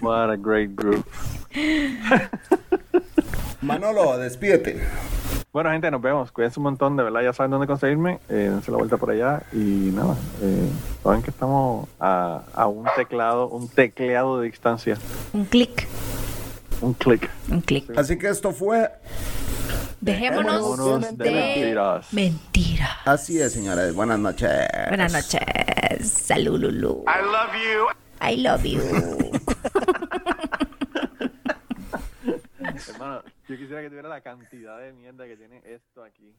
What 0.02 0.30
a 0.30 0.36
great 0.36 0.70
group. 0.74 1.04
Manolo, 3.60 4.16
despídete. 4.18 4.80
Bueno, 5.52 5.70
gente, 5.70 5.90
nos 5.90 6.00
vemos. 6.02 6.30
Cuídense 6.30 6.60
un 6.60 6.64
montón, 6.64 6.96
de 6.96 7.02
verdad. 7.02 7.22
Ya 7.22 7.32
saben 7.32 7.50
dónde 7.50 7.66
conseguirme. 7.66 8.20
Eh, 8.28 8.48
dense 8.52 8.70
la 8.70 8.76
vuelta 8.76 8.96
por 8.96 9.10
allá. 9.10 9.42
Y 9.52 9.56
nada, 9.94 10.14
eh, 10.42 10.68
saben 11.02 11.22
que 11.22 11.30
estamos 11.30 11.88
a, 11.98 12.42
a 12.54 12.66
un 12.66 12.86
teclado, 12.96 13.48
un 13.48 13.68
tecleado 13.68 14.40
de 14.40 14.46
distancia. 14.50 14.96
Un 15.32 15.44
clic. 15.46 15.86
Un 16.80 16.94
clic. 16.94 17.28
Un 17.50 17.60
clic. 17.62 17.90
Así 17.98 18.16
que 18.18 18.28
esto 18.28 18.52
fue 18.52 18.90
Dejémonos 20.00 20.52
Dejémonos 20.78 21.18
de, 21.18 21.24
de 21.24 21.30
mentiras. 21.32 22.12
mentiras. 22.12 22.90
Así 23.04 23.40
es, 23.40 23.52
señores. 23.52 23.92
Buenas 23.94 24.20
noches. 24.20 24.50
Buenas 24.88 25.12
noches. 25.12 25.40
Salud, 26.08 26.60
Lulu. 26.60 27.04
I 27.08 27.22
love 27.24 27.52
you. 27.54 27.88
I 28.20 28.36
love 28.36 28.64
you. 28.64 28.80
Hermano, 32.86 33.22
yo 33.48 33.56
quisiera 33.56 33.82
que 33.82 33.88
tuviera 33.88 34.08
la 34.08 34.20
cantidad 34.20 34.78
de 34.78 34.92
mierda 34.92 35.26
que 35.26 35.36
tiene 35.36 35.62
esto 35.64 36.04
aquí. 36.04 36.34